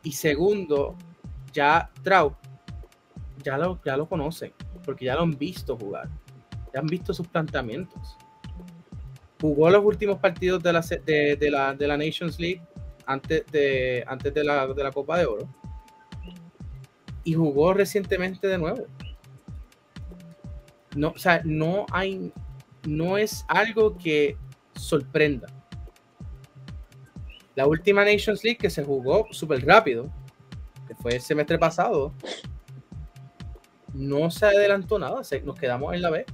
y 0.03 0.11
segundo, 0.11 0.97
ya 1.53 1.89
Trout, 2.03 2.33
ya 3.41 3.57
lo, 3.57 3.79
ya 3.81 3.95
lo 3.95 4.09
conocen, 4.09 4.51
porque 4.83 5.05
ya 5.05 5.15
lo 5.15 5.21
han 5.21 5.37
visto 5.37 5.77
jugar, 5.77 6.09
han 6.77 6.87
visto 6.87 7.13
sus 7.13 7.27
planteamientos 7.27 8.17
jugó 9.41 9.69
los 9.69 9.83
últimos 9.83 10.19
partidos 10.19 10.61
de 10.61 10.73
la, 10.73 10.81
de, 10.81 11.49
la, 11.49 11.73
de 11.73 11.87
la 11.87 11.97
Nations 11.97 12.39
League 12.39 12.61
antes, 13.05 13.45
de, 13.51 14.03
antes 14.07 14.33
de, 14.33 14.43
la, 14.43 14.67
de 14.67 14.83
la 14.83 14.91
Copa 14.91 15.17
de 15.17 15.25
Oro. 15.25 15.49
Y 17.23 17.33
jugó 17.33 17.73
recientemente 17.73 18.47
de 18.47 18.57
nuevo. 18.57 18.85
No, 20.95 21.09
o 21.09 21.17
sea, 21.17 21.41
no 21.45 21.85
hay, 21.91 22.33
no 22.87 23.17
es 23.17 23.45
algo 23.47 23.97
que 23.97 24.37
sorprenda. 24.75 25.47
La 27.55 27.67
última 27.67 28.03
Nations 28.03 28.43
League 28.43 28.57
que 28.57 28.69
se 28.69 28.83
jugó 28.83 29.27
súper 29.31 29.65
rápido, 29.65 30.09
que 30.87 30.95
fue 30.95 31.15
el 31.15 31.21
semestre 31.21 31.57
pasado, 31.59 32.13
no 33.93 34.31
se 34.31 34.45
adelantó 34.45 34.97
nada, 34.97 35.21
nos 35.43 35.59
quedamos 35.59 35.93
en 35.93 36.01
la 36.01 36.09
B. 36.09 36.25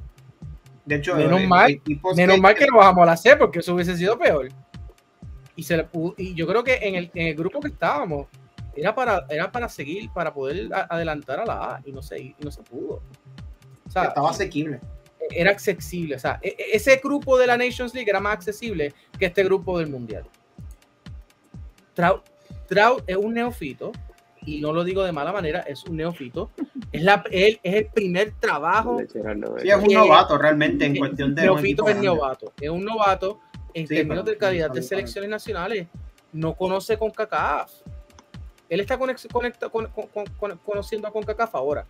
De 0.85 0.95
hecho, 0.95 1.15
menos 1.15 1.43
mal, 1.45 1.81
menos 2.15 2.39
mal 2.39 2.53
que 2.53 2.67
no 2.67 2.77
bajamos 2.77 3.03
a 3.03 3.05
la 3.07 3.17
C 3.17 3.35
porque 3.35 3.59
eso 3.59 3.73
hubiese 3.73 3.97
sido 3.97 4.17
peor. 4.17 4.49
Y, 5.55 5.63
se 5.63 5.87
y 6.17 6.33
yo 6.35 6.45
creo 6.47 6.63
que 6.63 6.75
en 6.75 6.95
el, 6.95 7.11
en 7.13 7.27
el, 7.27 7.35
grupo 7.35 7.59
que 7.59 7.69
estábamos 7.69 8.27
era 8.75 8.93
para, 8.93 9.25
era 9.29 9.51
para 9.51 9.69
seguir, 9.69 10.11
para 10.11 10.33
poder 10.33 10.69
adelantar 10.89 11.39
a 11.39 11.45
la 11.45 11.53
A 11.53 11.81
y 11.85 11.91
no 11.91 12.01
se, 12.01 12.19
y 12.19 12.35
no 12.39 12.51
se 12.51 12.61
pudo. 12.61 13.01
O 13.87 13.89
sea, 13.89 14.05
estaba 14.05 14.29
asequible. 14.29 14.79
Era 15.31 15.51
accesible. 15.51 16.15
O 16.15 16.19
sea, 16.19 16.39
e, 16.41 16.49
e, 16.49 16.75
ese 16.75 16.97
grupo 16.97 17.37
de 17.37 17.47
la 17.47 17.57
Nations 17.57 17.93
League 17.93 18.09
era 18.09 18.19
más 18.19 18.33
accesible 18.33 18.93
que 19.17 19.25
este 19.25 19.43
grupo 19.43 19.79
del 19.79 19.89
Mundial. 19.89 20.25
Trout, 21.93 22.23
Trout 22.67 23.03
es 23.07 23.15
un 23.15 23.33
neofito 23.33 23.91
y 24.45 24.61
no 24.61 24.71
lo 24.73 24.83
digo 24.83 25.03
de 25.03 25.11
mala 25.11 25.31
manera, 25.31 25.61
es 25.61 25.83
un 25.85 25.97
neofito. 25.97 26.51
Es, 26.91 27.03
la, 27.03 27.23
él, 27.31 27.59
es 27.63 27.75
el 27.75 27.87
primer 27.87 28.33
trabajo. 28.39 28.99
Sí, 28.99 29.19
es 29.63 29.75
un 29.75 29.93
novato 29.93 30.37
realmente 30.37 30.85
en 30.85 30.95
cuestión 30.95 31.33
de. 31.33 31.43
Neofito 31.43 31.87
es 31.89 31.97
novato. 31.97 32.53
Es 32.59 32.69
un 32.69 32.85
novato 32.85 33.39
en 33.73 33.87
términos 33.87 34.25
de 34.25 34.37
calidad 34.37 34.69
de 34.71 34.81
selecciones 34.81 35.29
nacionales. 35.29 35.87
No 36.31 36.53
conoce 36.53 36.97
con 36.97 37.11
CACAF. 37.11 37.71
Él 38.69 38.79
está 38.79 38.97
conecta, 38.97 39.69
con, 39.69 39.89
conociendo 40.63 41.07
a 41.07 41.11
CONCACAF 41.11 41.55
ahora. 41.55 41.85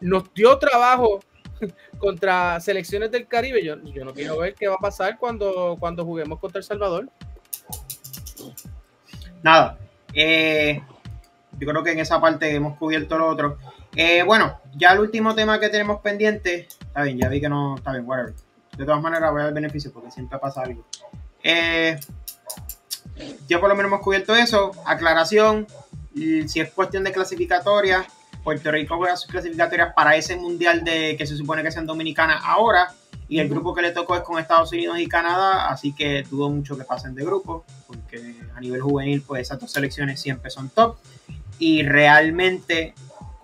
Nos 0.00 0.32
dio 0.34 0.58
trabajo 0.58 1.20
contra 1.98 2.58
selecciones 2.60 3.10
del 3.10 3.26
Caribe. 3.26 3.64
Yo, 3.64 3.76
yo 3.84 4.04
no 4.04 4.12
quiero 4.12 4.38
ver 4.38 4.54
qué 4.54 4.68
va 4.68 4.74
a 4.74 4.78
pasar 4.78 5.18
cuando, 5.18 5.76
cuando 5.78 6.04
juguemos 6.04 6.38
contra 6.40 6.58
El 6.58 6.64
Salvador. 6.64 7.08
Nada, 9.42 9.78
eh, 10.14 10.82
yo 11.58 11.68
creo 11.68 11.82
que 11.82 11.92
en 11.92 12.00
esa 12.00 12.20
parte 12.20 12.54
hemos 12.54 12.78
cubierto 12.78 13.18
lo 13.18 13.28
otro. 13.28 13.58
Eh, 13.94 14.22
bueno, 14.22 14.60
ya 14.76 14.92
el 14.92 15.00
último 15.00 15.34
tema 15.34 15.60
que 15.60 15.68
tenemos 15.68 16.00
pendiente, 16.00 16.68
está 16.80 17.02
bien, 17.02 17.18
ya 17.18 17.28
vi 17.28 17.40
que 17.40 17.48
no, 17.48 17.76
está 17.76 17.92
bien, 17.92 18.04
whatever. 18.06 18.34
De 18.76 18.84
todas 18.84 19.00
maneras 19.00 19.30
voy 19.30 19.42
a 19.42 19.44
dar 19.44 19.54
beneficio 19.54 19.92
porque 19.92 20.10
siempre 20.10 20.38
pasa 20.38 20.62
algo. 20.62 20.84
Eh, 21.42 21.98
yo 23.48 23.60
por 23.60 23.68
lo 23.68 23.76
menos 23.76 23.90
hemos 23.90 24.00
cubierto 24.00 24.34
eso, 24.34 24.72
aclaración, 24.84 25.66
si 26.14 26.60
es 26.60 26.70
cuestión 26.72 27.04
de 27.04 27.12
clasificatoria, 27.12 28.04
Puerto 28.44 28.70
Rico 28.70 28.96
juega 28.96 29.16
sus 29.16 29.30
clasificatorias 29.30 29.94
para 29.94 30.16
ese 30.16 30.36
mundial 30.36 30.84
de 30.84 31.16
que 31.16 31.26
se 31.26 31.36
supone 31.36 31.62
que 31.62 31.72
sea 31.72 31.80
en 31.80 31.86
Dominicana 31.86 32.38
ahora, 32.44 32.92
y 33.28 33.38
el 33.38 33.48
grupo 33.48 33.74
que 33.74 33.82
le 33.82 33.92
tocó 33.92 34.16
es 34.16 34.22
con 34.22 34.38
Estados 34.38 34.70
Unidos 34.72 34.98
y 34.98 35.06
Canadá, 35.06 35.68
así 35.68 35.94
que 35.94 36.22
dudo 36.24 36.50
mucho 36.50 36.76
que 36.76 36.84
pasen 36.84 37.14
de 37.14 37.24
grupo, 37.24 37.64
porque 37.86 38.36
a 38.54 38.60
nivel 38.60 38.82
juvenil, 38.82 39.22
pues 39.22 39.42
esas 39.42 39.58
dos 39.58 39.72
selecciones 39.72 40.20
siempre 40.20 40.50
son 40.50 40.68
top. 40.68 40.96
Y 41.58 41.82
realmente, 41.82 42.94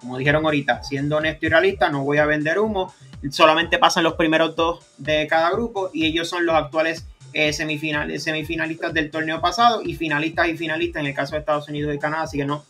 como 0.00 0.18
dijeron 0.18 0.44
ahorita, 0.44 0.82
siendo 0.82 1.16
honesto 1.16 1.46
y 1.46 1.48
realista, 1.48 1.88
no 1.88 2.04
voy 2.04 2.18
a 2.18 2.26
vender 2.26 2.58
humo. 2.58 2.92
Solamente 3.30 3.78
pasan 3.78 4.04
los 4.04 4.14
primeros 4.14 4.54
dos 4.56 4.84
de 4.98 5.26
cada 5.26 5.50
grupo 5.50 5.90
y 5.92 6.06
ellos 6.06 6.28
son 6.28 6.44
los 6.44 6.54
actuales 6.54 7.06
eh, 7.32 7.52
semifinales, 7.52 8.22
semifinalistas 8.22 8.92
del 8.92 9.10
torneo 9.10 9.40
pasado 9.40 9.82
y 9.82 9.94
finalistas 9.94 10.48
y 10.48 10.56
finalistas 10.56 11.00
en 11.00 11.06
el 11.06 11.14
caso 11.14 11.32
de 11.32 11.40
Estados 11.40 11.68
Unidos 11.68 11.94
y 11.94 11.98
Canadá, 11.98 12.22
así 12.22 12.38
que 12.38 12.44
no 12.44 12.64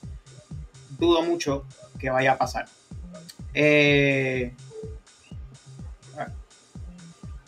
dudo 0.99 1.23
mucho 1.23 1.65
que 1.99 2.11
vaya 2.11 2.33
a 2.33 2.39
pasar. 2.39 2.67
Eh, 3.55 4.53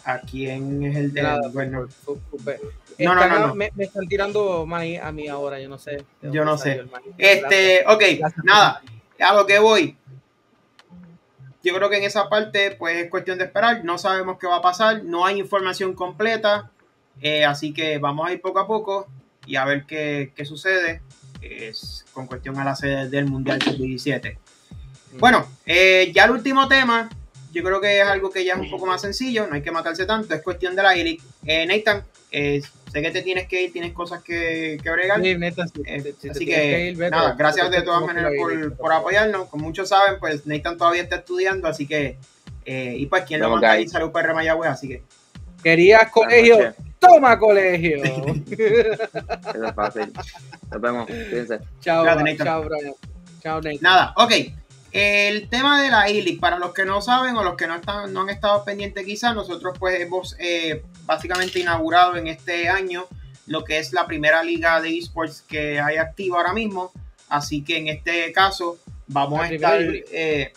¿A 0.04 0.18
quién 0.20 0.82
es 0.84 0.96
el 0.96 1.12
de 1.12 1.22
Nada, 1.22 1.48
bueno, 1.52 1.86
No, 2.98 3.14
no, 3.14 3.28
no, 3.28 3.46
no. 3.48 3.54
Me, 3.54 3.70
me 3.74 3.84
están 3.84 4.06
tirando 4.08 4.66
maíz 4.66 5.00
a 5.00 5.12
mí 5.12 5.28
ahora, 5.28 5.60
yo 5.60 5.68
no 5.68 5.78
sé. 5.78 6.04
Yo 6.22 6.44
no 6.44 6.58
sé. 6.58 6.84
Este, 7.18 7.84
ok, 7.86 8.02
Gracias. 8.18 8.44
nada, 8.44 8.82
a 9.20 9.34
lo 9.34 9.46
que 9.46 9.58
voy. 9.58 9.96
Yo 11.62 11.74
creo 11.74 11.88
que 11.88 11.98
en 11.98 12.04
esa 12.04 12.28
parte, 12.28 12.72
pues 12.72 12.96
es 12.96 13.10
cuestión 13.10 13.38
de 13.38 13.44
esperar. 13.44 13.84
No 13.84 13.96
sabemos 13.96 14.38
qué 14.40 14.48
va 14.48 14.56
a 14.56 14.62
pasar, 14.62 15.04
no 15.04 15.24
hay 15.24 15.38
información 15.38 15.94
completa. 15.94 16.70
eh, 17.20 17.44
así 17.44 17.72
que 17.72 17.98
vamos 17.98 18.26
a 18.28 18.32
ir 18.32 18.40
poco 18.40 18.58
a 18.58 18.66
poco 18.66 19.06
y 19.46 19.54
a 19.56 19.64
ver 19.64 19.84
qué, 19.86 20.32
qué 20.34 20.44
sucede 20.44 21.02
es, 21.40 22.04
con 22.12 22.26
cuestión 22.26 22.58
a 22.58 22.64
la 22.64 22.74
sede 22.74 23.08
del 23.08 23.26
Mundial 23.26 23.60
Sub-17. 23.62 24.38
Bueno, 25.18 25.46
eh, 25.66 26.10
ya 26.14 26.24
el 26.24 26.30
último 26.32 26.66
tema, 26.68 27.08
yo 27.52 27.62
creo 27.62 27.80
que 27.80 28.00
es 28.00 28.06
algo 28.06 28.30
que 28.30 28.44
ya 28.44 28.54
es 28.54 28.60
un 28.60 28.70
poco 28.70 28.86
más 28.86 29.00
sencillo, 29.00 29.46
no 29.46 29.54
hay 29.54 29.62
que 29.62 29.70
matarse 29.70 30.06
tanto, 30.06 30.34
es 30.34 30.42
cuestión 30.42 30.74
de 30.74 30.82
la 30.82 30.96
IRIC. 30.96 31.22
Eh, 31.46 31.66
Nathan, 31.66 32.02
eh, 32.30 32.62
sé 32.90 33.02
que 33.02 33.10
te 33.10 33.22
tienes 33.22 33.46
que 33.46 33.62
ir, 33.62 33.72
tienes 33.72 33.92
cosas 33.92 34.22
que, 34.22 34.78
que 34.82 34.90
bregar. 34.90 35.20
Sí, 35.22 35.36
neta, 35.36 35.66
si- 35.68 35.82
Eh, 35.86 36.14
si 36.18 36.28
así 36.30 36.44
tienes 36.46 36.64
que, 36.64 36.88
ir, 36.88 36.96
vete, 36.96 37.10
nada, 37.10 37.34
gracias 37.38 37.70
de 37.70 37.82
todas 37.82 38.00
que 38.00 38.06
maneras 38.06 38.32
por, 38.38 38.76
por 38.76 38.92
apoyarnos. 38.92 39.48
Como 39.48 39.64
muchos 39.66 39.88
saben, 39.88 40.18
pues 40.18 40.46
Nathan 40.46 40.76
todavía 40.78 41.02
está 41.02 41.16
estudiando, 41.16 41.68
así 41.68 41.86
que, 41.86 42.16
eh, 42.64 42.94
y 42.96 43.06
pues 43.06 43.24
quien 43.24 43.40
lo 43.40 43.50
manda 43.50 43.68
que 43.72 43.76
ahí, 43.78 43.88
salud 43.88 44.10
PR 44.12 44.32
Mayagüez, 44.34 44.70
así 44.70 44.88
que, 44.88 45.02
Querías 45.62 46.10
colegio, 46.10 46.74
toma 46.98 47.38
colegio. 47.38 48.02
Eso 48.02 49.64
es 49.66 49.74
fácil. 49.76 50.12
Nos 50.70 50.80
vemos. 50.80 51.06
Fíjense. 51.06 51.60
chao, 51.80 52.04
Nathan. 52.04 52.36
chao, 52.38 52.62
Brian. 52.64 52.94
Chao, 53.42 53.60
Nathan. 53.60 53.78
nada, 53.80 54.14
ok. 54.16 54.32
El 54.92 55.48
tema 55.48 55.80
de 55.82 55.90
la 55.90 56.10
ILIC, 56.10 56.38
para 56.38 56.58
los 56.58 56.74
que 56.74 56.84
no 56.84 57.00
saben 57.00 57.34
o 57.36 57.42
los 57.42 57.56
que 57.56 57.66
no, 57.66 57.76
están, 57.76 58.12
no 58.12 58.22
han 58.22 58.28
estado 58.28 58.62
pendientes 58.64 59.04
quizás, 59.06 59.34
nosotros 59.34 59.76
pues 59.78 59.98
hemos 60.00 60.36
eh, 60.38 60.82
básicamente 61.06 61.60
inaugurado 61.60 62.16
en 62.16 62.26
este 62.26 62.68
año 62.68 63.06
lo 63.46 63.64
que 63.64 63.78
es 63.78 63.92
la 63.92 64.06
primera 64.06 64.42
liga 64.42 64.80
de 64.82 64.96
esports 64.98 65.42
que 65.42 65.80
hay 65.80 65.96
activa 65.96 66.36
ahora 66.38 66.52
mismo. 66.52 66.92
Así 67.28 67.62
que 67.64 67.78
en 67.78 67.88
este 67.88 68.30
caso 68.32 68.78
vamos 69.06 69.38
La 69.40 69.46
a 69.46 69.48
estar, 69.54 69.80
eh, 70.12 70.52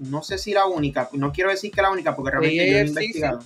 no 0.00 0.22
sé 0.24 0.38
si 0.38 0.52
la 0.52 0.66
única, 0.66 1.08
no 1.12 1.32
quiero 1.32 1.50
decir 1.50 1.70
que 1.70 1.80
la 1.82 1.90
única 1.90 2.16
porque 2.16 2.32
realmente 2.32 2.68
yo 2.70 2.76
he 2.78 2.80
investigado. 2.86 3.38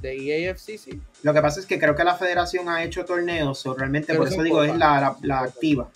De 0.00 0.16
E 0.16 0.44
EAFCC. 0.46 0.98
Lo 1.22 1.34
que 1.34 1.42
pasa 1.42 1.60
es 1.60 1.66
que 1.66 1.78
creo 1.78 1.94
que 1.94 2.04
la 2.04 2.14
federación 2.16 2.70
ha 2.70 2.82
hecho 2.82 3.04
torneos, 3.04 3.66
o 3.66 3.74
realmente 3.74 4.06
Pero 4.14 4.20
por 4.20 4.28
eso 4.32 4.42
digo, 4.42 4.64
es 4.64 4.74
la, 4.78 4.98
la- 5.00 5.16
la 5.20 5.40
activa. 5.40 5.90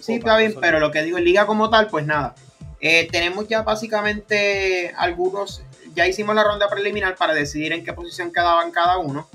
Sí, 0.00 0.14
está 0.14 0.36
bien, 0.36 0.54
pero 0.60 0.80
lo 0.80 0.90
que 0.90 1.02
digo 1.02 1.18
en 1.18 1.24
liga 1.24 1.46
como 1.46 1.70
tal, 1.70 1.86
pues 1.88 2.06
nada. 2.06 2.34
Eh, 2.80 3.08
tenemos 3.10 3.48
ya 3.48 3.62
básicamente 3.62 4.92
algunos, 4.96 5.62
ya 5.94 6.06
hicimos 6.06 6.34
la 6.34 6.44
ronda 6.44 6.68
preliminar 6.68 7.16
para 7.16 7.32
decidir 7.32 7.72
en 7.72 7.84
qué 7.84 7.92
posición 7.92 8.32
quedaban 8.32 8.70
cada 8.72 8.98
uno. 8.98 9.28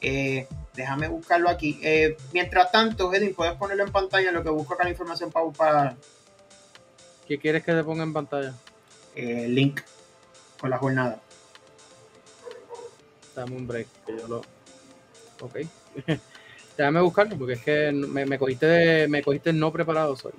Eh, 0.00 0.46
déjame 0.74 1.08
buscarlo 1.08 1.48
aquí. 1.48 1.78
Eh, 1.82 2.16
mientras 2.32 2.72
tanto, 2.72 3.12
Edwin, 3.12 3.34
puedes 3.34 3.54
ponerlo 3.54 3.84
en 3.84 3.92
pantalla 3.92 4.28
en 4.28 4.34
lo 4.34 4.42
que 4.42 4.50
busco 4.50 4.74
acá 4.74 4.84
la 4.84 4.90
información 4.90 5.30
para, 5.30 5.50
para 5.50 5.96
¿Qué 7.26 7.38
quieres 7.38 7.62
que 7.64 7.72
te 7.72 7.84
ponga 7.84 8.02
en 8.02 8.12
pantalla? 8.12 8.54
eh, 9.16 9.44
el 9.46 9.54
link 9.54 9.80
con 10.60 10.70
la 10.70 10.78
jornada. 10.78 11.20
Dame 13.34 13.56
un 13.56 13.66
break, 13.66 13.86
que 14.06 14.16
yo 14.16 14.28
lo. 14.28 14.42
Ok. 15.40 15.58
Déjame 16.76 17.00
buscarlo 17.00 17.36
porque 17.38 17.54
es 17.54 17.62
que 17.62 17.90
me, 17.92 18.26
me 18.26 18.38
cogiste 18.38 18.66
de, 18.66 19.08
me 19.08 19.22
cogiste 19.22 19.52
no 19.52 19.72
preparado, 19.72 20.14
sorry. 20.16 20.36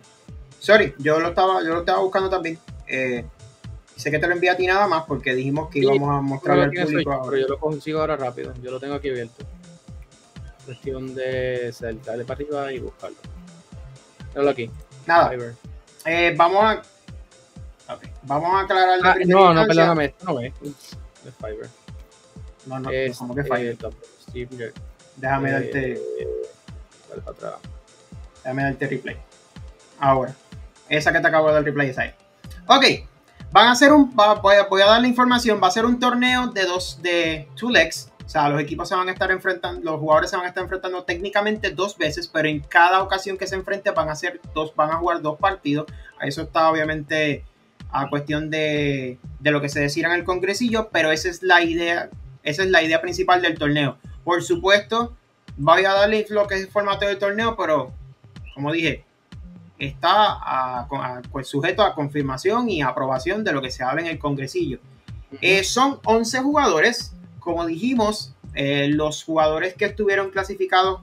Sorry, 0.59 0.93
yo 0.99 1.19
lo 1.19 1.29
estaba, 1.29 1.61
yo 1.63 1.69
lo 1.73 1.79
estaba 1.79 1.99
buscando 1.99 2.29
también. 2.29 2.59
Eh, 2.87 3.25
sé 3.95 4.11
que 4.11 4.19
te 4.19 4.27
lo 4.27 4.33
envié 4.33 4.49
a 4.51 4.57
ti 4.57 4.67
nada 4.67 4.87
más 4.87 5.03
porque 5.05 5.33
dijimos 5.33 5.69
que 5.69 5.79
Sí, 5.79 5.85
íbamos 5.85 6.09
a 6.09 6.13
No 6.13 6.21
mostrarle 6.23 6.67
lo 6.73 6.81
al 6.81 6.87
público 6.87 7.11
ahora. 7.11 7.29
pero 7.31 7.41
yo 7.41 7.47
lo 7.47 7.59
consigo 7.59 7.99
ahora 8.01 8.15
rápido. 8.17 8.53
Yo 8.61 8.71
lo 8.71 8.79
tengo 8.79 8.93
aquí 8.95 9.09
abierto. 9.09 9.43
Cuestión 10.65 11.15
de 11.15 11.73
darle 12.05 12.25
para 12.25 12.35
arriba 12.37 12.73
y 12.73 12.79
buscarlo. 12.79 13.17
Míralo 14.29 14.49
aquí. 14.49 14.69
Nada, 15.05 15.29
Fiverr. 15.29 15.55
eh, 16.05 16.33
vamos 16.37 16.63
a. 16.63 17.93
ok, 17.93 18.03
Vamos 18.23 18.53
a 18.53 18.59
aclarar 18.61 19.01
de 19.01 19.07
Ah, 19.09 19.15
no, 19.25 19.53
no, 19.53 19.65
perdóname, 19.65 20.05
esto 20.05 20.25
no 20.25 20.39
es. 20.41 20.53
Es 20.63 21.33
Fiverr. 21.39 21.69
No, 22.65 22.79
no, 22.79 22.89
Es, 22.91 23.17
como 23.17 23.33
que 23.33 23.41
eh, 23.41 23.45
falla. 23.45 23.73
Steve. 24.29 24.73
Déjame 25.17 25.49
eh, 25.49 25.51
darte, 25.53 26.01
dale 27.09 27.21
para 27.21 27.31
atrás. 27.37 27.53
déjame 28.43 28.63
darte 28.63 28.87
replay. 28.87 29.17
Ahora, 29.99 30.33
esa 30.89 31.11
que 31.11 31.19
te 31.19 31.27
acabo 31.27 31.47
de 31.49 31.53
dar 31.55 31.63
replay 31.63 31.89
es 31.89 31.97
ahí. 31.97 32.11
Ok, 32.67 32.85
van 33.51 33.67
a 33.67 33.71
hacer 33.71 33.91
un, 33.91 34.11
va- 34.17 34.35
voy, 34.35 34.55
a, 34.55 34.63
voy 34.67 34.81
a 34.81 34.85
dar 34.85 35.01
la 35.01 35.07
información, 35.07 35.59
va 35.61 35.67
a 35.67 35.71
ser 35.71 35.85
un 35.85 35.99
torneo 35.99 36.47
de 36.47 36.63
dos, 36.65 37.01
de 37.01 37.47
two 37.55 37.69
legs. 37.69 38.11
O 38.25 38.29
sea, 38.29 38.49
los 38.49 38.59
equipos 38.61 38.89
se 38.89 38.95
van 38.95 39.07
a 39.07 39.13
estar 39.13 39.31
enfrentando, 39.31 39.89
los 39.89 39.99
jugadores 40.01 40.29
se 40.29 40.35
van 40.35 40.45
a 40.45 40.49
estar 40.49 40.61
enfrentando 40.61 41.03
técnicamente 41.05 41.71
dos 41.71 41.97
veces, 41.97 42.27
pero 42.27 42.49
en 42.49 42.59
cada 42.59 43.01
ocasión 43.01 43.37
que 43.37 43.47
se 43.47 43.55
enfrente 43.55 43.89
van 43.91 44.09
a 44.09 44.15
ser 44.15 44.41
dos, 44.53 44.75
van 44.75 44.91
a 44.91 44.97
jugar 44.97 45.21
dos 45.21 45.39
partidos. 45.39 45.85
Eso 46.21 46.41
está 46.41 46.69
obviamente 46.69 47.45
a 47.89 48.09
cuestión 48.09 48.49
de, 48.49 49.17
de 49.39 49.51
lo 49.51 49.61
que 49.61 49.69
se 49.69 49.79
decida 49.79 50.07
en 50.07 50.13
el 50.13 50.25
congresillo, 50.25 50.89
pero 50.91 51.09
esa 51.11 51.29
es 51.29 51.41
la 51.41 51.63
idea, 51.63 52.09
esa 52.43 52.63
es 52.63 52.69
la 52.69 52.83
idea 52.83 52.99
principal 52.99 53.41
del 53.41 53.57
torneo. 53.57 53.97
Por 54.27 54.43
supuesto, 54.43 55.15
voy 55.55 55.85
a 55.85 55.93
darle 55.93 56.25
lo 56.29 56.45
que 56.47 56.55
es 56.55 56.61
el 56.63 56.67
formato 56.67 57.05
del 57.05 57.17
torneo, 57.17 57.55
pero 57.55 57.93
como 58.53 58.73
dije, 58.73 59.05
está 59.79 60.33
a- 60.33 60.81
a- 60.81 61.21
pues, 61.31 61.47
sujeto 61.47 61.81
a 61.81 61.95
confirmación 61.95 62.67
y 62.69 62.81
aprobación 62.81 63.45
de 63.45 63.53
lo 63.53 63.61
que 63.61 63.71
se 63.71 63.85
habla 63.85 64.01
en 64.01 64.07
el 64.07 64.19
congresillo. 64.19 64.79
Eh, 65.39 65.63
son 65.63 66.01
11 66.03 66.41
jugadores, 66.41 67.13
como 67.39 67.65
dijimos, 67.65 68.33
eh, 68.53 68.89
los 68.89 69.23
jugadores 69.23 69.75
que 69.75 69.85
estuvieron 69.85 70.29
clasificados, 70.29 70.99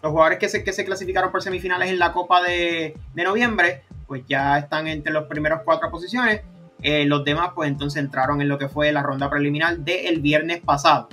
los 0.00 0.12
jugadores 0.12 0.38
que 0.38 0.48
se, 0.48 0.62
que 0.62 0.72
se 0.72 0.84
clasificaron 0.84 1.32
por 1.32 1.42
semifinales 1.42 1.90
en 1.90 1.98
la 1.98 2.12
Copa 2.12 2.40
de, 2.40 2.96
de 3.14 3.24
noviembre, 3.24 3.82
pues 4.06 4.22
ya 4.28 4.58
están 4.58 4.86
entre 4.86 5.12
las 5.12 5.24
primeras 5.24 5.62
cuatro 5.64 5.90
posiciones. 5.90 6.42
Eh, 6.82 7.04
los 7.04 7.24
demás, 7.24 7.50
pues 7.56 7.68
entonces 7.68 8.00
entraron 8.00 8.40
en 8.40 8.48
lo 8.48 8.58
que 8.58 8.68
fue 8.68 8.92
la 8.92 9.02
ronda 9.02 9.28
preliminar 9.28 9.78
del 9.78 10.20
viernes 10.20 10.60
pasado. 10.60 11.08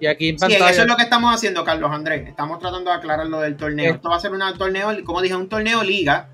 Y 0.00 0.06
aquí 0.06 0.28
en 0.28 0.38
Sí, 0.38 0.40
pantalla. 0.42 0.70
eso 0.70 0.82
es 0.82 0.88
lo 0.88 0.96
que 0.96 1.02
estamos 1.02 1.34
haciendo, 1.34 1.64
Carlos 1.64 1.90
Andrés. 1.90 2.28
Estamos 2.28 2.58
tratando 2.58 2.90
de 2.90 2.96
aclarar 2.96 3.26
lo 3.26 3.40
del 3.40 3.56
torneo. 3.56 3.92
Eh. 3.92 3.94
Esto 3.96 4.10
va 4.10 4.16
a 4.16 4.20
ser 4.20 4.30
un 4.32 4.40
torneo, 4.56 4.90
como 5.04 5.20
dije, 5.22 5.34
un 5.34 5.48
torneo 5.48 5.82
liga. 5.82 6.28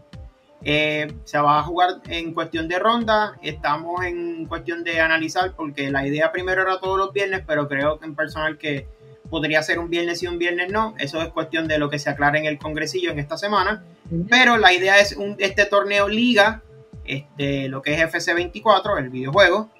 Eh, 0.66 1.12
se 1.24 1.38
va 1.38 1.58
a 1.58 1.62
jugar 1.62 2.00
en 2.08 2.32
cuestión 2.34 2.68
de 2.68 2.78
ronda. 2.78 3.38
Estamos 3.42 4.04
en 4.04 4.46
cuestión 4.46 4.84
de 4.84 5.00
analizar, 5.00 5.52
porque 5.56 5.90
la 5.90 6.06
idea 6.06 6.32
primero 6.32 6.62
era 6.62 6.78
todos 6.78 6.98
los 6.98 7.12
viernes, 7.12 7.42
pero 7.46 7.68
creo 7.68 7.98
que 7.98 8.06
en 8.06 8.14
personal 8.14 8.58
que 8.58 8.86
podría 9.30 9.62
ser 9.62 9.78
un 9.78 9.88
viernes 9.90 10.22
y 10.22 10.26
un 10.26 10.38
viernes 10.38 10.70
no. 10.70 10.94
Eso 10.98 11.20
es 11.22 11.28
cuestión 11.28 11.66
de 11.66 11.78
lo 11.78 11.88
que 11.90 11.98
se 11.98 12.10
aclara 12.10 12.38
en 12.38 12.44
el 12.44 12.58
congresillo 12.58 13.10
en 13.10 13.18
esta 13.18 13.36
semana. 13.38 13.84
Pero 14.28 14.58
la 14.58 14.72
idea 14.72 14.98
es 15.00 15.16
un, 15.16 15.36
este 15.38 15.64
torneo 15.66 16.08
liga, 16.08 16.62
este, 17.04 17.68
lo 17.68 17.82
que 17.82 17.94
es 17.94 18.00
FC24, 18.00 18.98
el 18.98 19.08
videojuego, 19.08 19.70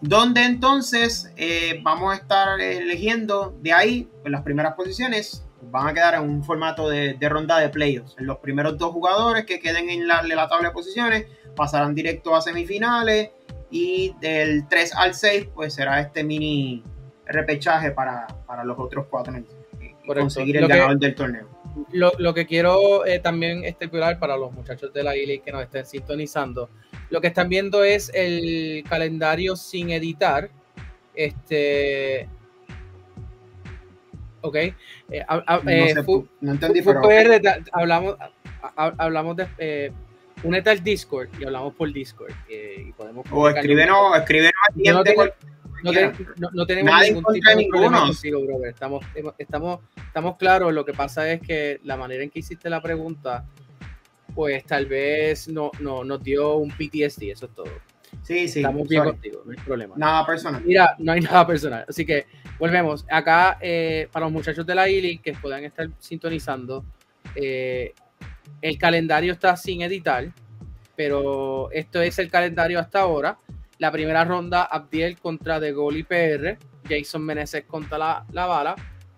donde 0.00 0.44
entonces 0.44 1.32
eh, 1.36 1.80
vamos 1.82 2.12
a 2.12 2.16
estar 2.16 2.60
eligiendo 2.60 3.54
de 3.60 3.72
ahí 3.72 4.08
pues, 4.22 4.32
las 4.32 4.42
primeras 4.42 4.74
posiciones. 4.74 5.44
Van 5.62 5.86
a 5.88 5.92
quedar 5.94 6.14
en 6.14 6.22
un 6.22 6.42
formato 6.42 6.88
de, 6.88 7.14
de 7.14 7.28
ronda 7.28 7.58
de 7.58 7.68
playoffs. 7.68 8.14
Los 8.18 8.38
primeros 8.38 8.78
dos 8.78 8.92
jugadores 8.92 9.44
que 9.44 9.60
queden 9.60 9.90
en 9.90 10.08
la, 10.08 10.20
en 10.20 10.28
la 10.34 10.48
tabla 10.48 10.68
de 10.68 10.74
posiciones 10.74 11.26
pasarán 11.54 11.94
directo 11.94 12.34
a 12.34 12.40
semifinales 12.40 13.30
y 13.70 14.14
del 14.20 14.66
3 14.68 14.94
al 14.96 15.14
6 15.14 15.48
pues 15.54 15.74
será 15.74 16.00
este 16.00 16.24
mini 16.24 16.82
repechaje 17.26 17.90
para, 17.90 18.26
para 18.46 18.64
los 18.64 18.78
otros 18.78 19.06
cuatro 19.10 19.34
y 19.38 20.06
conseguir 20.08 20.56
el 20.56 20.62
Lo 20.62 20.68
que- 20.68 20.74
ganador 20.74 20.98
del 20.98 21.14
torneo. 21.14 21.46
lo, 21.92 22.10
lo 22.18 22.34
que 22.34 22.46
quiero 22.46 23.04
eh, 23.06 23.20
también 23.20 23.62
estipular 23.64 24.18
para 24.18 24.36
los 24.36 24.50
muchachos 24.52 24.92
de 24.92 25.02
la 25.04 25.16
ILI 25.16 25.40
que 25.40 25.52
nos 25.52 25.62
estén 25.62 25.84
sintonizando, 25.86 26.68
lo 27.10 27.20
que 27.20 27.26
están 27.26 27.48
viendo 27.48 27.84
es 27.84 28.10
el 28.14 28.84
calendario 28.88 29.56
sin 29.56 29.90
editar. 29.90 30.50
Este. 31.14 32.28
Ok. 34.42 34.56
Eh, 34.56 34.74
a- 35.28 35.42
a- 35.46 35.60
No, 35.62 35.70
eh, 35.70 35.94
sé, 35.94 36.02
fu- 36.02 36.26
no 36.40 36.52
entendí, 36.52 36.80
fu- 36.82 36.90
pero. 36.90 37.02
PR, 37.02 37.40
da- 37.40 37.58
hablamos, 37.72 38.16
a- 38.18 38.32
a- 38.86 38.94
hablamos 38.98 39.36
de. 39.36 39.46
Eh, 39.58 39.92
únete 40.42 40.70
al 40.70 40.82
Discord 40.82 41.28
y 41.38 41.44
hablamos 41.44 41.74
por 41.74 41.92
Discord. 41.92 42.32
eh, 42.48 42.86
y 42.88 42.92
podemos 42.92 43.26
O 43.30 43.48
escríbenos, 43.48 44.16
escríbenos 44.16 44.52
no 44.84 45.02
tengo- 45.02 45.24
no, 46.36 46.48
no- 46.52 46.66
tenemos 46.66 46.90
nada 46.92 47.06
en 47.06 47.14
ningún 47.14 47.34
tipo 47.34 47.48
de 47.50 47.56
de 47.56 47.68
problema 47.68 47.96
ninguno. 47.96 48.12
contigo, 48.12 48.40
brother. 48.46 48.68
Estamos, 48.70 49.04
estamos, 49.38 49.80
estamos 50.06 50.36
claros. 50.36 50.72
Lo 50.72 50.84
que 50.84 50.92
pasa 50.94 51.30
es 51.30 51.40
que 51.42 51.80
la 51.84 51.96
manera 51.96 52.22
en 52.22 52.30
que 52.30 52.38
hiciste 52.38 52.70
la 52.70 52.80
pregunta, 52.80 53.44
pues 54.34 54.64
tal 54.64 54.86
vez 54.86 55.48
no, 55.48 55.70
no, 55.80 56.04
nos 56.04 56.22
dio 56.22 56.56
un 56.56 56.70
PTSD, 56.70 57.30
eso 57.30 57.46
es 57.46 57.54
todo. 57.54 57.70
Sí, 58.22 58.48
sí. 58.48 58.60
estamos 58.60 58.88
bien 58.88 59.02
sorry. 59.02 59.12
contigo, 59.12 59.42
no 59.44 59.52
hay 59.52 59.58
problema. 59.58 59.94
Nada 59.96 60.26
personal. 60.26 60.62
Mira, 60.64 60.94
no 60.98 61.12
hay 61.12 61.20
nada 61.20 61.46
personal. 61.46 61.84
Así 61.88 62.04
que 62.04 62.26
volvemos. 62.58 63.06
Acá, 63.10 63.58
eh, 63.60 64.08
para 64.10 64.26
los 64.26 64.32
muchachos 64.32 64.66
de 64.66 64.74
la 64.74 64.88
ILI 64.88 65.18
que 65.18 65.32
puedan 65.34 65.64
estar 65.64 65.88
sintonizando, 65.98 66.84
eh, 67.34 67.94
el 68.60 68.78
calendario 68.78 69.32
está 69.32 69.56
sin 69.56 69.82
editar, 69.82 70.32
pero 70.96 71.70
esto 71.72 72.02
es 72.02 72.18
el 72.18 72.30
calendario 72.30 72.78
hasta 72.78 73.00
ahora. 73.00 73.38
La 73.78 73.90
primera 73.90 74.24
ronda, 74.24 74.64
Abdiel 74.64 75.18
contra 75.18 75.58
De 75.58 75.72
Gol 75.72 75.96
y 75.96 76.02
PR, 76.02 76.58
Jason 76.86 77.24
Meneses 77.24 77.64
contra 77.64 77.96
la, 77.96 78.26
la 78.32 78.46
bala, 78.46 78.74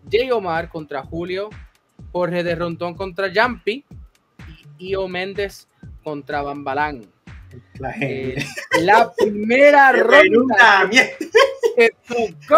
Jay 0.09 0.31
Omar 0.31 0.69
contra 0.69 1.03
Julio, 1.03 1.51
Jorge 2.13 2.45
de 2.45 2.55
Rondón 2.55 2.95
contra 2.95 3.33
Jampi 3.33 3.85
Io 4.79 5.09
Méndez 5.09 5.69
contra 6.03 6.43
Bambalán. 6.43 7.07
La 7.79 7.93
Eh, 8.01 8.37
la 8.81 9.13
primera 9.13 9.93
ronda 9.93 10.89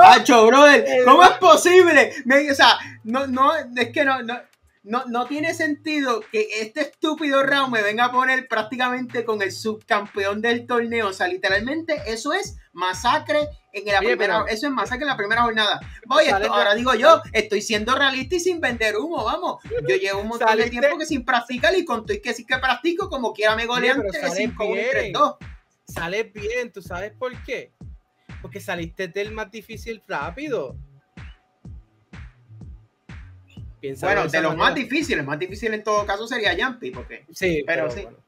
Hacho, 0.02 0.46
brother, 0.46 0.84
¿cómo 1.04 1.22
es 1.22 1.30
posible? 1.38 2.12
Me- 2.24 2.50
o 2.50 2.54
sea, 2.54 2.78
no, 3.04 3.26
no, 3.26 3.52
es 3.56 3.90
que 3.90 4.04
no, 4.04 4.22
no, 4.22 4.38
no, 4.84 5.04
no 5.06 5.26
tiene 5.26 5.54
sentido 5.54 6.20
que 6.30 6.46
este 6.60 6.82
estúpido 6.82 7.42
round 7.42 7.72
me 7.72 7.82
venga 7.82 8.04
a 8.04 8.12
poner 8.12 8.46
prácticamente 8.48 9.24
con 9.24 9.40
el 9.40 9.50
subcampeón 9.50 10.42
del 10.42 10.66
torneo. 10.66 11.08
O 11.08 11.12
sea, 11.14 11.26
literalmente 11.26 12.02
eso 12.06 12.34
es 12.34 12.56
masacre 12.74 13.48
en 13.72 13.86
la 13.86 14.00
Oye, 14.00 14.08
primera, 14.08 14.44
pero- 14.44 14.46
eso 14.46 14.66
es 14.66 14.72
masacre 14.72 15.04
en 15.04 15.08
la 15.08 15.16
primera 15.16 15.42
jornada. 15.42 15.80
Sale 16.06 16.28
esto, 16.28 16.52
ahora 16.54 16.74
digo 16.74 16.94
yo, 16.94 17.22
estoy 17.32 17.62
siendo 17.62 17.94
realista 17.96 18.36
y 18.36 18.40
sin 18.40 18.60
vender 18.60 18.96
humo, 18.98 19.24
vamos. 19.24 19.62
Yo 19.88 19.96
llevo 19.96 20.20
un 20.20 20.28
montón 20.28 20.56
de 20.56 20.68
tiempo 20.68 20.98
que 20.98 21.06
sin 21.06 21.24
practicar 21.24 21.74
y 21.76 21.84
con 21.86 22.04
y 22.06 22.20
que 22.20 22.34
sí 22.34 22.44
que 22.44 22.58
practico, 22.58 23.08
como 23.08 23.32
quiera 23.32 23.56
me 23.56 23.64
golean 23.64 23.96
pero 23.96 24.10
3, 24.10 24.20
sales 24.22 24.36
5, 24.36 24.64
1 24.64 24.74
y 24.74 24.78
bien. 24.78 24.88
3, 24.90 25.12
2. 25.14 25.36
sales 25.88 26.32
bien, 26.32 26.72
¿tú 26.72 26.82
sabes 26.82 27.12
por 27.12 27.32
qué? 27.44 27.72
Porque 28.42 28.60
saliste 28.60 29.08
del 29.08 29.32
más 29.32 29.50
difícil 29.50 30.02
rápido. 30.06 30.76
Bueno, 34.00 34.26
de 34.26 34.40
los 34.40 34.56
más 34.56 34.74
difíciles, 34.74 35.24
más 35.24 35.38
difícil 35.38 35.74
en 35.74 35.82
todo 35.82 36.04
caso 36.06 36.26
sería 36.26 36.54
Jumpy, 36.58 36.90
porque 36.90 37.24
Sí, 37.32 37.62
pero 37.66 37.88
pero, 37.88 37.90
sí. 37.90 38.02
bueno. 38.02 38.18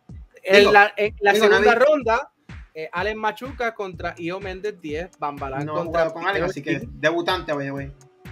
En 0.43 0.61
Digo- 0.61 0.73
la, 0.73 0.93
en 0.97 1.15
la 1.21 1.33
digo, 1.33 1.47
segunda 1.47 1.75
ronda, 1.75 2.33
eh, 2.75 2.89
Allen 2.93 3.19
Machuca 3.19 3.75
contra 3.75 4.15
Io 4.19 4.39
Méndez 4.39 4.81
10, 4.81 5.19
Bambalán 5.19 5.67
no 5.67 5.75
contra 5.75 6.11
con 6.11 6.25
alguien, 6.27 6.45
así 6.45 6.63
que 6.63 6.83
debutante, 6.93 7.53
oye, 7.53 7.71
güey. 7.71 7.91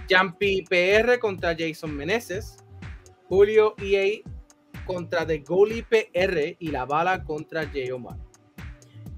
Jumpy 0.09 0.63
PR 0.69 1.17
contra 1.19 1.55
Jason 1.57 1.93
Meneses, 1.95 2.57
Julio 3.27 3.73
EA 3.81 4.21
contra 4.85 5.25
The 5.25 5.39
Goalie 5.39 5.83
PR 5.83 6.55
y 6.59 6.67
la 6.69 6.85
bala 6.85 7.23
contra 7.23 7.65
Jay 7.67 7.89
Omar. 7.91 8.17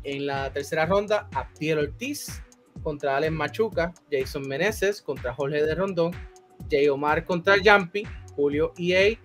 En 0.04 0.26
la 0.26 0.52
tercera 0.54 0.86
ronda, 0.86 1.28
Abdiel 1.34 1.80
Ortiz 1.80 2.42
contra 2.82 3.18
Allen 3.18 3.34
Machuca, 3.34 3.94
Jason 4.10 4.48
Meneses 4.48 5.02
contra 5.02 5.34
Jorge 5.34 5.62
de 5.62 5.76
Rondón, 5.76 6.12
Jay 6.70 6.88
Omar 6.90 7.26
contra 7.26 7.56
Jumpy, 7.64 8.04
Julio 8.36 8.74
EA 8.78 9.18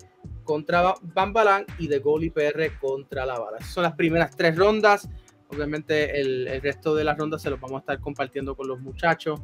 contra 0.43 0.81
Ba- 0.81 0.95
Bambalán 1.01 1.65
y 1.79 1.87
The 1.87 1.99
Goalie 1.99 2.31
PR 2.31 2.77
contra 2.79 3.25
la 3.25 3.39
bala. 3.39 3.57
Esas 3.59 3.71
son 3.73 3.83
las 3.83 3.93
primeras 3.93 4.35
tres 4.35 4.55
rondas. 4.57 5.07
Obviamente 5.49 6.19
el, 6.19 6.47
el 6.47 6.61
resto 6.61 6.95
de 6.95 7.03
las 7.03 7.17
rondas 7.17 7.41
se 7.41 7.49
los 7.49 7.59
vamos 7.59 7.77
a 7.77 7.79
estar 7.79 7.99
compartiendo 7.99 8.55
con 8.55 8.67
los 8.67 8.79
muchachos. 8.79 9.39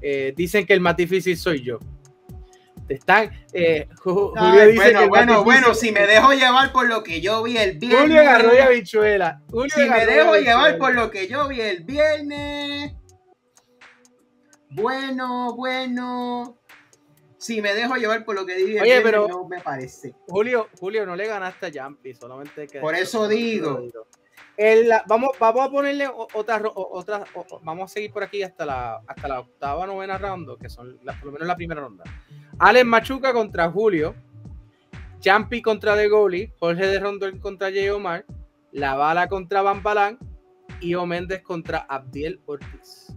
Eh, 0.00 0.32
dicen 0.36 0.64
que 0.64 0.72
el 0.74 0.80
más 0.80 0.96
difícil 0.96 1.36
soy 1.36 1.62
yo. 1.62 1.78
Están. 2.88 3.30
eh, 3.52 3.88
Ju- 3.96 4.30
Julio 4.38 4.62
Ay, 4.62 4.72
dice 4.72 4.92
que 4.92 5.06
bueno, 5.06 5.08
más 5.08 5.10
bueno, 5.10 5.44
bueno, 5.44 5.74
si 5.74 5.90
me 5.92 6.06
dejo 6.06 6.32
llevar 6.32 6.72
por 6.72 6.86
lo 6.88 7.02
que 7.02 7.20
yo 7.20 7.42
vi 7.42 7.56
el 7.58 7.76
viernes. 7.78 8.00
Julio 8.02 8.20
agarró 8.20 8.54
y 8.54 8.58
habichuela. 8.58 9.42
Julio 9.50 9.74
si 9.76 9.88
me 9.88 10.06
dejo 10.06 10.36
llevar 10.36 10.78
por 10.78 10.94
lo 10.94 11.10
que 11.10 11.26
yo 11.28 11.48
vi 11.48 11.60
el 11.60 11.82
viernes. 11.84 12.94
Bueno, 14.70 15.54
bueno. 15.56 16.57
Si 17.38 17.62
me 17.62 17.72
dejo 17.72 17.94
llevar 17.96 18.24
por 18.24 18.34
lo 18.34 18.44
que 18.44 18.56
dije 18.56 18.80
Oye, 18.82 19.00
pero- 19.00 19.28
no 19.28 19.48
me 19.48 19.60
parece. 19.60 20.14
Julio, 20.28 20.68
Julio, 20.78 21.06
no 21.06 21.14
le 21.16 21.26
ganaste 21.26 21.66
a 21.78 21.84
Jumpy, 21.84 22.12
solamente 22.14 22.66
que. 22.66 22.80
Por 22.80 22.94
eso 22.94 23.26
digo. 23.28 23.88
El- 24.56 24.90
vamos, 25.06 25.30
vamos 25.38 25.66
a 25.66 25.70
ponerle 25.70 26.08
otra, 26.12 26.60
otra 26.74 27.24
vamos 27.62 27.90
a 27.90 27.94
seguir 27.94 28.10
por 28.12 28.24
aquí 28.24 28.42
hasta 28.42 28.66
la, 28.66 29.00
hasta 29.06 29.28
la 29.28 29.40
octava, 29.40 29.86
novena 29.86 30.18
ronda, 30.18 30.54
que 30.60 30.68
son 30.68 30.98
la- 31.04 31.12
por 31.14 31.26
lo 31.26 31.32
menos 31.32 31.46
la 31.46 31.54
primera 31.54 31.80
ronda. 31.80 32.02
Allen 32.58 32.88
Machuca 32.88 33.32
contra 33.32 33.70
Julio, 33.70 34.16
Jumpy 35.24 35.62
contra 35.62 35.96
The 35.96 36.08
Goalie, 36.08 36.52
Jorge 36.58 36.86
de 36.88 36.98
Rondón 36.98 37.38
contra 37.38 37.68
Jay 37.70 37.88
Omar, 37.88 38.24
La 38.72 38.94
Bala 38.96 39.28
contra 39.28 39.62
Bambalán 39.62 40.18
y 40.80 40.94
O 40.94 41.06
Méndez 41.06 41.42
contra 41.42 41.78
Abdiel 41.88 42.40
Ortiz. 42.46 43.07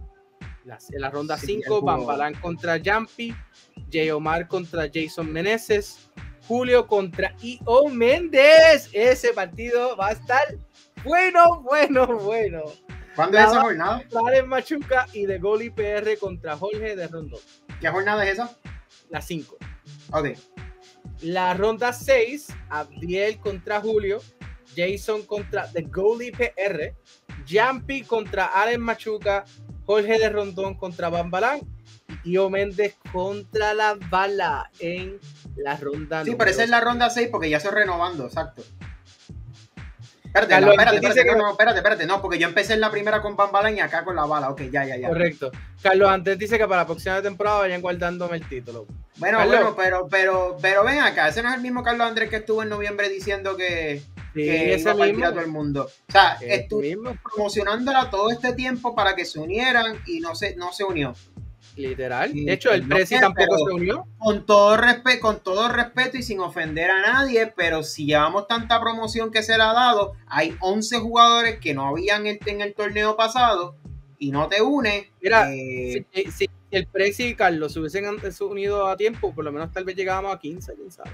Las- 0.64 0.92
en 0.92 1.00
la 1.00 1.10
ronda 1.10 1.36
Sí, 1.38 1.46
5, 1.46 1.62
el 1.62 1.68
juego. 1.80 1.86
Bambalán 1.86 2.34
contra 2.34 2.78
Jumpy, 2.84 3.34
Jay 3.90 4.10
Omar 4.10 4.46
contra 4.48 4.88
Jason 4.92 5.32
Meneses, 5.32 6.08
Julio 6.46 6.86
contra 6.86 7.34
I.O. 7.42 7.88
Méndez. 7.88 8.88
Ese 8.92 9.32
partido 9.32 9.96
va 9.96 10.08
a 10.08 10.12
estar 10.12 10.42
bueno, 11.04 11.60
bueno, 11.62 12.06
bueno. 12.18 12.62
¿Cuándo 13.16 13.36
es 13.38 13.44
La 13.44 13.50
esa 13.50 13.60
jornada? 13.60 14.04
Valen 14.12 14.48
Machuca 14.48 15.06
y 15.12 15.26
de 15.26 15.38
Goli 15.38 15.70
PR 15.70 16.16
contra 16.18 16.56
Jorge 16.56 16.96
de 16.96 17.06
Rondón. 17.08 17.40
¿Qué 17.80 17.88
jornada 17.88 18.24
es 18.24 18.32
esa? 18.34 18.56
La 19.10 19.20
5. 19.20 19.56
Ok. 20.12 20.28
La 21.20 21.54
ronda 21.54 21.92
6, 21.92 22.48
Abdiel 22.70 23.38
contra 23.38 23.80
Julio, 23.80 24.20
Jason 24.76 25.22
contra 25.22 25.70
The 25.70 25.82
Goalie 25.82 26.32
PR, 26.32 26.94
Jumpy 27.48 28.02
contra 28.02 28.46
Allen 28.46 28.80
Machuca, 28.80 29.44
Jorge 29.92 30.18
de 30.18 30.28
Rondón 30.28 30.74
contra 30.74 31.08
Bambalán 31.08 31.60
y 32.24 32.32
Io 32.32 32.50
Méndez 32.50 32.96
contra 33.12 33.74
la 33.74 33.96
bala 34.10 34.70
en 34.78 35.18
la 35.56 35.76
ronda 35.76 36.24
Sí, 36.24 36.36
esa 36.46 36.64
es 36.64 36.70
la 36.70 36.80
ronda 36.80 37.10
6 37.10 37.28
porque 37.30 37.50
ya 37.50 37.58
estoy 37.58 37.72
renovando, 37.72 38.26
exacto. 38.26 38.62
Espérate, 40.24 40.50
Carlos, 40.50 40.70
espérate, 40.70 40.96
dice 40.96 41.08
espérate, 41.10 41.30
que- 41.30 41.36
no, 41.42 41.50
espérate, 41.50 41.78
espérate, 41.78 42.06
no, 42.06 42.22
porque 42.22 42.38
yo 42.38 42.48
empecé 42.48 42.72
en 42.72 42.80
la 42.80 42.90
primera 42.90 43.20
con 43.20 43.36
Bambalán 43.36 43.76
y 43.76 43.80
acá 43.80 44.02
con 44.02 44.16
la 44.16 44.24
bala. 44.24 44.48
Ok, 44.48 44.62
ya, 44.70 44.84
ya, 44.86 44.96
ya. 44.96 45.08
Correcto. 45.08 45.50
Carlos 45.82 46.08
antes 46.10 46.38
dice 46.38 46.56
que 46.56 46.64
para 46.66 46.82
la 46.82 46.86
próxima 46.86 47.20
temporada 47.20 47.58
vayan 47.58 47.82
guardándome 47.82 48.36
el 48.38 48.48
título. 48.48 48.86
Bueno, 49.18 49.36
Carlos. 49.38 49.56
bueno, 49.60 49.76
pero, 49.76 50.08
pero, 50.08 50.56
pero 50.62 50.84
ven 50.84 51.00
acá, 51.00 51.28
ese 51.28 51.42
no 51.42 51.50
es 51.50 51.56
el 51.56 51.60
mismo 51.60 51.82
Carlos 51.82 52.06
Andrés 52.06 52.30
que 52.30 52.36
estuvo 52.36 52.62
en 52.62 52.70
noviembre 52.70 53.10
diciendo 53.10 53.58
que, 53.58 54.00
Sí, 54.34 54.40
que 54.44 54.74
ese 54.74 54.94
mismo. 54.94 55.28
todo 55.30 55.40
el 55.40 55.48
mundo. 55.48 55.84
O 56.08 56.12
sea, 56.12 56.38
mismo, 56.80 57.16
promocionándola 57.22 58.10
todo 58.10 58.30
este 58.30 58.54
tiempo 58.54 58.94
para 58.94 59.14
que 59.14 59.24
se 59.24 59.38
unieran 59.38 59.98
y 60.06 60.20
no 60.20 60.34
se, 60.34 60.56
no 60.56 60.72
se 60.72 60.84
unió. 60.84 61.14
literal. 61.76 62.32
De 62.32 62.52
hecho, 62.52 62.70
el 62.72 62.88
no 62.88 62.96
Prezi 62.96 63.18
tampoco 63.20 63.56
se 63.58 63.74
unió. 63.74 64.06
Con 64.18 64.46
todo, 64.46 64.76
respe 64.76 65.20
con 65.20 65.40
todo 65.42 65.68
respeto 65.68 66.16
y 66.18 66.22
sin 66.22 66.40
ofender 66.40 66.90
a 66.90 67.00
nadie, 67.00 67.52
pero 67.54 67.82
si 67.82 68.06
llevamos 68.06 68.46
tanta 68.46 68.80
promoción 68.80 69.30
que 69.30 69.42
se 69.42 69.56
le 69.56 69.62
ha 69.62 69.72
dado, 69.72 70.14
hay 70.26 70.56
11 70.60 70.98
jugadores 71.00 71.58
que 71.60 71.74
no 71.74 71.88
habían 71.88 72.26
en, 72.26 72.38
en 72.46 72.60
el 72.60 72.74
torneo 72.74 73.16
y 74.18 74.30
no 74.30 74.48
te 74.48 74.62
une. 74.62 75.10
Mira, 75.20 75.52
eh, 75.52 76.06
Si, 76.12 76.30
si 76.30 76.50
el 76.70 76.86
Prezi 76.86 77.24
y 77.24 77.34
Carlos 77.34 77.72
se 77.72 77.80
hubiesen 77.80 78.06
antes 78.06 78.40
unido 78.40 78.86
a 78.86 78.96
tiempo, 78.96 79.34
por 79.34 79.44
lo 79.44 79.52
menos 79.52 79.72
tal 79.72 79.84
vez 79.84 79.96
llegábamos 79.96 80.34
a 80.34 80.38
15, 80.38 80.74
quién 80.74 80.90
sabe. 80.90 81.10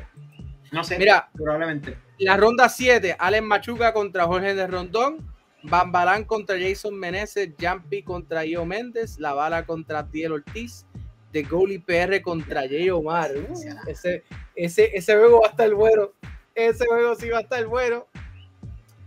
No 0.72 0.84
sé, 0.84 0.98
Mira, 0.98 1.28
probablemente. 1.32 1.96
la 2.18 2.36
ronda 2.36 2.68
7, 2.68 3.16
Allen 3.18 3.44
Machuca 3.44 3.92
contra 3.92 4.26
Jorge 4.26 4.54
de 4.54 4.66
Rondón, 4.66 5.32
Bambalán 5.62 6.24
contra 6.24 6.56
Jason 6.58 6.94
Meneses, 6.98 7.50
Jumpy 7.60 8.02
contra 8.02 8.44
Io 8.44 8.64
Méndez, 8.64 9.18
La 9.18 9.32
Bala 9.32 9.64
contra 9.66 10.00
Abdiel 10.00 10.32
Ortiz, 10.32 10.86
The 11.32 11.42
Goalie 11.42 11.80
PR 11.80 12.22
contra 12.22 12.62
Jay 12.62 12.90
Omar. 12.90 13.30
Uh, 13.36 13.88
ese, 13.88 14.24
ese, 14.54 14.90
ese 14.96 15.16
juego 15.16 15.40
va 15.40 15.48
a 15.48 15.50
estar 15.50 15.74
bueno. 15.74 16.10
Ese 16.54 16.86
juego 16.86 17.14
sí 17.16 17.28
va 17.28 17.38
a 17.38 17.42
estar 17.42 17.66
bueno. 17.66 18.06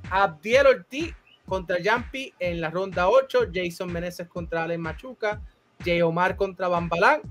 Abdiel 0.10 0.68
Ortiz 0.68 1.16
contra 1.46 1.78
Jumpy 1.84 2.34
en 2.40 2.62
la 2.62 2.70
ronda 2.70 3.10
8, 3.10 3.48
Jason 3.54 3.92
Meneses 3.92 4.28
contra 4.28 4.64
Allen 4.64 4.82
Machuca, 4.82 5.42
Jay 5.84 6.02
Omar 6.02 6.36
contra 6.36 6.68
Bambalán, 6.68 7.22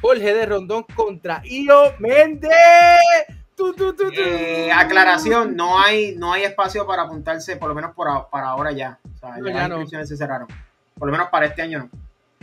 Jorge 0.00 0.34
de 0.34 0.46
Rondón 0.46 0.84
contra 0.94 1.42
Io 1.44 1.94
Méndez. 1.98 2.50
Eh, 4.16 4.70
aclaración, 4.72 5.54
no 5.56 5.78
hay, 5.80 6.14
no 6.16 6.32
hay 6.32 6.44
espacio 6.44 6.86
para 6.86 7.02
apuntarse, 7.02 7.56
por 7.56 7.68
lo 7.68 7.74
menos 7.74 7.94
por, 7.94 8.08
a- 8.08 8.28
para 8.28 8.48
ahora 8.48 8.72
ya. 8.72 8.98
O 9.14 9.18
sea, 9.18 9.36
No, 9.38 9.48
ya 9.48 9.54
las 9.54 9.68
no. 9.68 9.74
inscripciones 9.76 10.08
se 10.08 10.16
cerraron. 10.16 10.48
Por 10.98 11.08
lo 11.08 11.12
menos 11.12 11.28
para 11.30 11.46
este 11.46 11.62
año 11.62 11.78
no. 11.80 11.90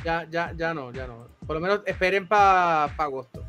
Ya, 0.04 0.26
ya, 0.30 0.54
ya 0.56 0.74
no, 0.74 0.92
ya 0.92 1.08
no. 1.08 1.28
Por 1.46 1.56
lo 1.56 1.62
menos 1.62 1.82
esperen 1.86 2.28
para 2.28 2.86
agosto. 2.86 3.44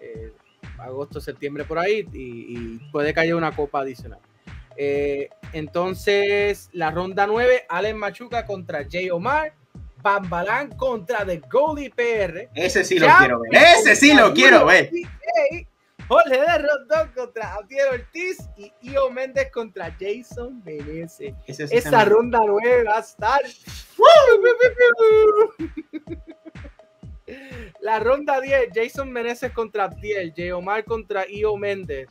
Eh, 0.00 0.32
agosto, 0.78 1.20
septiembre 1.20 1.64
por 1.64 1.78
ahí 1.78 2.06
y, 2.12 2.18
y 2.56 2.78
puede 2.90 3.12
que 3.14 3.20
haya 3.20 3.36
una 3.36 3.54
copa 3.54 3.80
adicional. 3.80 4.18
Eh, 4.76 5.28
entonces, 5.52 6.68
la 6.72 6.90
ronda 6.90 7.26
9, 7.26 7.66
Allen 7.68 7.96
Machuca 7.96 8.44
contra 8.44 8.84
Jay 8.90 9.08
Omar, 9.10 9.52
Bambalán 10.02 10.70
contra 10.76 11.24
The 11.24 11.40
Goldie 11.50 11.90
PR. 11.90 12.48
Ese 12.54 12.84
sí 12.84 12.98
lo 12.98 13.06
quiero 13.18 13.40
ver. 13.40 13.50
Ese 13.54 13.94
sí 13.96 14.12
lo 14.14 14.34
quiero 14.34 14.66
ver. 14.66 14.90
Jorge 16.08 16.40
de 16.40 16.58
Rondón 16.58 17.12
contra 17.14 17.54
Abdiel 17.54 17.86
Ortiz 17.92 18.38
y 18.56 18.72
Io 18.82 19.10
Méndez 19.10 19.50
contra 19.50 19.94
Jason 19.98 20.62
Menezes. 20.64 21.34
Esa 21.46 22.04
ronda 22.04 22.40
9 22.46 22.84
va 22.84 22.98
a 22.98 23.00
estar. 23.00 23.40
La 27.80 27.98
ronda 28.00 28.40
10, 28.40 28.68
Jason 28.74 29.10
Menezes 29.10 29.52
contra 29.52 29.84
Abdiel, 29.84 30.34
J. 30.36 30.54
Omar 30.54 30.84
contra 30.84 31.28
Io 31.28 31.56
Méndez. 31.56 32.08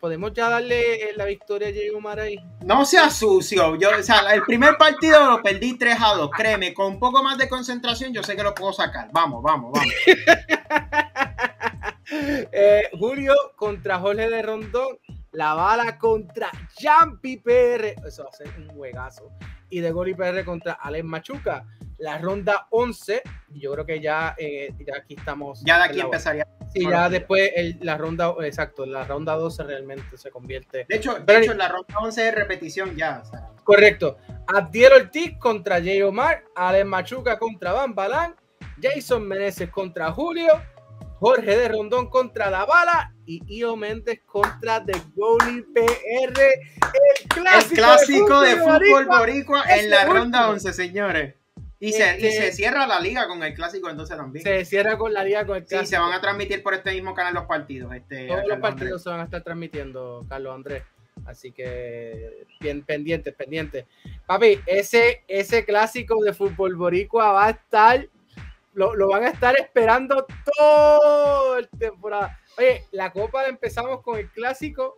¿Podemos 0.00 0.32
ya 0.32 0.48
darle 0.48 1.10
eh, 1.10 1.12
la 1.16 1.24
victoria 1.24 1.68
a 1.68 1.72
J. 1.72 1.96
Omar 1.96 2.20
ahí? 2.20 2.38
No 2.64 2.84
sea 2.84 3.10
sucio. 3.10 3.74
Yo, 3.76 3.90
o 3.98 4.02
sea, 4.02 4.20
el 4.32 4.42
primer 4.42 4.76
partido 4.76 5.30
lo 5.30 5.42
perdí 5.42 5.76
3 5.76 5.96
a 6.00 6.14
2. 6.14 6.30
Créeme, 6.30 6.72
con 6.74 6.86
un 6.86 6.98
poco 6.98 7.22
más 7.22 7.36
de 7.38 7.48
concentración, 7.48 8.12
yo 8.12 8.22
sé 8.22 8.36
que 8.36 8.42
lo 8.42 8.54
puedo 8.54 8.72
sacar. 8.72 9.08
Vamos, 9.12 9.42
vamos, 9.42 9.72
vamos. 9.72 9.94
Eh, 12.10 12.88
Julio 12.98 13.34
contra 13.56 13.98
Jorge 13.98 14.28
de 14.28 14.42
Rondón. 14.42 14.98
La 15.32 15.54
bala 15.54 15.98
contra 15.98 16.50
Jampi 16.80 17.36
PR. 17.38 17.94
Eso 18.06 18.24
va 18.24 18.30
a 18.30 18.32
ser 18.32 18.48
un 18.58 18.68
juegazo. 18.68 19.30
Y 19.70 19.80
de 19.80 19.90
Goli 19.90 20.14
PR 20.14 20.44
contra 20.44 20.72
Alex 20.72 21.04
Machuca. 21.04 21.66
La 21.98 22.16
ronda 22.18 22.66
11. 22.70 23.22
y 23.52 23.60
Yo 23.60 23.72
creo 23.72 23.84
que 23.84 24.00
ya, 24.00 24.34
eh, 24.38 24.72
ya 24.86 24.96
aquí 24.96 25.14
estamos. 25.18 25.62
Ya 25.64 25.78
de 25.78 25.84
aquí 25.84 26.00
empezaría. 26.00 26.46
Sí, 26.72 26.82
ya 26.88 27.06
sí. 27.06 27.12
después 27.12 27.50
el- 27.56 27.78
la 27.82 27.96
ronda, 27.98 28.34
exacto, 28.42 28.86
la 28.86 29.04
ronda 29.04 29.34
12 29.34 29.62
realmente 29.64 30.16
se 30.16 30.30
convierte. 30.30 30.86
De 30.88 30.96
hecho, 30.96 31.14
de 31.14 31.20
Pero- 31.22 31.40
hecho, 31.40 31.54
la 31.54 31.68
ronda 31.68 31.94
11 32.00 32.28
es 32.28 32.34
repetición 32.34 32.94
ya. 32.96 33.22
o 33.22 33.26
sea, 33.28 33.48
Correcto. 33.64 34.16
Abdiel 34.46 34.92
Ortiz 34.92 35.36
contra 35.38 35.76
Jay 35.76 36.00
Omar, 36.02 36.44
Alex 36.54 36.86
Machuca 36.86 37.38
contra 37.38 37.72
Van 37.72 37.94
Balán, 37.94 38.34
Jason 38.80 39.26
Meneses 39.26 39.68
contra 39.70 40.10
Julio, 40.12 40.52
Jorge 41.18 41.56
de 41.56 41.68
Rondón 41.68 42.08
contra 42.10 42.50
La 42.50 42.64
Bala 42.64 43.12
y 43.26 43.42
Io 43.58 43.76
Méndez 43.76 44.20
contra 44.26 44.84
The 44.84 44.92
Goalie 45.14 45.62
PR. 45.74 46.40
El 46.40 47.28
clásico, 47.28 47.70
el 47.74 47.76
clásico 47.76 48.40
de 48.40 48.56
fútbol 48.56 49.06
boricua. 49.06 49.64
en 49.68 49.90
la 49.90 49.98
último. 50.02 50.14
ronda 50.14 50.50
11, 50.50 50.72
señores. 50.72 51.34
Y 51.80 51.92
se, 51.92 51.98
y 52.20 52.26
Este- 52.26 52.32
se 52.32 52.52
cierra 52.52 52.86
la 52.86 52.98
liga 52.98 53.28
con 53.28 53.42
el 53.42 53.54
clásico 53.54 53.88
entonces 53.88 54.16
también. 54.16 54.42
Se 54.44 54.64
cierra 54.64 54.98
con 54.98 55.12
la 55.12 55.22
liga 55.22 55.46
con 55.46 55.56
el 55.58 55.62
Sí, 55.62 55.68
clásico. 55.70 55.90
se 55.90 55.98
van 55.98 56.12
a 56.12 56.20
transmitir 56.20 56.62
por 56.62 56.74
este 56.74 56.92
mismo 56.92 57.14
canal 57.14 57.34
los 57.34 57.44
partidos. 57.44 57.92
Este, 57.94 58.26
Todos 58.26 58.46
los 58.48 58.58
partidos 58.58 58.82
Andrés. 58.92 59.02
se 59.02 59.08
van 59.10 59.20
a 59.20 59.24
estar 59.24 59.42
transmitiendo, 59.42 60.24
Carlos 60.28 60.54
Andrés. 60.54 60.82
Así 61.26 61.52
que 61.52 62.46
bien 62.60 62.82
pendientes, 62.82 63.34
pendientes. 63.34 63.84
Papi, 64.26 64.60
ese, 64.66 65.22
ese 65.28 65.64
clásico 65.64 66.20
de 66.22 66.32
fútbol 66.32 66.74
boricua 66.76 67.32
va 67.32 67.46
a 67.46 67.50
estar, 67.50 68.08
lo, 68.78 68.94
lo 68.94 69.08
van 69.08 69.24
a 69.24 69.28
estar 69.30 69.58
esperando 69.58 70.24
todo 70.56 71.58
el 71.58 71.68
temporada. 71.68 72.38
Oye, 72.56 72.84
la 72.92 73.10
copa 73.12 73.42
la 73.42 73.48
empezamos 73.48 74.02
con 74.02 74.18
el 74.18 74.30
clásico 74.30 74.94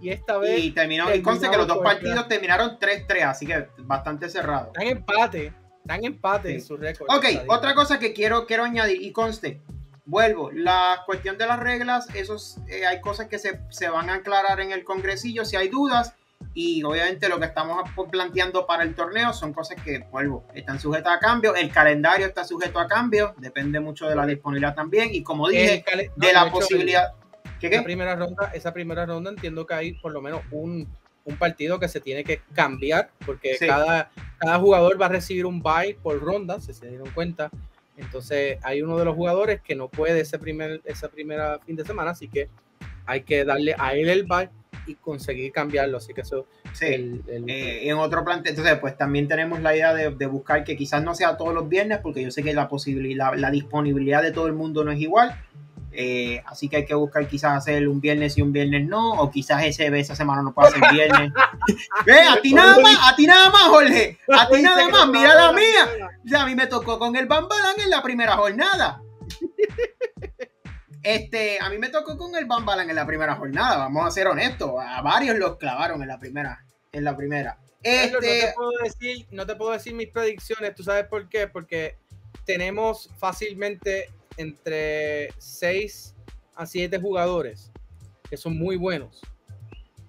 y 0.00 0.10
esta 0.10 0.38
vez 0.38 0.58
Y 0.64 0.72
terminó, 0.72 1.14
y 1.14 1.22
conste 1.22 1.48
que 1.48 1.56
los 1.56 1.66
dos 1.68 1.78
partidos 1.78 2.26
terminaron 2.26 2.78
3-3, 2.78 3.22
así 3.28 3.46
que 3.46 3.68
bastante 3.78 4.28
cerrado. 4.28 4.66
están 4.68 4.86
empate, 4.88 5.52
están 5.82 6.04
empate 6.04 6.48
Sí. 6.48 6.54
en 6.56 6.60
su 6.62 6.76
récord. 6.76 7.08
Ok, 7.08 7.24
otra 7.48 7.74
cosa 7.74 7.98
que 8.00 8.12
quiero, 8.12 8.46
quiero 8.46 8.64
añadir 8.64 9.00
y 9.00 9.12
conste, 9.12 9.60
vuelvo, 10.06 10.50
la 10.50 11.02
cuestión 11.06 11.38
de 11.38 11.46
las 11.46 11.60
reglas, 11.60 12.08
esos, 12.14 12.58
eh, 12.68 12.84
hay 12.86 13.00
cosas 13.00 13.28
que 13.28 13.38
se, 13.38 13.60
se 13.70 13.88
van 13.88 14.10
a 14.10 14.14
aclarar 14.14 14.58
en 14.60 14.72
el 14.72 14.82
congresillo 14.82 15.44
si 15.44 15.54
hay 15.56 15.68
dudas 15.68 16.14
y 16.52 16.82
obviamente 16.82 17.28
lo 17.28 17.38
que 17.38 17.46
estamos 17.46 17.82
planteando 18.10 18.66
para 18.66 18.82
el 18.82 18.94
torneo 18.94 19.32
son 19.32 19.52
cosas 19.52 19.80
que, 19.82 20.00
vuelvo, 20.10 20.44
están 20.54 20.80
sujetas 20.80 21.16
a 21.16 21.20
cambio, 21.20 21.54
el 21.54 21.70
calendario 21.70 22.26
está 22.26 22.44
sujeto 22.44 22.80
a 22.80 22.88
cambio, 22.88 23.34
depende 23.38 23.78
mucho 23.78 24.08
de 24.08 24.16
la 24.16 24.26
disponibilidad 24.26 24.74
también 24.74 25.10
y 25.12 25.22
como 25.22 25.48
dije, 25.48 25.84
no, 26.16 26.26
de 26.26 26.32
la 26.32 26.50
posibilidad... 26.50 27.12
¿Qué, 27.60 27.66
esa 27.68 27.78
qué? 27.78 27.82
primera 27.82 28.16
ronda, 28.16 28.50
esa 28.54 28.72
primera 28.72 29.06
ronda 29.06 29.30
entiendo 29.30 29.66
que 29.66 29.74
hay 29.74 29.92
por 29.92 30.12
lo 30.12 30.22
menos 30.22 30.40
un, 30.50 30.88
un 31.24 31.36
partido 31.36 31.78
que 31.78 31.88
se 31.88 32.00
tiene 32.00 32.24
que 32.24 32.40
cambiar 32.54 33.10
porque 33.24 33.56
Sí. 33.56 33.66
cada, 33.66 34.10
cada 34.38 34.58
jugador 34.58 35.00
va 35.00 35.06
a 35.06 35.10
recibir 35.10 35.46
un 35.46 35.62
bye 35.62 35.96
por 36.02 36.20
ronda, 36.20 36.58
si 36.60 36.72
se 36.72 36.88
dieron 36.88 37.10
cuenta. 37.10 37.50
Entonces 37.96 38.58
hay 38.62 38.80
uno 38.80 38.98
de 38.98 39.04
los 39.04 39.14
jugadores 39.14 39.60
que 39.60 39.76
no 39.76 39.88
puede 39.88 40.20
ese 40.20 40.38
primer, 40.38 40.80
esa 40.84 41.08
primera 41.08 41.58
fin 41.60 41.76
de 41.76 41.84
semana, 41.84 42.12
así 42.12 42.28
que 42.28 42.48
hay 43.04 43.22
que 43.22 43.44
darle 43.44 43.74
a 43.78 43.94
él 43.94 44.08
el 44.08 44.24
bye 44.24 44.48
y 44.86 44.94
conseguir 44.94 45.52
cambiarlo. 45.52 45.98
Así 45.98 46.12
que 46.14 46.22
eso 46.22 46.46
Sí. 46.72 46.86
el, 46.86 47.22
el- 47.28 47.48
Eh, 47.50 47.88
en 47.88 47.96
otro 47.96 48.24
plan, 48.24 48.42
entonces 48.44 48.78
pues 48.80 48.96
también 48.96 49.28
tenemos 49.28 49.60
la 49.60 49.74
idea 49.74 49.92
de, 49.94 50.10
de 50.10 50.26
buscar 50.26 50.64
que 50.64 50.76
quizás 50.76 51.02
no 51.02 51.14
sea 51.14 51.36
todos 51.36 51.52
los 51.54 51.68
viernes, 51.68 51.98
porque 52.02 52.22
yo 52.22 52.30
sé 52.30 52.42
que 52.42 52.54
la 52.54 52.68
posibilidad, 52.68 53.34
la 53.34 53.50
disponibilidad 53.50 54.22
de 54.22 54.32
todo 54.32 54.46
el 54.46 54.52
mundo 54.52 54.84
no 54.84 54.92
es 54.92 55.00
igual. 55.00 55.34
Eh, 55.92 56.40
así 56.46 56.68
que 56.68 56.76
hay 56.76 56.84
que 56.86 56.94
buscar 56.94 57.26
quizás 57.26 57.56
hacer 57.58 57.88
un 57.88 58.00
viernes 58.00 58.38
y 58.38 58.42
un 58.42 58.52
viernes 58.52 58.86
no, 58.86 59.14
o 59.14 59.28
quizás 59.28 59.64
ese, 59.64 59.86
esa 59.98 60.14
semana 60.14 60.40
no 60.40 60.54
pueda 60.54 60.70
ser 60.70 60.80
viernes. 60.92 61.32
Ve, 62.06 62.20
a 62.20 62.40
ti 62.40 62.54
nada 62.54 62.78
más, 62.80 62.96
a 63.12 63.16
ti 63.16 63.26
nada 63.26 63.50
más, 63.50 63.62
Jorge, 63.64 64.16
a 64.32 64.48
ti 64.48 64.62
nada 64.62 64.88
más, 64.88 65.08
mira 65.08 65.34
la 65.34 65.52
mía. 65.52 66.08
Ya 66.24 66.42
a 66.42 66.46
mí 66.46 66.54
me 66.54 66.68
tocó 66.68 66.96
con 67.00 67.16
el 67.16 67.26
Bambalán 67.26 67.74
en 67.82 67.90
la 67.90 68.02
primera 68.04 68.36
jornada. 68.36 69.02
Este, 71.02 71.58
a 71.60 71.70
mí 71.70 71.78
me 71.78 71.88
tocó 71.88 72.16
con 72.18 72.34
el 72.36 72.44
Bambalán 72.44 72.90
en 72.90 72.96
la 72.96 73.06
primera 73.06 73.34
jornada, 73.36 73.78
vamos 73.78 74.06
a 74.06 74.10
ser 74.10 74.26
honestos, 74.26 74.70
a 74.78 75.00
varios 75.02 75.38
los 75.38 75.56
clavaron 75.56 76.02
en 76.02 76.08
la 76.08 76.18
primera, 76.18 76.64
en 76.92 77.04
la 77.04 77.16
primera. 77.16 77.58
Carlos, 77.82 78.12
no, 78.12 78.18
te 78.20 78.38
Este, 78.40 78.52
puedo 78.54 78.70
decir, 78.84 79.26
no 79.30 79.46
te 79.46 79.56
puedo 79.56 79.70
decir 79.72 79.94
mis 79.94 80.08
predicciones, 80.08 80.74
¿tú 80.74 80.82
sabes 80.82 81.06
por 81.06 81.28
qué? 81.30 81.48
Porque 81.48 81.96
tenemos 82.44 83.08
fácilmente 83.16 84.10
entre 84.36 85.30
6 85.38 86.14
a 86.54 86.66
7 86.66 86.98
jugadores 87.00 87.70
que 88.28 88.36
son 88.36 88.58
muy 88.58 88.76
buenos. 88.76 89.20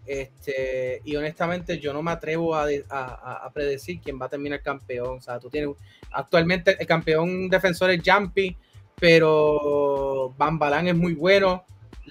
Este, 0.05 1.01
y 1.05 1.15
honestamente 1.15 1.79
yo 1.79 1.93
no 1.93 2.01
me 2.03 2.11
atrevo 2.11 2.55
a- 2.55 2.65
a 2.89 3.51
predecir 3.53 4.01
quién 4.01 4.19
va 4.21 4.25
a 4.25 4.29
terminar 4.29 4.61
campeón. 4.61 5.19
O 5.19 5.21
sea, 5.21 5.39
tú 5.39 5.49
tienes 5.49 5.75
actualmente 6.11 6.75
el 6.79 6.85
campeón 6.87 7.49
defensor 7.49 7.91
es 7.91 8.01
Jumpy, 8.05 8.57
pero 9.01 10.33
Bambalán 10.37 10.87
es 10.87 10.95
muy 10.95 11.13
bueno, 11.13 11.65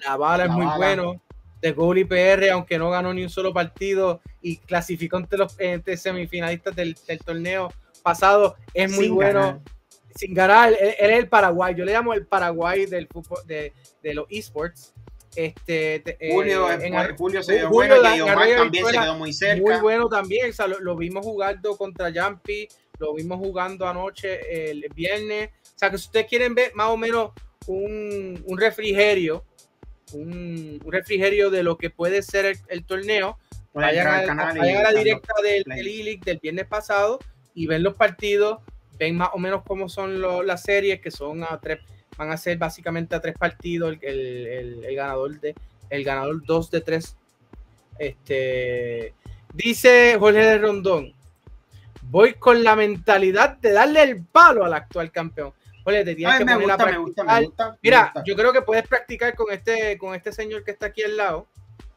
La 0.05 0.17
Bala 0.17 0.45
es 0.45 0.49
muy 0.51 0.65
Bala. 0.65 0.77
bueno. 0.77 1.21
De 1.61 1.73
Goalie 1.73 2.05
PR, 2.07 2.49
aunque 2.51 2.79
no 2.79 2.89
ganó 2.89 3.13
ni 3.13 3.21
un 3.23 3.29
solo 3.29 3.53
partido 3.53 4.19
y 4.41 4.57
clasificó 4.57 5.17
entre 5.17 5.37
los 5.37 5.59
entre 5.59 5.95
semifinalistas 5.95 6.75
del, 6.75 6.95
del 7.07 7.19
torneo 7.19 7.71
pasado, 8.01 8.55
es 8.73 8.91
muy 8.91 9.05
sin 9.05 9.15
bueno. 9.15 9.39
ganar. 9.39 9.59
Sin 10.15 10.33
ganar, 10.33 10.69
él, 10.73 10.77
él 10.99 11.11
es 11.11 11.19
el 11.19 11.29
Paraguay. 11.29 11.75
Yo 11.75 11.85
le 11.85 11.93
llamo 11.93 12.13
el 12.15 12.25
Paraguay 12.25 12.85
del 12.87 13.07
fútbol, 13.07 13.39
de, 13.45 13.73
de 14.01 14.13
los 14.15 14.25
esports. 14.31 14.93
Este, 15.35 15.99
te- 15.99 16.17
eh, 16.19 16.33
Julio, 16.33 16.69
en- 16.71 16.93
fue- 16.93 17.15
Julio 17.15 17.43
se 17.43 17.53
dio 17.59 17.69
Julio 17.69 17.95
bueno 18.01 18.15
y 18.17 18.21
Omar 18.21 18.49
también 18.57 18.85
se 18.87 18.91
quedó 18.91 19.15
muy 19.15 19.31
cerca. 19.31 19.61
muy 19.61 19.81
bueno 19.81 20.09
también. 20.09 20.49
O 20.49 20.53
sea, 20.53 20.67
lo, 20.67 20.79
lo 20.79 20.95
vimos 20.97 21.23
jugando 21.23 21.77
contra 21.77 22.11
Jumpy, 22.11 22.67
lo 22.97 23.13
vimos 23.13 23.37
jugando 23.37 23.87
anoche 23.87 24.71
el 24.71 24.83
viernes. 24.95 25.51
O 25.81 25.83
sea, 25.83 25.89
que 25.89 25.97
si 25.97 26.05
ustedes 26.05 26.27
quieren 26.27 26.53
ver 26.53 26.75
más 26.75 26.89
o 26.89 26.95
menos 26.97 27.31
un, 27.65 28.39
un 28.45 28.59
refrigerio, 28.59 29.43
un, 30.13 30.79
un 30.85 30.91
refrigerio 30.91 31.49
de 31.49 31.63
lo 31.63 31.75
que 31.75 31.89
puede 31.89 32.21
ser 32.21 32.45
el, 32.45 32.57
el 32.67 32.85
torneo, 32.85 33.39
vayan, 33.73 34.05
al 34.13 34.27
canal 34.27 34.45
vayan 34.59 34.77
a 34.77 34.83
la 34.83 34.89
directa 35.03 35.33
del, 35.41 35.63
del 35.75 35.87
E-League 35.87 36.21
del 36.23 36.37
viernes 36.37 36.67
pasado 36.67 37.17
y 37.55 37.65
ven 37.65 37.81
los 37.81 37.95
partidos, 37.95 38.59
ven 38.99 39.17
más 39.17 39.29
o 39.33 39.39
menos 39.39 39.63
cómo 39.65 39.89
son 39.89 40.21
lo- 40.21 40.43
las 40.43 40.61
series, 40.61 41.01
que 41.01 41.09
son 41.09 41.43
a 41.43 41.59
tres, 41.59 41.79
van 42.15 42.29
a 42.29 42.37
ser 42.37 42.59
básicamente 42.59 43.15
a 43.15 43.19
tres 43.19 43.33
partidos, 43.35 43.97
el, 44.03 44.03
el- 44.47 44.85
el- 44.85 44.95
ganador 44.95 45.39
de, 45.39 45.55
el 45.89 46.03
ganador 46.03 46.45
dos 46.45 46.69
de 46.69 46.81
tres. 46.81 47.15
Este 47.97 49.15
dice 49.51 50.15
Jorge 50.19 50.41
de 50.45 50.57
Rondón. 50.59 51.11
Voy 52.03 52.35
con 52.35 52.63
la 52.63 52.75
mentalidad 52.75 53.57
de 53.57 53.71
darle 53.71 54.03
el 54.03 54.23
palo 54.23 54.63
al 54.63 54.75
actual 54.75 55.11
campeón. 55.11 55.53
Jorge, 55.83 56.05
te 56.05 56.15
tienes 56.15 56.33
Ay, 56.33 56.39
que 56.39 56.45
me 56.45 56.53
poner 56.53 56.69
a 56.71 56.73
gusta, 56.75 56.85
me 56.91 56.97
gusta, 56.97 57.23
me 57.23 57.27
practicar. 57.27 57.45
gusta. 57.45 57.69
me 57.71 57.77
Mira, 57.81 58.03
gusta. 58.05 58.23
yo 58.25 58.35
creo 58.35 58.53
que 58.53 58.61
puedes 58.61 58.87
practicar 58.87 59.35
con 59.35 59.51
este, 59.51 59.97
con 59.97 60.15
este 60.15 60.31
señor 60.31 60.63
que 60.63 60.71
está 60.71 60.87
aquí 60.87 61.03
al 61.03 61.17
lado. 61.17 61.47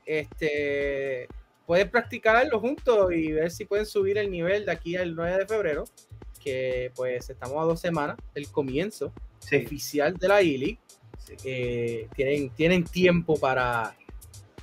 Este, 0.07 1.29
puedes 1.67 1.89
practicarlo 1.89 2.61
juntos 2.61 3.13
y 3.13 3.33
ver 3.33 3.51
si 3.51 3.65
pueden 3.65 3.87
subir 3.87 4.19
el 4.19 4.31
nivel 4.31 4.65
de 4.67 4.73
aquí 4.73 4.97
al 4.97 5.15
9 5.15 5.39
de 5.39 5.47
febrero, 5.47 5.85
que 6.43 6.93
pues 6.95 7.29
estamos 7.31 7.59
a 7.59 7.65
dos 7.67 7.81
semanas 7.81 8.17
del 8.35 8.49
comienzo 8.51 9.13
Sí, 9.41 9.57
oficial 9.57 10.15
de 10.17 10.29
la 10.29 10.41
E-League. 10.41 10.79
sí. 11.19 11.35
Eh, 11.45 12.09
tienen, 12.15 12.51
tienen 12.51 12.85
tiempo 12.85 13.39
para, 13.39 13.95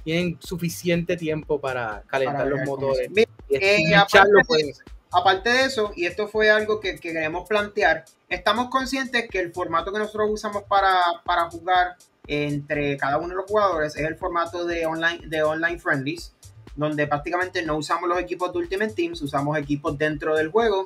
tienen 0.04 0.38
suficiente 0.42 1.16
tiempo 1.18 1.60
para 1.62 2.02
calentar 2.08 2.38
Para 2.38 2.50
los 2.50 2.62
motores. 2.68 3.10
Mira, 3.12 3.30
eh, 3.50 3.84
de- 3.88 4.76
aparte 5.12 5.50
de 5.50 5.66
eso, 5.66 5.92
y 5.96 6.06
esto 6.06 6.28
fue 6.28 6.50
algo 6.50 6.80
que, 6.80 6.96
que 6.96 7.12
queremos 7.14 7.48
plantear, 7.48 8.06
estamos 8.32 8.70
conscientes 8.70 9.28
que 9.30 9.40
el 9.40 9.52
formato 9.54 9.92
que 9.92 10.00
nosotros 10.00 10.30
usamos 10.32 10.64
para, 10.64 10.96
para 11.26 11.50
jugar 11.50 11.96
entre 12.28 12.98
cada 12.98 13.18
uno 13.18 13.28
de 13.30 13.36
los 13.36 13.46
jugadores 13.46 13.96
es 13.96 14.06
el 14.08 14.16
formato 14.16 14.66
de 14.66 14.86
online, 14.86 15.28
de 15.28 15.44
online 15.44 15.78
friendlies, 15.80 16.34
donde 16.76 17.06
prácticamente 17.08 17.62
no 17.64 17.76
usamos 17.78 18.08
los 18.08 18.18
equipos 18.20 18.54
de 18.54 18.60
Ultimate 18.60 18.94
Teams, 18.94 19.22
usamos 19.22 19.58
equipos 19.58 19.98
dentro 19.98 20.36
del 20.36 20.50
juego 20.50 20.86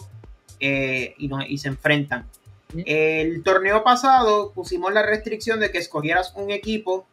eh, 0.59 1.13
y, 1.17 1.27
no- 1.27 1.45
y 1.45 1.57
se 1.59 1.67
enfrentan. 1.67 2.25
El 2.85 3.43
torneo 3.43 3.83
pasado 3.83 4.51
pusimos 4.53 4.91
la 4.91 5.03
restricción 5.03 5.59
de 5.59 5.71
que 5.71 5.77
escogieras 5.77 6.33
un 6.35 6.49
equipo 6.51 7.05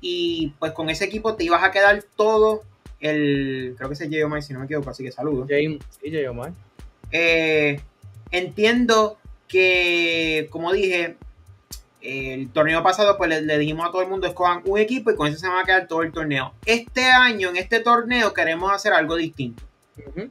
y 0.00 0.54
pues 0.58 0.72
con 0.72 0.88
ese 0.88 1.04
equipo 1.04 1.34
te 1.34 1.44
ibas 1.44 1.64
a 1.64 1.72
quedar 1.72 2.02
todo 2.16 2.62
el, 3.00 3.74
creo 3.76 3.88
que 3.90 3.96
se 3.96 4.08
llevó 4.08 4.40
si 4.40 4.52
no 4.52 4.60
me 4.60 4.66
equivoco, 4.66 4.90
así 4.90 5.02
que 5.02 5.10
saludos. 5.12 5.46
James, 5.50 5.80
sí, 6.00 6.24
Omar. 6.26 6.52
Eh, 7.10 7.80
entiendo 8.30 9.18
que, 9.48 10.48
como 10.50 10.72
dije, 10.72 11.16
el 12.00 12.50
torneo 12.50 12.82
pasado, 12.82 13.16
pues 13.16 13.30
le, 13.30 13.42
le 13.42 13.58
dijimos 13.58 13.88
a 13.88 13.90
todo 13.90 14.02
el 14.02 14.08
mundo 14.08 14.26
escojan 14.26 14.62
un 14.64 14.78
equipo 14.78 15.10
y 15.10 15.16
con 15.16 15.26
eso 15.28 15.38
se 15.38 15.48
va 15.48 15.60
a 15.60 15.64
quedar 15.64 15.88
todo 15.88 16.02
el 16.02 16.12
torneo. 16.12 16.52
Este 16.66 17.06
año, 17.06 17.48
en 17.48 17.56
este 17.56 17.80
torneo, 17.80 18.34
queremos 18.34 18.70
hacer 18.72 18.92
algo 18.92 19.16
distinto. 19.16 19.62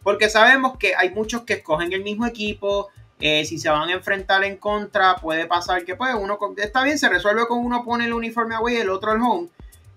Porque 0.03 0.29
sabemos 0.29 0.77
que 0.77 0.93
hay 0.93 1.11
muchos 1.11 1.43
que 1.43 1.53
escogen 1.53 1.93
el 1.93 2.03
mismo 2.03 2.25
equipo. 2.25 2.89
eh, 3.19 3.45
si 3.45 3.57
se 3.57 3.69
van 3.69 3.87
a 3.87 3.93
enfrentar 3.93 4.43
en 4.43 4.57
contra, 4.57 5.15
puede 5.15 5.45
pasar 5.45 5.85
que 5.85 5.95
pues 5.95 6.13
uno 6.13 6.37
está 6.57 6.83
bien, 6.83 6.99
se 6.99 7.07
resuelve 7.07 7.47
con 7.47 7.59
uno 7.59 7.85
pone 7.85 8.05
el 8.05 8.11
uniforme 8.11 8.55
away 8.55 8.75
y 8.75 8.79
el 8.79 8.89
otro 8.89 9.13
el 9.13 9.21
home. 9.21 9.47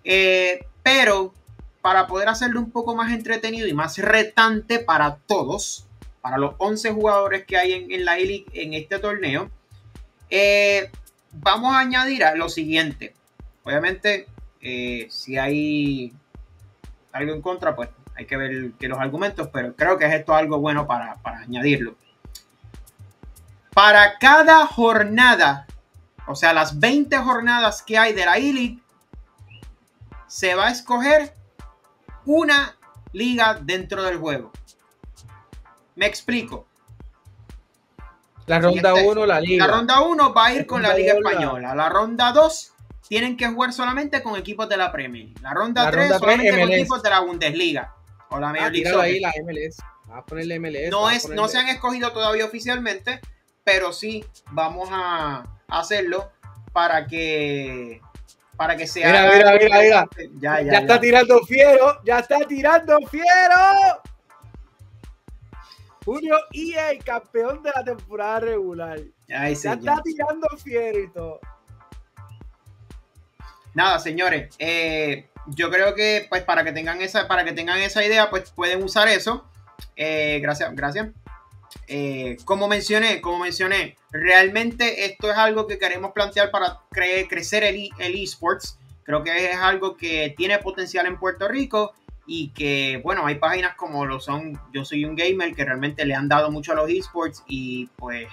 Eh, 0.05 0.65
pero 0.85 1.35
para 1.83 2.07
poder 2.07 2.29
hacerlo 2.29 2.61
un 2.61 2.71
poco 2.71 2.95
más 2.95 3.13
entretenido 3.13 3.67
y 3.67 3.73
más 3.73 3.99
retante 3.99 4.79
para 4.79 5.17
todos, 5.27 5.86
para 6.27 6.39
los 6.39 6.57
11 6.59 6.91
jugadores 6.91 7.47
que 7.47 7.57
hay 7.57 7.87
en, 7.89 8.05
la 8.05 8.19
E-League 8.19 8.47
en 8.53 8.75
este 8.75 8.99
torneo, 8.99 9.49
eh, 10.29 10.91
vamos 11.31 11.73
a 11.73 11.79
añadir 11.79 12.25
a 12.25 12.35
lo 12.35 12.49
siguiente. 12.49 13.15
Obviamente, 13.63 14.27
eh, 14.61 15.07
si 15.09 15.39
hay 15.39 16.13
algo 17.13 17.33
en 17.33 17.41
contra, 17.41 17.77
pues 17.77 17.91
hay 18.17 18.27
que 18.27 18.37
ver 18.37 18.73
que 18.73 18.89
los 18.89 18.99
argumentos, 18.99 19.51
pero 19.53 19.77
creo 19.77 19.99
que 19.99 20.07
es 20.07 20.15
esto 20.15 20.35
algo 20.35 20.59
bueno 20.59 20.89
para, 20.89 21.15
para 21.23 21.39
añadirlo. 21.39 21.95
Para 23.73 24.19
cada 24.19 24.67
jornada, 24.67 25.69
o 26.27 26.35
sea, 26.35 26.53
las 26.53 26.81
20 26.81 27.19
jornadas 27.19 27.85
que 27.85 27.99
hay 27.99 28.15
de 28.15 28.27
la 28.27 28.39
E-League, 28.39 28.81
se 30.27 30.57
va 30.57 30.67
a 30.67 30.71
escoger 30.73 31.33
una 32.25 32.77
liga 33.13 33.61
dentro 33.63 34.03
del 34.03 34.19
juego. 34.19 34.51
Me 35.97 36.07
explico. 36.07 36.67
La 38.47 38.61
ronda 38.61 38.91
Este- 38.95 39.09
1, 39.09 39.27
la 39.27 39.41
liga. 39.41 39.67
La 39.67 39.73
ronda 39.73 40.01
1 40.03 40.33
va 40.33 40.47
a 40.47 40.53
ir 40.55 40.67
con 40.67 40.81
la 40.83 40.95
Liga 40.95 41.15
Española. 41.15 41.75
La 41.75 41.89
ronda 41.89 42.31
2 42.33 42.73
tienen 43.09 43.37
que 43.37 43.49
jugar 43.49 43.73
solamente 43.73 44.23
con 44.23 44.37
equipos 44.37 44.69
de 44.69 44.77
la 44.77 44.93
Premier. 44.93 45.29
La 45.43 45.53
ronda 45.53 45.85
La 45.85 45.91
3 45.91 46.03
ronda 46.11 46.19
tres, 46.19 46.21
solamente 46.37 46.61
con 46.61 46.73
equipos 46.73 47.03
de 47.03 47.11
la 47.11 47.21
Bundesliga 47.21 47.95
o 48.31 48.39
la 48.39 48.49
Major 48.49 48.59
Ah, 48.67 48.71
League 48.71 48.79
tíralo 48.79 48.97
Soccer. 48.99 49.11
ahí 49.15 49.21
la 49.21 49.33
MLS. 49.43 49.77
Vamos 50.07 50.23
a 50.23 50.27
ponerle 50.27 50.61
MLS. 50.61 50.91
no, 50.91 51.07
a 51.09 51.15
es, 51.15 51.29
no 51.31 51.49
se 51.49 51.59
han 51.59 51.69
escogido 51.69 52.13
todavía 52.13 52.45
oficialmente, 52.45 53.21
pero 53.65 53.93
sí 53.93 54.25
vamos 54.53 54.89
a 54.93 55.45
hacerlo 55.69 56.31
para 56.73 57.07
que 57.09 58.01
para 58.57 58.77
que 58.77 58.87
sea 58.87 59.07
Mira, 59.09 59.23
mira, 59.35 59.53
mira, 59.61 59.79
mira. 59.81 60.09
Ya, 60.39 60.61
ya, 60.61 60.63
Ya, 60.63 60.73
ya. 60.73 60.79
está 60.79 61.01
tirando 61.01 61.41
fiero, 61.45 61.99
ya 62.05 62.21
está 62.21 62.39
tirando 62.47 62.97
fiero. 63.11 64.03
Julio 66.07 66.37
EA, 66.53 66.97
campeón 67.05 67.63
de 67.63 67.71
la 67.75 67.85
temporada 67.85 68.41
regular. 68.41 68.99
Ay, 69.29 69.55
Ya 69.55 69.57
señor. 69.57 69.79
está 69.81 70.03
tirando 70.03 70.49
fiero 70.57 70.99
y 71.01 71.11
todo. 71.13 71.41
Nada, 73.75 73.99
señores, 73.99 74.55
eh, 74.59 75.29
yo 75.49 75.71
creo 75.71 75.95
que 75.95 76.27
pues 76.31 76.43
para 76.43 76.65
que 76.65 76.73
tengan 76.73 77.03
esa, 77.03 77.29
para 77.29 77.45
que 77.45 77.53
tengan 77.53 77.79
esa 77.81 78.05
idea, 78.05 78.31
pues 78.31 78.51
pueden 78.51 78.83
usar 78.83 79.09
eso. 79.09 79.45
Eh, 79.97 80.39
gracias, 80.41 80.75
gracias. 80.75 81.09
Eh, 81.89 82.39
como 82.45 82.69
mencioné, 82.69 83.21
como 83.21 83.39
mencioné, 83.41 83.97
realmente 84.11 85.05
esto 85.05 85.31
es 85.31 85.37
algo 85.37 85.67
que 85.67 85.79
queremos 85.79 86.13
plantear 86.13 86.51
para 86.51 86.81
cre- 86.91 87.29
crecer 87.29 87.65
el, 87.65 87.77
e- 87.77 87.91
el 87.99 88.15
esports. 88.23 88.79
Creo 89.03 89.23
que 89.23 89.51
es 89.51 89.57
algo 89.57 89.97
que 89.97 90.35
tiene 90.37 90.59
potencial 90.59 91.07
en 91.07 91.19
Puerto 91.19 91.47
Rico 91.49 91.93
y 92.27 92.49
que, 92.49 93.01
bueno, 93.05 93.25
hay 93.27 93.37
páginas 93.37 93.75
como 93.77 94.05
lo 94.05 94.21
son 94.21 94.59
Yo 94.73 94.85
Soy 94.85 95.05
un 95.05 95.15
Gamer 95.17 95.55
que 95.55 95.65
realmente 95.65 96.05
le 96.05 96.15
han 96.15 96.29
dado 96.29 96.51
mucho 96.51 96.73
a 96.73 96.75
los 96.75 96.91
esports 96.91 97.45
y 97.47 97.87
pues 97.97 98.27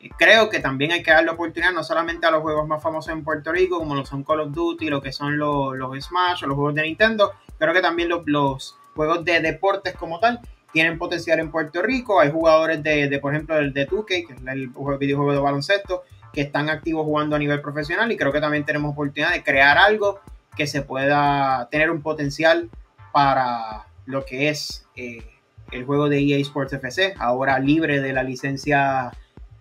eh, 0.00 0.10
creo 0.18 0.50
que 0.50 0.60
también 0.60 0.92
hay 0.92 1.02
que 1.02 1.10
darle 1.10 1.30
oportunidad 1.30 1.72
no 1.72 1.82
solamente 1.82 2.26
a 2.26 2.30
los 2.30 2.42
juegos 2.42 2.68
más 2.68 2.82
famosos 2.82 3.12
en 3.12 3.24
Puerto 3.24 3.50
Rico, 3.52 3.78
como 3.78 3.94
lo 3.94 4.04
son 4.04 4.24
Call 4.24 4.40
of 4.40 4.52
Duty, 4.52 4.90
lo 4.90 5.00
que 5.00 5.12
son 5.12 5.38
los, 5.38 5.76
los 5.76 6.04
Smash 6.04 6.44
o 6.44 6.46
los 6.48 6.56
juegos 6.56 6.74
de 6.74 6.82
Nintendo, 6.82 7.32
creo 7.58 7.72
que 7.72 7.80
también 7.80 8.08
los, 8.10 8.22
los 8.26 8.76
juegos 8.94 9.24
de 9.24 9.40
deportes 9.40 9.94
como 9.96 10.20
tal 10.20 10.40
tienen 10.72 10.98
potencial 10.98 11.40
en 11.40 11.50
Puerto 11.50 11.82
Rico. 11.82 12.20
Hay 12.20 12.30
jugadores 12.30 12.82
de, 12.82 13.08
de, 13.08 13.18
por 13.18 13.34
ejemplo, 13.34 13.58
el 13.58 13.72
de 13.72 13.88
2K, 13.88 14.06
que 14.06 14.34
es 14.34 14.40
el 14.46 14.68
juego- 14.72 14.98
videojuego 14.98 15.32
de 15.32 15.38
baloncesto, 15.40 16.02
que 16.32 16.42
están 16.42 16.68
activos 16.70 17.04
jugando 17.04 17.34
a 17.34 17.38
nivel 17.40 17.60
profesional 17.60 18.12
y 18.12 18.16
creo 18.16 18.30
que 18.30 18.40
también 18.40 18.64
tenemos 18.64 18.92
oportunidad 18.92 19.32
de 19.32 19.42
crear 19.42 19.78
algo 19.78 20.20
que 20.56 20.66
se 20.68 20.82
pueda 20.82 21.68
tener 21.72 21.90
un 21.90 22.02
potencial 22.02 22.70
para 23.12 23.86
lo 24.06 24.24
que 24.24 24.48
es 24.48 24.86
eh, 24.96 25.24
el 25.70 25.84
juego 25.84 26.08
de 26.08 26.18
EA 26.18 26.38
Sports 26.38 26.72
FC, 26.72 27.14
ahora 27.18 27.58
libre 27.58 28.00
de 28.00 28.12
la 28.12 28.22
licencia 28.22 29.10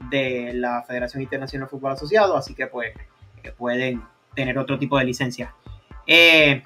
de 0.10 0.54
la 0.54 0.84
Federación 0.84 1.22
Internacional 1.22 1.68
de 1.68 1.72
Fútbol 1.72 1.92
Asociado, 1.92 2.36
así 2.36 2.56
que 2.56 2.68
pues 2.68 2.94
eh, 3.44 3.52
pueden 3.52 4.02
tener 4.36 4.58
otro 4.58 4.80
tipo 4.80 4.98
de 4.98 5.06
licencia. 5.06 5.54
Eh, 6.08 6.64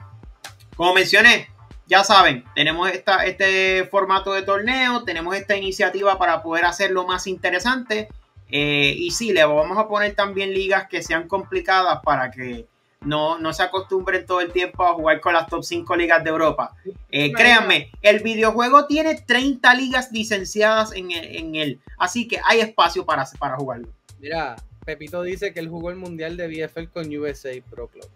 como 0.75 0.93
mencioné, 0.93 1.49
ya 1.87 2.03
saben, 2.03 2.45
tenemos 2.55 2.89
esta, 2.89 3.25
este 3.25 3.85
formato 3.85 4.33
de 4.33 4.43
torneo, 4.43 5.03
tenemos 5.03 5.35
esta 5.35 5.57
iniciativa 5.57 6.17
para 6.17 6.41
poder 6.41 6.65
hacerlo 6.65 7.05
más 7.05 7.27
interesante. 7.27 8.09
y 8.49 9.09
sí, 9.11 9.33
le 9.33 9.43
vamos 9.43 9.77
a 9.77 9.87
poner 9.87 10.15
también 10.15 10.53
ligas 10.53 10.87
que 10.87 11.01
sean 11.01 11.27
complicadas 11.27 11.99
para 12.03 12.29
que 12.31 12.67
no, 13.05 13.37
no 13.39 13.53
se 13.53 13.63
acostumbren 13.63 14.25
todo 14.25 14.41
el 14.41 14.51
tiempo 14.51 14.85
a 14.85 14.93
jugar 14.93 15.19
con 15.21 15.33
las 15.33 15.47
top 15.47 15.63
5 15.63 15.95
ligas 15.95 16.23
de 16.23 16.29
Europa. 16.29 16.75
Eh, 17.11 17.31
créanme, 17.33 17.91
el 18.01 18.19
videojuego 18.19 18.85
tiene 18.85 19.15
30 19.15 19.73
ligas 19.75 20.11
licenciadas 20.11 20.93
en, 20.93 21.11
el- 21.11 21.35
en 21.35 21.55
él, 21.55 21.79
así 21.97 22.27
que 22.27 22.39
hay 22.43 22.59
espacio 22.61 23.05
para, 23.05 23.25
para 23.39 23.55
jugarlo. 23.57 23.87
Mira, 24.19 24.55
Pepito 24.85 25.21
dice 25.21 25.53
que 25.53 25.59
él 25.59 25.69
jugó 25.69 25.89
el 25.89 25.95
mundial 25.97 26.37
de 26.37 26.47
BFL 26.47 26.87
con 26.93 27.15
USA 27.15 27.51
Pro 27.69 27.87
Clubs. 27.87 28.07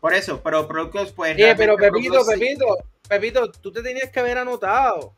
Por 0.00 0.14
eso, 0.14 0.40
pero 0.42 0.66
Pro 0.66 0.90
Clubs, 0.90 1.12
pues. 1.12 1.34
Oye, 1.36 1.54
pero 1.56 1.76
Pepito, 1.76 2.24
sí- 2.24 2.30
Pepito, 2.38 2.66
Pepito, 3.08 3.50
tú 3.52 3.70
te 3.72 3.82
tenías 3.82 4.10
que 4.10 4.20
haber 4.20 4.38
anotado. 4.38 5.14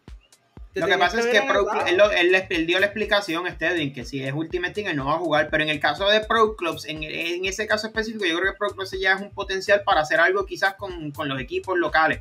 Lo 0.74 0.86
que 0.86 0.98
pasa 0.98 1.18
es 1.20 1.26
haber 1.26 1.40
que 1.42 1.48
Pro 1.48 1.66
él, 2.10 2.46
él 2.50 2.66
dio 2.66 2.80
la 2.80 2.86
explicación, 2.86 3.46
Stedin, 3.48 3.92
que 3.92 4.04
si 4.04 4.22
es 4.24 4.32
Ultimate 4.32 4.72
Team, 4.74 4.88
él 4.88 4.96
no 4.96 5.06
va 5.06 5.14
a 5.14 5.18
jugar. 5.18 5.48
Pero 5.50 5.62
en 5.62 5.68
el 5.70 5.78
caso 5.80 6.08
de 6.08 6.20
Pro 6.20 6.56
Clubs, 6.56 6.84
en, 6.86 7.02
en 7.04 7.44
ese 7.44 7.66
caso 7.66 7.86
específico, 7.86 8.24
yo 8.24 8.38
creo 8.38 8.52
que 8.52 8.58
Pro 8.58 8.70
Clubs 8.70 8.90
ya 9.00 9.12
es 9.12 9.20
un 9.20 9.30
potencial 9.30 9.82
para 9.84 10.00
hacer 10.00 10.18
algo 10.20 10.44
quizás 10.46 10.74
con, 10.74 11.10
con 11.12 11.28
los 11.28 11.40
equipos 11.40 11.78
locales. 11.78 12.20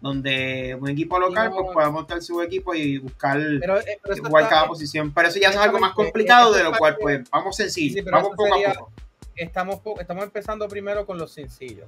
Donde 0.00 0.74
un 0.80 0.88
equipo 0.88 1.18
local 1.18 1.50
No. 1.50 1.56
pues, 1.56 1.74
pueda 1.74 1.90
montar 1.90 2.22
su 2.22 2.40
equipo 2.40 2.74
y 2.74 2.96
buscar 2.96 3.36
Pero, 3.60 3.78
eh, 3.80 3.98
pero 4.02 4.14
eso 4.14 4.24
jugar 4.24 4.44
está- 4.44 4.54
cada 4.56 4.66
posición. 4.68 5.12
Pero 5.12 5.28
eso 5.28 5.38
ya 5.38 5.50
es 5.50 5.56
algo 5.56 5.78
más 5.78 5.92
complicado, 5.92 6.52
de 6.52 6.60
es 6.60 6.64
lo 6.64 6.72
cual, 6.78 6.96
pues, 6.98 7.28
vamos 7.30 7.54
sencillo. 7.56 8.02
Sí, 8.02 8.08
vamos 8.10 8.30
poco 8.30 8.44
sería- 8.48 8.70
a 8.70 8.74
poco. 8.74 8.92
estamos, 9.36 9.80
estamos 10.00 10.24
empezando 10.24 10.66
primero 10.68 11.04
con 11.04 11.18
los 11.18 11.32
sencillos. 11.32 11.86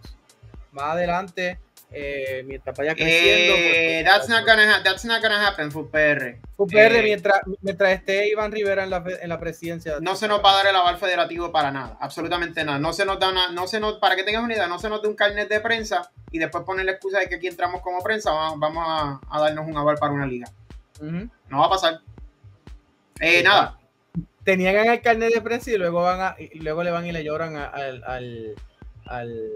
Más 0.72 0.84
adelante, 0.92 1.58
eh, 1.94 2.42
mientras 2.46 2.76
vaya 2.76 2.94
creciendo. 2.94 3.54
Eh, 3.56 4.02
pues, 4.02 4.14
that's, 4.14 4.28
not 4.28 4.46
gonna 4.46 4.76
ha- 4.76 4.82
that's 4.82 5.04
not 5.04 5.22
gonna 5.22 5.46
happen, 5.46 5.70
FUPR. 5.70 6.38
UPR, 6.56 6.96
eh, 6.98 7.02
mientras, 7.02 7.40
mientras 7.60 7.92
esté 7.92 8.28
Iván 8.28 8.52
Rivera 8.52 8.84
en 8.84 8.90
la, 8.90 9.04
en 9.20 9.28
la 9.28 9.38
presidencia. 9.38 9.94
No 10.00 10.14
se 10.16 10.28
nos 10.28 10.44
va 10.44 10.52
a 10.52 10.56
dar 10.56 10.66
el 10.68 10.76
aval 10.76 10.96
federativo 10.98 11.50
para 11.52 11.70
nada, 11.70 11.96
absolutamente 12.00 12.64
nada. 12.64 12.78
No 12.78 12.92
se 12.92 13.04
nos 13.04 13.18
da 13.18 13.30
una, 13.30 13.50
no 13.50 13.66
se 13.66 13.80
nos, 13.80 13.94
para 13.98 14.16
que 14.16 14.22
tengas 14.24 14.42
una 14.42 14.54
idea, 14.54 14.66
no 14.66 14.78
se 14.78 14.88
nos 14.88 15.02
da 15.02 15.08
un 15.08 15.14
carnet 15.16 15.48
de 15.48 15.60
prensa 15.60 16.10
y 16.30 16.38
después 16.38 16.64
poner 16.64 16.84
la 16.86 16.92
excusa 16.92 17.18
de 17.20 17.28
que 17.28 17.34
aquí 17.36 17.46
entramos 17.48 17.80
como 17.82 18.02
prensa, 18.02 18.30
vamos, 18.32 18.58
vamos 18.60 18.84
a, 18.86 19.20
a 19.30 19.40
darnos 19.40 19.66
un 19.66 19.76
aval 19.76 19.96
para 19.98 20.12
una 20.12 20.26
liga. 20.26 20.46
No 21.00 21.58
va 21.58 21.66
a 21.66 21.70
pasar. 21.70 22.00
Eh, 23.20 23.38
Sí, 23.38 23.44
nada, 23.44 23.78
Te 24.44 24.56
niegan 24.56 24.86
el 24.88 25.00
carnet 25.02 25.32
de 25.34 25.40
prensa 25.40 25.70
y 25.70 25.76
luego 25.76 26.02
van 26.02 26.20
a, 26.20 26.36
y 26.38 26.58
luego 26.60 26.82
le 26.82 26.90
van 26.90 27.06
y 27.06 27.12
le 27.12 27.22
lloran 27.22 27.56
a- 27.56 27.66
al, 27.66 28.02
al, 28.04 28.54
al, 29.06 29.52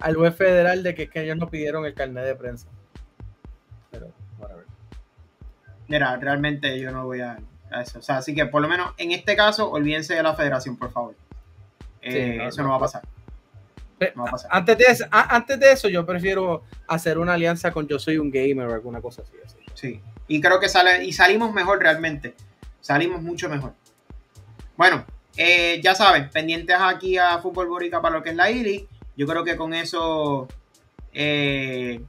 al 0.00 0.16
juez 0.16 0.34
federal 0.34 0.82
de 0.82 0.94
que, 0.94 1.04
es 1.04 1.10
que 1.10 1.22
ellos 1.22 1.36
no 1.36 1.48
pidieron 1.48 1.84
el 1.86 1.94
carnet 1.94 2.24
de 2.24 2.34
prensa. 2.34 2.68
Pero, 3.90 4.12
whatever. 4.38 4.64
mira, 5.88 6.16
realmente 6.16 6.78
yo 6.80 6.90
no 6.92 7.04
voy 7.06 7.20
a, 7.20 7.38
a 7.70 7.82
eso. 7.82 7.98
O 7.98 8.02
sea, 8.02 8.18
así 8.18 8.34
que 8.34 8.46
por 8.46 8.62
lo 8.62 8.68
menos 8.68 8.92
en 8.98 9.12
este 9.12 9.36
caso, 9.36 9.70
olvídense 9.70 10.14
de 10.14 10.22
la 10.22 10.34
federación, 10.34 10.76
por 10.76 10.90
favor. 10.92 11.14
Eh, 12.02 12.36
Sí, 12.40 12.46
eso 12.46 12.62
no, 12.62 12.68
no 12.68 12.70
va 12.70 12.76
a 12.76 12.80
pasar. 12.80 13.02
No 14.14 14.22
va 14.24 14.28
a 14.28 14.32
pasar. 14.32 14.50
Antes 14.52 14.78
de, 14.78 14.84
eso, 14.84 15.04
a- 15.10 15.36
antes 15.36 15.60
de 15.60 15.72
eso, 15.72 15.88
yo 15.88 16.06
prefiero 16.06 16.62
hacer 16.88 17.18
una 17.18 17.34
alianza 17.34 17.70
con 17.70 17.86
Yo 17.86 17.98
Soy 17.98 18.16
un 18.18 18.30
Gamer 18.30 18.66
o 18.66 18.72
alguna 18.74 19.00
cosa 19.02 19.22
así. 19.22 19.32
así. 19.44 19.56
Sí. 19.74 20.00
Y 20.26 20.40
creo 20.40 20.58
que 20.60 20.68
sale, 20.68 21.04
y 21.04 21.12
salimos 21.12 21.52
mejor 21.52 21.80
realmente. 21.80 22.34
Salimos 22.80 23.20
mucho 23.20 23.48
mejor. 23.50 23.74
Bueno, 24.76 25.04
eh, 25.36 25.80
ya 25.82 25.94
saben, 25.94 26.30
pendientes 26.30 26.76
aquí 26.80 27.18
a 27.18 27.38
Fútbol 27.38 27.68
Borica 27.68 28.00
para 28.00 28.16
lo 28.16 28.22
que 28.22 28.30
es 28.30 28.36
la 28.36 28.50
ILI. 28.50 28.88
Yo 29.16 29.26
creo 29.26 29.44
que 29.44 29.56
con 29.56 29.74
eso. 29.74 30.48
Eh, 31.12 32.00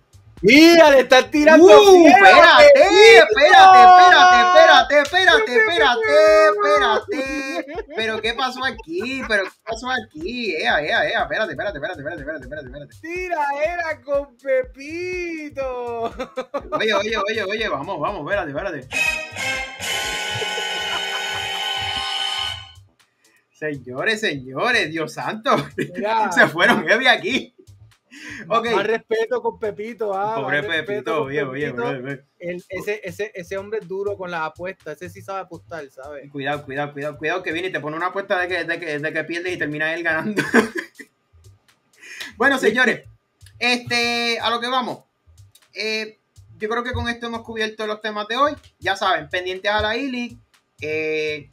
¡Mira, 0.44 0.90
le 0.90 1.02
están 1.02 1.30
tirando! 1.30 1.66
¡Uh! 1.66 2.08
espérate, 2.08 2.66
espérate, 2.76 3.80
espérate, 3.84 5.00
espérate, 5.00 5.02
espérate, 5.02 5.56
espérate, 5.56 7.14
espérate. 7.14 7.86
Pero 7.96 8.22
¿qué 8.22 8.34
pasó 8.34 8.66
aquí? 8.66 9.22
Pero 9.28 9.44
¿qué 9.44 9.52
pasó 9.64 9.88
aquí? 9.92 10.56
Ea, 10.56 10.82
ea, 10.82 11.08
ea, 11.10 11.22
espérate, 11.22 11.52
espérate, 11.52 11.78
espérate, 11.78 12.00
espérate, 12.00 12.22
espérate, 12.22 12.44
espérate, 12.44 12.68
espérate. 12.68 12.96
¡Tira, 13.02 13.48
era 13.64 14.02
con 14.02 14.36
Pepito! 14.38 16.12
Oye, 16.72 16.94
oye, 16.94 17.18
oye, 17.18 17.44
oye, 17.44 17.70
vamos, 17.70 18.00
vamos, 18.00 18.22
espérate, 18.22 18.50
espérate. 18.50 18.88
Señores, 23.62 24.20
señores, 24.20 24.90
Dios 24.90 25.14
santo. 25.14 25.52
Mira, 25.78 26.32
Se 26.32 26.48
fueron 26.48 26.84
heavy 26.88 27.06
aquí. 27.06 27.56
Ok. 28.48 28.72
Más 28.72 28.88
respeto 28.88 29.40
con 29.40 29.60
Pepito. 29.60 30.18
Ah, 30.18 30.34
Pobre 30.34 30.64
Pepito, 30.64 31.22
oye, 31.22 31.44
oye, 31.44 31.72
ese, 32.40 33.02
ese, 33.04 33.32
ese 33.36 33.58
hombre 33.60 33.78
es 33.80 33.88
duro 33.88 34.18
con 34.18 34.32
las 34.32 34.42
apuestas. 34.42 35.00
Ese 35.00 35.12
sí 35.12 35.22
sabe 35.22 35.42
apostar, 35.42 35.88
¿sabes? 35.92 36.28
Cuidado, 36.32 36.66
cuidado, 36.66 36.92
cuidado, 36.92 37.18
cuidado 37.20 37.44
que 37.44 37.52
viene 37.52 37.68
y 37.68 37.72
te 37.72 37.80
pone 37.80 37.96
una 37.96 38.08
apuesta 38.08 38.40
de 38.40 38.48
que, 38.48 38.64
de 38.64 38.80
que, 38.80 38.98
de 38.98 39.14
que 39.14 39.24
pierdes 39.26 39.54
y 39.54 39.58
termina 39.58 39.94
él 39.94 40.02
ganando. 40.02 40.42
bueno, 42.38 42.58
señores, 42.58 43.04
este, 43.60 44.40
a 44.40 44.50
lo 44.50 44.60
que 44.60 44.70
vamos. 44.70 45.04
Eh, 45.76 46.18
yo 46.58 46.68
creo 46.68 46.84
que 46.84 46.94
con 46.94 47.08
esto 47.10 47.28
hemos 47.28 47.44
cubierto 47.44 47.86
los 47.86 48.02
temas 48.02 48.28
de 48.28 48.38
hoy. 48.38 48.54
Ya 48.80 48.96
saben, 48.96 49.30
pendientes 49.30 49.72
a 49.72 49.84
la 49.84 49.96
ILI. 49.96 50.40
Eh, 50.82 51.48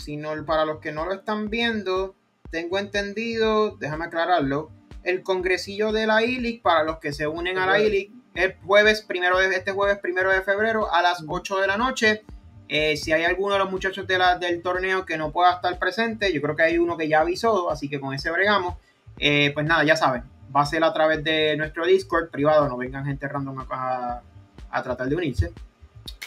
si 0.00 0.16
no, 0.16 0.30
para 0.44 0.64
los 0.64 0.78
que 0.80 0.92
no 0.92 1.04
lo 1.06 1.12
están 1.12 1.50
viendo, 1.50 2.14
tengo 2.50 2.78
entendido, 2.78 3.76
déjame 3.76 4.06
aclararlo, 4.06 4.70
el 5.04 5.22
congresillo 5.22 5.92
de 5.92 6.06
la 6.06 6.22
ILIC 6.22 6.62
para 6.62 6.84
los 6.84 6.98
que 6.98 7.12
se 7.12 7.26
unen 7.26 7.58
a 7.58 7.66
la 7.66 7.78
ILIC 7.80 8.10
el 8.34 8.54
jueves 8.64 9.02
primero 9.02 9.38
de 9.38 9.48
este 9.56 9.72
jueves 9.72 9.98
primero 9.98 10.30
de 10.30 10.42
febrero 10.42 10.92
a 10.92 11.02
las 11.02 11.24
8 11.26 11.58
de 11.58 11.66
la 11.66 11.76
noche. 11.76 12.22
Eh, 12.68 12.96
si 12.96 13.12
hay 13.12 13.24
alguno 13.24 13.54
de 13.54 13.58
los 13.60 13.70
muchachos 13.70 14.06
de 14.06 14.16
la- 14.18 14.38
del 14.38 14.62
torneo 14.62 15.04
que 15.04 15.16
no 15.16 15.32
pueda 15.32 15.54
estar 15.54 15.76
presente, 15.80 16.32
yo 16.32 16.40
creo 16.40 16.54
que 16.54 16.62
hay 16.62 16.78
uno 16.78 16.96
que 16.96 17.08
ya 17.08 17.20
avisó, 17.20 17.70
así 17.70 17.88
que 17.88 17.98
con 17.98 18.14
ese 18.14 18.30
bregamos. 18.30 18.76
Eh, 19.18 19.50
pues 19.52 19.66
nada, 19.66 19.82
ya 19.84 19.96
saben, 19.96 20.22
va 20.54 20.62
a 20.62 20.66
ser 20.66 20.84
a 20.84 20.92
través 20.92 21.24
de 21.24 21.56
nuestro 21.56 21.84
Discord 21.84 22.30
privado, 22.30 22.68
no 22.68 22.76
vengan 22.76 23.04
gente 23.04 23.26
random 23.26 23.58
a, 23.60 23.66
a- 23.70 24.22
a 24.70 24.82
tratar 24.84 25.08
de 25.08 25.16
unirse. 25.16 25.52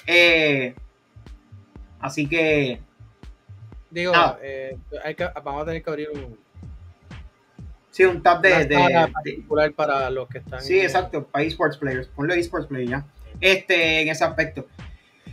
Eh, 0.06 0.76
así 2.02 2.28
que 2.28 2.82
Digo, 3.94 4.12
Ah. 4.16 4.38
eh, 4.42 4.78
hay 5.04 5.14
que, 5.16 5.28
vamos 5.44 5.62
a 5.62 5.66
tener 5.66 5.84
que 5.84 5.90
abrir 5.90 6.10
un 6.10 6.38
sí, 7.92 8.04
un 8.06 8.24
tab 8.24 8.42
de, 8.42 8.66
de- 8.66 9.10
particular 9.14 9.72
para 9.74 10.10
los 10.10 10.28
que 10.28 10.40
están. 10.40 10.62
Sí, 10.62 10.80
exacto, 10.80 11.26
para 11.28 11.46
esports 11.46 11.78
players. 11.78 12.08
Ponle 12.08 12.38
esports 12.40 12.66
players 12.68 12.90
ya. 12.90 13.06
Este, 13.40 14.02
en 14.02 14.10
ese 14.10 14.24
aspecto. 14.24 14.68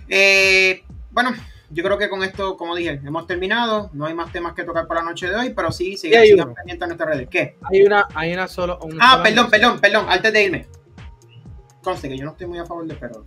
Eh, 0.09 0.85
bueno, 1.11 1.33
yo 1.71 1.83
creo 1.85 1.97
que 1.97 2.09
con 2.11 2.23
esto, 2.23 2.57
como 2.59 2.77
dije, 2.77 3.01
hemos 3.03 3.27
terminado. 3.27 3.89
No 3.95 4.05
hay 4.05 4.13
más 4.15 4.31
temas 4.31 4.53
que 4.55 4.65
tocar 4.65 4.87
por 4.87 4.97
la 4.97 5.03
noche 5.05 5.29
de 5.29 5.37
hoy, 5.37 5.51
pero 5.55 5.73
sí, 5.73 5.97
sigan, 5.97 6.25
sigan 6.25 6.53
pendientes 6.55 6.83
a 6.83 6.87
nuestras 6.89 7.09
redes. 7.11 7.29
¿Qué? 7.31 7.57
Hay 7.63 7.83
una, 7.83 8.07
hay 8.15 8.35
una 8.35 8.47
solo. 8.47 8.79
una 8.83 8.97
Ah, 9.01 9.11
sola 9.13 9.23
perdón, 9.23 9.51
perdón, 9.51 9.81
perdón. 9.81 10.07
Antes 10.09 10.33
de 10.33 10.45
irme. 10.45 10.67
Conste 11.83 12.09
que 12.11 12.19
yo 12.19 12.25
no 12.27 12.33
estoy 12.33 12.47
muy 12.47 12.59
a 12.59 12.67
favor 12.67 12.87
de, 12.87 12.95
pero. 12.95 13.25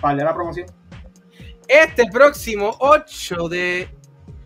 Para 0.00 0.14
leer 0.14 0.26
la 0.26 0.34
promoción. 0.34 0.66
Este 1.66 2.06
próximo 2.10 2.74
8 2.80 3.48
de 3.48 3.88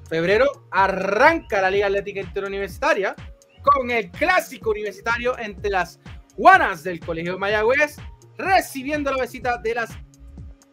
febrero 0.09 0.67
arranca 0.71 1.61
la 1.61 1.71
Liga 1.71 1.87
Atlética 1.87 2.21
Interuniversitaria 2.21 3.15
con 3.63 3.91
el 3.91 4.11
clásico 4.11 4.71
universitario 4.71 5.39
entre 5.39 5.71
las 5.71 6.01
Juanas 6.37 6.83
del 6.83 7.01
Colegio 7.01 7.33
de 7.33 7.39
Mayagüez, 7.39 7.97
recibiendo 8.37 9.11
la 9.13 9.23
visita 9.23 9.59
de 9.59 9.75
las 9.75 9.91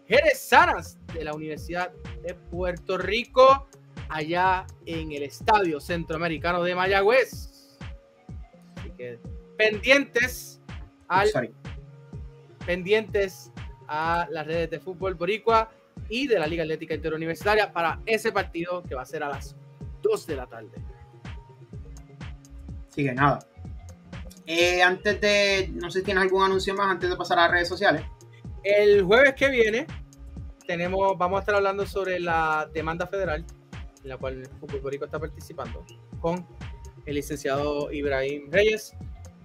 Jerezanas 0.08 0.98
de 1.14 1.24
la 1.24 1.34
Universidad 1.34 1.92
de 2.22 2.34
Puerto 2.34 2.98
Rico, 2.98 3.68
allá 4.10 4.66
en 4.86 5.12
el 5.14 5.24
Estadio 5.24 5.80
Centroamericano 5.80 6.64
de 6.64 6.76
Mayagüez. 6.76 7.78
Así 8.76 8.92
que 8.98 9.20
pendientes 9.58 10.60
al 11.08 11.54
pendientes 12.66 13.52
a 13.88 14.28
las 14.30 14.46
redes 14.46 14.70
de 14.70 14.80
fútbol 14.80 15.16
boricua 15.16 15.72
y 16.12 16.28
de 16.28 16.38
la 16.38 16.46
Liga 16.46 16.64
Atlética 16.64 16.94
Interuniversitaria 16.94 17.72
para 17.72 18.02
ese 18.06 18.32
partido 18.32 18.84
que 18.84 18.94
va 18.94 19.02
a 19.02 19.06
ser 19.06 19.24
a 19.24 19.30
las 19.30 19.56
2 20.04 20.28
de 20.28 20.36
la 20.36 20.46
tarde. 20.46 20.70
Así 22.90 23.06
que 23.06 23.14
nada. 23.14 23.40
Eh, 24.46 24.84
antes 24.84 25.22
de. 25.22 25.70
No 25.74 25.90
sé 25.90 26.00
si 26.00 26.06
tienes 26.06 26.24
algún 26.24 26.44
anuncio 26.44 26.76
más 26.76 26.92
antes 26.92 27.10
de 27.10 27.16
pasar 27.16 27.40
a 27.40 27.44
las 27.44 27.52
redes 27.52 27.70
sociales. 27.70 28.04
El 28.64 29.04
jueves 29.04 29.34
que 29.36 29.50
viene 29.50 29.88
tenemos, 30.68 31.18
vamos 31.18 31.38
a 31.38 31.40
estar 31.40 31.56
hablando 31.56 31.86
sobre 31.86 32.20
la 32.20 32.70
demanda 32.74 33.08
federal 33.08 33.46
en 34.04 34.10
la 34.10 34.18
cual 34.18 34.42
el 34.42 34.48
fútbol 34.60 34.82
boricua 34.82 35.06
está 35.06 35.20
participando 35.20 35.86
con 36.20 36.46
el 37.06 37.16
licenciado 37.16 37.92
Ibrahim 37.92 38.52
Reyes 38.52 38.94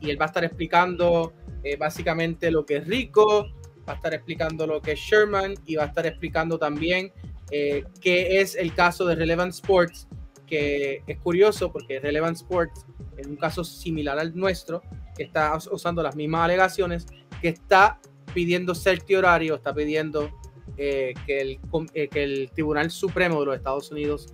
y 0.01 0.11
él 0.11 0.21
va 0.21 0.27
a 0.27 0.29
estar 0.29 0.45
explicando 0.45 1.33
eh, 1.63 1.77
básicamente 1.77 2.51
lo 2.51 2.67
que 2.67 2.79
es 2.79 2.87
Rico, 2.87 3.47
va 3.89 3.93
a 3.93 3.97
estar 3.97 4.15
explicando 4.15 4.67
lo 4.67 4.81
que 4.81 4.93
es 4.93 4.99
Sherman 5.01 5.55
y 5.67 5.77
va 5.77 5.85
a 5.85 5.87
estar 5.87 6.07
explicando 6.07 6.59
también 6.59 7.13
eh, 7.51 7.85
qué 8.01 8.41
es 8.41 8.55
el 8.57 8.75
caso 8.75 9.07
de 9.07 9.15
Relevant 9.15 9.53
Sports, 9.53 10.09
que 10.47 11.03
es 11.07 11.19
curioso 11.19 11.73
porque 11.73 12.01
Relevant 12.01 12.37
Sports 12.37 12.85
es 13.17 13.27
un 13.27 13.37
caso 13.37 13.65
similar 13.65 14.19
al 14.19 14.37
nuestro, 14.37 14.83
que 15.17 15.25
está 15.25 15.57
us- 15.57 15.69
usando 15.73 16.03
las 16.03 16.17
mismas 16.17 16.43
alegaciones, 16.45 17.07
que 17.41 17.49
está 17.49 17.99
pidiendo 18.35 18.75
certiorario, 18.75 19.55
está 19.55 19.73
pidiendo 19.73 20.31
eh, 20.77 21.15
que, 21.25 21.41
el, 21.41 21.61
eh, 21.95 22.09
que 22.09 22.23
el 22.25 22.51
Tribunal 22.53 22.91
Supremo 22.91 23.41
de 23.41 23.47
los 23.47 23.57
Estados 23.57 23.91
Unidos 23.91 24.27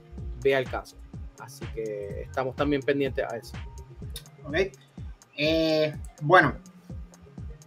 vea 0.43 0.59
el 0.59 0.69
caso. 0.69 0.97
Así 1.39 1.65
que 1.75 2.23
estamos 2.23 2.57
también 2.57 2.83
pendientes 2.83 3.25
a 3.31 3.37
eso. 3.37 3.53
¿ok? 4.45 4.57
Eh, 5.37 5.95
bueno, 6.23 6.57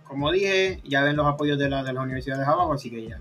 como 0.08 0.32
dije, 0.32 0.82
ya 0.84 1.04
ven 1.04 1.16
los 1.16 1.28
apoyos 1.28 1.58
de, 1.58 1.70
la, 1.70 1.84
de 1.84 1.94
las 1.94 2.04
universidades 2.04 2.48
abajo, 2.48 2.74
así 2.74 2.90
que 2.90 3.08
ya. 3.08 3.20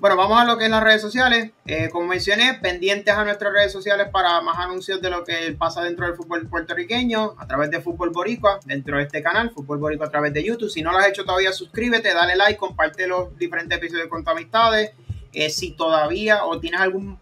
Bueno, 0.00 0.16
vamos 0.16 0.38
a 0.38 0.44
lo 0.44 0.58
que 0.58 0.64
es 0.64 0.70
las 0.70 0.82
redes 0.82 1.00
sociales. 1.00 1.52
Eh, 1.64 1.88
como 1.90 2.08
mencioné, 2.08 2.58
pendientes 2.60 3.14
a 3.14 3.24
nuestras 3.24 3.52
redes 3.52 3.72
sociales 3.72 4.08
para 4.12 4.40
más 4.42 4.58
anuncios 4.58 5.00
de 5.00 5.08
lo 5.08 5.24
que 5.24 5.56
pasa 5.58 5.82
dentro 5.82 6.04
del 6.04 6.14
fútbol 6.14 6.46
puertorriqueño, 6.46 7.34
a 7.38 7.46
través 7.46 7.70
de 7.70 7.80
Fútbol 7.80 8.10
Boricua, 8.10 8.60
dentro 8.66 8.98
de 8.98 9.04
este 9.04 9.22
canal, 9.22 9.50
Fútbol 9.50 9.78
Boricua 9.78 10.08
a 10.08 10.10
través 10.10 10.34
de 10.34 10.44
YouTube. 10.44 10.68
Si 10.68 10.82
no 10.82 10.92
lo 10.92 10.98
has 10.98 11.08
hecho 11.08 11.24
todavía, 11.24 11.52
suscríbete, 11.52 12.12
dale 12.12 12.36
like, 12.36 12.58
comparte 12.58 13.06
los 13.06 13.34
diferentes 13.38 13.78
episodios 13.78 14.08
con 14.08 14.22
amistades. 14.28 14.90
Eh, 15.32 15.50
si 15.50 15.72
todavía 15.72 16.44
o 16.44 16.60
tienes 16.60 16.80
alguna 16.80 17.18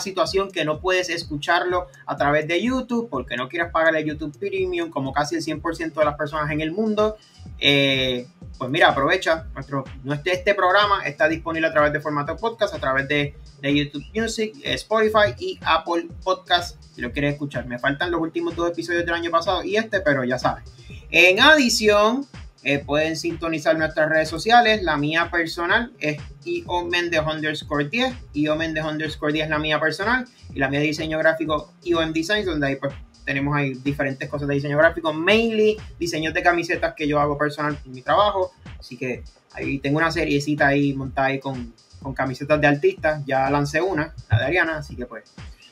situación 0.00 0.50
que 0.50 0.64
no 0.64 0.80
puedes 0.80 1.10
escucharlo 1.10 1.86
a 2.06 2.16
través 2.16 2.48
de 2.48 2.60
YouTube 2.60 3.08
porque 3.08 3.36
no 3.36 3.48
quieres 3.48 3.70
pagar 3.70 3.94
el 3.94 4.04
YouTube 4.04 4.36
Premium 4.36 4.90
como 4.90 5.12
casi 5.12 5.36
el 5.36 5.42
100% 5.42 5.92
de 5.92 6.04
las 6.04 6.16
personas 6.16 6.50
en 6.50 6.60
el 6.60 6.72
mundo, 6.72 7.16
eh, 7.58 8.26
pues 8.58 8.70
mira, 8.70 8.88
aprovecha. 8.88 9.46
Nuestro, 9.54 9.84
este 10.24 10.54
programa 10.54 11.04
está 11.04 11.28
disponible 11.28 11.68
a 11.68 11.72
través 11.72 11.92
de 11.92 12.00
formato 12.00 12.36
podcast, 12.36 12.74
a 12.74 12.78
través 12.78 13.08
de, 13.08 13.34
de 13.60 13.76
YouTube 13.76 14.04
Music, 14.14 14.54
eh, 14.62 14.74
Spotify 14.74 15.34
y 15.38 15.58
Apple 15.62 16.08
Podcast 16.22 16.82
si 16.92 17.00
lo 17.00 17.10
quieres 17.12 17.32
escuchar. 17.32 17.66
Me 17.66 17.78
faltan 17.78 18.10
los 18.10 18.20
últimos 18.20 18.54
dos 18.54 18.70
episodios 18.70 19.04
del 19.04 19.14
año 19.14 19.30
pasado 19.30 19.64
y 19.64 19.76
este, 19.76 20.00
pero 20.00 20.24
ya 20.24 20.38
sabes. 20.38 20.64
En 21.10 21.40
adición, 21.40 22.26
eh, 22.64 22.78
pueden 22.78 23.16
sintonizar 23.16 23.76
nuestras 23.76 24.08
redes 24.08 24.28
sociales. 24.28 24.82
La 24.82 24.96
mía 24.96 25.30
personal 25.30 25.92
es 25.98 26.18
IO 26.44 26.84
Mendez 26.84 27.22
underscore 27.26 27.88
10. 27.88 28.14
IO 28.34 28.56
Mendez 28.56 28.84
underscore 28.84 29.32
10 29.32 29.44
es 29.44 29.50
la 29.50 29.58
mía 29.58 29.80
personal. 29.80 30.26
Y 30.54 30.58
la 30.58 30.68
mía 30.68 30.80
de 30.80 30.86
diseño 30.86 31.18
gráfico 31.18 31.72
IOM 31.82 32.12
Designs, 32.12 32.46
donde 32.46 32.66
ahí 32.68 32.76
pues 32.76 32.94
tenemos 33.24 33.56
ahí 33.56 33.74
diferentes 33.74 34.28
cosas 34.28 34.48
de 34.48 34.54
diseño 34.54 34.76
gráfico. 34.78 35.12
Mainly 35.12 35.76
diseños 35.98 36.34
de 36.34 36.42
camisetas 36.42 36.94
que 36.94 37.06
yo 37.08 37.20
hago 37.20 37.36
personal 37.38 37.78
en 37.84 37.92
mi 37.92 38.02
trabajo. 38.02 38.52
Así 38.78 38.96
que 38.96 39.22
ahí 39.52 39.78
tengo 39.78 39.98
una 39.98 40.10
seriecita 40.10 40.66
ahí 40.68 40.92
montada 40.94 41.28
ahí 41.28 41.38
con, 41.40 41.72
con 42.02 42.14
camisetas 42.14 42.60
de 42.60 42.66
artistas. 42.66 43.22
Ya 43.26 43.48
lancé 43.50 43.80
una, 43.80 44.14
la 44.30 44.38
de 44.38 44.44
Ariana. 44.44 44.76
Así 44.78 44.96
que 44.96 45.06
pues... 45.06 45.24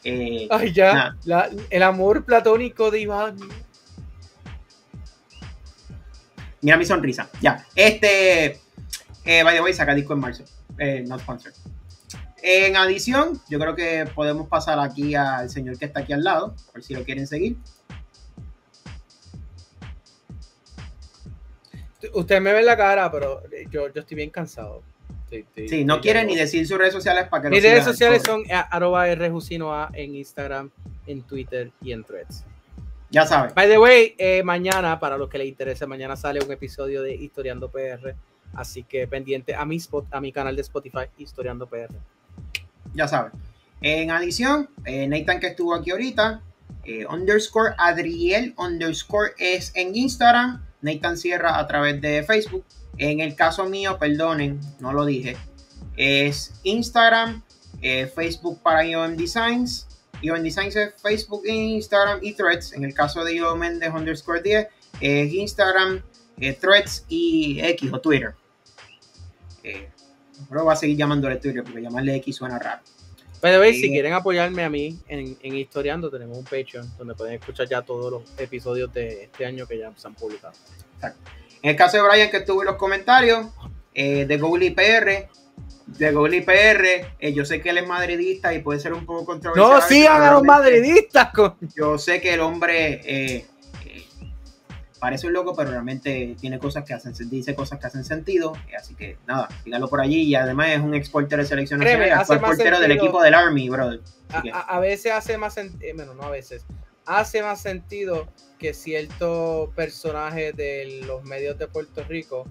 eh, 0.05 0.49
Ay, 0.51 0.73
ya, 0.73 1.17
la- 1.25 1.51
el 1.71 1.83
amor 1.83 2.25
platónico 2.25 2.91
de 2.91 3.01
Iván. 3.01 3.37
Mira 6.63 6.77
mi 6.77 6.85
sonrisa. 6.85 7.29
Ya. 7.41 7.65
Este. 7.75 8.61
Eh, 9.25 9.43
by 9.43 9.55
the 9.55 9.63
way, 9.63 9.73
saca 9.73 9.95
disco 9.95 10.13
en 10.13 10.21
marzo. 10.21 10.45
Eh, 10.79 11.05
not 11.07 11.21
sponsored. 11.21 11.55
En 12.43 12.77
adición, 12.77 13.41
yo 13.49 13.59
creo 13.59 13.75
que 13.75 14.07
podemos 14.15 14.49
pasar 14.49 14.79
aquí 14.79 15.15
al 15.15 15.51
señor 15.51 15.79
que 15.79 15.85
está 15.85 16.01
aquí 16.01 16.13
al 16.13 16.25
lado, 16.25 16.55
por 16.73 16.83
si 16.83 16.95
lo 16.95 17.05
quieren 17.05 17.27
seguir. 17.27 17.57
Usted 22.15 22.41
me 22.41 22.53
ve 22.53 22.63
la 22.63 22.77
cara, 22.77 23.11
pero 23.11 23.43
yo, 23.71 23.93
yo 23.93 24.01
estoy 24.01 24.17
bien 24.17 24.31
cansado. 24.31 24.83
Sí, 25.29 25.45
sí, 25.69 25.85
no 25.85 26.01
quiere 26.01 26.25
ni 26.25 26.35
decir 26.35 26.67
sus 26.67 26.77
redes 26.77 26.93
sociales 26.93 27.29
para 27.29 27.45
que 27.45 27.51
Mis 27.51 27.63
redes 27.63 27.85
sociales 27.85 28.23
son 28.25 28.43
arroba 28.51 29.15
rjusinoa 29.15 29.91
en 29.93 30.17
Instagram, 30.17 30.71
en 31.07 31.23
Twitter 31.23 31.71
y 31.81 31.93
en 31.93 32.03
Threads. 32.03 32.45
Ya 33.11 33.27
saben. 33.27 33.53
By 33.55 33.69
the 33.69 33.79
way, 33.79 34.15
eh, 34.19 34.43
mañana, 34.43 34.99
para 34.99 35.17
los 35.17 35.29
que 35.29 35.39
les 35.39 35.49
interese, 35.49 35.87
mañana 35.87 36.17
sale 36.17 36.41
un 36.45 36.51
episodio 36.51 37.03
de 37.03 37.15
Historiando 37.15 37.71
PR. 37.71 38.15
Así 38.55 38.83
que 38.83 39.07
pendiente 39.07 39.55
a 39.55 39.65
mi, 39.65 39.77
spot, 39.77 40.07
a 40.11 40.21
mi 40.21 40.33
canal 40.33 40.57
de 40.57 40.63
Spotify, 40.63 41.07
Historiando 41.19 41.67
PR. 41.67 41.95
Ya 42.95 43.09
saben. 43.09 43.33
En 43.81 44.11
adición, 44.11 44.69
eh, 44.85 45.07
Nathan 45.07 45.41
que 45.41 45.49
estuvo 45.49 45.75
aquí 45.75 45.91
ahorita, 45.91 46.43
eh, 46.85 47.07
underscore 47.07 47.75
Adriel 47.79 48.55
underscore 48.59 49.33
es 49.39 49.73
en 49.75 49.95
Instagram, 49.97 50.63
Nathan 50.83 51.17
Sierra 51.17 51.59
a 51.59 51.67
través 51.67 52.01
de 52.01 52.23
Facebook. 52.23 52.65
En 52.99 53.21
el 53.21 53.35
caso 53.35 53.65
mío, 53.67 53.99
perdonen, 53.99 54.61
no 54.81 54.93
lo 54.93 55.07
dije, 55.07 55.37
es 55.97 56.53
Instagram, 56.63 57.43
eh, 57.81 58.07
Facebook 58.07 58.61
para 58.63 58.85
IOM 58.85 59.17
Designs. 59.17 59.87
IOM 60.21 60.43
Designs 60.43 60.77
es 60.77 60.93
Facebook, 61.01 61.47
Instagram 61.47 62.19
y 62.23 62.35
Threads. 62.35 62.75
En 62.75 62.85
el 62.85 62.93
caso 62.93 63.25
de 63.25 63.37
IOM 63.37 63.59
Mendes 63.59 63.91
underscore 63.95 64.43
10, 64.43 64.69
es 65.01 65.33
Instagram, 65.33 66.03
Threads 66.61 67.07
y 67.09 67.61
X 67.61 67.91
o 67.93 68.01
Twitter. 68.01 68.35
Pero 70.49 70.65
voy 70.65 70.73
a 70.73 70.77
seguir 70.77 70.97
llamándole 70.97 71.37
Twitter 71.37 71.63
porque 71.63 71.83
llamarle 71.83 72.17
X 72.17 72.37
suena 72.37 72.59
raro. 72.59 72.83
Pero 73.41 73.65
si 73.65 73.89
quieren 73.89 74.13
apoyarme 74.13 74.65
a 74.65 74.69
mí 74.69 74.99
en, 75.09 75.37
en, 75.41 75.57
Historiando, 75.57 76.11
tenemos 76.11 76.37
un 76.37 76.45
Patreon 76.45 76.91
donde 76.99 77.15
pueden 77.15 77.35
escuchar 77.35 77.67
ya 77.67 77.81
todos 77.81 78.13
los 78.13 78.23
episodios 78.39 78.93
de 78.93 79.25
este 79.25 79.47
año 79.47 79.67
que 79.67 79.79
ya 79.79 79.91
se 79.97 80.07
han 80.07 80.15
publicado. 80.15 80.53
En 81.63 81.71
el 81.71 81.77
caso 81.77 81.97
de 81.97 82.03
Brian, 82.03 82.31
que 82.31 82.39
estuvo 82.39 82.63
en 82.63 82.67
los 82.67 82.77
comentarios, 82.77 83.47
eh, 83.95 84.27
de 84.27 84.39
Google 84.39 84.71
PR, 84.73 85.29
de 85.99 86.13
Google 86.13 86.37
IPR, 86.37 87.15
eh, 87.19 87.33
yo 87.33 87.45
sé 87.45 87.61
que 87.61 87.71
él 87.71 87.79
es 87.79 87.87
madridista 87.87 88.55
y 88.55 88.61
puede 88.61 88.79
ser 88.79 88.93
un 88.93 89.05
poco 89.05 89.25
controversial. 89.25 89.71
No, 89.71 89.81
sigan 89.81 90.23
a 90.23 90.33
los 90.33 90.45
madridistas. 90.45 91.31
Yo 91.75 91.99
sé 91.99 92.21
que 92.21 92.35
el 92.35 92.41
hombre 92.41 93.01
eh, 93.05 93.47
parece 95.01 95.27
un 95.27 95.33
loco, 95.33 95.55
pero 95.57 95.71
realmente 95.71 96.37
tiene 96.39 96.59
cosas 96.59 96.85
que 96.85 96.93
hacen, 96.93 97.15
dice 97.29 97.55
cosas 97.55 97.81
que 97.81 97.87
hacen 97.87 98.05
sentido. 98.05 98.53
Así 98.79 98.95
que 98.95 99.17
nada, 99.27 99.49
dígalo 99.65 99.89
por 99.89 100.01
allí. 100.01 100.23
Y 100.23 100.35
además 100.35 100.69
es 100.71 100.81
un 100.81 100.95
ex 100.95 101.09
portero 101.09 101.43
de 101.43 101.49
selección 101.49 101.81
nacional, 101.81 102.41
portero 102.41 102.79
del 102.79 102.93
equipo 102.93 103.23
del 103.23 103.35
Army, 103.35 103.69
brother. 103.69 104.01
A, 104.53 104.79
veces 104.79 105.13
hace 105.13 105.37
más 105.39 105.55
sentido, 105.55 105.91
eh, 105.91 105.93
bueno, 105.95 106.15
no 106.15 106.23
a 106.23 106.31
veces, 106.31 106.65
hace 107.05 107.43
más 107.43 107.61
sentido 107.61 108.29
que 108.59 108.75
cierto 108.75 109.73
personaje 109.75 110.53
de 110.53 111.03
los 111.07 111.25
medios 111.25 111.59
de 111.59 111.67
Puerto 111.67 112.05
Rico 112.05 112.47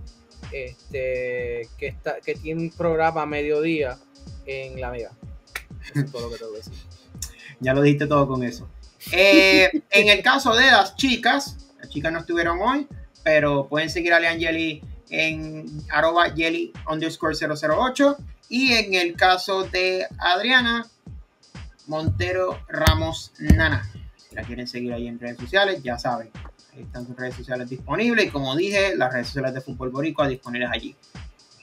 este, 0.52 1.70
que, 1.78 1.88
está, 1.88 2.20
que 2.20 2.36
tiene 2.36 2.64
un 2.64 2.72
programa 2.72 3.22
a 3.22 3.26
mediodía 3.26 3.98
en 4.46 4.82
La. 4.82 4.96
Eso 4.98 5.12
es 5.94 6.12
todo 6.12 6.24
lo 6.24 6.32
que 6.32 6.38
tengo 6.38 6.52
que 6.52 6.58
decir. 6.58 6.74
Ya 7.62 7.74
lo 7.74 7.82
dijiste 7.82 8.08
todo 8.08 8.26
con 8.26 8.42
eso. 8.42 8.70
Eh, 9.12 9.70
en 9.90 10.08
el 10.08 10.24
caso 10.24 10.56
de 10.56 10.68
las 10.68 10.96
chicas, 10.96 11.69
las 11.90 11.96
chicas 11.96 12.14
no 12.14 12.20
estuvieron 12.20 12.60
hoy, 12.62 12.88
pero 13.24 13.68
pueden 13.68 13.90
seguir 13.90 14.14
a 14.14 14.20
Leangeli 14.20 14.84
en 15.10 15.66
arroba 15.90 16.30
jelly 16.30 16.72
underscore 16.88 17.36
008 17.36 18.16
y 18.48 18.74
en 18.74 18.94
el 18.94 19.16
caso 19.16 19.64
de 19.64 20.06
Adriana 20.20 20.86
Montero 21.88 22.60
Ramos 22.68 23.32
Nana. 23.40 23.92
Si 24.18 24.36
la 24.36 24.44
quieren 24.44 24.68
seguir 24.68 24.94
ahí 24.94 25.08
en 25.08 25.20
redes 25.20 25.38
sociales, 25.38 25.82
ya 25.82 25.98
saben, 25.98 26.30
ahí 26.76 26.84
están 26.84 27.08
sus 27.08 27.16
redes 27.16 27.34
sociales 27.34 27.68
disponibles 27.68 28.26
y 28.26 28.30
como 28.30 28.56
dije, 28.56 28.96
las 28.96 29.12
redes 29.12 29.28
sociales 29.28 29.56
de 29.56 29.62
Fútbol 29.62 29.90
Boricua 29.90 30.28
disponibles 30.28 30.70
allí. 30.72 30.96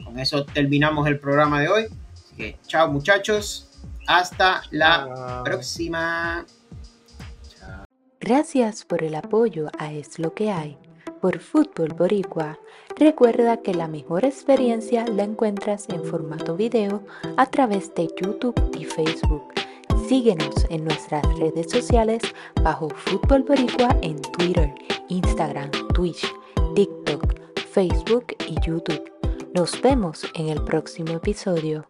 Con 0.04 0.18
eso 0.18 0.44
terminamos 0.44 1.06
el 1.06 1.20
programa 1.20 1.60
de 1.60 1.68
hoy. 1.68 1.86
Así 2.14 2.34
que 2.36 2.58
chao 2.66 2.90
muchachos, 2.90 3.68
hasta 4.08 4.64
la 4.72 5.42
próxima. 5.44 6.44
Gracias 8.26 8.84
por 8.84 9.04
el 9.04 9.14
apoyo 9.14 9.68
a 9.78 9.92
Es 9.92 10.18
lo 10.18 10.34
que 10.34 10.50
hay. 10.50 10.76
Por 11.20 11.38
Fútbol 11.38 11.94
Boricua, 11.94 12.58
recuerda 12.96 13.58
que 13.58 13.72
la 13.72 13.86
mejor 13.86 14.24
experiencia 14.24 15.06
la 15.06 15.22
encuentras 15.22 15.88
en 15.90 16.02
formato 16.02 16.56
video 16.56 17.04
a 17.36 17.46
través 17.46 17.94
de 17.94 18.08
YouTube 18.20 18.60
y 18.76 18.84
Facebook. 18.84 19.54
Síguenos 20.08 20.66
en 20.70 20.82
nuestras 20.82 21.22
redes 21.38 21.70
sociales 21.70 22.20
bajo 22.64 22.88
Fútbol 22.88 23.44
Boricua 23.44 23.96
en 24.02 24.20
Twitter, 24.20 24.74
Instagram, 25.08 25.70
Twitch, 25.94 26.26
TikTok, 26.74 27.32
Facebook 27.70 28.34
y 28.48 28.56
YouTube. 28.60 29.08
Nos 29.54 29.80
vemos 29.80 30.24
en 30.34 30.48
el 30.48 30.64
próximo 30.64 31.12
episodio. 31.12 31.86